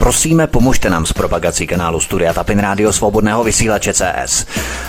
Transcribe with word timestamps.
Prosíme, 0.00 0.46
pomožte 0.46 0.90
nám 0.90 1.06
s 1.06 1.12
propagací 1.12 1.66
kanálu 1.66 2.00
Studia 2.00 2.32
Tapin 2.32 2.58
Rádio 2.58 2.92
Svobodného 2.92 3.44
vysílače 3.44 3.92
CS. 3.94 4.46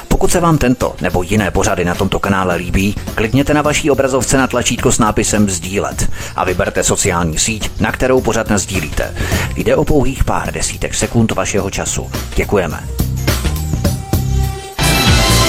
Pokud 0.08 0.32
se 0.32 0.40
vám 0.40 0.58
tento 0.58 0.96
nebo 1.02 1.24
jiné 1.24 1.52
pořady 1.52 1.86
na 1.86 1.96
tomto 1.96 2.20
kanále 2.20 2.56
líbí, 2.56 2.96
klikněte 3.16 3.54
na 3.54 3.62
vaší 3.62 3.92
obrazovce 3.92 4.38
na 4.38 4.48
tlačítko 4.48 4.92
s 4.92 5.00
nápisem 5.00 5.50
Sdílet 5.50 6.12
a 6.36 6.46
vyberte 6.46 6.84
sociální 6.84 7.40
síť, 7.40 7.72
na 7.80 7.92
kterou 7.92 8.22
pořad 8.22 8.52
sdílíte. 8.52 9.16
Jde 9.56 9.76
o 9.76 9.86
pouhých 9.86 10.24
pár 10.24 10.54
desítek 10.54 10.94
sekund 10.94 11.32
vašeho 11.32 11.70
času. 11.70 12.12
Děkujeme. 12.36 12.84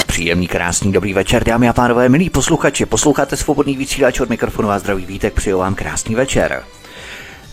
Příjemný, 0.07 0.47
krásný, 0.47 0.91
dobrý 0.91 1.13
večer, 1.13 1.43
dámy 1.43 1.69
a 1.69 1.73
pánové, 1.73 2.09
milí 2.09 2.29
posluchači. 2.29 2.85
Posloucháte 2.85 3.37
svobodný 3.37 3.77
vysílač 3.77 4.19
od 4.19 4.29
mikrofonu 4.29 4.69
a 4.69 4.79
zdraví 4.79 5.05
vítek, 5.05 5.33
přeju 5.33 5.57
vám 5.57 5.75
krásný 5.75 6.15
večer. 6.15 6.63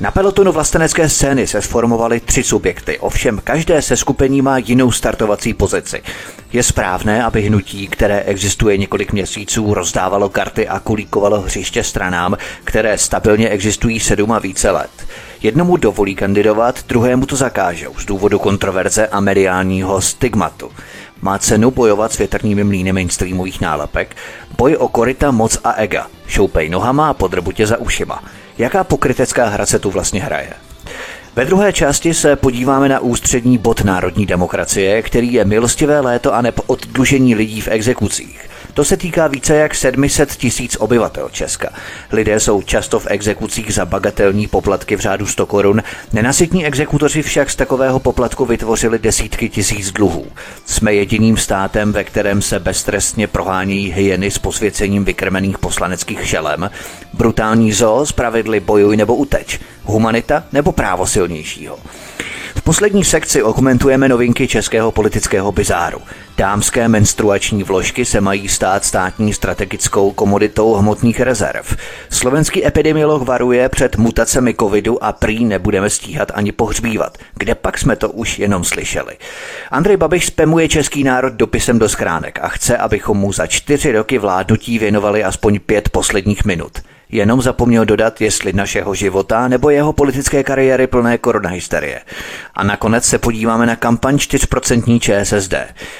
Na 0.01 0.11
pelotonu 0.11 0.53
vlastenecké 0.53 1.09
scény 1.09 1.47
se 1.47 1.63
sformovaly 1.63 2.21
tři 2.21 2.43
subjekty, 2.43 2.99
ovšem 2.99 3.41
každé 3.45 3.83
se 3.83 3.97
skupení 3.97 4.43
má 4.43 4.59
jinou 4.59 4.93
startovací 4.93 5.55
pozici. 5.55 6.03
Je 6.53 6.63
správné, 6.63 7.25
aby 7.25 7.43
hnutí, 7.43 7.87
které 7.87 8.21
existuje 8.21 8.77
několik 8.77 9.13
měsíců, 9.13 9.75
rozdávalo 9.75 10.29
karty 10.29 10.69
a 10.69 10.79
kulíkovalo 10.79 11.41
hřiště 11.41 11.85
stranám, 11.85 12.37
které 12.65 12.99
stabilně 12.99 13.49
existují 13.49 14.01
sedm 14.01 14.33
a 14.33 14.39
více 14.39 14.71
let. 14.71 14.91
Jednomu 15.43 15.77
dovolí 15.77 16.15
kandidovat, 16.15 16.85
druhému 16.89 17.27
to 17.27 17.37
zakážou 17.37 17.95
z 17.99 18.05
důvodu 18.05 18.39
kontroverze 18.39 19.07
a 19.07 19.21
mediálního 19.21 20.01
stigmatu. 20.01 20.71
Má 21.23 21.39
cenu 21.39 21.71
bojovat 21.71 22.13
s 22.13 22.19
větrnými 22.19 22.65
mlýny 22.65 22.93
mainstreamových 22.93 23.61
nálepek, 23.61 24.17
boj 24.59 24.77
o 24.77 24.89
korita, 24.89 25.31
moc 25.31 25.59
a 25.65 25.73
ega. 25.73 26.07
Šoupej 26.27 26.69
nohama 26.69 27.11
a 27.11 27.15
podrbu 27.15 27.51
za 27.67 27.77
ušima. 27.77 28.25
Jaká 28.59 28.85
pokrytecká 28.85 29.49
hra 29.49 29.67
se 29.67 29.79
tu 29.79 29.91
vlastně 29.91 30.23
hraje? 30.23 30.53
Ve 31.37 31.45
druhé 31.45 31.73
části 31.73 32.15
se 32.15 32.37
podíváme 32.37 32.89
na 32.89 33.01
ústřední 33.01 33.59
bod 33.59 33.85
národní 33.85 34.27
demokracie, 34.27 35.03
který 35.03 35.33
je 35.33 35.45
milostivé 35.45 36.01
léto 36.01 36.35
a 36.35 36.43
neb 36.43 36.61
lidí 37.35 37.61
v 37.61 37.69
exekucích. 37.69 38.50
To 38.81 38.85
se 38.85 38.97
týká 38.97 39.27
více 39.27 39.57
jak 39.57 39.75
700 39.75 40.31
tisíc 40.37 40.77
obyvatel 40.77 41.29
Česka. 41.29 41.69
Lidé 42.13 42.41
jsou 42.41 42.63
často 42.63 43.01
v 43.01 43.07
exekucích 43.11 43.75
za 43.75 43.87
bagatelní 43.87 44.47
poplatky 44.47 44.97
v 44.97 45.01
řádu 45.01 45.27
100 45.27 45.47
korun. 45.47 45.83
Nenasytní 46.13 46.67
exekutoři 46.67 47.23
však 47.23 47.51
z 47.51 47.57
takového 47.57 48.01
poplatku 48.01 48.45
vytvořili 48.45 48.99
desítky 48.99 49.49
tisíc 49.49 49.93
dluhů. 49.93 50.27
Jsme 50.67 50.95
jediným 50.95 51.37
státem, 51.37 51.93
ve 51.93 52.05
kterém 52.05 52.43
se 52.43 52.59
beztrestně 52.59 53.27
prohání 53.27 53.93
hyeny 53.93 54.31
s 54.31 54.39
posvěcením 54.39 55.05
vykrmených 55.05 55.59
poslaneckých 55.59 56.27
šelem. 56.27 56.71
Brutální 57.13 57.73
zoo 57.73 58.07
z 58.07 58.13
pravidly 58.13 58.61
bojuj 58.61 58.97
nebo 58.97 59.17
uteč. 59.17 59.61
Humanita 59.85 60.45
nebo 60.53 60.73
právo 60.73 61.07
silnějšího. 61.07 61.79
V 62.55 62.63
poslední 62.63 63.05
sekci 63.05 63.43
okomentujeme 63.43 64.09
novinky 64.09 64.49
českého 64.49 64.93
politického 64.93 65.53
bizáru. 65.53 66.01
Dámské 66.37 66.89
menstruační 66.89 67.63
vložky 67.63 68.05
se 68.05 68.21
mají 68.21 68.49
stát 68.49 68.85
státní 68.85 69.33
strategickou 69.33 70.11
komoditou 70.13 70.75
hmotných 70.75 71.21
rezerv. 71.21 71.77
Slovenský 72.11 72.67
epidemiolog 72.67 73.23
varuje 73.23 73.69
před 73.69 73.97
mutacemi 73.97 74.55
covidu 74.55 75.05
a 75.05 75.13
prý 75.13 75.45
nebudeme 75.45 75.91
stíhat 75.91 76.33
ani 76.35 76.53
pohřbívat. 76.53 77.19
Kde 77.35 77.55
pak 77.55 77.79
jsme 77.79 77.97
to 77.97 78.11
už 78.11 78.39
jenom 78.39 78.65
slyšeli? 78.65 79.17
Andrej 79.71 79.97
Babiš 79.97 80.27
spemuje 80.27 80.69
český 80.69 81.05
národ 81.05 81.33
dopisem 81.33 81.79
do 81.79 81.89
skránek 81.89 82.39
a 82.43 82.49
chce, 82.49 82.77
abychom 82.77 83.19
mu 83.19 83.33
za 83.33 83.47
čtyři 83.47 83.93
roky 83.93 84.19
vládnutí 84.19 84.79
věnovali 84.79 85.25
aspoň 85.25 85.61
pět 85.61 85.89
posledních 85.89 86.45
minut. 86.45 86.73
Jenom 87.13 87.43
zapomněl 87.43 87.85
dodat, 87.85 88.21
jestli 88.21 88.53
našeho 88.53 88.95
života 88.95 89.49
nebo 89.49 89.71
jeho 89.71 89.93
politické 89.93 90.45
kariéry 90.45 90.87
plné 90.87 91.19
koronahysterie. 91.19 92.01
A 92.55 92.65
nakonec 92.65 93.05
se 93.05 93.19
podíváme 93.19 93.67
na 93.67 93.77
kampaň 93.77 94.17
4% 94.17 95.01
ČSSD. 95.01 95.55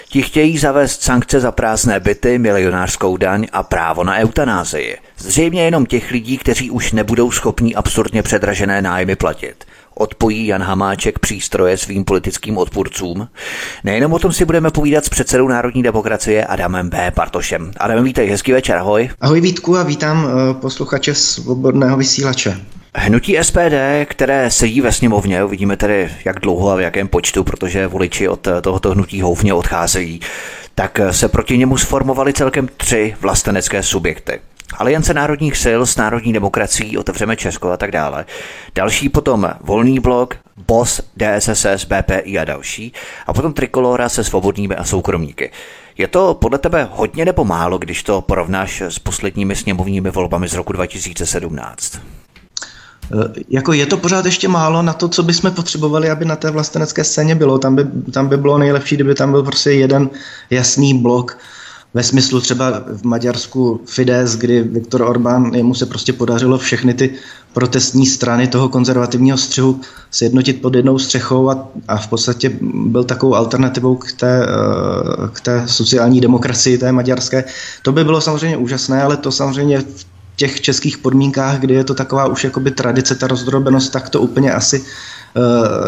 Ti 0.09 0.23
chtějí 0.23 0.59
zavést 0.59 1.03
sankce 1.03 1.41
za 1.41 1.53
prázdné 1.53 2.01
byty, 2.01 2.39
milionářskou 2.39 3.17
daň 3.17 3.47
a 3.53 3.63
právo 3.63 4.05
na 4.05 4.17
eutanázii. 4.17 4.97
Zřejmě 5.19 5.65
jenom 5.65 5.87
těch 5.87 6.11
lidí, 6.11 6.39
kteří 6.39 6.71
už 6.71 6.93
nebudou 6.93 7.31
schopní 7.31 7.75
absurdně 7.75 8.23
předražené 8.23 8.83
nájmy 8.83 9.17
platit 9.17 9.65
odpojí 10.01 10.47
Jan 10.47 10.63
Hamáček 10.63 11.19
přístroje 11.19 11.77
svým 11.77 12.05
politickým 12.05 12.59
odpůrcům. 12.59 13.29
Nejenom 13.85 14.13
o 14.13 14.19
tom 14.19 14.33
si 14.33 14.45
budeme 14.45 14.71
povídat 14.71 15.05
s 15.05 15.09
předsedou 15.09 15.49
Národní 15.49 15.83
demokracie 15.83 16.45
Adamem 16.45 16.89
B. 16.89 17.13
Bartošem. 17.17 17.73
Adam, 17.77 18.05
vítej, 18.05 18.29
hezký 18.29 18.53
večer, 18.53 18.77
ahoj. 18.77 19.11
Ahoj 19.21 19.41
Vítku 19.41 19.77
a 19.77 19.83
vítám 19.83 20.29
eh, 20.29 20.55
posluchače 20.55 21.15
svobodného 21.15 21.97
vysílače. 21.97 22.61
Hnutí 22.95 23.37
SPD, 23.43 24.05
které 24.05 24.51
sedí 24.51 24.81
ve 24.81 24.93
sněmovně, 24.93 25.45
uvidíme 25.45 25.77
tedy 25.77 26.11
jak 26.25 26.41
dlouho 26.41 26.71
a 26.71 26.77
v 26.77 26.81
jakém 26.81 27.09
počtu, 27.09 27.45
protože 27.45 27.87
voliči 27.87 28.29
od 28.29 28.49
tohoto 28.61 28.91
hnutí 28.91 29.21
houfně 29.21 29.55
odcházejí, 29.55 30.21
tak 30.75 31.01
se 31.11 31.29
proti 31.29 31.59
němu 31.59 31.77
sformovali 31.77 32.33
celkem 32.33 32.69
tři 32.77 33.15
vlastenecké 33.21 33.83
subjekty. 33.83 34.41
Aliance 34.79 35.15
národních 35.15 35.57
sil 35.65 35.81
s 35.87 35.97
národní 35.97 36.33
demokracií, 36.33 36.99
otevřeme 36.99 37.37
Česko 37.37 37.71
a 37.71 37.77
tak 37.77 37.91
dále. 37.91 38.27
Další 38.75 39.09
potom 39.09 39.51
Volný 39.61 40.01
blok, 40.01 40.35
BOS, 40.67 41.01
DSSS, 41.17 41.85
BPI 41.85 42.39
a 42.39 42.45
další. 42.45 42.93
A 43.27 43.33
potom 43.33 43.53
Trikolora 43.53 44.09
se 44.09 44.25
svobodnými 44.25 44.77
a 44.77 44.85
soukromníky. 44.85 45.51
Je 45.99 46.09
to 46.09 46.35
podle 46.35 46.59
tebe 46.59 46.89
hodně 46.93 47.25
nebo 47.25 47.45
málo, 47.45 47.79
když 47.79 48.03
to 48.03 48.21
porovnáš 48.21 48.81
s 48.81 48.99
posledními 48.99 49.57
sněmovními 49.57 50.11
volbami 50.11 50.49
z 50.49 50.55
roku 50.55 50.73
2017? 50.73 51.99
Eh, 53.13 53.41
jako 53.49 53.73
je 53.73 53.87
to 53.87 53.97
pořád 53.97 54.25
ještě 54.25 54.49
málo 54.49 54.83
na 54.83 54.93
to, 54.93 55.09
co 55.09 55.23
bychom 55.23 55.51
potřebovali, 55.51 56.11
aby 56.11 56.25
na 56.25 56.37
té 56.37 56.51
vlastenecké 56.51 57.05
scéně 57.05 57.35
bylo. 57.35 57.59
Tam 57.59 57.77
by, 57.77 57.85
tam 58.13 58.29
by 58.29 58.37
bylo 58.37 58.59
nejlepší, 58.59 58.95
kdyby 58.95 59.15
tam 59.15 59.31
byl 59.31 59.43
prostě 59.43 59.71
jeden 59.71 60.11
jasný 60.51 60.99
blok, 60.99 61.39
ve 61.95 62.03
smyslu 62.03 62.41
třeba 62.41 62.83
v 62.87 63.05
Maďarsku 63.05 63.81
Fides, 63.87 64.37
kdy 64.37 64.63
Viktor 64.63 65.03
Orbán, 65.03 65.55
jemu 65.55 65.75
se 65.75 65.87
prostě 65.87 66.13
podařilo 66.13 66.59
všechny 66.59 66.95
ty 66.95 67.11
protestní 67.53 68.07
strany 68.07 68.49
toho 68.49 68.69
konzervativního 68.69 69.39
střihu 69.39 69.81
sjednotit 70.11 70.63
pod 70.63 70.75
jednou 70.75 70.99
střechou 70.99 71.51
a, 71.51 71.69
a 71.89 71.97
v 71.97 72.09
podstatě 72.09 72.59
byl 72.73 73.05
takovou 73.05 73.35
alternativou 73.35 73.97
k 73.97 74.13
té, 74.13 74.47
eh, 74.47 75.29
k 75.33 75.41
té 75.41 75.63
sociální 75.67 76.21
demokracii, 76.21 76.79
té 76.79 76.93
maďarské. 76.93 77.45
To 77.83 77.93
by 77.93 78.05
bylo 78.05 78.21
samozřejmě 78.21 78.57
úžasné, 78.57 79.03
ale 79.03 79.17
to 79.17 79.33
samozřejmě 79.33 79.81
v 79.81 80.07
těch 80.37 80.61
českých 80.61 80.99
podmínkách, 80.99 81.59
kdy 81.59 81.75
je 81.75 81.85
to 81.85 81.95
taková 81.95 82.27
už 82.27 82.45
jakoby 82.45 82.71
tradice, 82.71 83.15
ta 83.15 83.27
rozdrobenost, 83.27 83.93
tak 83.93 84.09
to 84.09 84.21
úplně 84.21 84.53
asi 84.53 84.85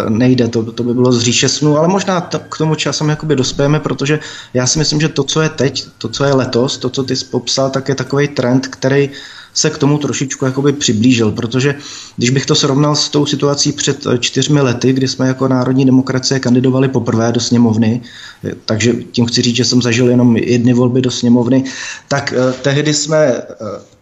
nejde. 0.09 0.49
To, 0.49 0.73
to 0.73 0.83
by 0.83 0.95
bylo 0.95 1.13
z 1.13 1.23
říše 1.23 1.49
snů, 1.49 1.79
ale 1.79 1.89
možná 1.89 2.21
to, 2.21 2.39
k 2.39 2.59
tomu 2.59 2.75
časem 2.75 3.09
jakoby 3.09 3.37
dospějeme, 3.37 3.81
protože 3.81 4.21
já 4.55 4.67
si 4.67 4.79
myslím, 4.79 5.01
že 5.01 5.09
to, 5.09 5.25
co 5.25 5.41
je 5.41 5.49
teď, 5.49 5.85
to, 5.99 6.09
co 6.09 6.25
je 6.25 6.35
letos, 6.35 6.79
to, 6.79 6.91
co 6.91 7.05
ty 7.05 7.17
jsi 7.17 7.25
popsal, 7.25 7.71
tak 7.71 7.89
je 7.89 7.95
takový 7.95 8.29
trend, 8.29 8.67
který 8.67 9.11
se 9.55 9.71
k 9.71 9.79
tomu 9.79 9.99
trošičku 9.99 10.45
jakoby 10.45 10.73
přiblížil, 10.73 11.33
protože 11.33 11.75
když 12.17 12.31
bych 12.31 12.47
to 12.47 12.55
srovnal 12.55 12.97
s 12.97 13.09
tou 13.09 13.27
situací 13.27 13.73
před 13.73 14.07
eh, 14.07 14.19
čtyřmi 14.19 14.61
lety, 14.61 14.93
kdy 14.93 15.09
jsme 15.09 15.29
jako 15.29 15.49
národní 15.49 15.85
demokracie 15.85 16.41
kandidovali 16.41 16.89
poprvé 16.89 17.33
do 17.33 17.41
sněmovny, 17.41 18.01
eh, 18.45 18.53
takže 18.65 18.93
tím 18.93 19.27
chci 19.27 19.43
říct, 19.43 19.57
že 19.57 19.65
jsem 19.65 19.83
zažil 19.83 20.11
jenom 20.11 20.37
jedny 20.37 20.73
volby 20.73 21.03
do 21.03 21.11
sněmovny, 21.11 21.65
tak 22.09 22.33
eh, 22.33 22.53
tehdy 22.63 22.95
jsme 22.95 23.17
eh, 23.27 23.45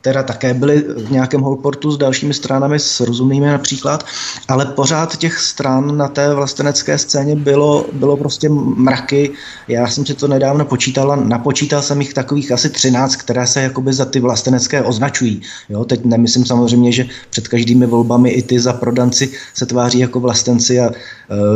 teda 0.03 0.23
také 0.23 0.55
byli 0.55 0.85
v 0.97 1.11
nějakém 1.11 1.41
holportu 1.41 1.91
s 1.91 1.99
dalšími 1.99 2.35
stranami, 2.35 2.79
s 2.79 3.01
rozumnými 3.01 3.47
například, 3.47 4.05
ale 4.49 4.67
pořád 4.67 5.17
těch 5.17 5.39
stran 5.39 5.97
na 5.97 6.09
té 6.09 6.35
vlastenecké 6.35 6.99
scéně 6.99 7.37
bylo, 7.37 7.87
bylo 7.93 8.17
prostě 8.17 8.49
mraky. 8.77 9.31
Já 9.69 9.89
jsem 9.89 10.07
si 10.07 10.15
to 10.15 10.29
nedávno 10.29 10.65
počítal 10.65 11.13
a 11.13 11.17
napočítal 11.17 11.83
jsem 11.83 12.01
jich 12.01 12.15
takových 12.15 12.53
asi 12.53 12.71
13, 12.71 13.17
které 13.17 13.47
se 13.47 13.63
jakoby 13.63 13.93
za 13.93 14.05
ty 14.05 14.21
vlastenecké 14.21 14.83
označují. 14.83 15.43
Jo, 15.69 15.85
teď 15.85 16.05
nemyslím 16.05 16.47
samozřejmě, 16.47 16.93
že 16.93 17.07
před 17.31 17.49
každými 17.49 17.87
volbami 17.87 18.31
i 18.31 18.43
ty 18.43 18.61
za 18.61 18.73
prodanci 18.73 19.33
se 19.55 19.67
tváří 19.67 19.99
jako 19.99 20.21
vlastenci 20.21 20.81
a 20.81 20.87
e, 20.87 20.93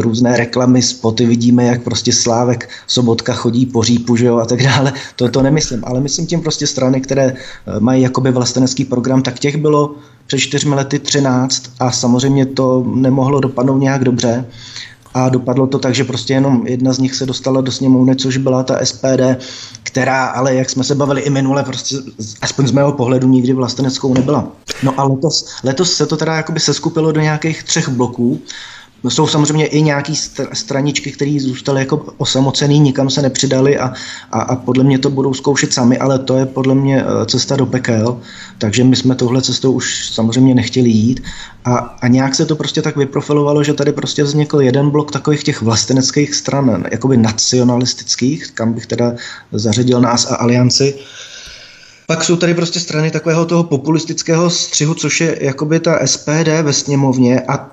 různé 0.01 0.37
reklamy, 0.37 0.83
spoty 0.83 1.27
vidíme, 1.27 1.65
jak 1.65 1.83
prostě 1.83 2.13
Slávek 2.13 2.69
Sobotka 2.87 3.33
chodí 3.33 3.67
po 3.67 3.83
řípu, 3.83 4.17
že 4.17 4.27
jo, 4.27 4.37
a 4.37 4.47
tak 4.47 4.63
dále. 4.63 4.93
To, 5.17 5.29
to 5.29 5.43
nemyslím, 5.43 5.81
ale 5.85 6.01
myslím 6.01 6.27
tím 6.27 6.41
prostě 6.41 6.67
strany, 6.67 7.01
které 7.01 7.25
e, 7.25 7.35
mají 7.81 8.03
jakoby 8.03 8.34
vlastenecký 8.35 8.85
program, 8.85 9.23
tak 9.23 9.39
těch 9.39 9.57
bylo 9.57 9.95
před 10.27 10.39
čtyřmi 10.39 10.75
lety 10.75 10.99
13 10.99 11.71
a 11.81 11.91
samozřejmě 11.91 12.47
to 12.47 12.85
nemohlo 12.95 13.41
dopadnout 13.41 13.79
nějak 13.79 14.05
dobře. 14.05 14.45
A 15.15 15.29
dopadlo 15.29 15.67
to 15.67 15.79
tak, 15.79 15.95
že 15.95 16.05
prostě 16.05 16.33
jenom 16.33 16.67
jedna 16.67 16.93
z 16.93 16.99
nich 16.99 17.15
se 17.15 17.27
dostala 17.27 17.61
do 17.61 17.73
sněmovny, 17.73 18.17
což 18.17 18.37
byla 18.37 18.63
ta 18.63 18.87
SPD, 18.87 19.21
která 19.83 20.27
ale, 20.27 20.55
jak 20.55 20.71
jsme 20.71 20.85
se 20.85 20.95
bavili 20.95 21.21
i 21.21 21.31
minule, 21.31 21.63
prostě 21.63 21.97
aspoň 22.43 22.67
z 22.67 22.73
mého 22.73 22.93
pohledu 22.93 23.29
nikdy 23.29 23.53
vlasteneckou 23.53 24.15
nebyla. 24.15 24.49
No 24.83 25.01
a 25.01 25.05
letos, 25.05 25.47
letos 25.65 25.93
se 25.93 26.07
to 26.07 26.17
teda 26.17 26.35
jakoby 26.35 26.61
seskupilo 26.61 27.13
do 27.13 27.21
nějakých 27.21 27.63
třech 27.63 27.89
bloků. 27.89 28.41
No, 29.05 29.11
jsou 29.11 29.27
samozřejmě 29.27 29.67
i 29.67 29.83
nějaký 29.83 30.17
straničky, 30.53 31.13
které 31.13 31.37
zůstaly 31.41 31.81
jako 31.81 32.07
osamocený, 32.17 32.81
nikam 32.81 33.11
se 33.11 33.23
nepřidali 33.23 33.79
a, 33.79 33.93
a, 34.33 34.41
a 34.41 34.57
podle 34.57 34.85
mě 34.85 34.99
to 34.99 35.11
budou 35.11 35.35
zkoušet 35.35 35.73
sami, 35.73 35.99
ale 35.99 36.19
to 36.19 36.37
je 36.37 36.47
podle 36.47 36.75
mě 36.75 37.05
eh, 37.05 37.27
cesta 37.27 37.57
do 37.57 37.67
pekel, 37.67 38.21
takže 38.59 38.85
my 38.85 38.97
jsme 38.97 39.15
tohle 39.15 39.43
cestou 39.43 39.73
už 39.73 40.09
samozřejmě 40.09 40.55
nechtěli 40.55 40.91
jít. 40.91 41.23
A, 41.65 41.77
a 41.77 42.09
nějak 42.09 42.35
se 42.35 42.47
to 42.47 42.57
prostě 42.57 42.83
tak 42.83 42.97
vyprofilovalo, 42.97 43.65
že 43.65 43.75
tady 43.75 43.93
prostě 43.93 44.25
vznikl 44.25 44.61
jeden 44.61 44.91
blok 44.91 45.13
takových 45.13 45.43
těch 45.43 45.63
vlasteneckých 45.63 46.35
stran, 46.35 46.85
jakoby 46.91 47.17
nacionalistických, 47.17 48.51
kam 48.51 48.73
bych 48.73 48.87
teda 48.87 49.15
zařadil 49.53 50.01
nás 50.01 50.31
a 50.31 50.37
alianci, 50.37 50.95
pak 52.07 52.25
jsou 52.25 52.37
tady 52.37 52.55
prostě 52.55 52.81
strany 52.81 53.11
takového 53.11 53.45
toho 53.45 53.65
populistického 53.65 54.51
střihu, 54.51 54.95
což 54.95 55.21
je 55.21 55.39
jakoby 55.41 55.81
ta 55.81 56.07
SPD 56.07 56.49
ve 56.63 56.73
sněmovně 56.73 57.41
a 57.41 57.71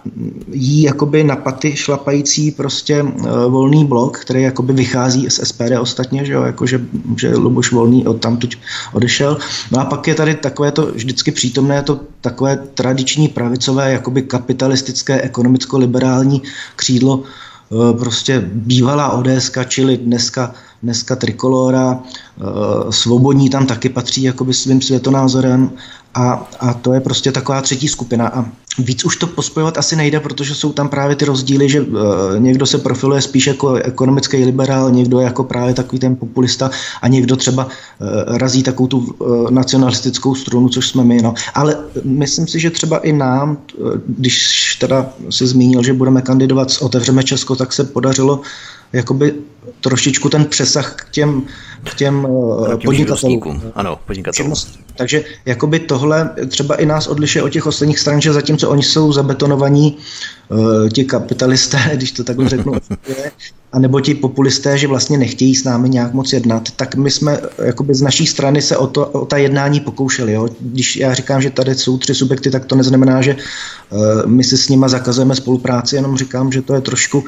jí 0.52 0.82
jakoby 0.82 1.24
na 1.24 1.36
paty 1.36 1.76
šlapající 1.76 2.52
prostě 2.52 3.04
uh, 3.04 3.28
volný 3.46 3.86
blok, 3.86 4.20
který 4.20 4.42
jakoby 4.42 4.74
vychází 4.74 5.30
z 5.30 5.48
SPD 5.48 5.72
ostatně, 5.80 6.26
že 6.26 6.34
jo, 6.34 6.44
jakože 6.44 6.82
že 7.18 7.36
Luboš 7.36 7.72
Volný 7.72 8.08
od 8.08 8.22
tamtuť 8.22 8.58
odešel. 8.94 9.38
No 9.72 9.80
a 9.80 9.86
pak 9.86 10.08
je 10.08 10.16
tady 10.16 10.36
takové 10.36 10.72
to 10.72 10.86
vždycky 10.86 11.32
přítomné 11.32 11.84
to 11.84 12.00
takové 12.22 12.58
tradiční 12.58 13.28
pravicové, 13.28 13.92
jakoby 13.92 14.22
kapitalistické, 14.22 15.22
ekonomicko-liberální 15.22 16.42
křídlo, 16.76 17.24
uh, 17.70 18.00
prostě 18.00 18.50
bývalá 18.54 19.10
ODS, 19.10 19.52
čili 19.68 19.98
dneska 19.98 20.54
dneska 20.84 21.16
Trikolora, 21.16 22.00
eh, 22.00 22.92
Svobodní 22.92 23.50
tam 23.50 23.68
taky 23.68 23.90
patří 23.90 24.24
jakoby 24.24 24.54
svým 24.54 24.82
světonázorem 24.82 25.72
a, 26.14 26.50
a 26.60 26.74
to 26.74 26.94
je 26.94 27.00
prostě 27.00 27.32
taková 27.32 27.62
třetí 27.62 27.88
skupina 27.88 28.28
a 28.28 28.46
víc 28.80 29.06
už 29.06 29.18
to 29.18 29.28
pospojovat 29.28 29.78
asi 29.78 29.96
nejde, 29.96 30.20
protože 30.20 30.56
jsou 30.56 30.74
tam 30.74 30.90
právě 30.90 31.16
ty 31.16 31.26
rozdíly, 31.26 31.70
že 31.70 31.82
uh, 31.82 31.98
někdo 32.38 32.66
se 32.66 32.78
profiluje 32.78 33.22
spíš 33.22 33.48
jako 33.48 33.74
ekonomický 33.74 34.46
liberál, 34.46 34.92
někdo 34.92 35.20
jako 35.20 35.44
právě 35.44 35.74
takový 35.74 36.00
ten 36.00 36.16
populista 36.16 36.72
a 37.02 37.08
někdo 37.08 37.36
třeba 37.36 37.66
uh, 37.66 38.38
razí 38.38 38.64
takovou 38.64 38.88
tu 38.88 38.98
uh, 38.98 39.52
nacionalistickou 39.52 40.36
strunu, 40.36 40.70
což 40.70 40.88
jsme 40.88 41.04
my. 41.04 41.22
No. 41.22 41.34
Ale 41.54 41.78
myslím 42.04 42.48
si, 42.48 42.60
že 42.60 42.70
třeba 42.70 42.98
i 42.98 43.12
nám, 43.12 43.58
když 44.08 44.76
teda 44.80 45.10
si 45.30 45.48
zmínil, 45.48 45.84
že 45.84 45.94
budeme 45.94 46.22
kandidovat 46.22 46.72
s 46.72 46.82
Otevřeme 46.82 47.24
Česko, 47.24 47.56
tak 47.56 47.74
se 47.74 47.84
podařilo 47.84 48.42
jakoby 48.94 49.34
trošičku 49.82 50.30
ten 50.30 50.46
přesah 50.46 50.96
k 50.96 51.12
těm, 51.12 51.44
k 51.84 51.96
těm 51.96 52.28
podnikatelům. 52.86 53.62
Ano, 53.76 54.00
podnikatelům. 54.08 54.54
Takže 54.96 55.24
jakoby 55.46 55.80
tohle 55.80 56.30
třeba 56.48 56.76
i 56.76 56.86
nás 56.86 57.08
odlišuje 57.08 57.44
od 57.44 57.50
těch 57.50 57.68
ostatních 57.68 58.00
stran, 58.00 58.22
že 58.22 58.34
zatímco 58.34 58.70
oni 58.70 58.84
jsou 58.84 59.12
zabetonovaní, 59.14 59.98
uh, 59.98 60.04
ti 60.94 61.06
kapitalisté, 61.06 61.78
když 61.96 62.12
to 62.12 62.24
takhle 62.24 62.50
řeknu, 62.50 62.74
a 63.74 63.80
nebo 63.80 64.02
ti 64.02 64.14
populisté, 64.16 64.78
že 64.78 64.88
vlastně 64.88 65.18
nechtějí 65.18 65.56
s 65.56 65.64
námi 65.64 65.90
nějak 65.90 66.14
moc 66.14 66.34
jednat, 66.34 66.72
tak 66.76 66.96
my 66.96 67.12
jsme 67.12 67.40
jakoby 67.64 67.96
z 67.96 68.02
naší 68.02 68.28
strany 68.28 68.62
se 68.62 68.78
o, 68.78 68.88
to, 68.88 69.06
o 69.08 69.26
ta 69.26 69.38
jednání 69.38 69.80
pokoušeli. 69.80 70.34
Jo? 70.34 70.50
Když 70.60 70.96
já 70.96 71.14
říkám, 71.14 71.42
že 71.42 71.50
tady 71.50 71.76
jsou 71.76 71.98
tři 71.98 72.16
subjekty, 72.16 72.52
tak 72.52 72.66
to 72.66 72.76
neznamená, 72.76 73.22
že 73.22 73.36
uh, 73.36 74.00
my 74.26 74.44
si 74.44 74.58
s 74.58 74.70
nima 74.70 74.88
zakazujeme 74.88 75.36
spolupráci, 75.36 75.96
jenom 75.96 76.18
říkám, 76.18 76.52
že 76.52 76.62
to 76.62 76.74
je 76.74 76.82
trošku, 76.82 77.20
uh, 77.20 77.26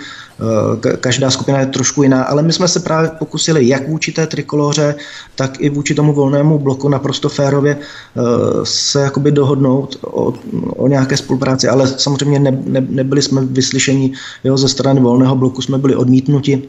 každá 0.82 1.32
skupina 1.32 1.60
je 1.60 1.66
trošku 1.66 2.04
jiná, 2.04 2.24
ale 2.24 2.44
my 2.44 2.54
jsme 2.54 2.68
se 2.68 2.80
právě 2.80 3.10
pokusili 3.10 3.68
jak 3.68 3.90
vůči 3.90 4.12
té 4.12 4.28
trikoloře, 4.28 4.96
tak 5.36 5.62
i 5.62 5.70
vůči 5.70 5.96
tomu 5.96 6.14
volnému 6.14 6.60
bloku 6.60 6.90
naprosto 6.90 7.30
férově 7.30 7.76
uh, 7.76 8.24
se 8.64 9.02
jakoby 9.02 9.32
dohodnout 9.32 9.98
o, 10.02 10.34
o 10.76 10.88
nějaké 10.88 11.18
spolupráci, 11.18 11.68
ale 11.68 11.88
samozřejmě 11.88 12.40
ne, 12.40 12.58
ne, 12.66 13.04
nebyli 13.14 13.22
jsme 13.22 13.46
vyslyšeni 13.46 14.14
jo, 14.44 14.58
ze 14.58 14.70
strany 14.70 15.02
volného 15.02 15.36
bloku, 15.36 15.62
jsme 15.62 15.78
byli 15.78 15.96
odmítnuti 15.96 16.64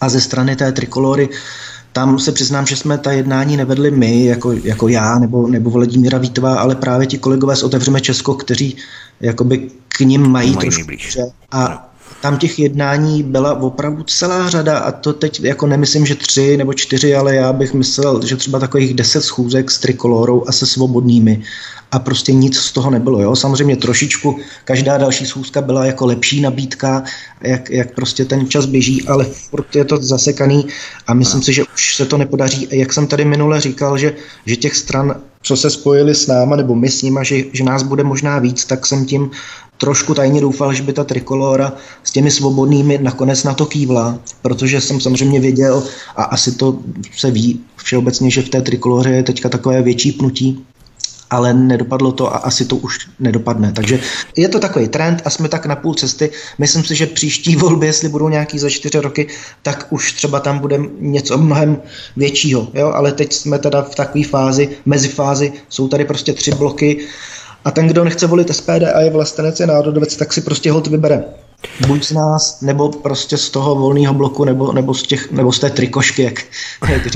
a 0.00 0.08
ze 0.08 0.20
strany 0.20 0.56
té 0.56 0.72
trikolory. 0.72 1.28
Tam 1.92 2.18
se 2.18 2.32
přiznám, 2.32 2.66
že 2.66 2.76
jsme 2.76 2.98
ta 2.98 3.12
jednání 3.12 3.56
nevedli 3.56 3.90
my, 3.90 4.24
jako, 4.24 4.52
jako 4.52 4.88
já 4.88 5.18
nebo, 5.18 5.48
nebo 5.48 5.70
Vladimíra 5.70 6.18
Vítová, 6.18 6.58
ale 6.58 6.74
právě 6.74 7.06
ti 7.06 7.18
kolegové 7.18 7.56
z 7.56 7.62
Otevřeme 7.62 8.00
Česko, 8.00 8.34
kteří 8.34 8.76
jakoby 9.20 9.70
k 9.88 10.00
ním 10.00 10.28
mají, 10.28 10.54
mají 10.54 10.56
trošku 10.56 10.90
a 11.50 11.87
tam 12.20 12.38
těch 12.38 12.58
jednání 12.58 13.22
byla 13.22 13.60
opravdu 13.60 14.02
celá 14.02 14.50
řada 14.50 14.78
a 14.78 14.92
to 14.92 15.12
teď 15.12 15.40
jako 15.40 15.66
nemyslím, 15.66 16.06
že 16.06 16.14
tři 16.14 16.56
nebo 16.56 16.74
čtyři, 16.74 17.14
ale 17.14 17.34
já 17.34 17.52
bych 17.52 17.74
myslel, 17.74 18.26
že 18.26 18.36
třeba 18.36 18.58
takových 18.58 18.94
deset 18.94 19.20
schůzek 19.20 19.70
s 19.70 19.78
trikolorou 19.78 20.44
a 20.46 20.52
se 20.52 20.66
svobodnými 20.66 21.42
a 21.92 21.98
prostě 21.98 22.32
nic 22.32 22.56
z 22.56 22.72
toho 22.72 22.90
nebylo. 22.90 23.22
Jo? 23.22 23.36
Samozřejmě 23.36 23.76
trošičku 23.76 24.38
každá 24.64 24.98
další 24.98 25.26
schůzka 25.26 25.60
byla 25.60 25.84
jako 25.84 26.06
lepší 26.06 26.40
nabídka, 26.40 27.04
jak, 27.40 27.70
jak 27.70 27.94
prostě 27.94 28.24
ten 28.24 28.48
čas 28.48 28.66
běží, 28.66 29.08
ale 29.08 29.24
furt 29.24 29.76
je 29.76 29.84
to 29.84 29.96
zasekaný 29.96 30.66
a 31.06 31.14
myslím 31.14 31.42
si, 31.42 31.52
že 31.52 31.64
už 31.74 31.96
se 31.96 32.06
to 32.06 32.18
nepodaří. 32.18 32.68
Jak 32.70 32.92
jsem 32.92 33.06
tady 33.06 33.24
minule 33.24 33.60
říkal, 33.60 33.98
že, 33.98 34.14
že 34.46 34.56
těch 34.56 34.76
stran, 34.76 35.20
co 35.42 35.56
se 35.56 35.70
spojili 35.70 36.14
s 36.14 36.26
náma, 36.26 36.56
nebo 36.56 36.74
my 36.74 36.88
s 36.88 37.02
nima, 37.02 37.22
že, 37.22 37.36
že 37.52 37.64
nás 37.64 37.82
bude 37.82 38.04
možná 38.04 38.38
víc, 38.38 38.64
tak 38.64 38.86
jsem 38.86 39.06
tím 39.06 39.30
trošku 39.78 40.14
tajně 40.14 40.40
doufal, 40.40 40.74
že 40.74 40.82
by 40.82 40.92
ta 40.92 41.04
trikolora 41.04 41.72
s 42.04 42.10
těmi 42.10 42.30
svobodnými 42.30 42.98
nakonec 43.02 43.44
na 43.44 43.54
to 43.54 43.66
kývla, 43.66 44.18
protože 44.42 44.80
jsem 44.80 45.00
samozřejmě 45.00 45.40
věděl 45.40 45.84
a 46.16 46.22
asi 46.22 46.52
to 46.52 46.78
se 47.16 47.30
ví 47.30 47.60
všeobecně, 47.76 48.30
že 48.30 48.42
v 48.42 48.48
té 48.48 48.62
trikoloře 48.62 49.10
je 49.10 49.22
teďka 49.22 49.48
takové 49.48 49.82
větší 49.82 50.12
pnutí, 50.12 50.66
ale 51.30 51.54
nedopadlo 51.54 52.12
to 52.12 52.34
a 52.34 52.38
asi 52.38 52.64
to 52.64 52.76
už 52.76 53.08
nedopadne. 53.20 53.72
Takže 53.72 54.00
je 54.36 54.48
to 54.48 54.60
takový 54.60 54.88
trend 54.88 55.22
a 55.24 55.30
jsme 55.30 55.48
tak 55.48 55.66
na 55.66 55.76
půl 55.76 55.94
cesty. 55.94 56.30
Myslím 56.58 56.84
si, 56.84 56.94
že 56.94 57.06
příští 57.06 57.56
volby, 57.62 57.86
jestli 57.86 58.08
budou 58.08 58.28
nějaký 58.28 58.58
za 58.58 58.70
čtyři 58.70 59.00
roky, 59.00 59.26
tak 59.62 59.86
už 59.90 60.12
třeba 60.12 60.40
tam 60.40 60.58
bude 60.58 60.78
něco 61.00 61.38
mnohem 61.38 61.80
většího. 62.16 62.68
Jo? 62.74 62.92
Ale 62.94 63.12
teď 63.12 63.32
jsme 63.32 63.58
teda 63.58 63.82
v 63.82 63.94
takové 63.94 64.24
fázi, 64.24 64.68
mezi 64.86 65.08
fázi, 65.08 65.52
jsou 65.68 65.88
tady 65.88 66.04
prostě 66.04 66.32
tři 66.32 66.50
bloky 66.50 67.06
a 67.68 67.70
ten, 67.70 67.86
kdo 67.88 68.04
nechce 68.04 68.26
volit 68.26 68.54
SPD 68.54 68.82
a 68.94 69.00
je 69.00 69.10
vlastenec, 69.10 69.60
je 69.60 69.66
národovec, 69.66 70.16
tak 70.16 70.32
si 70.32 70.40
prostě 70.40 70.72
hod 70.72 70.86
vybere. 70.86 71.24
Buď 71.86 72.04
z 72.04 72.12
nás, 72.12 72.60
nebo 72.60 72.88
prostě 72.88 73.36
z 73.36 73.50
toho 73.50 73.74
volného 73.74 74.14
bloku, 74.14 74.44
nebo, 74.44 74.72
nebo, 74.72 74.94
z 74.94 75.02
těch, 75.02 75.30
nebo 75.30 75.52
z 75.52 75.58
té 75.58 75.70
trikošky, 75.70 76.22
jak, 76.22 76.42
jak 76.88 77.06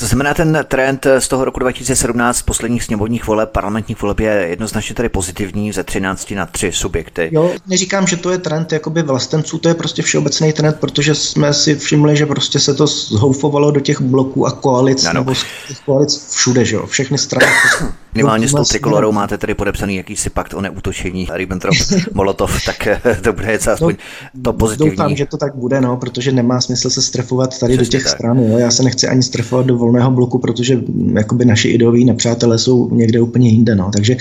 To 0.00 0.06
znamená, 0.06 0.34
ten 0.34 0.64
trend 0.68 1.06
z 1.18 1.28
toho 1.28 1.44
roku 1.44 1.60
2017 1.60 2.42
posledních 2.42 2.84
sněmovních 2.84 3.26
voleb, 3.26 3.50
parlamentních 3.50 4.02
voleb 4.02 4.20
je 4.20 4.46
jednoznačně 4.48 4.94
tady 4.94 5.08
pozitivní 5.08 5.72
ze 5.72 5.84
13 5.84 6.30
na 6.30 6.46
3 6.46 6.72
subjekty. 6.72 7.28
Jo, 7.32 7.52
neříkám, 7.66 8.06
že 8.06 8.16
to 8.16 8.30
je 8.30 8.38
trend 8.38 8.72
jakoby 8.72 9.02
vlastenců, 9.02 9.58
to 9.58 9.68
je 9.68 9.74
prostě 9.74 10.02
všeobecný 10.02 10.52
trend, 10.52 10.76
protože 10.80 11.14
jsme 11.14 11.54
si 11.54 11.74
všimli, 11.74 12.16
že 12.16 12.26
prostě 12.26 12.58
se 12.58 12.74
to 12.74 12.86
zhoufovalo 12.86 13.70
do 13.70 13.80
těch 13.80 14.00
bloků 14.00 14.46
a 14.46 14.52
koalic, 14.52 15.04
ano. 15.04 15.20
nebo 15.20 15.34
z 15.34 15.44
těch 15.68 15.78
koalic 15.80 16.34
všude, 16.34 16.64
že 16.64 16.76
jo, 16.76 16.86
všechny 16.86 17.18
strany. 17.18 17.52
Minimálně 18.14 18.48
s 18.48 18.52
tou 18.52 18.64
trikolorou 18.64 19.12
máte 19.12 19.38
tedy 19.38 19.54
podepsaný 19.54 19.96
jakýsi 19.96 20.30
pakt 20.30 20.54
o 20.54 20.60
neútočení 20.60 21.26
Ribbentrop-Molotov, 21.26 22.50
tak 22.66 22.88
to 23.22 23.32
bude 23.32 23.58
aspoň 23.72 23.94
no, 24.34 24.42
to 24.42 24.52
pozitivní. 24.52 24.90
Doufám, 24.90 25.16
že 25.16 25.26
to 25.26 25.36
tak 25.36 25.54
bude, 25.54 25.80
no, 25.80 25.96
protože 25.96 26.32
nemá 26.32 26.60
smysl 26.60 26.90
se 26.90 27.02
strefovat 27.02 27.58
tady 27.58 27.76
Přesně 27.76 27.84
do 27.84 27.90
těch 27.90 28.04
tak. 28.04 28.12
stran. 28.12 28.38
Jo. 28.38 28.58
Já 28.58 28.70
se 28.70 28.82
nechci 28.82 29.08
ani 29.08 29.22
strefovat 29.22 29.66
do 29.66 29.76
volného 29.90 30.10
bloku, 30.10 30.38
protože 30.38 30.76
mm, 30.76 31.16
jakoby 31.16 31.44
naši 31.44 31.68
ideoví 31.68 32.04
nepřátelé 32.04 32.58
jsou 32.58 32.94
někde 32.94 33.20
úplně 33.20 33.48
jinde. 33.48 33.74
No. 33.74 33.90
Takže 33.92 34.16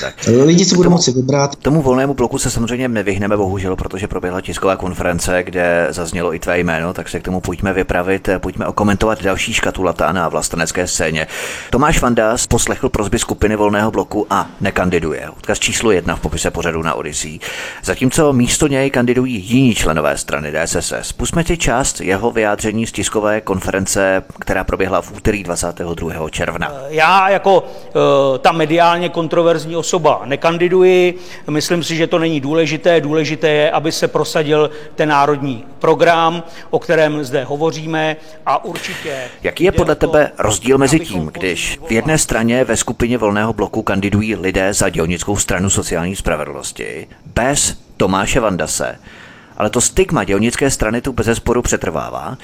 tak. 0.00 0.14
lidi 0.44 0.64
si 0.64 0.76
budou 0.76 0.90
moci 0.90 1.12
vybrat. 1.12 1.56
Tomu 1.56 1.82
volnému 1.82 2.14
bloku 2.14 2.38
se 2.38 2.50
samozřejmě 2.50 2.88
nevyhneme, 2.88 3.36
bohužel, 3.36 3.76
protože 3.76 4.08
proběhla 4.08 4.40
tisková 4.40 4.76
konference, 4.76 5.42
kde 5.42 5.86
zaznělo 5.90 6.34
i 6.34 6.38
tvé 6.38 6.60
jméno, 6.60 6.92
tak 6.92 7.08
se 7.08 7.20
k 7.20 7.22
tomu 7.22 7.40
pojďme 7.40 7.72
vypravit, 7.72 8.28
pojďme 8.38 8.66
okomentovat 8.66 9.22
další 9.22 9.52
škatulata 9.52 10.12
na 10.12 10.28
vlastenecké 10.28 10.86
scéně. 10.86 11.26
Tomáš 11.70 12.00
Vandas 12.00 12.46
poslechl 12.46 12.88
prozby 12.88 13.18
skupiny 13.18 13.56
volného 13.56 13.90
bloku 13.90 14.26
a 14.30 14.50
nekandiduje. 14.60 15.30
Odkaz 15.30 15.58
číslo 15.58 15.90
jedna 15.90 16.16
v 16.16 16.20
popise 16.20 16.50
pořadu 16.50 16.82
na 16.82 16.94
Odyssey. 16.94 17.38
Zatímco 17.84 18.32
místo 18.32 18.66
něj 18.66 18.90
kandidují 18.90 19.34
jiní 19.46 19.74
členové 19.74 20.18
strany 20.18 20.52
DSSS. 20.52 21.12
Pusme 21.12 21.44
ti 21.44 21.56
část 21.56 22.00
jeho 22.00 22.30
vyjádření 22.30 22.86
z 22.86 22.92
tiskové 22.92 23.40
konference, 23.40 24.22
která 24.40 24.64
proběhla 24.64 25.02
v 25.06 25.16
úterý 25.16 25.42
22. 25.42 26.30
června. 26.30 26.72
Já 26.88 27.28
jako 27.28 27.60
uh, 27.60 28.38
ta 28.38 28.52
mediálně 28.52 29.08
kontroverzní 29.08 29.76
osoba 29.76 30.22
nekandiduji. 30.24 31.18
Myslím 31.50 31.82
si, 31.84 31.96
že 31.96 32.06
to 32.06 32.18
není 32.18 32.40
důležité. 32.40 33.00
Důležité 33.00 33.48
je, 33.48 33.70
aby 33.70 33.92
se 33.92 34.08
prosadil 34.08 34.70
ten 34.94 35.08
národní 35.08 35.64
program, 35.78 36.42
o 36.70 36.78
kterém 36.78 37.24
zde 37.24 37.44
hovoříme 37.44 38.16
a 38.46 38.64
určitě... 38.64 39.20
Jaký 39.42 39.64
je 39.64 39.72
podle 39.72 39.94
tebe 39.94 40.32
rozdíl 40.38 40.78
mezi 40.78 41.00
tím, 41.00 41.26
když 41.26 41.78
v 41.88 41.92
jedné 41.92 42.18
straně 42.18 42.64
ve 42.64 42.76
skupině 42.76 43.18
volného 43.18 43.52
bloku 43.52 43.82
kandidují 43.82 44.34
lidé 44.34 44.74
za 44.74 44.88
dělnickou 44.88 45.36
stranu 45.36 45.70
sociální 45.70 46.16
spravedlnosti 46.16 47.06
bez 47.26 47.76
Tomáše 47.96 48.40
Vandase, 48.40 48.98
ale 49.56 49.70
to 49.70 49.80
stigma 49.80 50.24
dělnické 50.24 50.70
strany 50.70 51.00
tu 51.00 51.12
bez 51.12 51.26
zesporu 51.26 51.62
přetrvává 51.62 52.36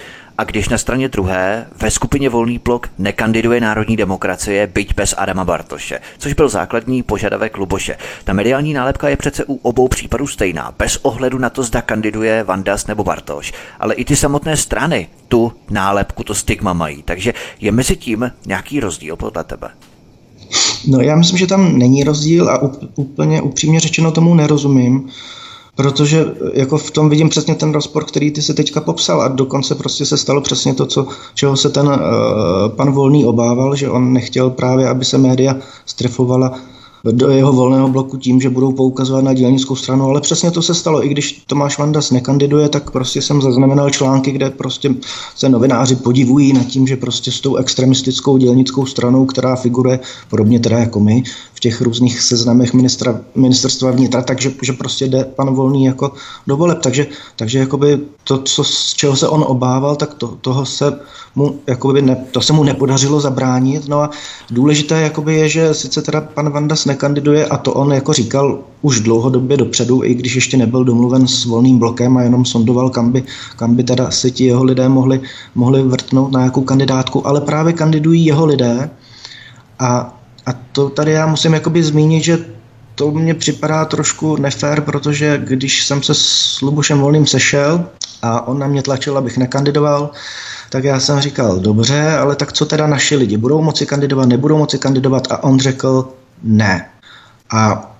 a 0.42 0.44
když 0.44 0.68
na 0.68 0.78
straně 0.78 1.08
druhé 1.08 1.66
ve 1.80 1.90
skupině 1.90 2.28
Volný 2.28 2.58
blok 2.58 2.88
nekandiduje 2.98 3.60
národní 3.60 3.96
demokracie, 3.96 4.66
byť 4.66 4.94
bez 4.94 5.14
Adama 5.18 5.44
Bartoše, 5.44 6.00
což 6.18 6.32
byl 6.32 6.48
základní 6.48 7.02
požadavek 7.02 7.56
Luboše. 7.56 7.96
Ta 8.24 8.32
mediální 8.32 8.72
nálepka 8.72 9.08
je 9.08 9.16
přece 9.16 9.44
u 9.44 9.54
obou 9.54 9.88
případů 9.88 10.26
stejná, 10.26 10.74
bez 10.78 10.98
ohledu 11.02 11.38
na 11.38 11.50
to, 11.50 11.62
zda 11.62 11.82
kandiduje 11.82 12.44
Vandas 12.44 12.86
nebo 12.86 13.04
Bartoš. 13.04 13.52
Ale 13.80 13.94
i 13.94 14.04
ty 14.04 14.16
samotné 14.16 14.56
strany 14.56 15.08
tu 15.28 15.52
nálepku, 15.70 16.24
to 16.24 16.34
stigma 16.34 16.72
mají. 16.72 17.02
Takže 17.02 17.34
je 17.60 17.72
mezi 17.72 17.96
tím 17.96 18.32
nějaký 18.46 18.80
rozdíl 18.80 19.16
podle 19.16 19.44
tebe? 19.44 19.68
No 20.86 21.00
já 21.00 21.16
myslím, 21.16 21.38
že 21.38 21.46
tam 21.46 21.78
není 21.78 22.04
rozdíl 22.04 22.50
a 22.50 22.62
úplně 22.94 23.42
upřímně 23.42 23.80
řečeno 23.80 24.12
tomu 24.12 24.34
nerozumím, 24.34 25.08
protože 25.76 26.26
jako 26.52 26.78
v 26.78 26.90
tom 26.90 27.08
vidím 27.08 27.28
přesně 27.28 27.54
ten 27.54 27.72
rozpor, 27.72 28.04
který 28.04 28.30
ty 28.30 28.42
si 28.42 28.54
teďka 28.54 28.80
popsal 28.80 29.22
a 29.22 29.28
dokonce 29.28 29.74
prostě 29.74 30.06
se 30.06 30.16
stalo 30.16 30.40
přesně 30.40 30.74
to, 30.74 30.86
co, 30.86 31.06
čeho 31.34 31.56
se 31.56 31.68
ten 31.68 31.86
uh, 31.86 31.94
pan 32.68 32.92
Volný 32.92 33.26
obával, 33.26 33.76
že 33.76 33.90
on 33.90 34.12
nechtěl 34.12 34.50
právě, 34.50 34.88
aby 34.88 35.04
se 35.04 35.18
média 35.18 35.56
strefovala 35.86 36.52
do 37.10 37.30
jeho 37.30 37.52
volného 37.52 37.88
bloku 37.88 38.16
tím, 38.16 38.40
že 38.40 38.50
budou 38.50 38.72
poukazovat 38.72 39.24
na 39.24 39.32
dělnickou 39.32 39.76
stranu, 39.76 40.04
ale 40.04 40.20
přesně 40.20 40.50
to 40.50 40.62
se 40.62 40.74
stalo. 40.74 41.06
I 41.06 41.08
když 41.08 41.42
Tomáš 41.46 41.78
Vandas 41.78 42.10
nekandiduje, 42.10 42.68
tak 42.68 42.90
prostě 42.90 43.22
jsem 43.22 43.42
zaznamenal 43.42 43.90
články, 43.90 44.30
kde 44.30 44.50
prostě 44.50 44.94
se 45.36 45.48
novináři 45.48 45.96
podivují 45.96 46.52
nad 46.52 46.64
tím, 46.64 46.86
že 46.86 46.96
prostě 46.96 47.32
s 47.32 47.40
tou 47.40 47.56
extremistickou 47.56 48.36
dělnickou 48.36 48.86
stranou, 48.86 49.26
která 49.26 49.56
figuruje 49.56 50.00
podobně 50.30 50.60
teda 50.60 50.78
jako 50.78 51.00
my 51.00 51.22
těch 51.62 51.80
různých 51.80 52.20
seznamech 52.20 52.74
ministra, 52.74 53.20
ministerstva 53.34 53.90
vnitra, 53.90 54.22
takže 54.22 54.52
že 54.62 54.72
prostě 54.72 55.06
jde 55.08 55.24
pan 55.24 55.54
Volný 55.54 55.84
jako 55.84 56.12
do 56.46 56.56
voleb. 56.56 56.78
Takže, 56.82 57.06
takže 57.36 57.58
jakoby 57.58 58.00
to, 58.24 58.42
co, 58.42 58.64
z 58.64 58.94
čeho 58.94 59.16
se 59.16 59.28
on 59.28 59.44
obával, 59.46 59.96
tak 59.96 60.14
to, 60.14 60.28
toho 60.40 60.66
se 60.66 60.98
mu, 61.34 61.60
jakoby 61.66 62.02
ne, 62.02 62.16
to 62.30 62.40
se 62.40 62.52
mu 62.52 62.64
nepodařilo 62.64 63.20
zabránit. 63.20 63.88
No 63.88 64.02
a 64.02 64.10
důležité 64.50 65.00
jakoby 65.00 65.34
je, 65.34 65.48
že 65.48 65.74
sice 65.74 66.02
teda 66.02 66.20
pan 66.20 66.50
Vandas 66.50 66.84
nekandiduje 66.84 67.46
a 67.46 67.56
to 67.56 67.72
on 67.74 67.92
jako 67.92 68.12
říkal 68.12 68.58
už 68.82 69.00
dlouhodobě 69.00 69.56
dopředu, 69.56 70.04
i 70.04 70.14
když 70.14 70.34
ještě 70.34 70.56
nebyl 70.56 70.84
domluven 70.84 71.26
s 71.26 71.44
volným 71.44 71.78
blokem 71.78 72.16
a 72.16 72.22
jenom 72.22 72.44
sondoval, 72.44 72.90
kam 72.90 73.12
by, 73.12 73.24
kam 73.56 73.74
by 73.74 73.84
teda 73.84 74.10
se 74.10 74.30
ti 74.30 74.44
jeho 74.44 74.64
lidé 74.64 74.88
mohli, 74.88 75.20
mohli 75.54 75.82
vrtnout 75.82 76.32
na 76.32 76.44
jakou 76.44 76.62
kandidátku, 76.62 77.26
ale 77.26 77.40
právě 77.40 77.72
kandidují 77.72 78.26
jeho 78.26 78.46
lidé 78.46 78.90
a, 79.78 80.18
a 80.46 80.50
to 80.72 80.90
tady 80.90 81.12
já 81.12 81.26
musím 81.26 81.54
jakoby 81.54 81.82
zmínit, 81.82 82.24
že 82.24 82.38
to 82.94 83.10
mně 83.10 83.34
připadá 83.34 83.84
trošku 83.84 84.36
nefér, 84.36 84.80
protože 84.80 85.40
když 85.44 85.86
jsem 85.86 86.02
se 86.02 86.14
s 86.14 86.60
Lubošem 86.62 87.00
Volným 87.00 87.26
sešel 87.26 87.84
a 88.22 88.46
on 88.48 88.58
na 88.58 88.66
mě 88.66 88.82
tlačil, 88.82 89.18
abych 89.18 89.38
nekandidoval, 89.38 90.10
tak 90.70 90.84
já 90.84 91.00
jsem 91.00 91.20
říkal, 91.20 91.58
dobře, 91.60 92.16
ale 92.16 92.36
tak 92.36 92.52
co 92.52 92.66
teda 92.66 92.86
naši 92.86 93.16
lidi, 93.16 93.36
budou 93.36 93.62
moci 93.62 93.86
kandidovat, 93.86 94.28
nebudou 94.28 94.58
moci 94.58 94.78
kandidovat 94.78 95.32
a 95.32 95.44
on 95.44 95.60
řekl 95.60 96.08
ne. 96.42 96.88
A 97.50 97.90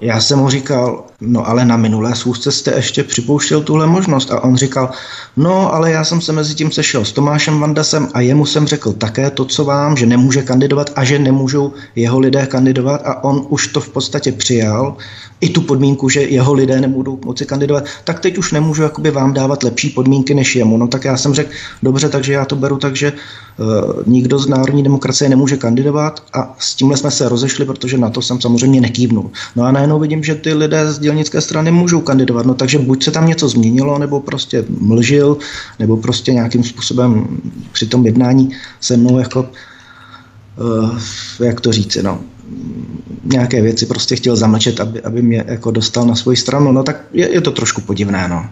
já 0.00 0.20
jsem 0.20 0.38
mu 0.38 0.50
říkal, 0.50 1.04
no 1.26 1.48
ale 1.48 1.64
na 1.64 1.76
minulé 1.76 2.14
schůzce 2.14 2.52
jste 2.52 2.72
ještě 2.76 3.04
připouštěl 3.04 3.60
tuhle 3.62 3.86
možnost. 3.86 4.30
A 4.30 4.44
on 4.44 4.56
říkal, 4.56 4.90
no 5.36 5.74
ale 5.74 5.90
já 5.90 6.04
jsem 6.04 6.20
se 6.20 6.32
mezi 6.32 6.54
tím 6.54 6.70
sešel 6.70 7.04
s 7.04 7.12
Tomášem 7.12 7.60
Vandasem 7.60 8.08
a 8.14 8.20
jemu 8.20 8.46
jsem 8.46 8.66
řekl 8.66 8.92
také 8.92 9.30
to, 9.30 9.44
co 9.44 9.64
vám, 9.64 9.96
že 9.96 10.06
nemůže 10.06 10.42
kandidovat 10.42 10.92
a 10.96 11.04
že 11.04 11.18
nemůžou 11.18 11.72
jeho 11.96 12.18
lidé 12.18 12.46
kandidovat 12.46 13.00
a 13.04 13.24
on 13.24 13.46
už 13.48 13.66
to 13.66 13.80
v 13.80 13.88
podstatě 13.88 14.32
přijal 14.32 14.96
i 15.42 15.48
tu 15.48 15.60
podmínku, 15.60 16.08
že 16.08 16.22
jeho 16.22 16.54
lidé 16.54 16.80
nebudou 16.80 17.18
moci 17.24 17.46
kandidovat, 17.46 17.84
tak 18.04 18.20
teď 18.20 18.38
už 18.38 18.52
nemůžu 18.52 18.82
jakoby 18.82 19.10
vám 19.10 19.32
dávat 19.32 19.62
lepší 19.62 19.90
podmínky 19.90 20.34
než 20.34 20.56
jemu. 20.56 20.76
No 20.76 20.88
tak 20.88 21.04
já 21.04 21.16
jsem 21.16 21.34
řekl, 21.34 21.50
dobře, 21.82 22.08
takže 22.08 22.32
já 22.32 22.44
to 22.44 22.56
beru 22.56 22.78
tak, 22.78 22.96
že 22.96 23.12
uh, 23.12 24.02
nikdo 24.06 24.38
z 24.38 24.46
národní 24.46 24.82
demokracie 24.82 25.28
nemůže 25.28 25.56
kandidovat 25.56 26.22
a 26.32 26.54
s 26.58 26.74
tímhle 26.74 26.96
jsme 26.96 27.10
se 27.10 27.28
rozešli, 27.28 27.64
protože 27.64 27.98
na 27.98 28.10
to 28.10 28.22
jsem 28.22 28.40
samozřejmě 28.40 28.80
nekývnul. 28.80 29.30
No 29.56 29.64
a 29.64 29.72
najednou 29.72 29.98
vidím, 29.98 30.24
že 30.24 30.34
ty 30.34 30.54
lidé 30.54 30.92
z 30.92 30.98
dělnické 31.12 31.40
strany 31.40 31.70
můžou 31.70 32.00
kandidovat, 32.00 32.46
no 32.46 32.54
takže 32.54 32.78
buď 32.78 33.04
se 33.04 33.10
tam 33.10 33.26
něco 33.26 33.48
změnilo, 33.48 33.98
nebo 33.98 34.20
prostě 34.20 34.64
mlžil, 34.68 35.36
nebo 35.78 35.96
prostě 35.96 36.32
nějakým 36.32 36.64
způsobem 36.64 37.40
při 37.72 37.86
tom 37.86 38.06
jednání 38.06 38.50
se 38.80 38.96
mnou 38.96 39.18
jako 39.18 39.48
uh, 40.56 40.98
jak 41.40 41.60
to 41.60 41.72
říci, 41.72 42.02
no, 42.02 42.20
nějaké 43.24 43.62
věci 43.62 43.86
prostě 43.86 44.16
chtěl 44.16 44.36
zamlčet, 44.36 44.80
aby, 44.80 45.00
aby 45.00 45.22
mě 45.22 45.44
jako 45.46 45.70
dostal 45.70 46.06
na 46.06 46.14
svoji 46.14 46.36
stranu, 46.36 46.72
no 46.72 46.82
tak 46.82 47.04
je, 47.12 47.28
je 47.32 47.40
to 47.40 47.50
trošku 47.50 47.80
podivné, 47.80 48.28
no. 48.28 48.46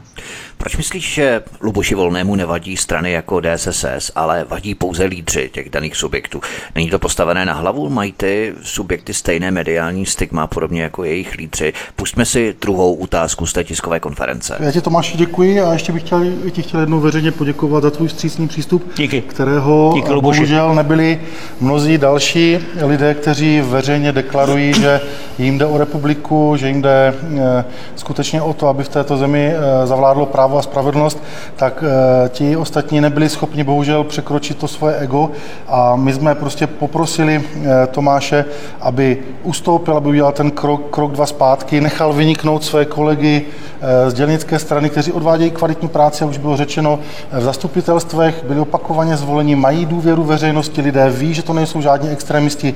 Proč 0.61 0.76
myslíš, 0.76 1.14
že 1.14 1.43
Luboši 1.61 1.95
Volnému 1.95 2.35
nevadí 2.35 2.76
strany 2.76 3.12
jako 3.12 3.40
DSSS, 3.40 4.12
ale 4.14 4.45
vadí 4.49 4.75
pouze 4.75 5.05
lídři 5.05 5.50
těch 5.52 5.71
daných 5.71 5.97
subjektů? 5.97 6.40
Není 6.75 6.90
to 6.90 6.99
postavené 6.99 7.45
na 7.45 7.55
hlavu? 7.55 7.90
Mají 7.90 8.12
ty 8.12 8.55
subjekty 8.62 9.14
stejné 9.14 9.50
mediální 9.50 10.07
stigma, 10.07 10.47
podobně 10.47 10.83
jako 10.83 11.05
jejich 11.05 11.35
lídři? 11.35 11.73
Pustme 11.97 12.25
si 12.25 12.57
druhou 12.61 12.95
otázku 12.95 13.47
z 13.47 13.52
té 13.52 13.64
tiskové 13.64 14.00
konference. 14.00 14.57
Já 14.61 14.73
ti 14.73 14.81
Tomáši 14.81 15.19
děkuji 15.19 15.61
a 15.61 15.73
ještě 15.73 15.93
bych 15.93 16.02
chtěl, 16.02 16.25
ti 16.50 16.62
chtěl 16.62 16.81
jednou 16.81 17.00
veřejně 17.00 17.33
poděkovat 17.33 17.83
za 17.83 17.90
tvůj 17.90 18.09
střícný 18.09 18.49
přístup, 18.49 18.93
Díky. 18.97 19.21
kterého 19.21 19.93
Díky, 19.95 20.21
bohužel 20.21 20.75
nebyli 20.75 21.21
mnozí 21.61 21.99
další 21.99 22.59
lidé, 22.83 23.14
kteří 23.14 23.61
veřejně 23.61 24.12
deklarují, 24.12 24.73
že 24.81 25.00
jim 25.38 25.59
jde 25.59 25.67
o 25.67 25.79
republiku, 25.79 26.57
že 26.57 26.69
jim 26.69 26.83
jde 26.83 27.14
eh, 27.38 27.64
skutečně 27.97 28.43
o 28.43 28.52
to, 28.52 28.69
aby 28.69 28.85
v 28.85 28.88
této 28.88 29.17
zemi 29.17 29.52
eh, 29.55 29.87
zavládlo 29.87 30.26
právo 30.26 30.50
právo 30.50 30.59
a 30.59 30.62
spravedlnost, 30.62 31.23
tak 31.57 31.85
eh, 31.87 32.28
ti 32.28 32.57
ostatní 32.57 33.00
nebyli 33.00 33.28
schopni 33.28 33.64
bohužel 33.64 34.04
překročit 34.04 34.59
to 34.59 34.69
svoje 34.69 34.97
ego 34.97 35.30
a 35.69 35.97
my 35.97 36.12
jsme 36.12 36.35
prostě 36.35 36.66
poprosili 36.66 37.42
eh, 37.42 37.87
Tomáše, 37.87 38.45
aby 38.80 39.19
ustoupil, 39.42 39.97
aby 39.97 40.09
udělal 40.09 40.33
ten 40.33 40.50
krok, 40.50 40.90
krok 40.90 41.12
dva 41.12 41.26
zpátky, 41.26 41.80
nechal 41.80 42.12
vyniknout 42.12 42.64
své 42.64 42.85
kolegy 42.85 43.42
eh, 43.47 44.11
z 44.11 44.14
dělnické 44.14 44.59
strany, 44.59 44.90
kteří 44.90 45.12
odvádějí 45.12 45.50
kvalitní 45.50 45.88
práci, 45.88 46.23
jak 46.23 46.30
už 46.30 46.38
bylo 46.38 46.57
řečeno, 46.57 46.99
v 47.33 47.42
zastupitelstvech, 47.42 48.45
byli 48.45 48.61
opakovaně 48.61 49.16
zvoleni, 49.16 49.57
mají 49.57 49.87
důvěru 49.87 50.25
veřejnosti, 50.25 50.80
lidé 50.80 51.11
ví, 51.11 51.35
že 51.35 51.42
to 51.42 51.52
nejsou 51.52 51.80
žádní 51.80 52.11
extremisti. 52.11 52.75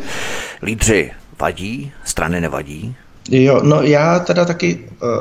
Lídři 0.62 1.10
vadí, 1.40 1.92
strany 2.04 2.40
nevadí? 2.40 2.94
Jo, 3.30 3.60
no 3.62 3.82
já 3.82 4.18
teda 4.18 4.44
taky 4.44 4.78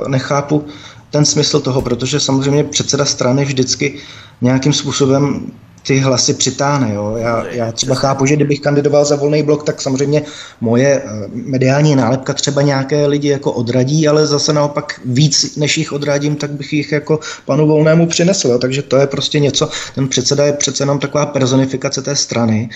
nechápu, 0.08 0.66
ten 1.14 1.26
smysl 1.26 1.60
toho, 1.60 1.82
protože 1.82 2.20
samozřejmě 2.20 2.64
předseda 2.64 3.06
strany 3.06 3.46
vždycky 3.46 3.96
nějakým 4.42 4.74
způsobem 4.74 5.52
ty 5.88 6.00
hlasy 6.00 6.34
přitáhne. 6.34 6.94
Jo. 6.94 7.16
Já, 7.18 7.46
já 7.48 7.72
třeba 7.72 7.96
chápu, 7.96 8.26
že 8.26 8.36
kdybych 8.36 8.60
kandidoval 8.60 9.06
za 9.06 9.16
volný 9.16 9.44
blok, 9.44 9.64
tak 9.64 9.82
samozřejmě 9.82 10.22
moje 10.62 11.02
eh, 11.06 11.28
mediální 11.34 11.96
nálepka 11.96 12.34
třeba 12.34 12.62
nějaké 12.62 13.06
lidi 13.06 13.28
jako 13.28 13.52
odradí, 13.52 14.08
ale 14.08 14.28
zase 14.28 14.54
naopak 14.54 15.02
víc, 15.06 15.56
než 15.56 15.78
jich 15.78 15.94
odradím, 15.94 16.36
tak 16.36 16.52
bych 16.52 16.74
jich 16.74 16.92
jako 16.92 17.20
panu 17.46 17.68
volnému 17.68 18.08
přinesl. 18.08 18.48
Jo. 18.48 18.58
Takže 18.58 18.82
to 18.82 18.98
je 18.98 19.08
prostě 19.08 19.40
něco, 19.40 19.70
ten 19.96 20.08
předseda 20.08 20.46
je 20.46 20.54
přece 20.54 20.84
jenom 20.84 21.00
taková 21.00 21.26
personifikace 21.26 22.02
té 22.02 22.16
strany 22.16 22.70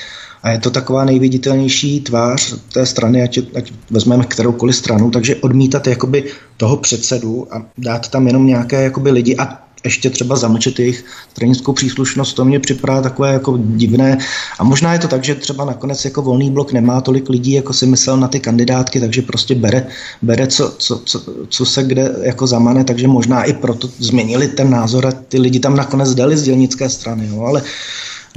a 0.44 0.50
je 0.50 0.60
to 0.60 0.72
taková 0.72 1.06
nejviditelnější 1.06 2.02
tvář 2.02 2.56
té 2.74 2.86
strany, 2.86 3.24
ať, 3.24 3.40
ať 3.56 3.72
vezmeme 3.92 4.26
kteroukoliv 4.26 4.76
stranu, 4.76 5.12
takže 5.12 5.36
odmítat 5.36 5.88
jakoby 5.88 6.24
toho 6.58 6.78
předsedu 6.78 7.48
a 7.52 7.66
dát 7.78 8.08
tam 8.08 8.28
jenom 8.28 8.48
nějaké 8.48 8.84
jakoby 8.84 9.12
lidi 9.12 9.36
a 9.38 9.67
ještě 9.84 10.10
třeba 10.10 10.36
zamlčet 10.36 10.80
jejich 10.80 11.06
stranickou 11.32 11.74
příslušnost, 11.74 12.34
to 12.34 12.46
mě 12.46 12.60
připadá 12.60 13.02
takové 13.02 13.34
jako 13.34 13.58
divné. 13.58 14.18
A 14.60 14.64
možná 14.64 14.94
je 14.94 15.00
to 15.00 15.08
tak, 15.08 15.24
že 15.24 15.36
třeba 15.36 15.66
nakonec 15.66 16.06
jako 16.06 16.22
volný 16.22 16.52
blok 16.52 16.72
nemá 16.72 17.02
tolik 17.02 17.30
lidí, 17.30 17.52
jako 17.52 17.74
si 17.74 17.86
myslel 17.86 18.18
na 18.18 18.28
ty 18.28 18.40
kandidátky, 18.40 19.00
takže 19.00 19.22
prostě 19.22 19.56
bere, 19.56 19.88
bere 20.22 20.48
co, 20.48 20.74
co, 20.78 21.02
co, 21.06 21.22
co 21.50 21.66
se 21.66 21.84
kde 21.84 22.16
jako 22.22 22.48
zamane, 22.48 22.84
takže 22.84 23.08
možná 23.08 23.44
i 23.44 23.54
proto 23.54 23.90
změnili 24.00 24.48
ten 24.48 24.70
názor 24.70 25.06
a 25.06 25.12
ty 25.12 25.40
lidi 25.40 25.60
tam 25.60 25.76
nakonec 25.76 26.16
dali 26.16 26.38
z 26.38 26.44
dělnické 26.44 26.90
strany. 26.90 27.28
Jo. 27.28 27.42
Ale 27.42 27.62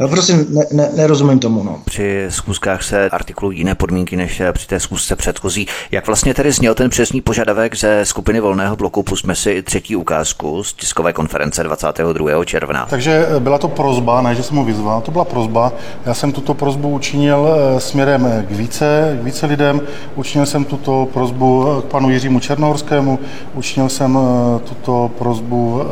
No 0.00 0.09
prostě 0.09 0.33
ne, 0.33 0.64
ne, 0.73 0.90
nerozumím 0.97 1.38
tomu. 1.38 1.62
No. 1.62 1.78
Při 1.85 2.26
zkuskách 2.28 2.83
se 2.83 3.11
artikulují 3.11 3.59
jiné 3.59 3.75
podmínky 3.75 4.16
než 4.16 4.42
při 4.52 4.66
té 4.66 4.80
zkusce 4.80 5.16
předchozí. 5.16 5.66
Jak 5.90 6.07
vlastně 6.07 6.35
tedy 6.35 6.52
zněl 6.52 6.75
ten 6.75 6.90
přesný 6.90 7.21
požadavek 7.21 7.76
ze 7.76 8.04
skupiny 8.04 8.40
Volného 8.40 8.76
bloku? 8.76 9.02
Pusme 9.02 9.35
si 9.35 9.62
třetí 9.62 9.97
ukázku 9.97 10.64
z 10.64 10.73
tiskové 10.73 11.12
konference 11.12 11.62
22. 11.62 12.45
června. 12.45 12.87
Takže 12.90 13.26
eh, 13.37 13.40
byla 13.40 13.59
to 13.59 13.69
prozba, 13.69 14.23
ne, 14.23 14.35
že 14.35 14.42
jsem 14.42 14.57
ho 14.57 14.64
vyzval, 14.64 15.00
to 15.00 15.11
byla 15.11 15.25
prozba. 15.25 15.73
Já 16.07 16.14
jsem 16.14 16.33
tuto 16.33 16.54
prozbu 16.54 16.88
učinil 16.88 17.49
eh, 17.49 17.80
směrem 17.80 18.45
k 18.49 18.50
více, 18.50 19.19
k 19.21 19.25
více 19.25 19.47
lidem. 19.47 19.80
Učinil 20.14 20.47
jsem 20.47 20.64
tuto 20.64 21.09
prozbu 21.12 21.66
eh, 21.78 21.83
k 21.83 21.85
panu 21.85 22.11
Jiřímu 22.11 22.40
Černohorskému, 22.40 23.19
učinil 23.54 23.88
jsem 23.88 24.19
tuto 24.64 25.11
prozbu 25.19 25.83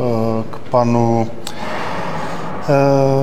k 0.49 0.57
panu 0.57 1.27
Eh, 1.51 1.78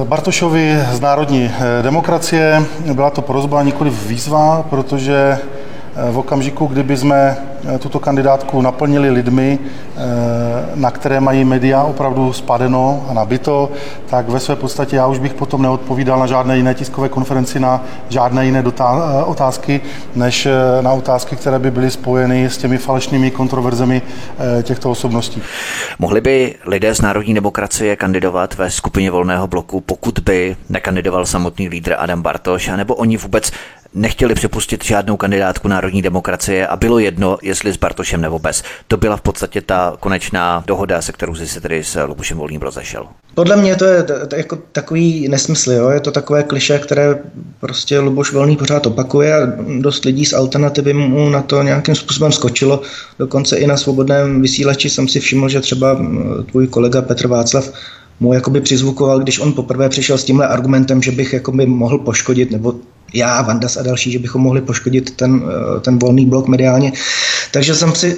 Bartošovi 0.04 0.78
z 0.92 1.00
Národní 1.00 1.50
eh, 1.50 1.82
demokracie. 1.82 2.62
Byla 2.92 3.10
to 3.10 3.22
prozba, 3.22 3.62
nikoli 3.62 3.90
výzva, 3.90 4.64
protože 4.70 5.38
v 6.10 6.18
okamžiku, 6.18 6.66
kdyby 6.66 6.96
jsme 6.96 7.36
tuto 7.78 8.00
kandidátku 8.00 8.62
naplnili 8.62 9.10
lidmi, 9.10 9.58
na 10.74 10.90
které 10.90 11.20
mají 11.20 11.44
média 11.44 11.82
opravdu 11.82 12.32
spadeno 12.32 13.06
a 13.08 13.14
nabito, 13.14 13.70
tak 14.06 14.28
ve 14.28 14.40
své 14.40 14.56
podstatě 14.56 14.96
já 14.96 15.06
už 15.06 15.18
bych 15.18 15.34
potom 15.34 15.62
neodpovídal 15.62 16.18
na 16.18 16.26
žádné 16.26 16.56
jiné 16.56 16.74
tiskové 16.74 17.08
konferenci, 17.08 17.60
na 17.60 17.84
žádné 18.08 18.46
jiné 18.46 18.64
otázky, 19.24 19.80
než 20.14 20.48
na 20.80 20.92
otázky, 20.92 21.36
které 21.36 21.58
by 21.58 21.70
byly 21.70 21.90
spojeny 21.90 22.44
s 22.44 22.58
těmi 22.58 22.78
falešnými 22.78 23.30
kontroverzemi 23.30 24.02
těchto 24.62 24.90
osobností. 24.90 25.42
Mohli 25.98 26.20
by 26.20 26.54
lidé 26.66 26.94
z 26.94 27.00
národní 27.00 27.34
demokracie 27.34 27.96
kandidovat 27.96 28.54
ve 28.54 28.70
skupině 28.70 29.10
volného 29.10 29.46
bloku, 29.46 29.80
pokud 29.80 30.18
by 30.18 30.56
nekandidoval 30.68 31.26
samotný 31.26 31.68
lídr 31.68 31.94
Adam 31.98 32.22
Bartoš, 32.22 32.68
anebo 32.68 32.94
oni 32.94 33.16
vůbec 33.16 33.52
nechtěli 33.96 34.34
připustit 34.34 34.84
žádnou 34.84 35.16
kandidátku 35.16 35.68
národní 35.68 36.02
demokracie 36.02 36.66
a 36.66 36.76
bylo 36.76 36.98
jedno, 36.98 37.38
jestli 37.42 37.72
s 37.72 37.76
Bartošem 37.76 38.20
nebo 38.20 38.38
bez. 38.38 38.62
To 38.88 38.96
byla 38.96 39.16
v 39.16 39.20
podstatě 39.20 39.60
ta 39.60 39.96
konečná 40.00 40.64
dohoda, 40.66 41.02
se 41.02 41.12
kterou 41.12 41.34
si 41.34 41.48
se 41.48 41.60
tedy 41.60 41.84
s 41.84 42.04
Lubušem 42.04 42.38
Volným 42.38 42.60
rozešel. 42.60 43.06
Podle 43.34 43.56
mě 43.56 43.76
to 43.76 43.84
je 43.84 44.06
jako 44.36 44.58
takový 44.72 45.28
nesmysl, 45.28 45.72
jo? 45.72 45.88
je 45.88 46.00
to 46.00 46.10
takové 46.10 46.42
kliše, 46.42 46.78
které 46.78 47.18
prostě 47.60 47.98
Luboš 47.98 48.32
Volný 48.32 48.56
pořád 48.56 48.86
opakuje 48.86 49.34
a 49.34 49.52
dost 49.80 50.04
lidí 50.04 50.24
z 50.24 50.32
alternativy 50.32 50.92
mu 50.92 51.28
na 51.28 51.42
to 51.42 51.62
nějakým 51.62 51.94
způsobem 51.94 52.32
skočilo. 52.32 52.82
Dokonce 53.18 53.56
i 53.56 53.66
na 53.66 53.76
svobodném 53.76 54.42
vysílači 54.42 54.90
jsem 54.90 55.08
si 55.08 55.20
všiml, 55.20 55.48
že 55.48 55.60
třeba 55.60 56.00
tvůj 56.50 56.66
kolega 56.66 57.02
Petr 57.02 57.26
Václav 57.26 57.72
mu 58.20 58.32
jakoby 58.32 58.60
přizvukoval, 58.60 59.20
když 59.20 59.38
on 59.38 59.52
poprvé 59.52 59.88
přišel 59.88 60.18
s 60.18 60.24
tímhle 60.24 60.48
argumentem, 60.48 61.02
že 61.02 61.12
bych 61.12 61.32
jakoby 61.32 61.66
mohl 61.66 61.98
poškodit, 61.98 62.50
nebo 62.50 62.74
já, 63.14 63.42
Vandas 63.42 63.76
a 63.76 63.82
další, 63.82 64.12
že 64.12 64.18
bychom 64.18 64.42
mohli 64.42 64.60
poškodit 64.60 65.16
ten, 65.16 65.42
eh, 65.46 65.80
ten 65.80 65.98
volný 65.98 66.26
blok 66.26 66.48
mediálně. 66.48 66.92
Takže 67.52 67.74
jsem 67.74 67.94
si 67.94 68.16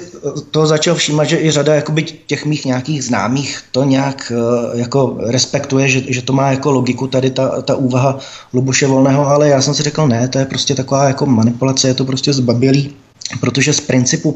toho 0.51 0.67
začal 0.67 0.95
všímat, 0.95 1.29
že 1.29 1.37
i 1.37 1.51
řada 1.51 1.75
jakoby 1.75 2.03
těch 2.03 2.45
mých 2.45 2.65
nějakých 2.65 3.03
známých 3.03 3.59
to 3.71 3.83
nějak 3.83 4.31
eh, 4.35 4.79
jako 4.79 5.17
respektuje, 5.19 5.89
že, 5.89 6.01
že 6.07 6.21
to 6.21 6.33
má 6.33 6.51
jako 6.51 6.71
logiku 6.71 7.07
tady 7.07 7.31
ta, 7.31 7.61
ta 7.61 7.75
úvaha 7.75 8.17
Lubuše 8.53 8.87
Volného, 8.87 9.27
ale 9.27 9.49
já 9.49 9.61
jsem 9.61 9.73
si 9.73 9.83
řekl, 9.83 10.07
ne, 10.07 10.27
to 10.27 10.39
je 10.39 10.45
prostě 10.45 10.75
taková 10.75 11.03
jako 11.03 11.25
manipulace, 11.25 11.87
je 11.87 11.93
to 11.93 12.05
prostě 12.05 12.33
zbabělý, 12.33 12.93
protože 13.39 13.73
z 13.73 13.79
principu 13.79 14.35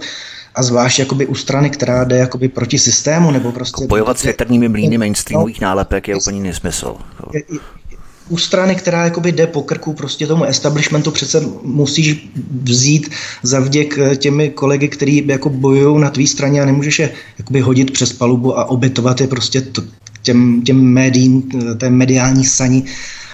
a 0.55 0.63
zvlášť 0.63 0.99
jakoby 0.99 1.25
u 1.25 1.35
strany, 1.35 1.69
která 1.69 2.03
jde 2.03 2.17
jakoby 2.17 2.47
proti 2.47 2.79
systému, 2.79 3.31
nebo 3.31 3.51
prostě... 3.51 3.87
Bojovat 3.87 4.19
s 4.19 4.23
větrnými 4.23 4.69
mlýny 4.69 4.97
mainstreamových 4.97 5.61
no, 5.61 5.67
nálepek 5.67 6.07
je 6.07 6.15
úplně 6.15 6.41
nesmysl. 6.41 6.95
Je, 7.33 7.41
u 8.29 8.37
strany, 8.37 8.75
která 8.75 9.03
jakoby 9.03 9.31
jde 9.31 9.47
po 9.47 9.61
krku 9.61 9.93
prostě 9.93 10.27
tomu 10.27 10.43
establishmentu, 10.43 11.11
přece 11.11 11.43
musíš 11.63 12.29
vzít 12.63 13.09
za 13.43 13.59
vděk 13.59 13.97
eh, 13.97 14.15
těmi 14.15 14.49
kolegy, 14.49 14.87
kteří 14.87 15.27
jako 15.27 15.49
bojují 15.49 16.01
na 16.01 16.09
tvý 16.09 16.27
straně 16.27 16.61
a 16.61 16.65
nemůžeš 16.65 16.99
je 16.99 17.11
jakoby 17.39 17.61
hodit 17.61 17.91
přes 17.91 18.13
palubu 18.13 18.59
a 18.59 18.69
obětovat 18.69 19.21
je 19.21 19.27
prostě 19.27 19.61
t- 19.61 19.81
těm, 20.21 20.61
těm 20.61 20.81
médiím, 20.81 21.43
eh, 21.71 21.75
té 21.75 21.89
mediální 21.89 22.45
sani 22.45 22.83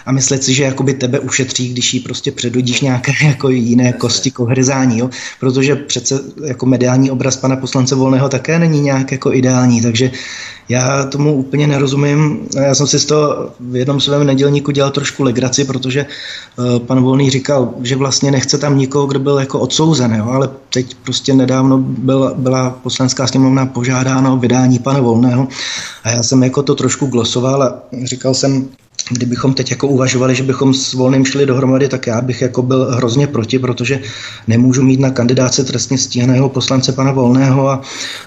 a 0.10 0.12
myslet 0.12 0.44
si, 0.44 0.54
že 0.54 0.64
jakoby 0.64 0.94
tebe 0.94 1.20
ušetří, 1.20 1.70
když 1.70 1.94
jí 1.94 2.00
prostě 2.00 2.32
předudíš 2.32 2.82
nějaké 2.82 3.12
jako 3.26 3.50
jiné 3.50 3.94
kosti 3.94 4.32
kohrzání, 4.32 5.00
jo? 5.00 5.10
protože 5.40 5.76
přece 5.76 6.20
jako 6.46 6.66
mediální 6.66 7.12
obraz 7.12 7.38
pana 7.38 7.56
poslance 7.56 7.96
Volného 7.96 8.30
také 8.30 8.60
není 8.60 8.82
nějak 8.82 9.12
jako 9.12 9.34
ideální, 9.34 9.82
takže 9.82 10.12
já 10.70 11.04
tomu 11.04 11.36
úplně 11.36 11.68
nerozumím. 11.68 12.40
Já 12.56 12.76
jsem 12.76 12.88
si 12.88 13.00
z 13.00 13.06
toho 13.06 13.50
v 13.60 13.76
jednom 13.76 14.02
svém 14.02 14.26
nedělníku 14.26 14.72
dělal 14.72 14.92
trošku 14.92 15.24
legraci, 15.24 15.66
protože 15.66 16.06
uh, 16.58 16.80
pan 16.80 17.04
Volný 17.04 17.30
říkal, 17.30 17.74
že 17.82 17.96
vlastně 17.96 18.32
nechce 18.32 18.58
tam 18.58 18.78
nikoho, 18.78 19.08
kdo 19.08 19.20
byl 19.20 19.40
jako 19.40 19.60
odsouzen, 19.60 20.16
jo? 20.16 20.26
ale 20.30 20.50
teď 20.74 20.96
prostě 21.04 21.34
nedávno 21.34 21.78
byla, 21.78 22.34
byla 22.34 22.70
poslanská 22.70 23.28
sněmovna 23.28 23.66
požádána 23.66 24.34
o 24.34 24.38
vydání 24.38 24.80
pana 24.80 25.02
Volného 25.02 25.48
a 26.04 26.10
já 26.10 26.24
jsem 26.24 26.44
jako 26.44 26.64
to 26.64 26.76
trošku 26.76 27.06
glosoval 27.06 27.64
a 27.64 27.80
říkal 28.04 28.34
jsem, 28.34 28.70
kdybychom 29.10 29.54
teď 29.54 29.72
jako 29.72 29.88
uvažovali, 29.88 30.36
že 30.36 30.44
bychom 30.44 30.74
s 30.74 30.94
Volným 30.94 31.26
šli 31.26 31.46
dohromady, 31.46 31.88
tak 31.88 32.08
já 32.08 32.22
bych 32.22 32.42
jako 32.42 32.62
byl 32.62 32.86
hrozně 32.92 33.28
proti, 33.28 33.60
protože 33.60 34.00
nemůžu 34.48 34.84
mít 34.84 35.00
na 35.00 35.10
kandidáce 35.12 35.64
trestně 35.64 35.98
stíhaného 35.98 36.50
poslance 36.50 36.92
pana 36.92 37.12
Volného 37.12 37.70
a 37.70 37.82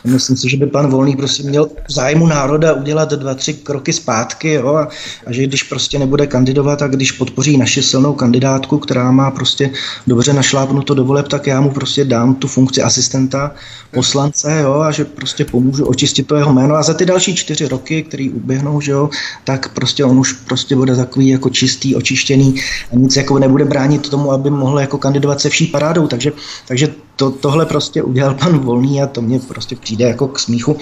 myslím 0.05 0.37
si, 0.37 0.51
že 0.51 0.57
by 0.57 0.67
pan 0.67 0.91
Volný 0.91 1.17
prostě 1.17 1.43
měl 1.43 1.69
zájmu 1.89 2.27
národa 2.27 2.73
udělat 2.73 3.11
dva, 3.11 3.35
tři 3.35 3.55
kroky 3.55 3.93
zpátky 3.93 4.53
jo, 4.53 4.75
a, 4.75 4.89
a 5.27 5.33
že 5.33 5.47
když 5.47 5.63
prostě 5.63 5.99
nebude 5.99 6.27
kandidovat 6.27 6.83
a 6.83 6.89
když 6.89 7.13
podpoří 7.13 7.57
naši 7.57 7.83
silnou 7.83 8.15
kandidátku, 8.15 8.79
která 8.79 9.11
má 9.11 9.31
prostě 9.31 9.71
dobře 10.07 10.33
našlápnuto 10.33 10.95
do 10.95 11.05
voleb, 11.05 11.29
tak 11.29 11.47
já 11.47 11.61
mu 11.61 11.71
prostě 11.71 12.05
dám 12.05 12.35
tu 12.35 12.49
funkci 12.49 12.83
asistenta 12.83 13.51
poslance 13.91 14.61
jo, 14.63 14.81
a 14.81 14.91
že 14.91 15.05
prostě 15.05 15.45
pomůžu 15.45 15.85
očistit 15.85 16.27
to 16.27 16.37
jeho 16.37 16.53
jméno. 16.53 16.75
A 16.75 16.83
za 16.83 16.95
ty 16.95 17.07
další 17.07 17.37
čtyři 17.37 17.69
roky, 17.69 18.03
který 18.03 18.31
uběhnou, 18.31 18.81
že 18.81 18.93
jo, 18.93 19.11
tak 19.45 19.69
prostě 19.75 20.05
on 20.05 20.19
už 20.19 20.33
prostě 20.33 20.62
prostě 20.63 20.77
bude 20.77 20.97
takový 20.97 21.29
jako 21.29 21.51
čistý, 21.51 21.97
očištěný 21.97 22.55
a 22.93 22.97
nic 22.97 23.17
jako 23.17 23.39
nebude 23.39 23.65
bránit 23.65 24.09
tomu, 24.09 24.33
aby 24.33 24.51
mohl 24.51 24.81
jako 24.81 24.99
kandidovat 24.99 25.41
se 25.41 25.49
vší 25.49 25.67
parádou. 25.67 26.07
Takže, 26.07 26.33
takže 26.69 26.95
to, 27.17 27.31
tohle 27.31 27.67
prostě 27.67 28.03
udělal 28.03 28.35
pan 28.35 28.59
Volný 28.59 29.03
a 29.03 29.07
to 29.07 29.23
mě 29.23 29.39
prostě 29.39 29.77
přijde 29.77 30.05
jako 30.05 30.29
k 30.29 30.39
smíchu. 30.39 30.77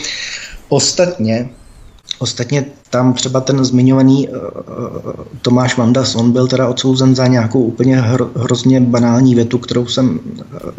Ostatně, 0.69 1.49
ostatně 2.21 2.65
tam 2.91 3.13
třeba 3.13 3.41
ten 3.41 3.65
zmiňovaný 3.65 4.29
uh, 4.29 4.37
Tomáš 5.43 5.77
Mandas, 5.77 6.15
on 6.15 6.33
byl 6.33 6.47
teda 6.47 6.69
odsouzen 6.69 7.15
za 7.15 7.27
nějakou 7.27 7.63
úplně 7.63 7.97
hro, 7.97 8.31
hrozně 8.37 8.81
banální 8.81 9.35
větu, 9.35 9.59
kterou 9.59 9.87
jsem 9.87 10.09
uh, 10.09 10.71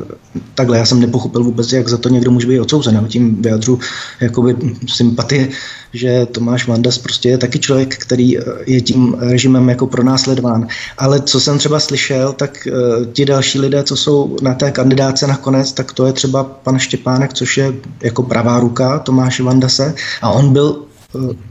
takhle, 0.56 0.78
já 0.78 0.86
jsem 0.86 1.00
nepochopil 1.00 1.44
vůbec, 1.44 1.74
jak 1.74 1.88
za 1.88 1.98
to 1.98 2.10
někdo 2.10 2.32
může 2.32 2.48
být 2.48 2.60
odsouzen. 2.60 2.96
Já 2.96 3.08
tím 3.08 3.42
vyjadřu 3.42 3.80
jakoby 4.20 4.56
sympatie, 4.88 5.50
že 5.94 6.28
Tomáš 6.32 6.68
Mandas 6.68 6.98
prostě 6.98 7.30
je 7.30 7.38
taky 7.38 7.60
člověk, 7.60 7.98
který 7.98 8.38
je 8.66 8.82
tím 8.82 9.16
režimem 9.20 9.70
jako 9.70 9.88
pronásledován. 9.88 10.68
Ale 10.98 11.22
co 11.22 11.40
jsem 11.40 11.58
třeba 11.58 11.80
slyšel, 11.80 12.34
tak 12.34 12.68
uh, 12.68 13.06
ti 13.06 13.26
další 13.26 13.60
lidé, 13.60 13.84
co 13.84 13.96
jsou 13.96 14.38
na 14.42 14.54
té 14.54 14.72
kandidáce 14.72 15.28
nakonec, 15.28 15.72
tak 15.72 15.94
to 15.94 16.06
je 16.06 16.14
třeba 16.14 16.44
pan 16.44 16.80
Štěpánek, 16.80 17.34
což 17.34 17.58
je 17.58 17.74
jako 18.02 18.24
pravá 18.24 18.60
ruka 18.60 19.00
Tomáše 19.00 19.44
Vandase 19.44 19.94
a 20.22 20.30
on 20.30 20.54
byl 20.54 20.91
Eh, 20.91 20.91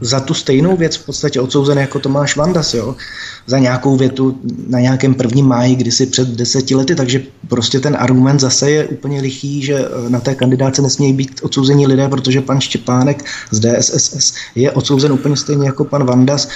za 0.01 0.19
tu 0.19 0.33
stejnou 0.33 0.77
věc 0.77 0.95
v 0.95 1.05
podstatě 1.05 1.41
odsouzen 1.41 1.77
jako 1.77 1.99
Tomáš 1.99 2.35
Vandas, 2.35 2.73
jo? 2.73 2.95
za 3.47 3.59
nějakou 3.59 3.97
větu 3.97 4.39
na 4.67 4.79
nějakém 4.79 5.13
prvním 5.13 5.47
máji 5.47 5.75
kdysi 5.75 6.05
před 6.05 6.27
deseti 6.27 6.75
lety, 6.75 6.95
takže 6.95 7.23
prostě 7.47 7.79
ten 7.79 7.97
argument 7.99 8.39
zase 8.39 8.71
je 8.71 8.87
úplně 8.87 9.21
lichý, 9.21 9.61
že 9.65 9.73
eh, 9.73 10.09
na 10.09 10.19
té 10.19 10.35
kandidáce 10.35 10.81
nesmějí 10.81 11.13
být 11.13 11.39
odsouzení 11.43 11.87
lidé, 11.87 12.07
protože 12.09 12.41
pan 12.41 12.61
Štěpánek 12.61 13.25
z 13.51 13.59
DSSS 13.59 14.33
je 14.55 14.71
odsouzen 14.71 15.11
úplně 15.11 15.37
stejně 15.37 15.65
jako 15.65 15.85
pan 15.85 16.05
Vandas 16.05 16.47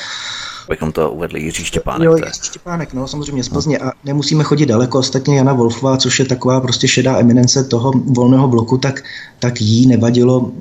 Bychom 0.69 0.91
to 0.91 1.11
uvedli 1.11 1.41
Jiří 1.41 1.63
Štěpánek. 1.63 2.05
Jo, 2.05 2.15
Jiří 2.15 2.39
Štěpánek, 2.43 2.93
no 2.93 3.07
samozřejmě 3.07 3.43
z 3.43 3.49
Plzně 3.49 3.79
a 3.79 3.91
nemusíme 4.03 4.43
chodit 4.43 4.65
daleko. 4.65 4.99
Ostatně 4.99 5.37
Jana 5.37 5.53
Wolfová, 5.53 5.97
což 5.97 6.19
je 6.19 6.25
taková 6.25 6.61
prostě 6.61 6.87
šedá 6.87 7.19
eminence 7.19 7.63
toho 7.63 7.91
volného 8.05 8.47
bloku, 8.47 8.77
tak, 8.77 9.03
tak 9.39 9.61
jí 9.61 9.87
nevadilo 9.87 10.39
uh, 10.39 10.51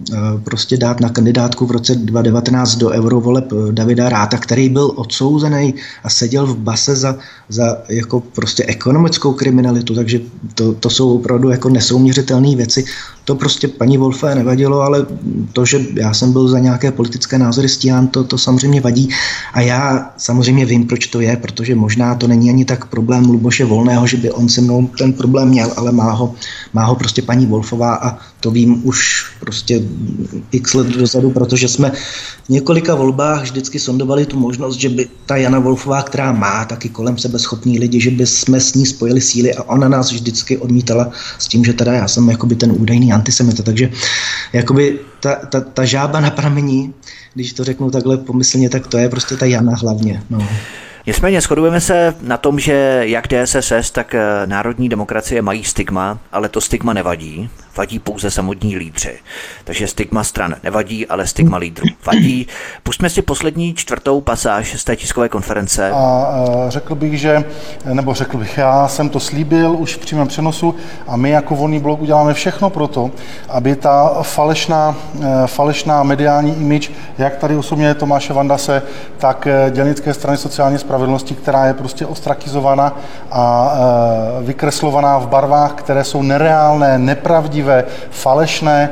prostě 0.45 0.77
dát 0.77 1.01
na 1.01 1.09
kandidátku 1.09 1.67
v 1.67 1.71
roce 1.71 1.95
2019 1.95 2.75
do 2.75 2.91
eurovoleb 2.91 3.53
eh, 3.53 3.73
Davida 3.73 4.09
Ráta, 4.09 4.39
který 4.39 4.69
byl 4.69 4.93
odsouzený 4.95 5.75
a 6.05 6.11
seděl 6.11 6.47
v 6.47 6.57
base 6.57 6.97
za, 6.97 7.17
za 7.49 7.77
jako 7.89 8.21
prostě 8.21 8.65
ekonomickou 8.67 9.33
kriminalitu, 9.33 9.95
takže 9.95 10.21
to, 10.55 10.75
to 10.75 10.91
jsou 10.91 11.15
opravdu 11.15 11.51
jako 11.51 11.69
nesouměřitelné 11.69 12.57
věci. 12.57 12.85
To 13.25 13.35
prostě 13.35 13.69
paní 13.69 13.99
Wolfé 13.99 14.35
nevadilo, 14.35 14.81
ale 14.81 15.07
to, 15.53 15.65
že 15.65 15.81
já 15.95 16.15
jsem 16.15 16.33
byl 16.33 16.49
za 16.49 16.59
nějaké 16.59 16.93
politické 16.93 17.39
názory 17.39 17.69
stíhán, 17.69 18.07
to, 18.09 18.25
to 18.25 18.39
samozřejmě 18.39 18.81
vadí. 18.81 19.09
A 19.53 19.61
já 19.61 20.11
samozřejmě 20.17 20.67
vím, 20.67 20.87
proč 20.87 21.07
to 21.07 21.21
je, 21.21 21.37
protože 21.37 21.75
možná 21.75 22.15
to 22.15 22.29
není 22.29 22.51
ani 22.51 22.65
tak 22.65 22.85
problém 22.85 23.25
Luboše 23.25 23.65
Volného, 23.65 24.07
že 24.07 24.17
by 24.17 24.31
on 24.31 24.49
se 24.49 24.61
mnou 24.61 24.91
ten 24.99 25.13
problém 25.13 25.49
měl, 25.49 25.73
ale 25.77 25.93
má 25.93 26.13
ho, 26.13 26.35
má 26.73 26.85
ho 26.85 26.95
prostě 26.95 27.23
paní 27.23 27.47
Wolfová 27.47 27.95
a 27.95 28.19
to 28.41 28.51
vím 28.51 28.81
už 28.85 29.27
prostě 29.41 29.83
x 30.53 30.75
let 30.75 30.87
dozadu, 30.87 31.31
protože 31.31 31.69
jsme 31.69 31.93
v 32.45 32.49
několika 32.49 32.95
volbách 32.95 33.43
vždycky 33.43 33.79
sondovali 33.79 34.27
tu 34.27 34.39
možnost, 34.39 34.77
že 34.77 34.89
by 34.89 35.09
ta 35.27 35.37
Jana 35.37 35.59
Wolfová, 35.59 36.03
která 36.03 36.33
má 36.33 36.65
taky 36.65 36.89
kolem 36.89 37.19
sebe 37.19 37.39
schopní 37.39 37.79
lidi, 37.79 38.01
že 38.01 38.11
by 38.11 38.27
jsme 38.27 38.61
s 38.61 38.75
ní 38.75 38.87
spojili 38.87 39.21
síly 39.21 39.55
a 39.55 39.63
ona 39.63 39.89
nás 39.89 40.13
vždycky 40.13 40.59
odmítala 40.59 41.11
s 41.39 41.49
tím, 41.49 41.65
že 41.65 41.73
teda 41.73 41.93
já 41.93 42.09
jsem 42.09 42.29
jakoby 42.29 42.55
ten 42.55 42.73
údajný 42.73 43.13
antisemita. 43.15 43.63
Takže 43.63 43.91
jakoby 44.53 44.99
ta, 45.21 45.35
ta, 45.35 45.61
ta 45.61 45.85
žába 45.85 46.21
na 46.21 46.31
pramení, 46.31 46.95
když 47.35 47.53
to 47.53 47.65
řeknu 47.65 47.91
takhle 47.91 48.17
pomyslně, 48.17 48.71
tak 48.71 48.87
to 48.87 48.99
je 48.99 49.09
prostě 49.09 49.37
ta 49.37 49.47
Jana 49.47 49.73
hlavně. 49.77 50.23
No. 50.31 50.49
Nicméně 51.07 51.41
shodujeme 51.41 51.81
se 51.81 52.15
na 52.23 52.37
tom, 52.37 52.61
že 52.61 53.01
jak 53.03 53.29
DSSS, 53.29 53.91
tak 53.93 54.15
eh, 54.15 54.47
národní 54.47 54.89
demokracie 54.89 55.43
mají 55.43 55.65
stigma, 55.65 56.19
ale 56.33 56.49
to 56.49 56.61
stigma 56.61 56.93
nevadí 56.93 57.51
vadí 57.77 57.99
pouze 57.99 58.31
samotní 58.31 58.77
lídři. 58.77 59.19
Takže 59.65 59.87
stigma 59.87 60.25
stran 60.25 60.55
nevadí, 60.63 61.07
ale 61.07 61.27
stigma 61.27 61.57
lídrů 61.57 61.87
vadí. 62.07 62.47
Pustíme 62.83 63.11
si 63.11 63.23
poslední 63.23 63.75
čtvrtou 63.75 64.21
pasáž 64.21 64.81
z 64.81 64.85
té 64.85 64.97
tiskové 64.97 65.29
konference. 65.29 65.91
A 65.91 66.35
řekl 66.69 66.95
bych, 66.95 67.21
že, 67.21 67.45
nebo 67.93 68.15
řekl 68.15 68.37
bych, 68.39 68.59
já 68.59 68.89
jsem 68.89 69.09
to 69.09 69.21
slíbil 69.21 69.77
už 69.79 69.95
v 69.95 69.99
přímém 69.99 70.29
přenosu 70.29 70.75
a 71.07 71.17
my 71.17 71.31
jako 71.31 71.55
volný 71.55 71.81
blok 71.81 72.03
uděláme 72.03 72.35
všechno 72.35 72.71
pro 72.71 72.89
to, 72.89 73.11
aby 73.49 73.77
ta 73.77 74.23
falešná, 74.23 74.97
falešná 75.47 76.03
mediální 76.03 76.57
imič, 76.61 76.93
jak 77.19 77.37
tady 77.37 77.57
osobně 77.57 77.95
Tomáše 77.95 78.33
Vandase, 78.33 78.83
tak 79.19 79.49
dělnické 79.71 80.15
strany 80.15 80.37
sociální 80.39 80.79
spravedlnosti, 80.79 81.35
která 81.35 81.67
je 81.67 81.75
prostě 81.75 82.07
ostrakizovaná 82.07 82.99
a 83.31 83.73
vykreslovaná 84.43 85.19
v 85.19 85.29
barvách, 85.29 85.73
které 85.73 86.05
jsou 86.05 86.23
nereálné, 86.23 86.99
nepravdivé, 86.99 87.64
falešné, 88.11 88.91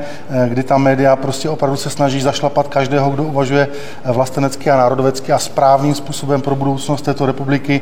kdy 0.48 0.62
ta 0.62 0.78
média 0.78 1.16
prostě 1.16 1.48
opravdu 1.48 1.76
se 1.76 1.90
snaží 1.90 2.20
zašlapat 2.20 2.68
každého, 2.68 3.10
kdo 3.10 3.22
uvažuje 3.24 3.68
vlastenecky 4.04 4.70
a 4.70 4.76
národovecky 4.76 5.32
a 5.32 5.38
správným 5.38 5.94
způsobem 5.94 6.40
pro 6.40 6.56
budoucnost 6.56 7.02
této 7.02 7.26
republiky, 7.26 7.80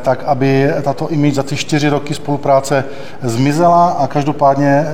tak 0.00 0.24
aby 0.24 0.70
tato 0.82 1.08
image 1.08 1.34
za 1.34 1.42
ty 1.42 1.56
čtyři 1.56 1.88
roky 1.88 2.14
spolupráce 2.14 2.84
zmizela 3.22 3.88
a 3.88 4.06
každopádně 4.06 4.86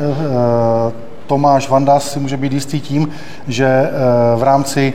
Tomáš 1.32 1.68
Vandas 1.68 2.12
si 2.12 2.20
může 2.20 2.37
být 2.37 2.52
jistý 2.52 2.80
tím, 2.80 3.08
že 3.48 3.66
eh, 3.66 3.90
v 4.37 4.42
rámci 4.42 4.92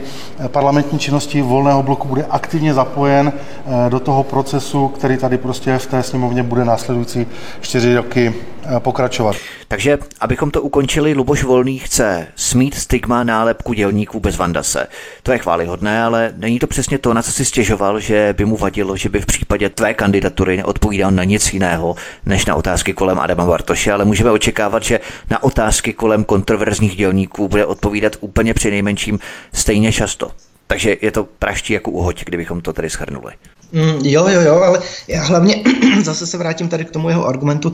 parlamentní 0.48 0.98
činnosti 0.98 1.42
volného 1.42 1.82
bloku 1.82 2.08
bude 2.08 2.24
aktivně 2.30 2.74
zapojen 2.74 3.32
eh, 3.32 3.90
do 3.90 4.00
toho 4.00 4.22
procesu, 4.22 4.88
který 4.88 5.16
tady 5.16 5.38
prostě 5.38 5.78
v 5.78 5.86
té 5.86 6.02
sněmovně 6.02 6.42
bude 6.42 6.64
následující 6.64 7.26
čtyři 7.60 7.96
roky. 7.96 8.34
eh, 8.34 8.57
pokračovat. 8.78 9.36
Takže, 9.68 9.98
abychom 10.20 10.50
to 10.50 10.62
ukončili, 10.62 11.14
Luboš 11.14 11.44
Volný 11.44 11.78
chce 11.78 12.26
smít 12.36 12.74
stigma 12.74 13.24
nálepku 13.24 13.72
dělníků 13.72 14.20
bez 14.20 14.36
Vandase. 14.36 14.86
To 15.22 15.32
je 15.32 15.38
chválihodné, 15.38 16.02
ale 16.02 16.32
není 16.36 16.58
to 16.58 16.66
přesně 16.66 16.98
to, 16.98 17.14
na 17.14 17.22
co 17.22 17.32
si 17.32 17.44
stěžoval, 17.44 18.00
že 18.00 18.34
by 18.36 18.44
mu 18.44 18.56
vadilo, 18.56 18.96
že 18.96 19.08
by 19.08 19.20
v 19.20 19.26
případě 19.26 19.68
tvé 19.68 19.94
kandidatury 19.94 20.56
neodpovídal 20.56 21.10
na 21.10 21.24
nic 21.24 21.52
jiného, 21.52 21.96
než 22.26 22.46
na 22.46 22.54
otázky 22.54 22.92
kolem 22.92 23.18
Adama 23.18 23.46
Bartoše, 23.46 23.92
ale 23.92 24.04
můžeme 24.04 24.30
očekávat, 24.30 24.82
že 24.82 25.00
na 25.30 25.42
otázky 25.42 25.92
kolem 25.92 26.24
kontroverzních 26.24 26.96
dělníků 26.96 27.48
bude 27.48 27.66
odpovídat 27.66 28.16
úplně 28.20 28.54
při 28.54 28.70
nejmenším 28.70 29.18
stejně 29.52 29.92
často. 29.92 30.30
Takže 30.66 30.96
je 31.02 31.10
to 31.10 31.24
praští 31.24 31.72
jako 31.72 31.90
uhoď, 31.90 32.24
kdybychom 32.24 32.60
to 32.60 32.72
tady 32.72 32.90
schrnuli. 32.90 33.32
Mm, 33.72 34.06
jo, 34.06 34.28
jo, 34.28 34.40
jo, 34.40 34.54
ale 34.54 34.80
já 35.08 35.22
hlavně 35.22 35.64
zase 36.04 36.26
se 36.26 36.38
vrátím 36.38 36.68
tady 36.68 36.84
k 36.84 36.90
tomu 36.90 37.08
jeho 37.08 37.26
argumentu. 37.26 37.72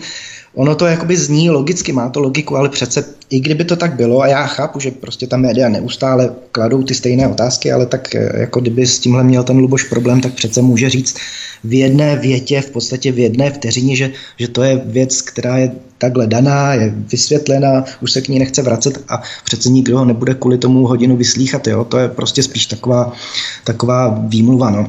Ono 0.55 0.75
to 0.75 0.87
jakoby 0.87 1.17
zní 1.17 1.51
logicky, 1.51 1.93
má 1.93 2.09
to 2.09 2.21
logiku, 2.21 2.57
ale 2.57 2.69
přece 2.69 3.05
i 3.31 3.41
kdyby 3.41 3.65
to 3.65 3.77
tak 3.77 3.95
bylo, 3.95 4.21
a 4.21 4.27
já 4.27 4.47
chápu, 4.47 4.81
že 4.81 4.91
prostě 4.91 5.27
ta 5.27 5.37
média 5.37 5.69
neustále 5.69 6.31
kladou 6.53 6.83
ty 6.83 6.95
stejné 6.95 7.29
otázky, 7.29 7.73
ale 7.73 7.87
tak 7.87 8.15
eh, 8.15 8.41
jako 8.41 8.61
kdyby 8.61 8.87
s 8.87 8.99
tímhle 8.99 9.25
měl 9.25 9.43
ten 9.43 9.59
Luboš 9.59 9.85
problém, 9.85 10.21
tak 10.21 10.33
přece 10.33 10.63
může 10.63 10.91
říct 10.91 11.17
v 11.65 11.75
jedné 11.75 12.17
větě, 12.17 12.61
v 12.61 12.71
podstatě 12.71 13.13
v 13.13 13.19
jedné 13.19 13.51
vteřině, 13.51 13.97
že, 13.97 14.11
že 14.39 14.49
to 14.49 14.63
je 14.63 14.83
věc, 14.85 15.23
která 15.23 15.57
je 15.57 15.73
takhle 15.99 16.27
daná, 16.27 16.75
je 16.75 16.95
vysvětlená, 16.97 17.85
už 18.01 18.13
se 18.13 18.21
k 18.21 18.29
ní 18.29 18.39
nechce 18.39 18.63
vracet 18.63 19.05
a 19.09 19.23
přece 19.45 19.69
nikdo 19.69 19.99
ho 19.99 20.05
nebude 20.05 20.35
kvůli 20.35 20.59
tomu 20.59 20.87
hodinu 20.87 21.17
vyslíchat, 21.17 21.67
jo? 21.67 21.85
to 21.85 21.99
je 21.99 22.09
prostě 22.09 22.43
spíš 22.43 22.67
taková, 22.67 23.13
taková 23.65 24.19
výmluva. 24.29 24.71
No. 24.71 24.87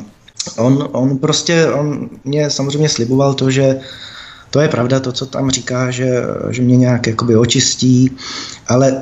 On, 0.58 0.90
on 0.92 1.18
prostě, 1.18 1.68
on 1.68 2.10
mě 2.24 2.50
samozřejmě 2.50 2.90
sliboval 2.90 3.34
to, 3.34 3.52
že 3.52 3.80
to 4.52 4.60
je 4.60 4.68
pravda, 4.68 5.00
to, 5.00 5.12
co 5.12 5.26
tam 5.26 5.52
říká, 5.52 5.92
že, 5.92 6.22
že 6.50 6.62
mě 6.62 6.78
nějak 6.78 7.08
jakoby 7.08 7.36
očistí, 7.36 8.12
ale 8.68 9.02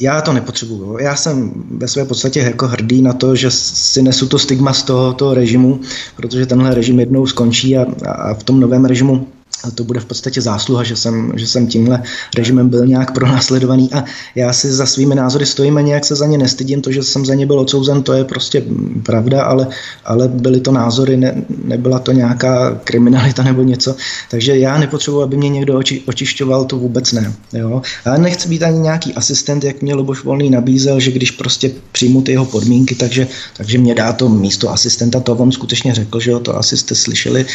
já 0.00 0.20
to 0.20 0.32
nepotřebuju. 0.32 0.98
Já 0.98 1.16
jsem 1.16 1.52
ve 1.70 1.88
své 1.88 2.04
podstatě 2.04 2.40
jako 2.40 2.68
hrdý 2.68 3.02
na 3.02 3.12
to, 3.12 3.36
že 3.36 3.50
si 3.50 4.02
nesu 4.02 4.26
to 4.26 4.38
stigma 4.38 4.72
z 4.72 4.82
toho, 4.82 5.12
toho 5.12 5.34
režimu, 5.34 5.80
protože 6.16 6.46
tenhle 6.46 6.74
režim 6.74 7.00
jednou 7.00 7.26
skončí 7.26 7.78
a, 7.78 7.86
a 8.06 8.34
v 8.34 8.42
tom 8.42 8.60
novém 8.60 8.84
režimu 8.84 9.26
to 9.70 9.84
bude 9.84 10.00
v 10.00 10.04
podstatě 10.04 10.40
zásluha, 10.40 10.84
že 10.84 10.96
jsem, 10.96 11.32
že 11.36 11.46
jsem 11.46 11.66
tímhle 11.66 12.02
režimem 12.36 12.68
byl 12.68 12.86
nějak 12.86 13.14
pronásledovaný 13.14 13.92
a 13.92 14.04
já 14.34 14.52
si 14.52 14.72
za 14.72 14.86
svými 14.86 15.14
názory 15.14 15.46
stojím 15.46 15.76
a 15.76 15.80
nějak 15.80 16.04
se 16.04 16.14
za 16.14 16.26
ně 16.26 16.38
nestydím. 16.38 16.80
To, 16.80 16.92
že 16.92 17.02
jsem 17.02 17.26
za 17.26 17.34
ně 17.34 17.46
byl 17.46 17.60
odsouzen, 17.60 18.02
to 18.02 18.12
je 18.12 18.24
prostě 18.24 18.64
pravda, 19.02 19.42
ale, 19.42 19.66
ale 20.04 20.28
byly 20.28 20.60
to 20.60 20.72
názory, 20.72 21.16
ne, 21.16 21.44
nebyla 21.64 21.98
to 21.98 22.12
nějaká 22.12 22.74
kriminalita 22.84 23.42
nebo 23.42 23.62
něco. 23.62 23.96
Takže 24.30 24.58
já 24.58 24.78
nepotřebuji, 24.78 25.22
aby 25.22 25.36
mě 25.36 25.48
někdo 25.48 25.78
oči, 25.78 26.02
očišťoval, 26.06 26.64
to 26.64 26.76
vůbec 26.76 27.12
ne. 27.12 27.32
Jo? 27.52 27.82
A 28.04 28.18
nechci 28.18 28.48
být 28.48 28.62
ani 28.62 28.78
nějaký 28.78 29.14
asistent, 29.14 29.64
jak 29.64 29.82
mě 29.82 29.94
Luboš 29.94 30.24
Volný 30.24 30.50
nabízel, 30.50 31.00
že 31.00 31.10
když 31.10 31.30
prostě 31.30 31.70
přijmu 31.92 32.22
ty 32.22 32.32
jeho 32.32 32.44
podmínky, 32.44 32.94
takže, 32.94 33.26
takže 33.56 33.78
mě 33.78 33.94
dá 33.94 34.12
to 34.12 34.28
místo 34.28 34.70
asistenta, 34.70 35.20
to 35.20 35.32
on 35.34 35.52
skutečně 35.52 35.94
řekl, 35.94 36.20
že 36.20 36.30
jo, 36.30 36.40
to 36.40 36.58
asi 36.58 36.76
jste 36.76 36.94
slyšeli 36.94 37.46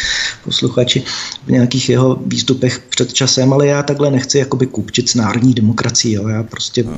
posluchači 0.46 1.04
v 1.46 1.52
nějakých 1.52 1.89
jeho 1.98 2.20
výstupech 2.26 2.80
před 2.90 3.14
časem, 3.14 3.54
ale 3.54 3.68
já 3.68 3.84
takhle 3.84 4.12
nechci 4.12 4.38
jakoby 4.38 4.68
kupčit 4.68 5.10
s 5.10 5.16
národní 5.16 5.54
demokracií. 5.54 6.14
Jo. 6.14 6.28
Já 6.28 6.44
prostě 6.44 6.84
uh, 6.84 6.92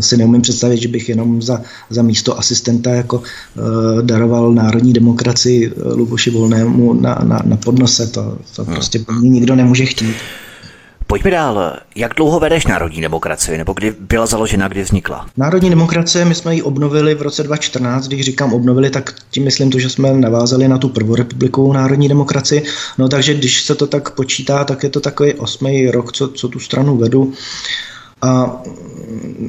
si 0.00 0.16
neumím 0.16 0.42
představit, 0.42 0.78
že 0.78 0.88
bych 0.88 1.08
jenom 1.08 1.42
za, 1.42 1.60
za 1.90 2.02
místo 2.02 2.38
asistenta 2.38 2.90
jako 2.90 3.16
uh, 3.18 4.02
daroval 4.02 4.54
národní 4.54 4.92
demokracii 4.92 5.70
uh, 5.70 5.96
Luboši 5.96 6.30
Volnému 6.30 6.92
na, 6.94 7.18
na, 7.24 7.42
na 7.44 7.56
podnose. 7.56 8.06
To, 8.06 8.38
to 8.56 8.64
hmm. 8.64 8.74
prostě 8.74 8.98
po 8.98 9.12
nikdo 9.12 9.56
nemůže 9.56 9.86
chtít. 9.86 10.16
Pojďme 11.14 11.30
dál. 11.30 11.76
Jak 11.94 12.14
dlouho 12.14 12.40
vedeš 12.40 12.66
Národní 12.66 13.00
demokracii, 13.00 13.58
nebo 13.58 13.72
kdy 13.72 13.94
byla 14.00 14.26
založena, 14.26 14.68
kdy 14.68 14.82
vznikla? 14.82 15.26
Národní 15.36 15.70
demokracie, 15.70 16.24
my 16.24 16.34
jsme 16.34 16.54
ji 16.54 16.62
obnovili 16.62 17.14
v 17.14 17.22
roce 17.22 17.42
2014. 17.42 18.08
Když 18.08 18.24
říkám 18.24 18.52
obnovili, 18.52 18.90
tak 18.90 19.14
tím 19.30 19.44
myslím 19.44 19.70
to, 19.70 19.78
že 19.78 19.90
jsme 19.90 20.12
navázali 20.12 20.68
na 20.68 20.78
tu 20.78 20.88
prvorepublikovou 20.88 21.72
Národní 21.72 22.08
demokracii. 22.08 22.62
No 22.98 23.08
takže 23.08 23.34
když 23.34 23.62
se 23.62 23.74
to 23.74 23.86
tak 23.86 24.10
počítá, 24.10 24.64
tak 24.64 24.82
je 24.82 24.90
to 24.90 25.00
takový 25.00 25.34
osmý 25.34 25.90
rok, 25.90 26.12
co, 26.12 26.28
co 26.28 26.48
tu 26.48 26.60
stranu 26.60 26.96
vedu. 26.96 27.32
A 28.24 28.62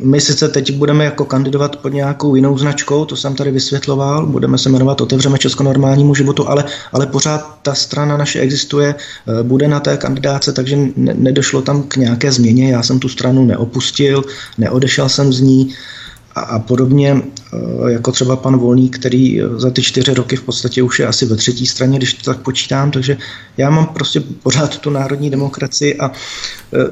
my 0.04 0.22
sice 0.22 0.50
teď 0.50 0.74
budeme 0.74 1.06
jako 1.06 1.26
kandidovat 1.26 1.76
pod 1.76 1.90
nějakou 1.90 2.36
jinou 2.36 2.58
značkou, 2.58 3.06
to 3.06 3.16
jsem 3.16 3.36
tady 3.36 3.52
vysvětloval, 3.52 4.26
budeme 4.26 4.58
se 4.58 4.70
jmenovat 4.70 5.02
Otevřeme 5.02 5.38
Česko 5.38 5.64
normálnímu 5.64 6.16
životu, 6.16 6.50
ale, 6.50 6.66
ale 6.94 7.08
pořád 7.08 7.60
ta 7.62 7.74
strana 7.74 8.18
naše 8.18 8.40
existuje, 8.40 8.96
eh, 8.96 9.44
bude 9.44 9.68
na 9.68 9.80
té 9.80 9.98
kandidáce, 9.98 10.54
takže 10.54 10.78
ne, 10.96 11.14
nedošlo 11.14 11.62
tam 11.62 11.84
k 11.84 11.96
nějaké 11.96 12.32
změně. 12.32 12.72
Já 12.72 12.84
jsem 12.84 13.00
tu 13.00 13.10
stranu 13.10 13.46
neopustil, 13.46 14.24
neodešel 14.58 15.10
jsem 15.10 15.34
z 15.34 15.42
ní 15.42 15.74
a, 16.36 16.42
a 16.42 16.60
podobně 16.60 17.16
eh, 17.16 17.92
jako 17.92 18.12
třeba 18.12 18.36
pan 18.36 18.58
Volný, 18.58 18.90
který 18.90 19.42
za 19.58 19.72
ty 19.72 19.82
čtyři 19.82 20.14
roky 20.14 20.36
v 20.36 20.44
podstatě 20.44 20.84
už 20.84 21.00
je 21.00 21.08
asi 21.08 21.26
ve 21.26 21.36
třetí 21.36 21.68
straně, 21.68 21.98
když 21.98 22.14
to 22.14 22.32
tak 22.32 22.40
počítám, 22.44 22.92
takže 22.92 23.18
já 23.58 23.70
mám 23.70 23.86
prostě 23.86 24.20
pořád 24.44 24.78
tu 24.78 24.90
národní 24.90 25.30
demokracii 25.30 25.96
a 25.96 26.12
eh, 26.74 26.92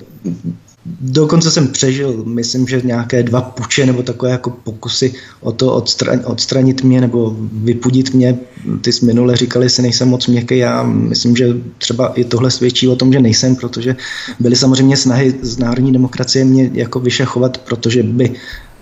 Dokonce 0.85 1.51
jsem 1.51 1.67
přežil, 1.67 2.23
myslím, 2.25 2.67
že 2.67 2.81
nějaké 2.83 3.23
dva 3.23 3.41
puče 3.41 3.85
nebo 3.85 4.03
takové 4.03 4.31
jako 4.31 4.49
pokusy 4.49 5.13
o 5.41 5.51
to 5.51 5.73
odstran, 5.73 6.21
odstranit 6.25 6.83
mě 6.83 7.01
nebo 7.01 7.35
vypudit 7.53 8.13
mě. 8.13 8.37
Ty 8.81 8.91
z 8.93 9.01
minule 9.01 9.35
říkali, 9.35 9.69
že 9.69 9.81
nejsem 9.81 10.07
moc 10.07 10.27
měkký. 10.27 10.57
Já 10.57 10.83
myslím, 10.83 11.35
že 11.35 11.47
třeba 11.77 12.07
i 12.07 12.23
tohle 12.23 12.51
svědčí 12.51 12.87
o 12.87 12.95
tom, 12.95 13.13
že 13.13 13.19
nejsem, 13.19 13.55
protože 13.55 13.95
byly 14.39 14.55
samozřejmě 14.55 14.97
snahy 14.97 15.35
z 15.41 15.57
národní 15.57 15.93
demokracie 15.93 16.45
mě 16.45 16.69
jako 16.73 16.99
vyšachovat, 16.99 17.57
protože 17.57 18.03
by 18.03 18.33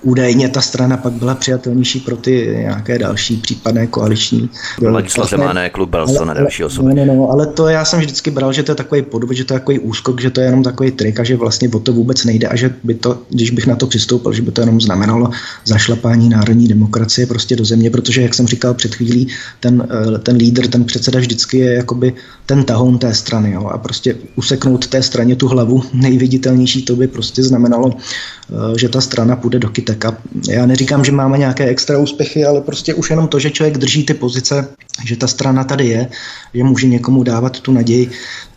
údajně 0.02 0.50
ta 0.50 0.62
strana 0.62 0.98
pak 0.98 1.14
byla 1.14 1.36
přijatelnější 1.36 2.00
pro 2.00 2.18
ty 2.18 2.56
nějaké 2.58 3.00
další 3.00 3.38
případné 3.38 3.88
koaliční. 3.88 4.50
Ladislav 4.82 5.30
Zemáne, 5.30 5.70
klub 5.70 5.90
Belson 5.90 6.30
a 6.30 6.34
další 6.34 6.64
osoby. 6.64 6.94
No, 6.94 7.06
no, 7.06 7.16
no, 7.16 7.30
ale 7.30 7.48
to 7.48 7.68
já 7.68 7.86
jsem 7.86 8.00
vždycky 8.00 8.32
bral, 8.32 8.54
že 8.54 8.64
to 8.64 8.72
je 8.72 8.76
takový 8.76 9.02
podvod, 9.02 9.38
že 9.38 9.46
to 9.46 9.54
je 9.54 9.60
takový 9.60 9.80
úskok, 9.80 10.22
že 10.22 10.30
to 10.30 10.42
je 10.42 10.48
jenom 10.48 10.64
takový 10.64 10.92
trik 10.92 11.20
a 11.20 11.24
že 11.24 11.36
vlastně 11.36 11.70
o 11.70 11.80
to 11.80 11.94
vůbec 11.94 12.26
nejde 12.26 12.48
a 12.48 12.56
že 12.56 12.74
by 12.84 12.94
to, 12.94 13.22
když 13.30 13.52
bych 13.52 13.68
na 13.68 13.76
to 13.76 13.88
přistoupil, 13.88 14.34
že 14.34 14.42
by 14.42 14.52
to 14.52 14.62
jenom 14.62 14.82
znamenalo 14.82 15.30
zašlapání 15.66 16.30
národní 16.30 16.68
demokracie 16.68 17.28
prostě 17.28 17.56
do 17.56 17.66
země, 17.66 17.90
protože, 17.90 18.22
jak 18.22 18.34
jsem 18.34 18.48
říkal 18.48 18.74
před 18.74 18.96
chvílí, 18.96 19.28
ten, 19.60 19.88
eh, 20.16 20.20
ten 20.20 20.36
lídr, 20.36 20.68
ten 20.68 20.84
předseda 20.84 21.20
vždycky 21.20 21.58
je 21.58 21.74
jakoby 21.74 22.14
ten 22.52 22.64
tahoun 22.64 22.98
té 22.98 23.14
strany 23.14 23.52
jo, 23.52 23.68
a 23.68 23.78
prostě 23.78 24.16
useknout 24.36 24.88
té 24.88 25.04
straně 25.04 25.36
tu 25.36 25.48
hlavu 25.48 25.84
nejviditelnější, 25.94 26.86
to 26.86 26.96
by 26.96 27.08
prostě 27.08 27.44
znamenalo, 27.44 27.94
eh, 27.96 28.80
že 28.80 28.90
ta 28.90 29.02
strana 29.02 29.36
půjde 29.36 29.60
do 29.60 29.70
kytek 29.70 30.06
já 30.50 30.66
neříkám, 30.66 31.06
že 31.06 31.12
máme 31.12 31.38
nějaké 31.38 31.66
extra 31.66 31.98
úspěchy, 31.98 32.46
ale 32.46 32.62
prostě 32.62 32.94
už 32.94 33.10
jenom 33.10 33.28
to, 33.28 33.40
že 33.40 33.50
člověk 33.52 33.78
drží 33.78 34.06
ty 34.06 34.14
pozice, 34.14 34.68
že 35.06 35.16
ta 35.16 35.28
strana 35.28 35.64
tady 35.64 35.88
je, 35.88 36.08
že 36.54 36.64
může 36.64 36.88
někomu 36.88 37.24
dávat 37.24 37.60
tu 37.60 37.72
naději, 37.72 38.10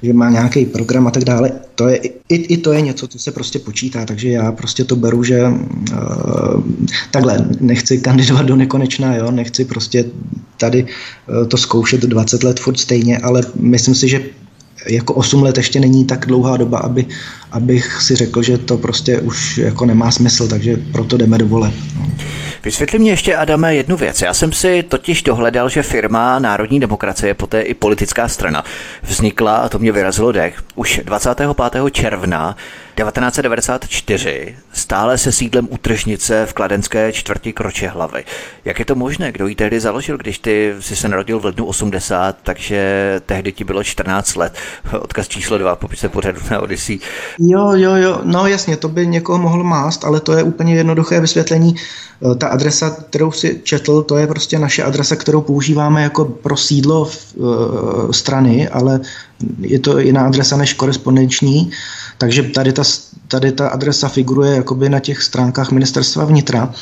že 0.03 0.13
má 0.13 0.31
nějaký 0.31 0.67
program 0.67 1.07
a 1.07 1.11
tak 1.11 1.25
dále, 1.25 1.53
to 1.75 1.89
je, 1.89 1.97
i, 2.29 2.35
i 2.35 2.57
to 2.57 2.73
je 2.73 2.81
něco, 2.81 3.09
co 3.09 3.19
se 3.19 3.33
prostě 3.33 3.59
počítá, 3.59 4.05
takže 4.05 4.29
já 4.29 4.53
prostě 4.53 4.85
to 4.85 4.97
beru, 4.97 5.25
že 5.25 5.43
uh, 5.43 6.63
takhle, 7.11 7.49
nechci 7.61 7.99
kandidovat 7.99 8.47
do 8.47 8.57
nekonečna, 8.57 9.17
jo, 9.17 9.31
nechci 9.31 9.65
prostě 9.65 10.05
tady 10.57 10.83
uh, 10.85 11.49
to 11.49 11.57
zkoušet 11.57 12.01
20 12.01 12.43
let 12.43 12.61
furt 12.61 12.79
stejně, 12.79 13.19
ale 13.19 13.43
myslím 13.55 13.95
si, 13.95 14.09
že 14.09 14.21
jako 14.89 15.15
8 15.15 15.43
let 15.43 15.57
ještě 15.57 15.81
není 15.81 16.05
tak 16.05 16.27
dlouhá 16.27 16.57
doba, 16.57 16.79
aby, 16.79 17.07
abych 17.53 18.03
si 18.03 18.17
řekl, 18.17 18.43
že 18.43 18.59
to 18.59 18.79
prostě 18.79 19.21
už 19.21 19.59
jako 19.59 19.87
nemá 19.87 20.11
smysl, 20.11 20.49
takže 20.49 20.77
proto 20.93 21.17
jdeme 21.17 21.39
do 21.39 21.47
voleb. 21.47 21.75
No. 21.99 22.07
Vysvětli 22.65 22.99
mě 22.99 23.11
ještě, 23.11 23.37
Adame, 23.37 23.75
jednu 23.75 23.97
věc. 23.97 24.23
Já 24.23 24.35
jsem 24.35 24.53
si 24.53 24.83
totiž 24.83 25.23
dohledal, 25.23 25.69
že 25.69 25.83
firma 25.83 26.39
Národní 26.39 26.81
demokracie, 26.81 27.35
poté 27.35 27.61
i 27.61 27.75
politická 27.75 28.29
strana, 28.29 28.65
vznikla, 29.03 29.57
a 29.57 29.69
to 29.69 29.79
mě 29.79 29.93
vyrazilo 29.93 30.33
dech, 30.33 30.63
už 30.75 31.01
25. 31.05 31.51
června 31.91 32.57
1994 32.95 34.57
stále 34.73 35.19
se 35.19 35.33
sídlem 35.33 35.69
u 35.71 35.79
Tržnice 35.79 36.47
v 36.47 36.53
kladenské 36.53 37.13
čtvrti 37.13 37.53
Kroče 37.53 37.89
hlavy. 37.89 38.25
Jak 38.65 38.79
je 38.79 38.85
to 38.85 38.95
možné? 38.95 39.33
Kdo 39.33 39.47
ji 39.47 39.55
tehdy 39.55 39.81
založil, 39.81 40.19
když 40.19 40.39
ty 40.39 40.75
jsi 40.81 40.97
se 40.97 41.09
narodil 41.09 41.41
v 41.41 41.45
lednu 41.45 41.65
80, 41.67 42.37
takže 42.43 43.21
tehdy 43.27 43.53
ti 43.53 43.65
bylo 43.65 43.85
14 43.85 44.37
let. 44.37 44.55
Odkaz 45.01 45.29
číslo 45.29 45.59
2, 45.59 45.77
popise 45.77 46.09
pořadu 46.09 46.41
na 46.51 46.61
Odyssey. 46.61 46.99
Jo, 47.39 47.73
jo, 47.73 47.95
jo, 47.97 48.21
no 48.25 48.47
jasně, 48.47 48.77
to 48.77 48.89
by 48.89 49.07
někoho 49.07 49.39
mohl 49.39 49.65
mást, 49.65 50.05
ale 50.05 50.21
to 50.21 50.33
je 50.33 50.43
úplně 50.43 50.75
jednoduché 50.75 51.21
vysvětlení. 51.21 51.75
E, 52.33 52.35
ta 52.35 52.49
adresa, 52.49 52.91
kterou 52.91 53.33
si 53.33 53.61
četl, 53.65 54.03
to 54.03 54.17
je 54.17 54.27
prostě 54.27 54.59
naše 54.59 54.83
adresa, 54.83 55.17
kterou 55.17 55.41
používáme 55.41 56.03
jako 56.03 56.25
pro 56.25 56.57
sídlo 56.57 57.05
v, 57.05 57.35
uh, 57.37 58.11
strany, 58.11 58.69
ale 58.69 59.01
je 59.61 59.79
to 59.79 59.99
jiná 59.99 60.27
adresa 60.27 60.57
než 60.57 60.73
korespondenční, 60.73 61.71
takže 62.19 62.43
tady 62.43 62.73
ta, 62.73 62.83
tady 63.29 63.53
ta 63.53 63.69
adresa 63.69 64.09
figuruje 64.09 64.57
jakoby 64.57 64.89
na 64.89 65.01
těch 65.01 65.23
stránkách 65.23 65.71
ministerstva 65.71 66.25
vnitra, 66.25 66.75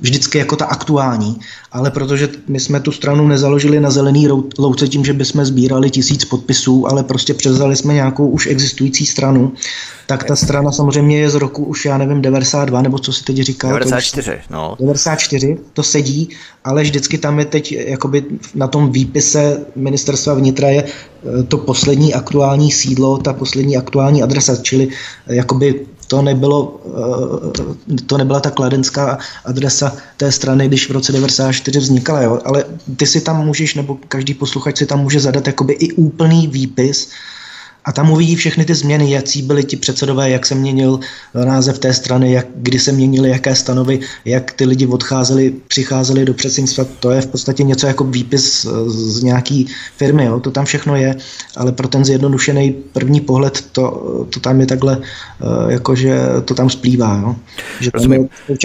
vždycky 0.00 0.38
jako 0.38 0.56
ta 0.56 0.64
aktuální, 0.64 1.40
ale 1.72 1.90
protože 1.90 2.28
my 2.48 2.60
jsme 2.60 2.80
tu 2.80 2.92
stranu 2.92 3.28
nezaložili 3.28 3.80
na 3.80 3.90
zelený 3.90 4.28
louce 4.58 4.88
tím, 4.88 5.04
že 5.04 5.12
bychom 5.12 5.44
sbírali 5.44 5.90
tisíc 5.90 6.24
podpisů, 6.24 6.86
ale 6.90 7.04
prostě 7.04 7.34
převzali 7.34 7.76
jsme 7.76 7.94
nějakou 7.94 8.28
už 8.28 8.46
existující 8.46 9.06
stranu, 9.06 9.52
tak 10.06 10.24
ta 10.24 10.36
strana 10.36 10.72
samozřejmě 10.72 11.18
je 11.18 11.30
z 11.30 11.34
roku 11.34 11.64
už, 11.64 11.84
já 11.84 11.98
nevím, 11.98 12.22
92, 12.22 12.82
nebo 12.82 12.98
co 12.98 13.12
si 13.12 13.24
teď 13.24 13.36
říkal. 13.36 13.70
94, 13.70 14.30
to 14.48 14.54
no. 14.54 14.76
94, 14.80 15.58
to 15.72 15.82
sedí, 15.82 16.28
ale 16.64 16.82
vždycky 16.82 17.18
tam 17.18 17.38
je 17.38 17.44
teď, 17.44 17.72
jakoby 17.72 18.24
na 18.54 18.68
tom 18.68 18.92
výpise 18.92 19.66
ministerstva 19.76 20.34
vnitra 20.34 20.68
je 20.68 20.84
eh, 20.84 21.42
to 21.42 21.58
poslední 21.58 22.14
aktuální 22.14 22.72
sídlo, 22.72 23.18
ta 23.18 23.32
poslední 23.32 23.76
aktuální 23.76 24.22
adresa, 24.22 24.56
čili 24.56 24.88
eh, 25.26 25.34
jakoby 25.34 25.86
to, 26.08 26.22
nebylo, 26.22 26.80
eh, 26.86 27.96
to 28.06 28.18
nebyla 28.18 28.40
ta 28.40 28.50
kladenská 28.50 29.18
adresa 29.44 29.96
té 30.16 30.32
strany, 30.32 30.68
když 30.68 30.88
v 30.88 30.92
roce 30.92 31.12
94 31.12 31.78
vznikala, 31.78 32.22
jo? 32.22 32.40
ale 32.44 32.64
ty 32.96 33.06
si 33.06 33.20
tam 33.20 33.46
můžeš, 33.46 33.74
nebo 33.74 33.98
každý 34.08 34.34
posluchač 34.34 34.78
si 34.78 34.86
tam 34.86 35.00
může 35.00 35.20
zadat 35.20 35.46
jakoby 35.46 35.72
i 35.72 35.92
úplný 35.92 36.48
výpis, 36.48 37.10
a 37.84 37.92
tam 37.92 38.10
uvidí 38.10 38.36
všechny 38.36 38.64
ty 38.64 38.74
změny, 38.74 39.10
jaký 39.10 39.42
byli 39.42 39.64
ti 39.64 39.76
předsedové, 39.76 40.30
jak 40.30 40.46
se 40.46 40.54
měnil 40.54 41.00
název 41.44 41.78
té 41.78 41.94
strany, 41.94 42.32
jak, 42.32 42.46
kdy 42.56 42.78
se 42.78 42.92
měnily 42.92 43.30
jaké 43.30 43.54
stanovy, 43.54 44.00
jak 44.24 44.52
ty 44.52 44.64
lidi 44.64 44.86
odcházeli, 44.86 45.54
přicházeli 45.68 46.24
do 46.24 46.34
předsednictva. 46.34 46.84
To 47.00 47.10
je 47.10 47.20
v 47.20 47.26
podstatě 47.26 47.62
něco 47.62 47.86
jako 47.86 48.04
výpis 48.04 48.66
z 48.86 49.22
nějaký 49.22 49.66
firmy, 49.96 50.24
jo? 50.24 50.40
to 50.40 50.50
tam 50.50 50.64
všechno 50.64 50.96
je, 50.96 51.16
ale 51.56 51.72
pro 51.72 51.88
ten 51.88 52.04
zjednodušený 52.04 52.72
první 52.92 53.20
pohled 53.20 53.64
to, 53.72 53.90
to 54.30 54.40
tam 54.40 54.60
je 54.60 54.66
takhle, 54.66 54.98
eh, 55.00 55.72
jakože 55.72 56.20
to 56.44 56.54
tam 56.54 56.70
splývá. 56.70 57.20
Jo? 57.22 57.36
Že 57.80 57.90
tam 57.90 58.12
je, 58.12 58.18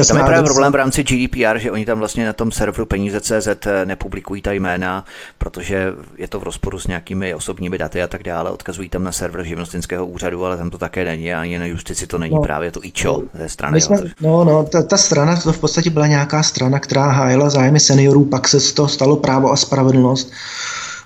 tam 0.08 0.18
je 0.18 0.24
právě 0.24 0.44
problém 0.44 0.72
v 0.72 0.76
rámci 0.76 1.04
GDPR, 1.04 1.60
že 1.60 1.72
oni 1.72 1.86
tam 1.86 2.00
vlastně 2.00 2.26
na 2.26 2.34
tom 2.34 2.52
serveru 2.52 2.86
peníze.cz 2.86 3.48
nepublikují 3.86 4.42
ta 4.42 4.52
jména, 4.52 5.06
protože 5.38 5.94
je 6.18 6.28
to 6.28 6.40
v 6.40 6.44
rozporu 6.44 6.80
s 6.80 6.88
nějakými 6.88 7.34
osobními 7.34 7.78
daty 7.78 8.02
a 8.02 8.08
tak 8.08 8.24
dále, 8.24 8.52
odkazují 8.52 8.90
tam 8.90 9.03
na 9.04 9.12
server 9.12 9.44
živnostenského 9.46 10.06
úřadu, 10.06 10.46
ale 10.46 10.58
tam 10.58 10.70
to 10.70 10.78
také 10.78 11.06
není, 11.06 11.34
ani 11.34 11.60
na 11.60 11.66
justici 11.66 12.08
to 12.08 12.18
není 12.18 12.36
no, 12.36 12.42
právě 12.42 12.72
to 12.72 12.84
IČO 12.84 13.24
ze 13.40 13.50
strany. 13.50 13.82
jsme, 13.82 13.98
no, 14.22 14.44
no, 14.44 14.64
ta, 14.64 14.84
ta, 14.84 14.98
strana, 14.98 15.36
to 15.36 15.54
v 15.54 15.60
podstatě 15.60 15.90
byla 15.90 16.08
nějaká 16.08 16.44
strana, 16.44 16.80
která 16.80 17.06
hájila 17.06 17.50
zájmy 17.50 17.80
seniorů, 17.80 18.26
pak 18.26 18.48
se 18.48 18.60
z 18.60 18.74
toho 18.74 18.88
stalo 18.88 19.16
právo 19.16 19.52
a 19.52 19.56
spravedlnost 19.56 20.32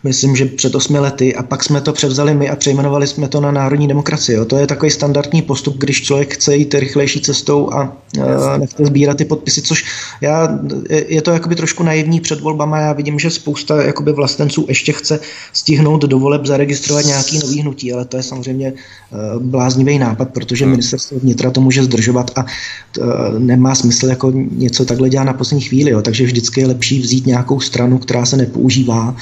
myslím, 0.03 0.35
že 0.35 0.45
před 0.45 0.75
osmi 0.75 0.99
lety 0.99 1.35
a 1.35 1.43
pak 1.43 1.63
jsme 1.63 1.81
to 1.81 1.93
převzali 1.93 2.33
my 2.33 2.49
a 2.49 2.55
přejmenovali 2.55 3.07
jsme 3.07 3.27
to 3.27 3.41
na 3.41 3.51
národní 3.51 3.87
demokracii. 3.87 4.35
Jo. 4.35 4.45
To 4.45 4.57
je 4.57 4.67
takový 4.67 4.91
standardní 4.91 5.41
postup, 5.41 5.77
když 5.77 6.03
člověk 6.03 6.33
chce 6.33 6.55
jít 6.55 6.73
rychlejší 6.73 7.21
cestou 7.21 7.73
a 7.73 7.97
uh, 8.17 8.57
nechce 8.57 8.85
sbírat 8.85 9.17
ty 9.17 9.25
podpisy, 9.25 9.61
což 9.61 9.85
já, 10.21 10.59
je 11.07 11.21
to 11.21 11.31
jakoby 11.31 11.55
trošku 11.55 11.83
naivní 11.83 12.19
před 12.19 12.41
volbama. 12.41 12.79
Já 12.79 12.93
vidím, 12.93 13.19
že 13.19 13.29
spousta 13.29 13.83
jakoby 13.83 14.11
vlastenců 14.11 14.65
ještě 14.67 14.91
chce 14.91 15.19
stihnout 15.53 16.01
do 16.01 16.19
voleb 16.19 16.45
zaregistrovat 16.45 17.05
nějaký 17.05 17.39
nový 17.39 17.61
hnutí, 17.61 17.93
ale 17.93 18.05
to 18.05 18.17
je 18.17 18.23
samozřejmě 18.23 18.73
uh, 18.73 19.43
bláznivý 19.43 19.99
nápad, 19.99 20.29
protože 20.29 20.65
hmm. 20.65 20.71
ministerstvo 20.71 21.19
vnitra 21.19 21.51
to 21.51 21.61
může 21.61 21.83
zdržovat 21.83 22.31
a 22.35 22.45
uh, 22.99 23.05
nemá 23.39 23.75
smysl 23.75 24.07
jako 24.07 24.31
něco 24.51 24.85
takhle 24.85 25.09
dělat 25.09 25.23
na 25.23 25.33
poslední 25.33 25.61
chvíli. 25.61 25.91
Jo. 25.91 26.01
Takže 26.01 26.25
vždycky 26.25 26.61
je 26.61 26.67
lepší 26.67 27.01
vzít 27.01 27.25
nějakou 27.25 27.59
stranu, 27.59 27.97
která 27.97 28.25
se 28.25 28.37
nepoužívá, 28.37 29.15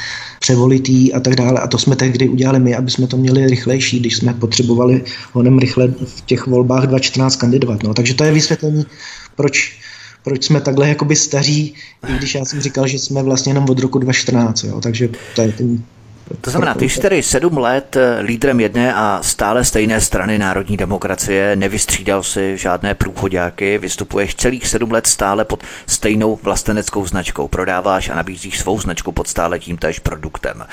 převolitý 0.45 1.13
a 1.13 1.19
tak 1.19 1.35
dále. 1.35 1.59
A 1.59 1.67
to 1.67 1.77
jsme 1.77 1.95
tehdy 1.95 2.29
udělali 2.29 2.59
my, 2.59 2.75
aby 2.75 2.91
jsme 2.91 3.07
to 3.07 3.17
měli 3.17 3.47
rychlejší, 3.47 3.99
když 3.99 4.15
jsme 4.15 4.33
potřebovali 4.33 5.01
honem 5.33 5.59
rychle 5.59 5.87
v 5.87 6.21
těch 6.25 6.47
volbách 6.47 6.87
2014 6.87 7.35
kandidovat. 7.35 7.83
No. 7.83 7.93
Takže 7.93 8.13
to 8.13 8.23
je 8.23 8.31
vysvětlení, 8.31 8.85
proč 9.35 9.79
proč 10.23 10.45
jsme 10.45 10.61
takhle 10.61 10.89
jakoby 10.89 11.15
staří, 11.15 11.73
i 12.09 12.17
když 12.17 12.35
já 12.35 12.45
jsem 12.45 12.61
říkal, 12.61 12.87
že 12.87 12.99
jsme 12.99 13.23
vlastně 13.23 13.49
jenom 13.49 13.69
od 13.69 13.79
roku 13.79 13.99
2014, 13.99 14.63
jo, 14.63 14.81
takže 14.81 15.09
to 15.35 15.41
je 15.41 15.51
ten 15.51 15.83
to 16.41 16.51
znamená, 16.51 16.73
ty 16.73 16.89
jsi 16.89 16.99
tedy 16.99 17.23
sedm 17.23 17.57
let 17.57 17.95
eh, 17.95 18.21
lídrem 18.21 18.59
jedné 18.59 18.93
a 18.93 19.19
stále 19.21 19.65
stejné 19.65 20.01
strany 20.01 20.37
národní 20.37 20.77
demokracie, 20.77 21.55
nevystřídal 21.55 22.23
si 22.23 22.57
žádné 22.57 22.95
průchodáky, 22.95 23.77
vystupuješ 23.77 24.35
celých 24.35 24.67
sedm 24.67 24.91
let 24.91 25.07
stále 25.07 25.45
pod 25.45 25.63
stejnou 25.87 26.39
vlasteneckou 26.43 27.05
značkou, 27.05 27.47
prodáváš 27.47 28.09
a 28.09 28.15
nabízíš 28.15 28.59
svou 28.59 28.79
značku 28.79 29.11
pod 29.11 29.27
stále 29.27 29.59
tím 29.59 29.77
též 29.77 29.99
produktem. 29.99 30.65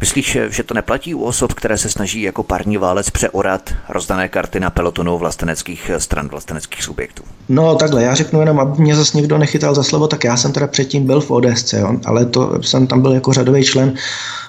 Myslíš, 0.00 0.38
že 0.48 0.62
to 0.62 0.74
neplatí 0.74 1.14
u 1.14 1.22
osob, 1.22 1.52
které 1.52 1.78
se 1.78 1.88
snaží 1.88 2.22
jako 2.22 2.42
parní 2.42 2.76
válec 2.76 3.10
přeorat 3.10 3.74
rozdané 3.88 4.28
karty 4.28 4.60
na 4.60 4.70
pelotonu 4.70 5.18
vlasteneckých 5.18 5.90
stran, 5.98 6.28
vlasteneckých 6.28 6.82
subjektů? 6.82 7.22
No 7.48 7.74
takhle, 7.74 8.02
já 8.02 8.14
řeknu 8.14 8.40
jenom, 8.40 8.60
aby 8.60 8.82
mě 8.82 8.96
zase 8.96 9.16
někdo 9.16 9.38
nechytal 9.38 9.74
za 9.74 9.82
slovo, 9.82 10.06
tak 10.06 10.24
já 10.24 10.36
jsem 10.36 10.52
teda 10.52 10.66
předtím 10.66 11.06
byl 11.06 11.20
v 11.20 11.30
ODS, 11.30 11.72
jo, 11.72 11.96
ale 12.04 12.26
to 12.26 12.62
jsem 12.62 12.86
tam 12.86 13.02
byl 13.02 13.12
jako 13.12 13.32
řadový 13.32 13.64
člen 13.64 13.94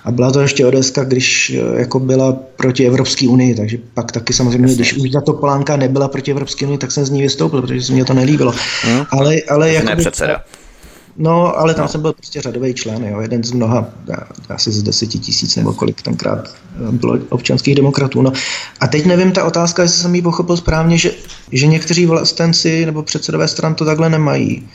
a 0.03 0.11
byla 0.11 0.31
to 0.31 0.39
ještě 0.49 0.65
ODS, 0.65 0.91
když 1.03 1.49
eh, 1.49 1.79
jako 1.79 1.99
byla 1.99 2.38
proti 2.55 2.88
Evropské 2.88 3.27
unii, 3.27 3.55
takže 3.55 3.77
pak 3.93 4.12
taky 4.12 4.33
samozřejmě, 4.33 4.75
když 4.75 4.93
už 4.93 5.12
za 5.12 5.21
to 5.21 5.33
Polánka 5.33 5.77
nebyla 5.77 6.07
proti 6.07 6.31
Evropské 6.31 6.65
unii, 6.65 6.77
tak 6.77 6.91
jsem 6.91 7.05
z 7.05 7.09
ní 7.09 7.21
vystoupil, 7.21 7.62
protože 7.62 7.81
se 7.81 7.93
mě 7.93 8.05
to 8.05 8.13
nelíbilo. 8.13 8.53
Hmm. 8.83 9.05
Ale, 9.12 9.35
ale 9.49 9.73
jako 9.73 9.95
předseda. 9.95 10.43
No, 11.17 11.59
ale 11.59 11.73
tam 11.73 11.85
no. 11.85 11.89
jsem 11.89 12.01
byl 12.01 12.13
prostě 12.13 12.41
řadový 12.41 12.73
člen, 12.73 13.05
jo, 13.05 13.19
jeden 13.19 13.43
z 13.43 13.51
mnoha, 13.51 13.89
asi 14.49 14.71
z 14.71 14.83
deseti 14.83 15.19
tisíc 15.19 15.55
nebo 15.55 15.73
kolik 15.73 16.01
tenkrát 16.01 16.47
eh, 16.47 16.91
bylo 16.91 17.17
občanských 17.29 17.75
demokratů. 17.75 18.21
No. 18.21 18.33
A 18.79 18.88
teď 18.88 19.05
nevím, 19.05 19.31
ta 19.31 19.43
otázka, 19.43 19.83
jestli 19.83 20.01
jsem 20.01 20.15
ji 20.15 20.21
pochopil 20.21 20.57
správně, 20.57 20.97
že, 20.97 21.12
že 21.51 21.67
někteří 21.67 22.05
vlastenci 22.05 22.85
nebo 22.85 23.03
předsedové 23.03 23.47
stran 23.47 23.75
to 23.75 23.85
takhle 23.85 24.09
nemají 24.09 24.67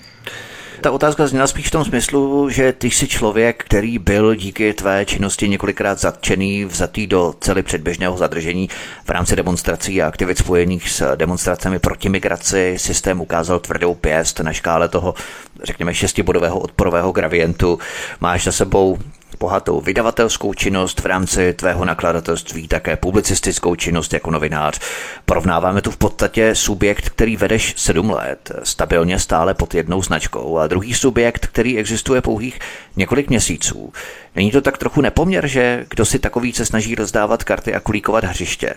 ta 0.84 0.90
otázka 0.90 1.26
zněla 1.26 1.46
spíš 1.46 1.66
v 1.66 1.70
tom 1.70 1.84
smyslu, 1.84 2.50
že 2.50 2.72
ty 2.72 2.90
jsi 2.90 3.08
člověk, 3.08 3.64
který 3.64 3.98
byl 3.98 4.34
díky 4.34 4.72
tvé 4.72 5.04
činnosti 5.04 5.48
několikrát 5.48 5.98
zatčený, 5.98 6.64
vzatý 6.64 7.06
do 7.06 7.34
cely 7.40 7.62
předběžného 7.62 8.16
zadržení 8.16 8.68
v 9.04 9.10
rámci 9.10 9.36
demonstrací 9.36 10.02
a 10.02 10.06
aktivit 10.06 10.38
spojených 10.38 10.90
s 10.90 11.16
demonstracemi 11.16 11.78
proti 11.78 12.08
migraci. 12.08 12.74
Systém 12.76 13.20
ukázal 13.20 13.58
tvrdou 13.58 13.94
pěst 13.94 14.40
na 14.40 14.52
škále 14.52 14.88
toho, 14.88 15.14
řekněme, 15.62 15.94
šestibodového 15.94 16.58
odporového 16.58 17.12
gravientu. 17.12 17.78
Máš 18.20 18.44
za 18.44 18.52
sebou 18.52 18.98
bohatou 19.40 19.80
vydavatelskou 19.80 20.54
činnost 20.54 21.00
v 21.00 21.06
rámci 21.06 21.52
tvého 21.52 21.84
nakladatelství, 21.84 22.68
také 22.68 22.96
publicistickou 22.96 23.74
činnost 23.74 24.12
jako 24.12 24.30
novinář. 24.30 24.80
Porovnáváme 25.24 25.82
tu 25.82 25.90
v 25.90 25.96
podstatě 25.96 26.54
subjekt, 26.54 27.08
který 27.08 27.36
vedeš 27.36 27.74
sedm 27.76 28.10
let, 28.10 28.52
stabilně 28.62 29.18
stále 29.18 29.54
pod 29.54 29.74
jednou 29.74 30.02
značkou, 30.02 30.58
a 30.58 30.66
druhý 30.66 30.94
subjekt, 30.94 31.46
který 31.46 31.78
existuje 31.78 32.20
pouhých 32.20 32.58
několik 32.96 33.28
měsíců. 33.28 33.92
Není 34.36 34.50
to 34.50 34.60
tak 34.60 34.78
trochu 34.78 35.00
nepoměr, 35.00 35.46
že 35.46 35.86
kdo 35.90 36.04
si 36.04 36.18
takový 36.18 36.52
se 36.52 36.66
snaží 36.66 36.94
rozdávat 36.94 37.44
karty 37.44 37.74
a 37.74 37.80
kulíkovat 37.80 38.24
hřiště? 38.24 38.74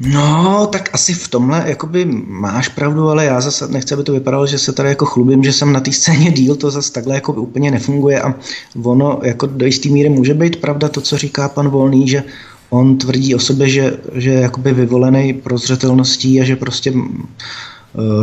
No, 0.00 0.66
tak 0.72 0.90
asi 0.92 1.14
v 1.14 1.28
tomhle 1.28 1.64
jakoby 1.66 2.04
máš 2.26 2.68
pravdu, 2.68 3.08
ale 3.08 3.24
já 3.24 3.40
zase 3.40 3.68
nechci, 3.68 3.94
aby 3.94 4.02
to 4.02 4.12
vypadalo, 4.12 4.46
že 4.46 4.58
se 4.58 4.72
tady 4.72 4.88
jako 4.88 5.06
chlubím, 5.06 5.44
že 5.44 5.52
jsem 5.52 5.72
na 5.72 5.80
té 5.80 5.92
scéně 5.92 6.30
díl, 6.30 6.56
to 6.56 6.70
zase 6.70 6.92
takhle 6.92 7.14
jako 7.14 7.32
úplně 7.32 7.70
nefunguje 7.70 8.22
a 8.22 8.34
ono 8.82 9.20
jako 9.22 9.46
do 9.46 9.66
jisté 9.66 9.88
míry 9.88 10.08
může 10.08 10.34
být 10.34 10.56
pravda 10.56 10.88
to, 10.88 11.00
co 11.00 11.18
říká 11.18 11.48
pan 11.48 11.68
Volný, 11.68 12.08
že 12.08 12.24
on 12.70 12.98
tvrdí 12.98 13.34
o 13.34 13.38
sobě, 13.38 13.68
že, 13.68 13.96
že 14.14 14.30
je 14.30 14.40
jakoby 14.40 14.72
vyvolený 14.72 15.34
prozřetelností 15.34 16.40
a 16.40 16.44
že 16.44 16.56
prostě 16.56 16.92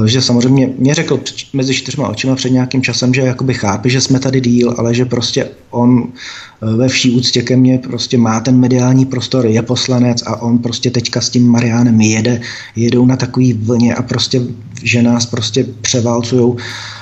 že 0.06 0.22
samozřejmě 0.22 0.70
mě 0.78 0.94
řekl 0.94 1.20
mezi 1.54 1.74
čtyřma 1.74 2.08
očima 2.08 2.36
před 2.36 2.50
nějakým 2.50 2.82
časem, 2.82 3.14
že 3.14 3.22
jakoby 3.22 3.54
chápe, 3.54 3.90
že 3.90 4.02
jsme 4.02 4.20
tady 4.20 4.42
díl, 4.42 4.76
ale 4.78 4.94
že 4.94 5.06
prostě 5.06 5.48
on 5.70 6.08
ve 6.78 6.88
vší 6.88 7.12
úctě 7.12 7.42
ke 7.42 7.56
mně 7.56 7.78
prostě 7.78 8.18
má 8.18 8.40
ten 8.40 8.60
mediální 8.60 9.06
prostor, 9.06 9.46
je 9.46 9.62
poslanec 9.62 10.24
a 10.26 10.42
on 10.42 10.58
prostě 10.58 10.92
teďka 10.92 11.22
s 11.22 11.30
tím 11.30 11.48
Mariánem 11.48 12.02
jede, 12.02 12.42
jedou 12.76 13.06
na 13.06 13.16
takový 13.16 13.54
vlně 13.54 13.96
a 13.96 14.02
prostě, 14.02 14.42
že 14.84 15.02
nás 15.02 15.26
prostě 15.26 15.66
převálcujou. 15.82 16.58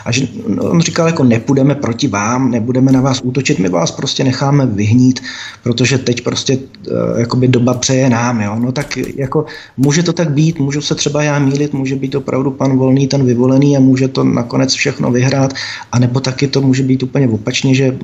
A 0.05 0.12
že 0.12 0.27
on 0.60 0.81
říkal, 0.81 1.07
jako 1.07 1.23
nepůjdeme 1.23 1.75
proti 1.75 2.07
vám, 2.07 2.51
nebudeme 2.51 2.91
na 2.91 3.01
vás 3.01 3.21
útočit, 3.23 3.60
my 3.60 3.69
vás 3.69 3.91
prostě 3.91 4.23
necháme 4.23 4.65
vyhnít, 4.65 5.19
protože 5.63 5.97
teď 5.97 6.23
prostě 6.23 6.57
uh, 6.57 7.19
jakoby 7.19 7.47
doba 7.47 7.73
přeje 7.73 8.10
nám, 8.10 8.41
jo. 8.41 8.55
No 8.60 8.71
tak 8.71 8.97
jako 8.97 9.45
může 9.77 10.03
to 10.03 10.13
tak 10.13 10.31
být, 10.31 10.60
můžu 10.60 10.81
se 10.81 10.95
třeba 10.95 11.23
já 11.23 11.39
mílit, 11.39 11.73
může 11.73 11.95
být 11.95 12.15
opravdu 12.15 12.51
pan 12.62 12.78
Volný 12.78 13.08
ten 13.08 13.26
vyvolený 13.26 13.78
a 13.78 13.80
může 13.80 14.08
to 14.08 14.24
nakonec 14.24 14.74
všechno 14.74 15.12
vyhrát, 15.12 15.54
anebo 15.91 16.19
taky 16.19 16.47
to 16.47 16.62
může 16.62 16.84
být 16.84 17.04
úplně 17.04 17.28
opačně, 17.28 17.76
že 17.76 17.97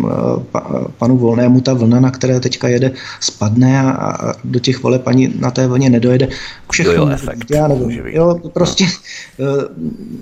pa, 0.51 0.89
panu 0.97 1.17
Volnému 1.17 1.61
ta 1.61 1.73
vlna, 1.73 1.99
na 1.99 2.11
které 2.11 2.39
teďka 2.39 2.67
jede, 2.67 2.91
spadne 3.19 3.81
a, 3.81 3.91
a 3.91 4.33
do 4.43 4.59
těch 4.59 4.83
vole 4.83 4.99
paní 4.99 5.33
na 5.39 5.51
té 5.51 5.67
vlně 5.67 5.89
nedojede. 5.89 6.27
Všechno, 6.71 6.93
jo, 6.93 7.05
jo, 7.05 7.09
efekt. 7.13 7.51
Já 7.51 7.67
nevím. 7.67 8.01
Jo, 8.05 8.35
prostě 8.53 8.83
uh, 8.83 9.47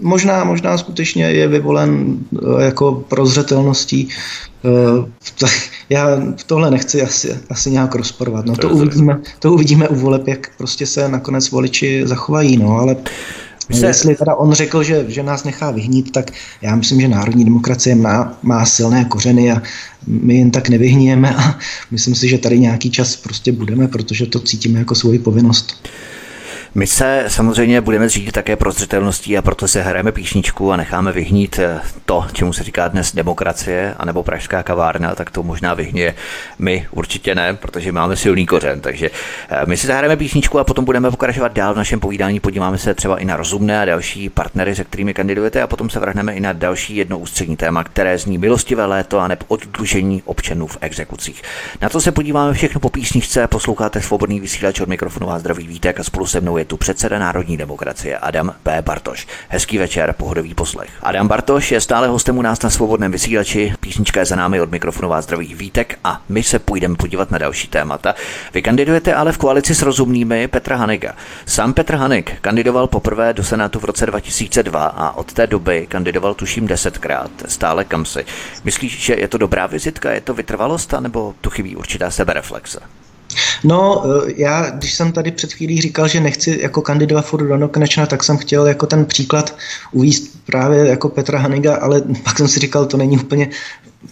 možná, 0.01 0.43
možná 0.43 0.77
skutečně 0.77 1.23
je 1.23 1.47
vyvolen 1.47 2.19
uh, 2.31 2.59
jako 2.59 3.03
prozřetelností 3.07 4.09
já 5.89 6.15
v 6.35 6.43
tohle 6.43 6.71
nechci 6.71 7.01
asi, 7.01 7.37
asi 7.49 7.71
nějak 7.71 7.95
rozporovat. 7.95 8.45
No, 8.45 8.55
to, 8.55 8.69
uvidíme, 8.69 9.21
to 9.39 9.53
uvidíme 9.53 9.87
u 9.87 9.95
voleb, 9.95 10.27
jak 10.27 10.57
prostě 10.57 10.85
se 10.85 11.07
nakonec 11.09 11.51
voliči 11.51 12.07
zachovají, 12.07 12.57
no, 12.57 12.77
ale 12.77 12.95
se... 13.71 13.85
Jestli 13.85 14.15
teda 14.15 14.35
on 14.35 14.53
řekl, 14.53 14.83
že, 14.83 15.05
že 15.07 15.23
nás 15.23 15.43
nechá 15.43 15.71
vyhnít, 15.71 16.11
tak 16.11 16.31
já 16.61 16.75
myslím, 16.75 17.01
že 17.01 17.07
národní 17.07 17.45
demokracie 17.45 17.95
má, 17.95 18.37
má 18.43 18.65
silné 18.65 19.05
kořeny 19.05 19.51
a 19.51 19.61
my 20.07 20.37
jen 20.37 20.51
tak 20.51 20.69
nevyhníjeme 20.69 21.35
a 21.35 21.59
myslím 21.91 22.15
si, 22.15 22.27
že 22.27 22.37
tady 22.37 22.59
nějaký 22.59 22.91
čas 22.91 23.15
prostě 23.15 23.51
budeme, 23.51 23.87
protože 23.87 24.25
to 24.25 24.39
cítíme 24.39 24.79
jako 24.79 24.95
svoji 24.95 25.19
povinnost. 25.19 25.87
My 26.77 26.87
se 26.87 27.25
samozřejmě 27.27 27.81
budeme 27.81 28.09
řídit 28.09 28.31
také 28.31 28.55
prozřetelností 28.55 29.37
a 29.37 29.41
proto 29.41 29.67
se 29.67 29.81
hrajeme 29.81 30.11
píšničku 30.11 30.71
a 30.71 30.77
necháme 30.77 31.11
vyhnít 31.11 31.59
eh, 31.59 31.81
to, 32.05 32.25
čemu 32.33 32.53
se 32.53 32.63
říká 32.63 32.87
dnes 32.87 33.15
demokracie, 33.15 33.95
anebo 33.97 34.23
pražská 34.23 34.63
kavárna, 34.63 35.15
tak 35.15 35.31
to 35.31 35.43
možná 35.43 35.73
vyhně. 35.73 36.15
My 36.59 36.87
určitě 36.91 37.35
ne, 37.35 37.53
protože 37.53 37.91
máme 37.91 38.15
silný 38.15 38.45
kořen. 38.45 38.81
Takže 38.81 39.09
eh, 39.49 39.65
my 39.65 39.77
si 39.77 39.87
zahrajeme 39.87 40.17
píšničku 40.17 40.59
a 40.59 40.63
potom 40.63 40.85
budeme 40.85 41.11
pokračovat 41.11 41.53
dál 41.53 41.73
v 41.73 41.77
našem 41.77 41.99
povídání. 41.99 42.39
Podíváme 42.39 42.77
se 42.77 42.93
třeba 42.93 43.17
i 43.17 43.25
na 43.25 43.37
rozumné 43.37 43.81
a 43.81 43.85
další 43.85 44.29
partnery, 44.29 44.75
se 44.75 44.83
kterými 44.83 45.13
kandidujete 45.13 45.61
a 45.61 45.67
potom 45.67 45.89
se 45.89 45.99
vrhneme 45.99 46.33
i 46.33 46.39
na 46.39 46.53
další 46.53 46.95
jedno 46.95 47.19
ústřední 47.19 47.57
téma, 47.57 47.83
které 47.83 48.17
zní 48.17 48.37
milostivé 48.37 48.85
léto 48.85 49.19
a 49.19 49.27
nebo 49.27 49.45
oddlužení 49.47 50.21
občanů 50.25 50.67
v 50.67 50.77
exekucích. 50.81 51.41
Na 51.81 51.89
to 51.89 52.01
se 52.01 52.11
podíváme 52.11 52.53
všechno 52.53 52.79
po 52.79 52.89
písničce. 52.89 53.47
Posloucháte 53.47 54.01
svobodný 54.01 54.39
vysílač 54.39 54.79
od 54.79 54.89
mikrofonu 54.89 55.31
a 55.31 55.39
zdraví 55.39 55.67
vítek 55.67 55.99
a 55.99 56.03
spolu 56.03 56.25
se 56.25 56.41
mnou 56.41 56.57
je 56.57 56.64
tu 56.65 56.77
předseda 56.77 57.19
Národní 57.19 57.57
demokracie 57.57 58.17
Adam 58.17 58.53
P. 58.63 58.81
Bartoš. 58.81 59.27
Hezký 59.49 59.77
večer, 59.77 60.13
pohodový 60.17 60.53
poslech. 60.53 60.89
Adam 61.01 61.27
Bartoš 61.27 61.71
je 61.71 61.81
stále 61.81 62.07
hostem 62.07 62.37
u 62.37 62.41
nás 62.41 62.61
na 62.61 62.69
svobodném 62.69 63.11
vysílači. 63.11 63.73
Písnička 63.79 64.19
je 64.19 64.25
za 64.25 64.35
námi 64.35 64.61
od 64.61 64.71
mikrofonu 64.71 65.09
vás 65.09 65.25
zdraví 65.25 65.53
Vítek 65.53 65.99
a 66.03 66.21
my 66.29 66.43
se 66.43 66.59
půjdeme 66.59 66.95
podívat 66.95 67.31
na 67.31 67.37
další 67.37 67.67
témata. 67.67 68.15
Vy 68.53 68.61
kandidujete 68.61 69.13
ale 69.13 69.31
v 69.31 69.37
koalici 69.37 69.75
s 69.75 69.81
rozumnými 69.81 70.47
Petra 70.47 70.75
Haniga. 70.75 71.15
Sám 71.45 71.73
Petr 71.73 71.95
Hanik 71.95 72.39
kandidoval 72.41 72.87
poprvé 72.87 73.33
do 73.33 73.43
Senátu 73.43 73.79
v 73.79 73.85
roce 73.85 74.05
2002 74.05 74.85
a 74.85 75.17
od 75.17 75.33
té 75.33 75.47
doby 75.47 75.87
kandidoval 75.89 76.33
tuším 76.33 76.67
desetkrát. 76.67 77.31
Stále 77.47 77.83
kam 77.83 78.05
si. 78.05 78.25
Myslíš, 78.63 79.03
že 79.03 79.15
je 79.15 79.27
to 79.27 79.37
dobrá 79.37 79.67
vizitka, 79.67 80.11
je 80.11 80.21
to 80.21 80.33
vytrvalost, 80.33 80.93
nebo 80.99 81.33
tu 81.41 81.49
chybí 81.49 81.75
určitá 81.75 82.11
sebereflexe? 82.11 83.04
No, 83.63 84.03
eh, 84.05 84.33
já, 84.35 84.69
když 84.69 84.93
jsem 84.93 85.11
tady 85.11 85.31
před 85.31 85.53
chvílí 85.53 85.81
říkal, 85.81 86.07
že 86.07 86.19
nechci 86.19 86.59
jako 86.61 86.81
kandidovat 86.81 87.25
furt 87.25 87.47
do 87.47 87.57
nekonečna, 87.57 88.05
tak 88.05 88.23
jsem 88.23 88.37
chtěl 88.37 88.67
jako 88.67 88.85
ten 88.87 89.05
příklad 89.05 89.55
uvíst 89.91 90.45
právě 90.45 90.85
jako 90.87 91.09
Petra 91.09 91.39
Haniga, 91.39 91.75
ale 91.75 92.01
pak 92.23 92.37
jsem 92.37 92.47
si 92.47 92.59
říkal, 92.59 92.85
to 92.85 92.97
není 92.97 93.17
úplně 93.17 93.49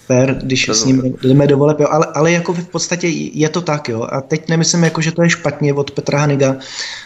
fér, 0.07 0.39
když 0.43 0.65
to 0.65 0.73
s 0.73 0.85
ním 0.85 1.15
jdeme 1.23 1.47
do 1.47 1.57
voleb, 1.57 1.79
jo. 1.79 1.87
Ale, 1.91 2.07
ale 2.13 2.31
jako 2.31 2.53
v 2.53 2.67
podstatě 2.67 3.07
je 3.07 3.49
to 3.49 3.61
tak, 3.61 3.89
jo. 3.89 4.07
A 4.11 4.21
teď 4.21 4.49
nemyslím, 4.49 4.83
jako, 4.83 5.01
že 5.01 5.11
to 5.11 5.23
je 5.23 5.29
špatně 5.29 5.73
od 5.73 5.91
Petra 5.91 6.19
Haniga, 6.19 6.55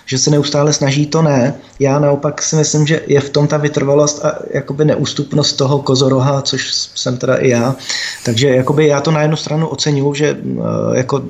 že 0.06 0.18
se 0.18 0.30
neustále 0.30 0.74
snaží, 0.74 1.06
to 1.06 1.22
ne. 1.22 1.54
Já 1.80 2.00
naopak 2.00 2.42
si 2.42 2.56
myslím, 2.56 2.88
že 2.88 3.02
je 3.08 3.22
v 3.22 3.30
tom 3.30 3.48
ta 3.48 3.58
vytrvalost 3.58 4.26
a 4.26 4.40
jakoby 4.54 4.86
neústupnost 4.86 5.54
toho 5.54 5.80
kozoroha, 5.80 6.42
což 6.42 6.74
jsem 6.74 7.18
teda 7.18 7.36
i 7.36 7.50
já. 7.50 7.76
Takže 8.26 8.50
jakoby 8.50 8.88
já 8.88 9.02
to 9.02 9.12
na 9.12 9.22
jednu 9.22 9.38
stranu 9.38 9.68
oceňuju, 9.68 10.14
že 10.14 10.38
eh, 10.42 10.98
jako 10.98 11.24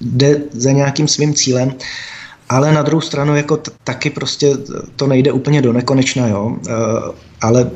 jde 0.00 0.42
za 0.52 0.72
nějakým 0.72 1.08
svým 1.08 1.34
cílem, 1.34 1.74
ale 2.48 2.72
na 2.72 2.82
druhou 2.82 3.00
stranu 3.00 3.36
jako 3.36 3.56
t- 3.56 3.70
taky 3.84 4.10
prostě 4.10 4.56
to 4.96 5.06
nejde 5.06 5.32
úplně 5.32 5.62
do 5.62 5.72
nekonečna, 5.72 6.28
jo. 6.28 6.56
E, 6.68 6.72
ale 7.40 7.70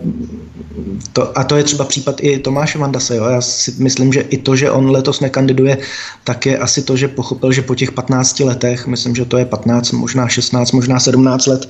to, 1.13 1.39
a 1.39 1.45
to 1.45 1.57
je 1.57 1.65
třeba 1.65 1.85
případ 1.85 2.17
i 2.21 2.39
Tomáše 2.39 2.79
Vandase, 2.79 3.17
jo. 3.17 3.25
Já 3.25 3.41
si 3.41 3.75
myslím, 3.79 4.13
že 4.13 4.21
i 4.21 4.39
to, 4.39 4.57
že 4.57 4.71
on 4.71 4.91
letos 4.91 5.21
nekandiduje, 5.21 5.79
tak 6.25 6.47
je 6.47 6.59
asi 6.59 6.83
to, 6.83 6.97
že 6.97 7.09
pochopil, 7.09 7.53
že 7.53 7.63
po 7.63 7.75
těch 7.75 7.93
15 7.93 8.41
letech, 8.41 8.87
myslím, 8.87 9.17
že 9.17 9.25
to 9.25 9.39
je 9.39 9.45
15, 9.45 9.93
možná 9.93 10.29
16, 10.29 10.73
možná 10.73 11.01
17 11.01 11.47
let, 11.47 11.69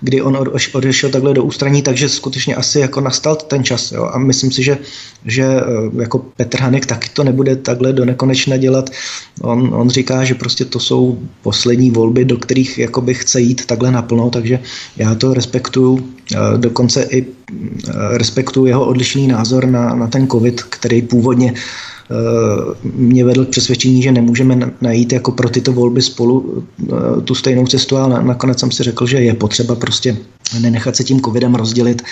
kdy 0.00 0.22
on 0.22 0.38
odešel 0.72 1.10
takhle 1.10 1.34
do 1.34 1.44
ústraní, 1.44 1.82
takže 1.82 2.08
skutečně 2.08 2.54
asi 2.54 2.80
jako 2.80 3.00
nastal 3.00 3.36
ten 3.36 3.64
čas. 3.64 3.92
Jo? 3.92 4.10
A 4.12 4.18
myslím 4.18 4.52
si, 4.52 4.62
že, 4.62 4.78
že 5.24 5.44
eh, 5.44 5.62
jako 6.00 6.18
Petr 6.18 6.60
Hanek 6.60 6.86
taky 6.86 7.08
to 7.08 7.24
nebude 7.24 7.56
takhle 7.56 7.92
do 7.92 8.04
nekonečna 8.04 8.56
dělat. 8.56 8.90
On, 9.42 9.74
on 9.74 9.90
říká, 9.90 10.24
že 10.24 10.34
prostě 10.34 10.64
to 10.64 10.80
jsou 10.80 11.18
poslední 11.42 11.90
volby, 11.90 12.24
do 12.24 12.36
kterých 12.36 12.80
chce 13.12 13.40
jít 13.40 13.66
takhle 13.66 13.90
naplno, 13.90 14.30
takže 14.30 14.58
já 14.96 15.14
to 15.14 15.34
respektuju. 15.34 16.08
Eh, 16.34 16.58
dokonce 16.58 17.02
i 17.02 17.19
eh, 17.26 17.92
respektuju 18.18 18.66
jeho 18.66 18.86
odlišný 18.86 19.28
názor 19.28 19.66
na, 19.66 19.94
na 19.94 20.06
ten 20.06 20.28
covid, 20.28 20.62
který 20.62 21.02
původně 21.02 21.54
Eh, 22.10 22.74
mě 22.94 23.24
vedl 23.24 23.44
k 23.44 23.48
přesvědčení, 23.48 24.02
že 24.02 24.12
nemůžeme 24.12 24.72
najít 24.80 25.12
jako 25.12 25.32
pro 25.32 25.48
tyto 25.50 25.72
volby 25.72 26.02
spolu 26.02 26.64
eh, 26.82 27.20
tu 27.24 27.34
stejnou 27.34 27.66
cestu, 27.66 27.96
ale 27.96 28.24
nakonec 28.24 28.60
jsem 28.60 28.70
si 28.70 28.82
řekl, 28.82 29.06
že 29.06 29.18
je 29.18 29.34
potřeba 29.34 29.74
prostě 29.74 30.16
nenechat 30.60 30.96
se 30.96 31.04
tím 31.04 31.20
covidem 31.20 31.54
rozdělit 31.54 32.02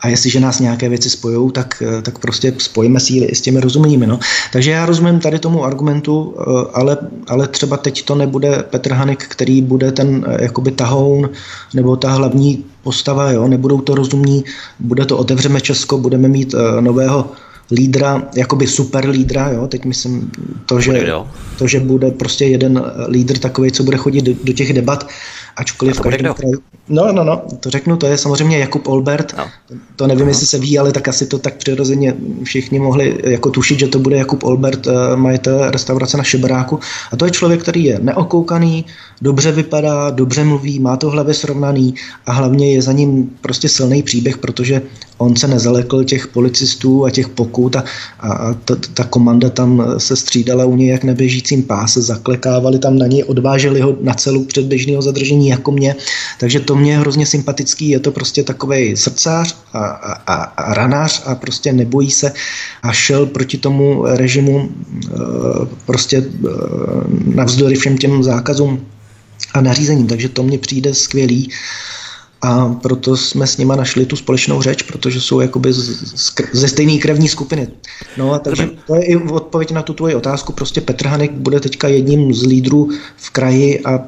a 0.00 0.08
jestliže 0.08 0.40
nás 0.40 0.60
nějaké 0.60 0.88
věci 0.88 1.10
spojují, 1.10 1.52
tak, 1.52 1.82
eh, 1.86 2.02
tak 2.02 2.18
prostě 2.18 2.54
spojíme 2.58 3.00
síly 3.00 3.26
i 3.26 3.34
s 3.34 3.40
těmi 3.40 3.60
rozuměními. 3.60 4.06
No. 4.06 4.18
Takže 4.52 4.70
já 4.70 4.86
rozumím 4.86 5.20
tady 5.20 5.38
tomu 5.38 5.64
argumentu, 5.64 6.34
ale, 6.72 6.98
ale 7.28 7.48
třeba 7.48 7.76
teď 7.76 8.04
to 8.04 8.14
nebude 8.14 8.64
Petr 8.70 8.92
Hanik, 8.92 9.24
který 9.28 9.62
bude 9.62 9.92
ten 9.92 10.26
jakoby 10.40 10.70
tahoun 10.70 11.30
nebo 11.74 11.96
ta 11.96 12.10
hlavní 12.10 12.64
postava, 12.82 13.30
jo? 13.30 13.48
nebudou 13.48 13.80
to 13.80 13.94
rozumní, 13.94 14.44
bude 14.78 15.06
to 15.06 15.18
otevřeme 15.18 15.60
Česko, 15.60 15.98
budeme 15.98 16.28
mít 16.28 16.54
nového 16.80 17.30
lídra, 17.70 18.22
jakoby 18.36 18.66
super 18.66 19.08
lídra, 19.08 19.48
jo, 19.48 19.66
teď 19.66 19.84
myslím 19.84 20.30
to, 20.66 20.80
že, 20.80 21.12
to, 21.58 21.66
že 21.66 21.80
bude 21.80 22.10
prostě 22.10 22.44
jeden 22.44 22.82
lídr 23.08 23.38
takový, 23.38 23.72
co 23.72 23.82
bude 23.82 23.96
chodit 23.96 24.22
do, 24.22 24.32
do 24.44 24.52
těch 24.52 24.72
debat, 24.72 25.08
ačkoliv 25.56 25.96
v 25.96 26.00
každém 26.00 26.34
kraji. 26.34 26.54
No, 26.88 27.12
no, 27.12 27.24
no, 27.24 27.42
to 27.60 27.70
řeknu, 27.70 27.96
to 27.96 28.06
je 28.06 28.18
samozřejmě 28.18 28.58
Jakub 28.58 28.88
Olbert, 28.88 29.34
no. 29.38 29.46
to 29.96 30.06
nevím, 30.06 30.24
no. 30.24 30.30
jestli 30.30 30.46
se 30.46 30.58
ví, 30.58 30.78
ale 30.78 30.92
tak 30.92 31.08
asi 31.08 31.26
to 31.26 31.38
tak 31.38 31.54
přirozeně 31.54 32.14
všichni 32.44 32.78
mohli 32.78 33.18
jako 33.24 33.50
tušit, 33.50 33.78
že 33.78 33.86
to 33.86 33.98
bude 33.98 34.16
Jakub 34.16 34.44
Olbert, 34.44 34.86
eh, 34.86 35.16
majitel 35.16 35.70
restaurace 35.70 36.16
na 36.16 36.22
Šeberáku. 36.22 36.78
A 37.12 37.16
to 37.16 37.24
je 37.24 37.30
člověk, 37.30 37.62
který 37.62 37.84
je 37.84 37.98
neokoukaný, 38.02 38.84
dobře 39.22 39.52
vypadá, 39.52 40.10
dobře 40.10 40.44
mluví, 40.44 40.78
má 40.78 40.96
to 40.96 41.10
v 41.10 41.12
hlavě 41.12 41.34
srovnaný 41.34 41.94
a 42.26 42.32
hlavně 42.32 42.74
je 42.74 42.82
za 42.82 42.92
ním 42.92 43.30
prostě 43.40 43.68
silný 43.68 44.02
příběh, 44.02 44.38
protože 44.38 44.82
on 45.18 45.36
se 45.36 45.48
nezalekl 45.48 46.04
těch 46.04 46.26
policistů 46.26 47.04
a 47.04 47.10
těch 47.10 47.28
pokut 47.28 47.76
a, 47.76 47.84
a 48.20 48.54
ta, 48.54 48.76
ta 48.94 49.04
komanda 49.04 49.50
tam 49.50 49.84
se 49.98 50.16
střídala 50.16 50.64
u 50.64 50.76
něj 50.76 50.88
jak 50.88 51.04
neběžícím 51.04 51.62
páse, 51.62 52.02
zaklekávali 52.02 52.78
tam 52.78 52.98
na 52.98 53.06
něj, 53.06 53.24
odváželi 53.24 53.80
ho 53.80 53.96
na 54.00 54.14
celu 54.14 54.44
předběžného 54.44 55.02
zadržení 55.02 55.48
jako 55.50 55.72
mě, 55.72 55.96
takže 56.38 56.60
to 56.60 56.76
mě 56.76 56.92
je 56.92 56.98
hrozně 56.98 57.26
sympatický, 57.26 57.88
je 57.88 58.00
to 58.00 58.10
prostě 58.10 58.42
takový 58.42 58.96
srdcář 58.96 59.56
a, 59.72 59.78
a, 60.26 60.34
a 60.42 60.74
ranář 60.74 61.22
a 61.26 61.34
prostě 61.34 61.72
nebojí 61.72 62.10
se 62.10 62.32
a 62.82 62.92
šel 62.92 63.26
proti 63.26 63.58
tomu 63.58 64.04
režimu 64.06 64.68
e, 64.68 65.10
prostě 65.86 66.16
e, 66.16 66.24
navzdory 67.34 67.74
všem 67.74 67.98
těm 67.98 68.22
zákazům 68.22 68.86
a 69.54 69.60
nařízením, 69.60 70.06
takže 70.06 70.28
to 70.28 70.42
mně 70.42 70.58
přijde 70.58 70.94
skvělý. 70.94 71.50
A 72.42 72.68
proto 72.82 73.16
jsme 73.16 73.46
s 73.46 73.56
nima 73.56 73.76
našli 73.76 74.06
tu 74.06 74.16
společnou 74.16 74.62
řeč, 74.62 74.82
protože 74.82 75.20
jsou 75.20 75.40
jakoby 75.40 75.72
z, 75.72 75.78
z, 76.16 76.32
ze 76.52 76.68
stejné 76.68 76.98
krevní 76.98 77.28
skupiny. 77.28 77.68
No 78.16 78.32
a 78.32 78.38
takže 78.38 78.70
to 78.86 78.94
je 78.94 79.04
i 79.04 79.16
odpověď 79.16 79.70
na 79.70 79.82
tu 79.82 79.94
tvoji 79.94 80.14
otázku. 80.14 80.52
Prostě 80.52 80.80
Petr 80.80 81.06
Hanek 81.06 81.32
bude 81.32 81.60
teďka 81.60 81.88
jedním 81.88 82.34
z 82.34 82.42
lídrů 82.42 82.90
v 83.16 83.30
kraji 83.30 83.80
a 83.80 84.04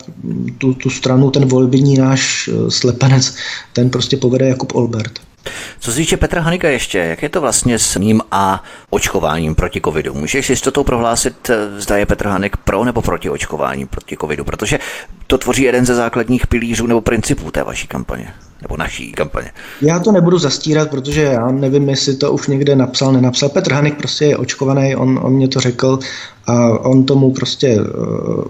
tu, 0.59 0.75
tu 0.75 0.91
stranu, 0.91 1.31
ten 1.31 1.45
volební 1.45 1.95
náš 1.95 2.49
eh, 2.49 2.71
slepenec, 2.71 3.35
ten 3.73 3.91
prostě 3.91 4.17
povede 4.17 4.49
Jakub 4.49 4.75
Olbert. 4.75 5.32
Co 5.81 5.91
se 5.91 5.97
týče 5.97 6.17
Petra 6.17 6.43
Hanika 6.43 6.69
ještě, 6.69 6.99
jak 6.99 7.23
je 7.23 7.29
to 7.29 7.41
vlastně 7.41 7.79
s 7.79 7.99
ním 7.99 8.21
a 8.31 8.65
očkováním 8.91 9.55
proti 9.55 9.81
covidu? 9.81 10.15
Můžeš 10.15 10.47
si 10.47 10.47
s 10.47 10.51
jistotou 10.51 10.85
prohlásit, 10.85 11.51
eh, 11.51 11.81
zda 11.81 11.97
je 11.97 12.07
Petr 12.07 12.27
Hanek 12.27 12.57
pro 12.57 12.85
nebo 12.85 13.03
proti 13.03 13.31
očkování 13.31 13.87
proti 13.87 14.17
covidu? 14.21 14.45
Protože 14.45 14.79
to 15.27 15.39
tvoří 15.39 15.63
jeden 15.63 15.87
ze 15.87 15.95
základních 15.95 16.47
pilířů 16.47 16.87
nebo 16.87 17.01
principů 17.01 17.51
té 17.51 17.63
vaší 17.63 17.87
kampaně, 17.87 18.35
nebo 18.63 18.77
naší 18.77 19.13
kampaně. 19.13 19.51
Já 19.81 19.99
to 20.01 20.13
nebudu 20.13 20.39
zastírat, 20.39 20.91
protože 20.91 21.23
já 21.23 21.51
nevím, 21.51 21.89
jestli 21.89 22.17
to 22.17 22.33
už 22.33 22.47
někde 22.47 22.77
napsal, 22.77 23.13
nenapsal. 23.13 23.49
Petr 23.49 23.73
Hanik 23.73 23.97
prostě 23.97 24.25
je 24.25 24.37
očkovaný, 24.37 24.97
on, 24.97 25.21
on 25.23 25.33
mě 25.33 25.49
to 25.49 25.61
řekl 25.61 25.99
a 26.47 26.69
on 26.69 27.05
tomu 27.05 27.33
prostě 27.33 27.81
uh, 27.81 28.45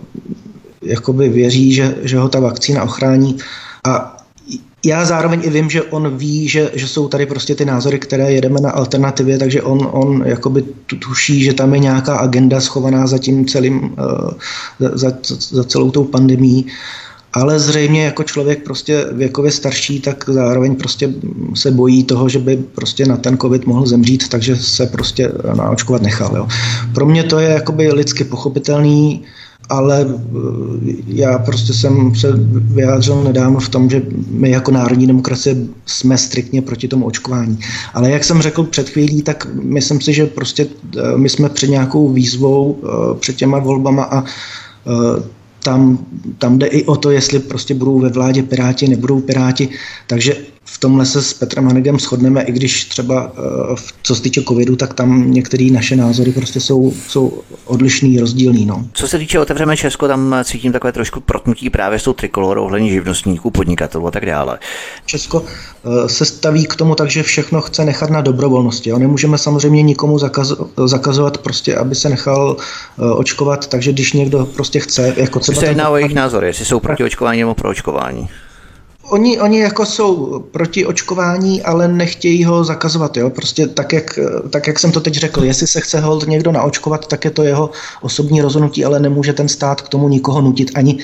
jakoby 0.82 1.28
věří, 1.28 1.72
že, 1.72 1.94
že 2.02 2.18
ho 2.18 2.28
ta 2.28 2.40
vakcína 2.40 2.82
ochrání. 2.82 3.38
A 3.84 4.16
já 4.84 5.04
zároveň 5.04 5.40
i 5.44 5.50
vím, 5.50 5.70
že 5.70 5.82
on 5.82 6.16
ví, 6.16 6.48
že, 6.48 6.70
že 6.74 6.88
jsou 6.88 7.08
tady 7.08 7.26
prostě 7.26 7.54
ty 7.54 7.64
názory, 7.64 7.98
které 7.98 8.32
jedeme 8.32 8.60
na 8.60 8.70
alternativě, 8.70 9.38
takže 9.38 9.62
on, 9.62 9.88
on 9.92 10.22
jakoby 10.26 10.64
tuší, 10.98 11.44
že 11.44 11.52
tam 11.52 11.74
je 11.74 11.80
nějaká 11.80 12.16
agenda 12.16 12.60
schovaná 12.60 13.06
za 13.06 13.18
tím 13.18 13.46
celým, 13.46 13.82
uh, 13.82 14.30
za, 14.78 15.12
za 15.50 15.64
celou 15.64 15.90
tou 15.90 16.04
pandemí. 16.04 16.66
Ale 17.32 17.60
zřejmě 17.60 18.04
jako 18.04 18.22
člověk 18.22 18.64
prostě 18.64 19.06
věkově 19.12 19.50
starší, 19.50 20.00
tak 20.00 20.24
zároveň 20.28 20.76
prostě 20.76 21.08
se 21.54 21.70
bojí 21.70 22.04
toho, 22.04 22.28
že 22.28 22.38
by 22.38 22.56
prostě 22.56 23.06
na 23.06 23.16
ten 23.16 23.38
covid 23.38 23.66
mohl 23.66 23.86
zemřít, 23.86 24.28
takže 24.28 24.56
se 24.56 24.86
prostě 24.86 25.32
naočkovat 25.56 26.02
nechal. 26.02 26.36
Jo. 26.36 26.48
Pro 26.94 27.06
mě 27.06 27.24
to 27.24 27.38
je 27.38 27.48
jakoby 27.48 27.92
lidsky 27.92 28.24
pochopitelný, 28.24 29.22
ale 29.72 30.06
eh, 30.06 30.92
já 31.06 31.38
prostě 31.38 31.72
jsem 31.72 32.14
se 32.14 32.28
vyjádřil 32.52 33.24
nedávno 33.24 33.60
v 33.60 33.68
tom, 33.68 33.90
že 33.90 34.02
my 34.30 34.50
jako 34.50 34.70
národní 34.70 35.06
demokracie 35.06 35.56
jsme 35.86 36.18
striktně 36.18 36.62
proti 36.62 36.88
tomu 36.88 37.06
očkování. 37.06 37.58
Ale 37.94 38.10
jak 38.10 38.24
jsem 38.24 38.42
řekl 38.42 38.62
před 38.64 38.88
chvílí, 38.88 39.22
tak 39.22 39.46
myslím 39.54 40.00
si, 40.00 40.12
že 40.12 40.26
prostě 40.26 40.66
eh, 40.66 41.16
my 41.16 41.28
jsme 41.28 41.48
před 41.48 41.70
nějakou 41.70 42.12
výzvou 42.12 42.78
eh, 42.84 42.88
před 43.18 43.36
těma 43.36 43.58
volbama 43.58 44.04
a 44.04 44.24
tam, 45.62 46.06
tam 46.38 46.58
jde 46.58 46.66
i 46.66 46.84
o 46.84 46.96
to, 46.96 47.10
jestli 47.10 47.38
prostě 47.38 47.74
budou 47.74 48.00
ve 48.00 48.08
vládě 48.08 48.42
Piráti, 48.42 48.88
nebudou 48.88 49.20
Piráti. 49.20 49.68
Takže 50.06 50.36
v 50.64 50.78
tomhle 50.78 51.06
se 51.06 51.22
s 51.22 51.34
Petrem 51.34 51.66
Hanegem 51.66 51.98
shodneme, 51.98 52.42
i 52.42 52.52
když 52.52 52.84
třeba 52.84 53.32
eh, 53.72 53.76
co 54.02 54.14
se 54.14 54.22
týče 54.22 54.42
covidu, 54.42 54.76
tak 54.76 54.94
tam 54.94 55.30
některé 55.30 55.68
naše 55.72 55.96
názory 55.96 56.32
prostě 56.32 56.60
jsou, 56.60 56.92
jsou 57.08 57.42
odlišný, 57.64 58.20
rozdílný. 58.20 58.66
No. 58.66 58.84
Co 58.92 59.08
se 59.08 59.18
týče 59.18 59.40
Otevřeme 59.40 59.76
Česko, 59.76 60.08
tam 60.08 60.36
cítím 60.44 60.72
takové 60.72 60.92
trošku 60.92 61.20
protnutí 61.20 61.70
právě 61.70 61.98
s 61.98 62.02
tou 62.02 62.12
trikolorou 62.12 62.64
ohledně 62.64 62.90
živnostníků, 62.90 63.50
podnikatelů 63.50 64.06
a 64.06 64.10
tak 64.10 64.26
dále. 64.26 64.58
Česko 65.06 65.44
eh, 65.44 66.08
se 66.08 66.24
staví 66.24 66.66
k 66.66 66.76
tomu 66.76 66.94
tak, 66.94 67.10
že 67.10 67.22
všechno 67.22 67.60
chce 67.60 67.84
nechat 67.84 68.10
na 68.10 68.20
dobrovolnosti. 68.20 68.90
Jo. 68.90 68.98
Nemůžeme 68.98 69.38
samozřejmě 69.38 69.82
nikomu 69.82 70.18
zakaz, 70.18 70.52
zakazovat 70.86 71.38
prostě, 71.38 71.76
aby 71.76 71.94
se 71.94 72.08
nechal 72.08 72.56
eh, 72.58 73.02
očkovat, 73.02 73.66
takže 73.66 73.92
když 73.92 74.12
někdo 74.12 74.46
prostě 74.46 74.80
chce, 74.80 75.14
jako 75.16 75.40
třeba... 75.40 75.60
Se 75.60 75.66
jedná 75.66 75.88
o 75.88 75.96
jejich 75.96 76.14
názory, 76.14 76.46
jestli 76.46 76.64
jsou 76.64 76.80
proti 76.80 77.04
očkování 77.04 77.40
nebo 77.40 77.54
pro 77.54 77.70
očkování 77.70 78.28
oni, 79.12 79.40
oni 79.40 79.58
jako 79.58 79.86
jsou 79.86 80.40
proti 80.50 80.86
očkování, 80.86 81.62
ale 81.62 81.88
nechtějí 81.88 82.44
ho 82.44 82.64
zakazovat. 82.64 83.16
Jo? 83.16 83.30
Prostě 83.30 83.66
tak 83.66 83.92
jak, 83.92 84.18
tak, 84.50 84.66
jak 84.66 84.78
jsem 84.78 84.92
to 84.92 85.00
teď 85.00 85.14
řekl, 85.14 85.44
jestli 85.44 85.66
se 85.66 85.80
chce 85.80 86.00
hold 86.00 86.28
někdo 86.28 86.52
naočkovat, 86.52 87.06
tak 87.06 87.24
je 87.24 87.30
to 87.30 87.42
jeho 87.42 87.70
osobní 88.00 88.40
rozhodnutí, 88.42 88.84
ale 88.84 89.00
nemůže 89.00 89.32
ten 89.32 89.48
stát 89.48 89.80
k 89.80 89.88
tomu 89.88 90.08
nikoho 90.08 90.40
nutit 90.40 90.70
ani 90.74 90.98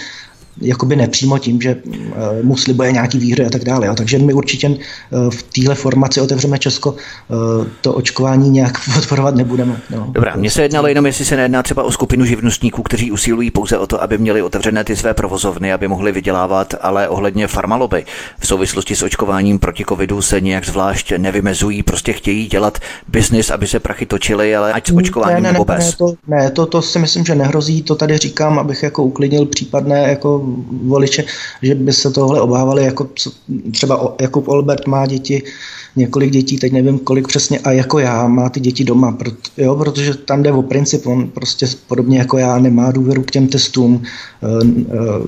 jakoby 0.60 0.96
nepřímo 0.96 1.38
tím, 1.38 1.60
že 1.60 1.76
eh, 1.86 2.42
mu 2.42 2.56
slibuje 2.56 2.92
nějaký 2.92 3.18
výhry 3.18 3.46
a 3.46 3.50
tak 3.50 3.64
dále. 3.64 3.86
Jo. 3.86 3.94
Takže 3.94 4.18
my 4.18 4.32
určitě 4.32 4.68
eh, 4.68 5.30
v 5.30 5.42
téhle 5.42 5.74
formaci 5.74 6.20
otevřeme 6.20 6.58
Česko 6.58 6.94
eh, 6.94 7.34
to 7.80 7.92
očkování 7.92 8.50
nějak 8.50 8.78
podporovat 8.94 9.34
nebudeme. 9.34 9.80
No. 9.90 10.06
Dobrá, 10.12 10.36
mně 10.36 10.50
se 10.50 10.62
jednalo 10.62 10.86
jenom, 10.86 11.06
jestli 11.06 11.24
se 11.24 11.36
nejedná 11.36 11.62
třeba 11.62 11.82
o 11.82 11.92
skupinu 11.92 12.24
živnostníků, 12.24 12.82
kteří 12.82 13.12
usilují 13.12 13.50
pouze 13.50 13.78
o 13.78 13.86
to, 13.86 14.02
aby 14.02 14.18
měli 14.18 14.42
otevřené 14.42 14.84
ty 14.84 14.96
své 14.96 15.14
provozovny, 15.14 15.72
aby 15.72 15.88
mohli 15.88 16.12
vydělávat, 16.12 16.74
ale 16.80 17.08
ohledně 17.08 17.46
farmaloby 17.46 18.04
v 18.38 18.46
souvislosti 18.46 18.96
s 18.96 19.02
očkováním 19.02 19.58
proti 19.58 19.84
covidu 19.88 20.22
se 20.22 20.40
nějak 20.40 20.66
zvlášť 20.66 21.12
nevymezují, 21.18 21.82
prostě 21.82 22.12
chtějí 22.12 22.46
dělat 22.46 22.78
biznis, 23.08 23.50
aby 23.50 23.66
se 23.66 23.80
prachy 23.80 24.06
točily, 24.06 24.56
ale 24.56 24.72
ať 24.72 24.88
s 24.88 24.96
očkováním 24.96 25.42
ne, 25.42 25.48
ne, 25.48 25.52
nebo 25.52 25.64
bez. 25.64 25.86
Ne, 25.86 25.96
to, 25.98 26.14
ne 26.26 26.50
to, 26.50 26.66
to 26.66 26.82
si 26.82 26.98
myslím, 26.98 27.24
že 27.24 27.34
nehrozí, 27.34 27.82
to 27.82 27.94
tady 27.94 28.18
říkám, 28.18 28.58
abych 28.58 28.82
jako 28.82 29.02
uklidnil 29.02 29.46
případné 29.46 30.08
jako 30.08 30.47
voliče, 30.82 31.24
že 31.62 31.74
by 31.74 31.92
se 31.92 32.10
tohle 32.10 32.40
obávali, 32.40 32.84
jako 32.84 33.08
třeba 33.72 34.16
Jakub 34.20 34.48
Olbert 34.48 34.86
má 34.86 35.06
děti, 35.06 35.42
několik 35.96 36.30
dětí, 36.30 36.58
teď 36.58 36.72
nevím 36.72 36.98
kolik 36.98 37.28
přesně, 37.28 37.58
a 37.58 37.72
jako 37.72 37.98
já 37.98 38.28
má 38.28 38.48
ty 38.48 38.60
děti 38.60 38.84
doma, 38.84 39.12
proto, 39.12 39.50
jo, 39.56 39.76
protože 39.76 40.14
tam 40.14 40.42
jde 40.42 40.52
o 40.52 40.62
princip, 40.62 41.06
on 41.06 41.28
prostě 41.28 41.66
podobně 41.86 42.18
jako 42.18 42.38
já 42.38 42.58
nemá 42.58 42.92
důvěru 42.92 43.22
k 43.22 43.30
těm 43.30 43.48
testům, 43.48 44.02
eh, 44.42 44.46
eh, 44.90 45.26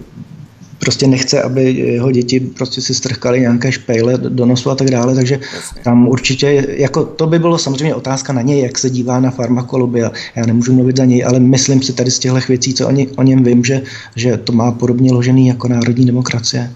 prostě 0.81 1.07
nechce, 1.07 1.43
aby 1.43 1.73
jeho 1.73 2.11
děti 2.11 2.41
prostě 2.41 2.81
si 2.81 2.95
strhkali 2.95 3.41
nějaké 3.41 3.73
špejle 3.73 4.19
do 4.19 4.47
nosu 4.47 4.71
a 4.71 4.75
tak 4.75 4.91
dále, 4.91 5.15
takže 5.15 5.41
tam 5.85 6.09
určitě, 6.09 6.67
jako 6.69 7.05
to 7.05 7.27
by 7.27 7.39
bylo 7.39 7.59
samozřejmě 7.59 7.95
otázka 7.95 8.33
na 8.33 8.43
něj, 8.43 8.61
jak 8.61 8.79
se 8.79 8.91
dívá 8.91 9.21
na 9.21 9.31
farmakoloby 9.31 10.05
a 10.05 10.13
já 10.35 10.47
nemůžu 10.47 10.73
mluvit 10.73 10.97
za 10.97 11.05
něj, 11.05 11.25
ale 11.25 11.41
myslím 11.41 11.83
si 11.83 11.93
tady 11.93 12.11
z 12.11 12.19
těchto 12.19 12.41
věcí, 12.49 12.75
co 12.75 12.89
o, 12.89 12.91
ně, 12.91 13.07
o 13.17 13.23
něm 13.23 13.45
vím, 13.45 13.65
že, 13.65 13.83
že 14.17 14.37
to 14.37 14.53
má 14.53 14.73
podobně 14.73 15.13
ložený 15.13 15.49
jako 15.49 15.69
národní 15.69 16.07
demokracie. 16.07 16.71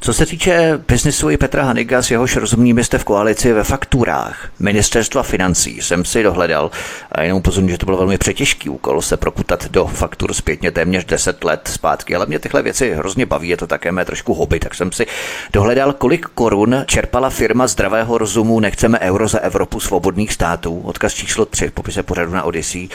Co 0.00 0.12
se 0.12 0.26
týče 0.26 0.80
biznisu 0.88 1.30
i 1.30 1.36
Petra 1.36 1.64
Haniga, 1.64 2.02
s 2.02 2.10
jehož 2.10 2.36
rozumnými 2.36 2.84
jste 2.84 2.98
v 2.98 3.04
koalici 3.04 3.52
ve 3.52 3.64
fakturách 3.64 4.50
ministerstva 4.58 5.22
financí, 5.22 5.82
jsem 5.82 6.04
si 6.04 6.22
dohledal 6.22 6.70
a 7.12 7.22
jenom 7.22 7.38
upozorňuji, 7.38 7.70
že 7.70 7.78
to 7.78 7.86
byl 7.86 7.96
velmi 7.96 8.18
přetěžký 8.18 8.68
úkol 8.68 9.02
se 9.02 9.16
proputat 9.16 9.70
do 9.70 9.86
faktur 9.86 10.34
zpětně 10.34 10.70
téměř 10.70 11.04
10 11.04 11.44
let 11.44 11.68
zpátky, 11.72 12.14
ale 12.14 12.26
mě 12.26 12.38
tyhle 12.38 12.62
věci 12.62 12.94
hrozně 12.94 13.26
baví, 13.26 13.48
je 13.48 13.56
to 13.56 13.66
také 13.66 13.92
mé 13.92 14.04
trošku 14.04 14.34
hobby, 14.34 14.60
tak 14.60 14.74
jsem 14.74 14.92
si 14.92 15.06
dohledal, 15.52 15.92
kolik 15.92 16.26
korun 16.26 16.84
čerpala 16.86 17.30
firma 17.30 17.66
zdravého 17.66 18.18
rozumu 18.18 18.60
Nechceme 18.60 18.98
euro 18.98 19.28
za 19.28 19.38
Evropu 19.38 19.80
svobodných 19.80 20.32
států, 20.32 20.80
odkaz 20.84 21.14
číslo 21.14 21.46
3 21.46 21.68
v 21.68 21.72
popise 21.72 22.02
pořadu 22.02 22.32
na 22.32 22.42
Odyssey, 22.42 22.88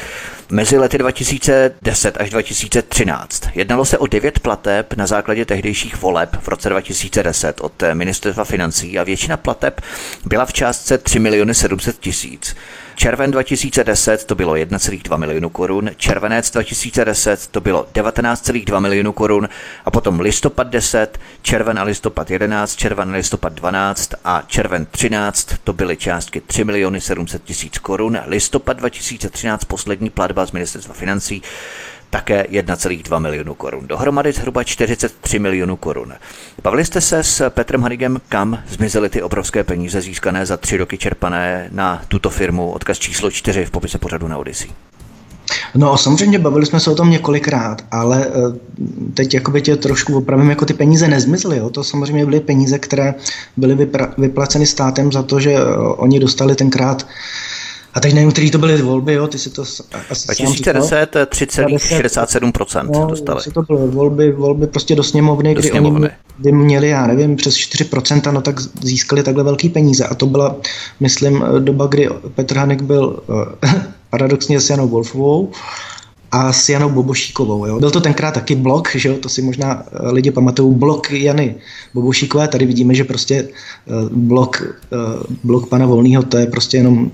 mezi 0.50 0.78
lety 0.78 0.98
2010 0.98 2.18
až 2.20 2.30
2013. 2.30 3.44
Jednalo 3.56 3.86
se 3.86 3.98
o 3.98 4.08
9 4.08 4.40
plateb 4.40 4.94
na 4.94 5.08
základě 5.08 5.46
tehdejších 5.46 6.02
voleb 6.02 6.38
v 6.42 6.48
roce 6.48 6.70
2000 6.70 6.93
2010 6.94 7.62
od 7.62 7.84
ministerstva 7.94 8.44
financí 8.44 9.00
a 9.00 9.04
většina 9.04 9.38
plateb 9.38 9.82
byla 10.26 10.46
v 10.46 10.54
částce 10.54 10.98
3 10.98 11.20
miliony 11.20 11.54
700 11.54 12.00
tisíc. 12.00 12.56
Červen 12.96 13.32
2010 13.32 14.26
to 14.26 14.36
bylo 14.36 14.54
1,2 14.54 15.18
milionu 15.18 15.50
korun, 15.50 15.90
červenec 15.98 16.52
2010 16.52 17.48
to 17.48 17.62
bylo 17.62 17.88
19,2 17.94 18.80
milionu 18.80 19.14
korun 19.14 19.50
a 19.86 19.92
potom 19.92 20.20
listopad 20.20 20.68
10, 20.68 21.20
červen 21.42 21.80
a 21.80 21.84
listopad 21.84 22.32
11, 22.32 22.76
červen 22.76 23.10
a 23.10 23.14
listopad 23.14 23.54
12 23.54 24.14
a 24.26 24.44
červen 24.48 24.86
13 24.86 25.50
to 25.64 25.74
byly 25.74 25.98
částky 25.98 26.42
3 26.42 26.64
miliony 26.64 27.02
700 27.02 27.44
tisíc 27.44 27.78
korun, 27.78 28.20
listopad 28.26 28.78
2013 28.78 29.66
poslední 29.66 30.10
platba 30.10 30.46
z 30.46 30.52
ministerstva 30.52 30.94
financí 30.94 31.42
také 32.14 32.44
1,2 32.44 33.20
milionu 33.20 33.54
korun. 33.54 33.88
Dohromady 33.88 34.32
zhruba 34.32 34.64
43 34.64 35.40
milionů 35.40 35.76
korun. 35.76 36.14
Bavili 36.64 36.86
jste 36.86 37.02
se 37.02 37.24
s 37.24 37.50
Petrem 37.50 37.82
Hanigem, 37.82 38.22
kam 38.30 38.60
zmizely 38.68 39.10
ty 39.10 39.22
obrovské 39.22 39.64
peníze 39.64 40.02
získané 40.02 40.46
za 40.46 40.58
tři 40.58 40.78
roky 40.78 40.98
čerpané 40.98 41.70
na 41.72 42.02
tuto 42.08 42.30
firmu, 42.30 42.72
odkaz 42.72 43.00
číslo 43.00 43.32
4 43.32 43.66
v 43.66 43.72
popise 43.72 43.98
pořadu 43.98 44.28
na 44.28 44.38
Odyssey. 44.38 44.70
No 45.76 45.98
samozřejmě 45.98 46.40
bavili 46.40 46.66
jsme 46.66 46.80
se 46.80 46.92
o 46.92 46.96
tom 46.96 47.10
několikrát, 47.10 47.82
ale 47.92 48.28
eh, 48.28 48.32
teď 49.14 49.34
jakoby 49.34 49.62
tě 49.62 49.76
trošku 49.76 50.18
opravím, 50.18 50.50
jako 50.50 50.66
ty 50.66 50.74
peníze 50.74 51.08
nezmizly. 51.08 51.58
Jo? 51.58 51.70
To 51.70 51.84
samozřejmě 51.84 52.26
byly 52.26 52.40
peníze, 52.40 52.80
které 52.80 53.14
byly 53.58 53.76
vypra- 53.76 54.14
vyplaceny 54.18 54.66
státem 54.66 55.12
za 55.12 55.24
to, 55.24 55.40
že 55.40 55.52
eh, 55.52 55.66
oni 55.78 56.20
dostali 56.20 56.56
tenkrát 56.56 57.08
a 57.94 58.00
teď 58.00 58.14
nevím, 58.14 58.32
který 58.32 58.52
to 58.52 58.58
byly 58.58 58.82
volby, 58.82 59.14
jo, 59.14 59.28
ty 59.28 59.40
si 59.40 59.50
to 59.50 59.62
asi 60.10 60.28
2010 60.28 61.16
3,67% 61.16 62.90
no, 62.92 63.08
dostali. 63.08 63.44
to 63.54 63.62
byly 63.62 63.88
volby, 63.88 64.32
volby 64.32 64.68
prostě 64.68 64.96
do 64.96 65.04
sněmovny, 65.04 65.56
do 65.56 65.62
kdy 65.62 65.70
sněmovny. 65.70 66.08
oni 66.08 66.16
kdy 66.38 66.52
měli, 66.52 66.90
já 66.90 67.08
nevím, 67.08 67.36
přes 67.36 67.56
4%, 67.56 68.32
no 68.32 68.42
tak 68.42 68.60
získali 68.60 69.24
takhle 69.24 69.44
velký 69.44 69.70
peníze. 69.70 70.06
A 70.06 70.16
to 70.16 70.26
byla, 70.26 70.56
myslím, 71.00 71.44
doba, 71.60 71.88
kdy 71.88 72.10
Petr 72.36 72.58
Hanek 72.58 72.82
byl 72.82 73.24
eh, 73.64 73.84
paradoxně 74.10 74.60
s 74.62 74.70
Janou 74.70 74.88
Wolfovou 74.88 75.52
a 76.34 76.54
s 76.54 76.70
Janou 76.70 76.90
Bobošíkovou. 76.90 77.66
Jo. 77.66 77.80
Byl 77.80 77.92
to 77.92 78.02
tenkrát 78.02 78.34
taky 78.34 78.56
blok, 78.56 78.90
že 78.96 79.10
jo, 79.10 79.16
to 79.18 79.30
si 79.30 79.42
možná 79.42 79.84
eh, 79.86 80.12
lidi 80.12 80.32
pamatují, 80.32 80.76
blok 80.76 81.12
Jany 81.12 81.56
Bobošíkové. 81.94 82.48
Tady 82.48 82.66
vidíme, 82.66 82.94
že 82.94 83.04
prostě 83.04 83.48
blok, 84.12 84.64
blok 85.44 85.70
pana 85.70 85.86
Volného, 85.86 86.24
to 86.24 86.38
je 86.38 86.48
prostě 86.48 86.78
jenom 86.78 87.12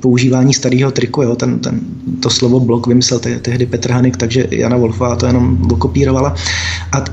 používání 0.00 0.54
starého 0.54 0.90
triku. 0.90 1.22
Jo. 1.22 1.36
Ten, 1.36 1.58
ten, 1.58 1.80
to 2.22 2.30
slovo 2.30 2.60
blok 2.60 2.86
vymyslel 2.86 3.20
tehdy 3.20 3.66
Petr 3.66 3.90
Hanik, 3.90 4.16
takže 4.16 4.46
Jana 4.50 4.76
Wolfová 4.76 5.16
to 5.16 5.26
jenom 5.26 5.58
okopírovala. 5.72 6.34
A 6.92 7.04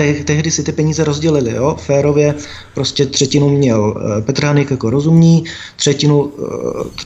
te, 0.00 0.24
tehdy 0.24 0.50
si 0.50 0.62
ty 0.62 0.72
peníze 0.72 1.04
rozdělili, 1.04 1.52
jo, 1.54 1.76
férově, 1.80 2.34
prostě 2.74 3.06
třetinu 3.06 3.48
měl 3.48 3.94
eh, 4.18 4.22
Petr 4.22 4.44
Hanik 4.44 4.70
jako 4.70 4.90
rozumní, 4.90 5.44
třetinu, 5.76 6.32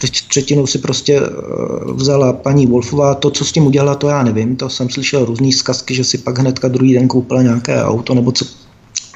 eh, 0.05 0.09
třetinu 0.29 0.67
si 0.67 0.79
prostě 0.79 1.21
eh, 1.21 1.31
vzala 1.93 2.33
paní 2.33 2.67
Wolfová, 2.67 3.15
to, 3.15 3.31
co 3.31 3.45
s 3.45 3.53
tím 3.53 3.67
udělala, 3.67 3.95
to 3.95 4.09
já 4.09 4.23
nevím, 4.23 4.57
to 4.57 4.69
jsem 4.69 4.91
slyšel 4.91 5.25
různý 5.25 5.53
zkazky, 5.53 5.95
že 5.95 6.05
si 6.05 6.19
pak 6.19 6.39
hnedka 6.39 6.69
druhý 6.69 6.95
den 6.95 7.09
koupila 7.09 7.43
nějaké 7.43 7.85
auto, 7.85 8.15
nebo 8.15 8.33
co, 8.33 8.45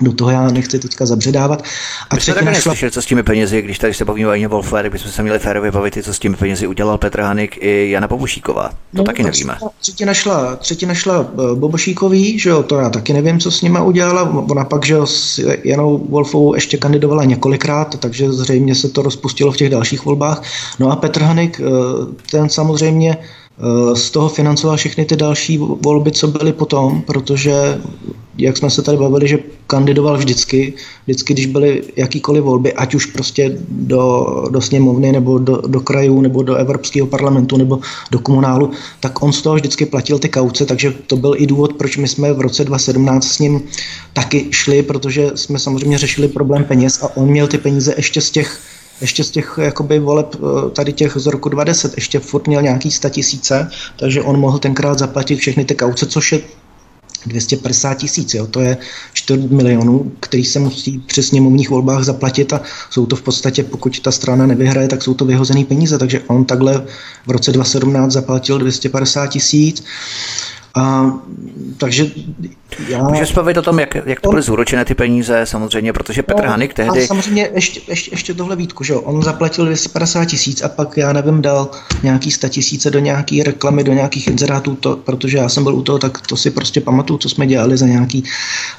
do 0.00 0.12
toho 0.12 0.30
já 0.30 0.48
nechci 0.48 0.78
teďka 0.78 1.06
zabředávat. 1.06 1.62
A 2.10 2.14
My 2.14 2.20
jsme 2.20 2.34
taky 2.34 2.46
našla... 2.46 2.70
neslyšeli, 2.72 2.92
co 2.92 3.02
s 3.02 3.06
těmi 3.06 3.22
penězi, 3.22 3.62
když 3.62 3.78
tady 3.78 3.94
se 3.94 4.04
bavíme 4.04 4.28
o 4.28 4.32
Janě 4.32 4.48
Wolfové, 4.48 4.90
bychom 4.90 5.10
se 5.10 5.22
měli 5.22 5.38
férově 5.38 5.70
bavit, 5.70 5.98
co 6.02 6.14
s 6.14 6.18
těmi 6.18 6.36
penězi 6.36 6.66
udělal 6.66 6.98
Petr 6.98 7.20
Hanik 7.20 7.58
i 7.60 7.90
Jana 7.90 8.08
Bobušíková. 8.08 8.68
To 8.68 8.74
no, 8.92 9.04
taky 9.04 9.22
nevíme. 9.22 9.58
Třetí 9.80 10.04
našla, 10.04 10.56
třetí 10.56 10.86
našla 10.86 11.26
eh, 11.32 11.54
Bobošíkový, 11.54 12.38
že 12.38 12.50
jo, 12.50 12.62
to 12.62 12.78
já 12.78 12.90
taky 12.90 13.12
nevím, 13.12 13.40
co 13.40 13.50
s 13.50 13.62
nima 13.62 13.82
udělala. 13.82 14.22
Ona 14.50 14.64
pak, 14.64 14.86
že 14.86 14.94
jo, 14.94 15.06
s 15.06 15.40
Janou 15.64 16.06
Wolfovou 16.08 16.54
ještě 16.54 16.76
kandidovala 16.76 17.24
několikrát, 17.24 17.98
takže 17.98 18.32
zřejmě 18.32 18.74
se 18.74 18.88
to 18.88 19.02
rozpustilo 19.02 19.52
v 19.52 19.56
těch 19.56 19.70
dalších 19.70 20.04
volbách. 20.04 20.42
No 20.78 20.92
a 20.92 20.96
Petr 20.96 21.22
Hanik, 21.22 21.60
eh, 21.60 21.64
ten 22.30 22.48
samozřejmě 22.48 23.16
z 23.94 24.10
toho 24.10 24.28
financoval 24.28 24.76
všechny 24.76 25.04
ty 25.04 25.16
další 25.16 25.58
volby, 25.58 26.12
co 26.12 26.28
byly 26.28 26.52
potom, 26.52 27.02
protože 27.02 27.80
jak 28.38 28.56
jsme 28.56 28.70
se 28.70 28.82
tady 28.82 28.98
bavili, 28.98 29.28
že 29.28 29.38
kandidoval 29.66 30.18
vždycky, 30.18 30.72
vždycky, 31.06 31.32
když 31.32 31.46
byly 31.46 31.82
jakýkoliv 31.96 32.44
volby, 32.44 32.72
ať 32.72 32.94
už 32.94 33.06
prostě 33.06 33.58
do, 33.68 34.26
do 34.50 34.60
sněmovny, 34.60 35.12
nebo 35.12 35.38
do, 35.38 35.62
do 35.66 35.80
krajů, 35.80 36.20
nebo 36.20 36.42
do 36.42 36.54
Evropského 36.54 37.06
parlamentu, 37.06 37.56
nebo 37.56 37.80
do 38.10 38.18
komunálu, 38.18 38.70
tak 39.00 39.22
on 39.22 39.32
z 39.32 39.42
toho 39.42 39.54
vždycky 39.56 39.86
platil 39.86 40.18
ty 40.18 40.28
kauce, 40.28 40.66
takže 40.66 40.94
to 41.06 41.16
byl 41.16 41.34
i 41.36 41.46
důvod, 41.46 41.72
proč 41.72 41.96
my 41.96 42.08
jsme 42.08 42.32
v 42.32 42.40
roce 42.40 42.64
2017 42.64 43.26
s 43.26 43.38
ním 43.38 43.62
taky 44.12 44.46
šli, 44.50 44.82
protože 44.82 45.30
jsme 45.34 45.58
samozřejmě 45.58 45.98
řešili 45.98 46.28
problém 46.28 46.64
peněz 46.64 47.02
a 47.02 47.16
on 47.16 47.28
měl 47.28 47.46
ty 47.46 47.58
peníze 47.58 47.94
ještě 47.96 48.20
z 48.20 48.30
těch 48.30 48.60
ještě 49.00 49.24
z 49.24 49.30
těch 49.30 49.58
jakoby 49.62 49.98
voleb 49.98 50.34
eh, 50.34 50.70
tady 50.70 50.92
těch 50.92 51.16
z 51.16 51.26
roku 51.26 51.48
2010 51.48 51.94
ještě 51.94 52.18
furt 52.18 52.46
měl 52.46 52.62
nějaký 52.62 52.90
tisíce, 53.10 53.70
takže 53.96 54.22
on 54.22 54.40
mohl 54.40 54.58
tenkrát 54.58 54.98
zaplatit 54.98 55.36
všechny 55.36 55.64
ty 55.64 55.74
kauce, 55.74 56.06
což 56.06 56.32
je 56.32 56.40
250 57.26 57.94
tisíc, 57.94 58.34
jo, 58.34 58.46
to 58.46 58.60
je 58.60 58.76
4 59.12 59.48
milionů, 59.48 60.12
který 60.20 60.44
se 60.44 60.58
musí 60.58 60.98
při 60.98 61.22
sněmovních 61.22 61.70
volbách 61.70 62.04
zaplatit 62.04 62.52
a 62.52 62.60
jsou 62.90 63.06
to 63.06 63.16
v 63.16 63.22
podstatě, 63.22 63.62
pokud 63.62 64.00
ta 64.00 64.12
strana 64.12 64.46
nevyhraje, 64.46 64.88
tak 64.88 65.02
jsou 65.02 65.14
to 65.14 65.24
vyhozené 65.24 65.64
peníze, 65.64 65.98
takže 65.98 66.20
on 66.26 66.44
takhle 66.44 66.84
v 67.26 67.30
roce 67.30 67.52
2017 67.52 68.12
zaplatil 68.12 68.58
250 68.58 69.26
tisíc. 69.26 69.84
A, 70.74 71.12
takže 71.76 72.06
já... 72.88 73.08
Můžeš 73.08 73.32
bavit 73.32 73.56
o 73.56 73.62
tom, 73.62 73.78
jak, 73.78 73.94
jak 74.06 74.20
to 74.20 74.30
byly 74.30 74.42
zúročené 74.42 74.84
ty 74.84 74.94
peníze, 74.94 75.40
samozřejmě, 75.44 75.92
protože 75.92 76.22
Petr 76.22 76.42
no, 76.42 76.50
Hanik 76.50 76.74
tehdy... 76.74 77.04
A 77.04 77.06
samozřejmě 77.06 77.50
ještě, 77.54 77.80
ještě, 77.88 78.10
ještě 78.12 78.34
tohle 78.34 78.56
výtku, 78.56 78.84
že 78.84 78.92
jo, 78.92 79.00
on 79.00 79.22
zaplatil 79.22 79.64
250 79.64 80.24
tisíc 80.24 80.62
a 80.62 80.68
pak, 80.68 80.96
já 80.96 81.12
nevím, 81.12 81.42
dal 81.42 81.70
nějaký 82.02 82.30
100 82.30 82.48
tisíce 82.48 82.90
do 82.90 82.98
nějaký 82.98 83.42
reklamy, 83.42 83.84
do 83.84 83.92
nějakých 83.92 84.26
inzerátů, 84.26 84.74
to, 84.74 84.96
protože 84.96 85.38
já 85.38 85.48
jsem 85.48 85.64
byl 85.64 85.74
u 85.74 85.82
toho, 85.82 85.98
tak 85.98 86.26
to 86.26 86.36
si 86.36 86.50
prostě 86.50 86.80
pamatuju, 86.80 87.18
co 87.18 87.28
jsme 87.28 87.46
dělali 87.46 87.76
za 87.76 87.86
nějaký 87.86 88.24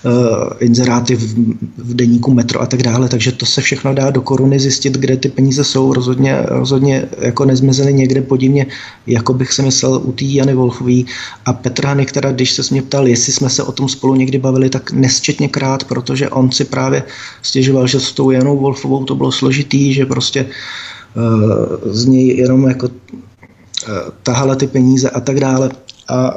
uh, 0.04 0.12
inzeráty 0.60 1.16
v, 1.16 1.34
v 1.78 1.94
deníku 1.94 2.34
Metro 2.34 2.62
a 2.62 2.66
tak 2.66 2.84
dále, 2.84 3.10
takže 3.10 3.32
to 3.32 3.46
se 3.46 3.62
všechno 3.62 3.94
dá 3.94 4.10
do 4.10 4.22
koruny 4.22 4.60
zjistit, 4.60 4.94
kde 4.94 5.18
ty 5.18 5.30
peníze 5.30 5.64
jsou, 5.64 5.94
rozhodně, 5.94 6.38
rozhodně 6.48 7.06
jako 7.20 7.46
nezmizely 7.46 7.94
někde 7.94 8.22
podivně, 8.22 8.66
jako 9.08 9.34
bych 9.34 9.54
si 9.54 9.62
myslel 9.62 10.02
u 10.04 10.12
té 10.12 10.26
Jany 10.26 10.54
Wolfový 10.54 11.06
a 11.46 11.54
Petr 11.54 11.78
Hanik, 11.86 12.11
teda, 12.11 12.32
když 12.32 12.51
se 12.51 12.61
mě 12.71 12.82
ptal, 12.82 13.07
jestli 13.07 13.34
jsme 13.34 13.49
se 13.49 13.63
o 13.63 13.71
tom 13.71 13.89
spolu 13.89 14.15
někdy 14.15 14.38
bavili 14.38 14.69
tak 14.69 14.91
nesčetněkrát, 14.91 15.84
protože 15.84 16.30
on 16.30 16.51
si 16.51 16.65
právě 16.65 17.03
stěžoval, 17.41 17.88
že 17.88 17.99
s 17.99 18.11
tou 18.11 18.32
Janou 18.32 18.57
Wolfovou 18.57 19.03
to 19.05 19.15
bylo 19.15 19.32
složitý, 19.32 19.93
že 19.93 20.05
prostě 20.05 20.45
uh, 20.45 21.93
z 21.93 22.05
něj 22.05 22.38
jenom 22.38 22.67
jako 22.67 22.88
uh, 22.88 22.93
tahala 24.23 24.55
ty 24.55 24.67
peníze 24.67 25.09
a 25.09 25.19
tak 25.19 25.39
dále. 25.39 25.71
A 26.09 26.34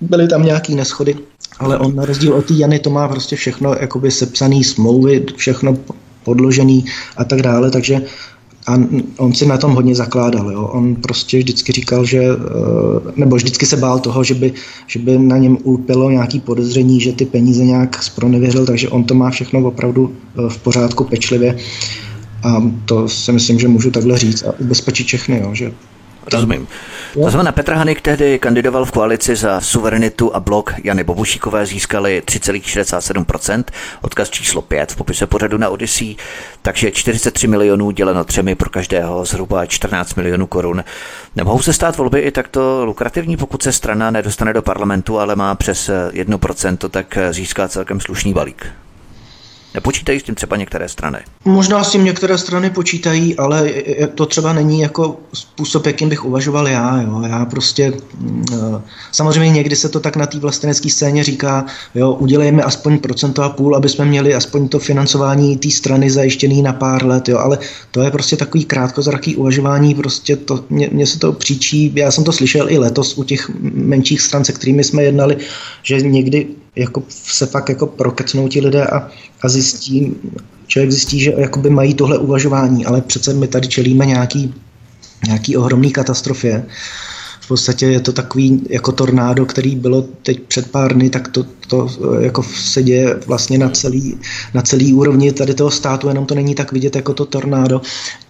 byly 0.00 0.28
tam 0.28 0.44
nějaký 0.44 0.74
neschody, 0.74 1.16
ale 1.58 1.78
on 1.78 1.96
na 1.96 2.04
rozdíl 2.04 2.34
od 2.34 2.44
té 2.44 2.54
Jany 2.54 2.78
to 2.78 2.90
má 2.90 3.08
prostě 3.08 3.36
všechno 3.36 3.74
jakoby 3.80 4.10
sepsaný 4.10 4.64
smlouvy, 4.64 5.24
všechno 5.36 5.76
podložený 6.24 6.84
a 7.16 7.24
tak 7.24 7.42
dále, 7.42 7.70
takže 7.70 8.02
a 8.66 8.78
on 9.16 9.34
si 9.34 9.46
na 9.46 9.58
tom 9.58 9.74
hodně 9.74 9.94
zakládal. 9.94 10.50
Jo. 10.50 10.62
On 10.62 10.96
prostě 10.96 11.38
vždycky 11.38 11.72
říkal, 11.72 12.04
že, 12.04 12.22
eh, 12.22 13.12
nebo 13.16 13.36
vždycky 13.36 13.66
se 13.66 13.76
bál 13.76 13.98
toho, 13.98 14.24
že 14.24 14.34
by, 14.34 14.52
že 14.86 14.98
by 14.98 15.18
na 15.18 15.38
něm 15.38 15.58
ulpělo 15.62 16.10
nějaký 16.10 16.40
podezření, 16.40 17.00
že 17.00 17.12
ty 17.12 17.26
peníze 17.26 17.64
nějak 17.64 18.02
spronevěřil, 18.02 18.66
takže 18.66 18.88
on 18.88 19.04
to 19.04 19.14
má 19.14 19.30
všechno 19.30 19.60
opravdu 19.60 20.12
eh, 20.12 20.48
v 20.48 20.58
pořádku 20.58 21.04
pečlivě. 21.04 21.56
A 22.42 22.62
to 22.84 23.08
si 23.08 23.32
myslím, 23.32 23.58
že 23.58 23.68
můžu 23.68 23.90
takhle 23.90 24.18
říct 24.18 24.42
a 24.42 24.58
ubezpečit 24.58 25.06
všechny, 25.06 25.40
jo, 25.40 25.54
že 25.54 25.72
Rozumím. 26.32 26.68
To 27.14 27.30
znamená, 27.30 27.52
Petr 27.52 27.72
Hanik 27.72 28.00
tehdy 28.00 28.38
kandidoval 28.38 28.84
v 28.84 28.92
koalici 28.92 29.36
za 29.36 29.60
suverenitu 29.60 30.36
a 30.36 30.40
blok 30.40 30.74
Jany 30.84 31.04
Bobušíkové 31.04 31.66
získali 31.66 32.22
3,67%, 32.26 33.64
odkaz 34.02 34.30
číslo 34.30 34.62
5 34.62 34.92
v 34.92 34.96
popise 34.96 35.26
pořadu 35.26 35.58
na 35.58 35.68
Odyssey, 35.68 36.16
takže 36.62 36.90
43 36.90 37.46
milionů 37.46 37.90
děleno 37.90 38.24
třemi 38.24 38.54
pro 38.54 38.70
každého, 38.70 39.24
zhruba 39.24 39.66
14 39.66 40.14
milionů 40.14 40.46
korun. 40.46 40.84
Nemohou 41.36 41.62
se 41.62 41.72
stát 41.72 41.96
volby 41.96 42.20
i 42.20 42.30
takto 42.30 42.84
lukrativní, 42.84 43.36
pokud 43.36 43.62
se 43.62 43.72
strana 43.72 44.10
nedostane 44.10 44.52
do 44.52 44.62
parlamentu, 44.62 45.18
ale 45.18 45.36
má 45.36 45.54
přes 45.54 45.90
1%, 46.10 46.88
tak 46.88 47.18
získá 47.30 47.68
celkem 47.68 48.00
slušný 48.00 48.32
balík. 48.32 48.66
Nepočítají 49.76 50.20
s 50.20 50.22
tím 50.22 50.34
třeba 50.34 50.56
některé 50.56 50.88
strany? 50.88 51.18
Možná 51.44 51.84
s 51.84 51.90
tím 51.90 52.04
některé 52.04 52.38
strany 52.38 52.70
počítají, 52.70 53.36
ale 53.36 53.70
to 54.14 54.26
třeba 54.26 54.52
není 54.52 54.80
jako 54.80 55.16
způsob, 55.32 55.86
jakým 55.86 56.08
bych 56.08 56.24
uvažoval 56.24 56.68
já. 56.68 57.02
Jo. 57.02 57.22
Já 57.28 57.44
prostě, 57.44 57.92
mm, 58.18 58.44
eh, 58.52 58.82
samozřejmě 59.12 59.50
někdy 59.50 59.76
se 59.76 59.88
to 59.88 60.00
tak 60.00 60.16
na 60.16 60.26
té 60.26 60.38
vlastenecké 60.38 60.90
scéně 60.90 61.24
říká, 61.24 61.66
jo, 61.94 62.12
udělejme 62.12 62.62
aspoň 62.62 62.98
procento 62.98 63.42
a 63.42 63.48
půl, 63.48 63.76
aby 63.76 63.88
jsme 63.88 64.04
měli 64.04 64.34
aspoň 64.34 64.68
to 64.68 64.78
financování 64.78 65.56
té 65.56 65.70
strany 65.70 66.10
zajištěný 66.10 66.62
na 66.62 66.72
pár 66.72 67.06
let, 67.06 67.28
jo. 67.28 67.38
ale 67.38 67.58
to 67.90 68.02
je 68.02 68.10
prostě 68.10 68.36
takový 68.36 68.64
krátkozraký 68.64 69.36
uvažování, 69.36 69.94
prostě 69.94 70.36
to, 70.36 70.64
mě, 70.70 70.88
mě 70.92 71.06
se 71.06 71.18
to 71.18 71.32
příčí, 71.32 71.92
já 71.94 72.10
jsem 72.10 72.24
to 72.24 72.32
slyšel 72.32 72.70
i 72.70 72.78
letos 72.78 73.18
u 73.18 73.24
těch 73.24 73.50
menších 73.72 74.20
stran, 74.20 74.44
se 74.44 74.52
kterými 74.52 74.84
jsme 74.84 75.02
jednali, 75.02 75.36
že 75.82 76.00
někdy 76.00 76.46
jako 76.76 77.02
se 77.08 77.46
fakt 77.46 77.68
jako 77.68 77.86
prokecnou 77.86 78.48
ti 78.48 78.60
lidé 78.60 78.86
a, 78.86 79.08
a 79.42 79.48
zjistí, 79.48 80.16
člověk 80.66 80.90
zjistí, 80.90 81.20
že 81.20 81.34
jakoby 81.36 81.70
mají 81.70 81.94
tohle 81.94 82.18
uvažování, 82.18 82.86
ale 82.86 83.00
přece 83.00 83.34
my 83.34 83.48
tady 83.48 83.68
čelíme 83.68 84.06
nějaký, 84.06 84.54
nějaký 85.26 85.56
ohromný 85.56 85.92
katastrofě 85.92 86.66
v 87.46 87.48
podstatě 87.48 87.86
je 87.86 88.00
to 88.00 88.12
takový 88.12 88.62
jako 88.70 88.92
tornádo, 88.92 89.46
který 89.46 89.76
bylo 89.76 90.02
teď 90.22 90.40
před 90.40 90.70
pár 90.70 90.94
dny, 90.94 91.10
tak 91.10 91.28
to, 91.28 91.46
to 91.68 91.88
jako 92.20 92.42
se 92.42 92.82
děje 92.82 93.20
vlastně 93.26 93.58
na 93.58 93.68
celý, 93.68 94.18
na 94.54 94.62
celý 94.62 94.94
úrovni 94.94 95.32
tady 95.32 95.54
toho 95.54 95.70
státu, 95.70 96.08
jenom 96.08 96.26
to 96.26 96.34
není 96.34 96.54
tak 96.54 96.72
vidět 96.72 96.96
jako 96.96 97.14
to 97.14 97.26
tornádo. 97.26 97.80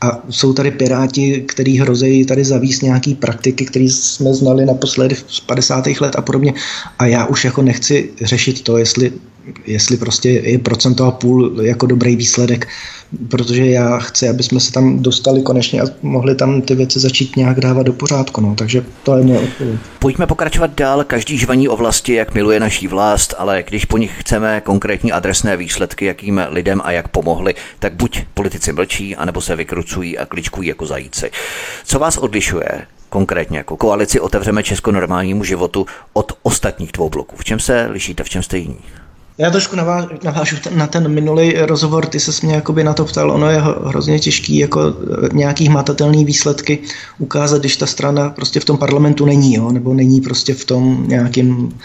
A 0.01 0.23
jsou 0.31 0.53
tady 0.53 0.71
piráti, 0.71 1.45
který 1.49 1.79
hrozejí 1.79 2.27
tady 2.27 2.45
zavíst 2.45 2.83
nějaký 2.83 3.15
praktiky, 3.15 3.65
které 3.65 3.85
jsme 3.85 4.35
znali 4.35 4.67
naposledy 4.67 5.17
z 5.27 5.41
50. 5.41 5.87
let 6.01 6.17
a 6.17 6.23
podobně. 6.23 6.55
A 6.99 7.07
já 7.07 7.27
už 7.27 7.45
jako 7.45 7.63
nechci 7.63 8.11
řešit 8.21 8.63
to, 8.63 8.79
jestli 8.79 9.13
jestli 9.67 9.97
prostě 9.97 10.31
je 10.31 10.59
procento 10.59 11.05
a 11.05 11.11
půl 11.11 11.63
jako 11.63 11.87
dobrý 11.87 12.17
výsledek, 12.17 12.69
protože 13.29 13.67
já 13.67 13.99
chci, 13.99 14.29
aby 14.29 14.43
jsme 14.43 14.61
se 14.61 14.73
tam 14.73 15.03
dostali 15.03 15.43
konečně 15.43 15.81
a 15.81 15.85
mohli 16.03 16.35
tam 16.35 16.63
ty 16.63 16.75
věci 16.75 17.01
začít 17.01 17.37
nějak 17.37 17.61
dávat 17.61 17.83
do 17.83 17.93
pořádku. 17.93 18.41
No. 18.41 18.55
Takže 18.55 18.85
to 19.03 19.17
je 19.17 19.25
mě 19.25 19.39
odpověď. 19.39 19.81
Pojďme 19.99 20.27
pokračovat 20.27 20.71
dál. 20.75 21.05
Každý 21.05 21.39
žvaní 21.39 21.69
o 21.69 21.77
vlasti, 21.77 22.13
jak 22.13 22.35
miluje 22.35 22.61
naší 22.61 22.89
vlast, 22.89 23.35
ale 23.39 23.63
když 23.63 23.85
po 23.85 23.99
nich 23.99 24.13
chceme 24.19 24.61
konkrétní 24.61 25.13
adresné 25.13 25.57
výsledky, 25.57 26.05
jakým 26.05 26.41
lidem 26.49 26.81
a 26.85 26.91
jak 26.91 27.09
pomohli, 27.09 27.55
tak 27.79 27.95
buď 27.95 28.25
politici 28.35 28.73
mlčí, 28.73 29.17
anebo 29.17 29.41
se 29.41 29.57
vykrucují 29.57 30.19
a 30.19 30.27
kličkují 30.27 30.69
jako 30.69 30.87
zajíci. 30.87 31.31
Co 31.85 31.99
vás 31.99 32.17
odlišuje 32.17 32.67
konkrétně 33.09 33.59
jako 33.59 33.77
koalici 33.77 34.21
Otevřeme 34.21 34.63
Česko 34.63 34.93
normálnímu 34.93 35.45
životu 35.45 35.87
od 36.13 36.33
ostatních 36.43 36.93
dvou 36.93 37.11
bloků? 37.11 37.37
V 37.37 37.45
čem 37.45 37.61
se 37.61 37.87
lišíte, 37.91 38.25
v 38.25 38.29
čem 38.29 38.43
jste 38.43 38.59
jiní? 38.59 38.79
Já 39.39 39.51
trošku 39.51 39.77
navážu, 39.77 40.57
na 40.75 40.87
ten 40.87 41.09
minulý 41.09 41.53
rozhovor, 41.53 42.07
ty 42.07 42.21
se 42.21 42.47
mě 42.47 42.55
jakoby 42.55 42.85
na 42.85 42.95
to 42.95 43.05
ptal, 43.05 43.31
ono 43.31 43.51
je 43.51 43.61
hrozně 43.61 44.19
těžký 44.19 44.59
jako 44.59 44.81
e, 44.83 44.93
nějaký 45.33 45.69
hmatatelný 45.69 46.25
výsledky 46.25 46.79
ukázat, 47.19 47.59
když 47.59 47.77
ta 47.77 47.87
strana 47.87 48.31
prostě 48.31 48.61
v 48.61 48.65
tom 48.65 48.79
parlamentu 48.79 49.27
není, 49.27 49.55
jo, 49.55 49.73
nebo 49.73 49.95
není 49.95 50.21
prostě 50.21 50.55
v 50.55 50.65
tom 50.65 51.05
nějakým 51.09 51.79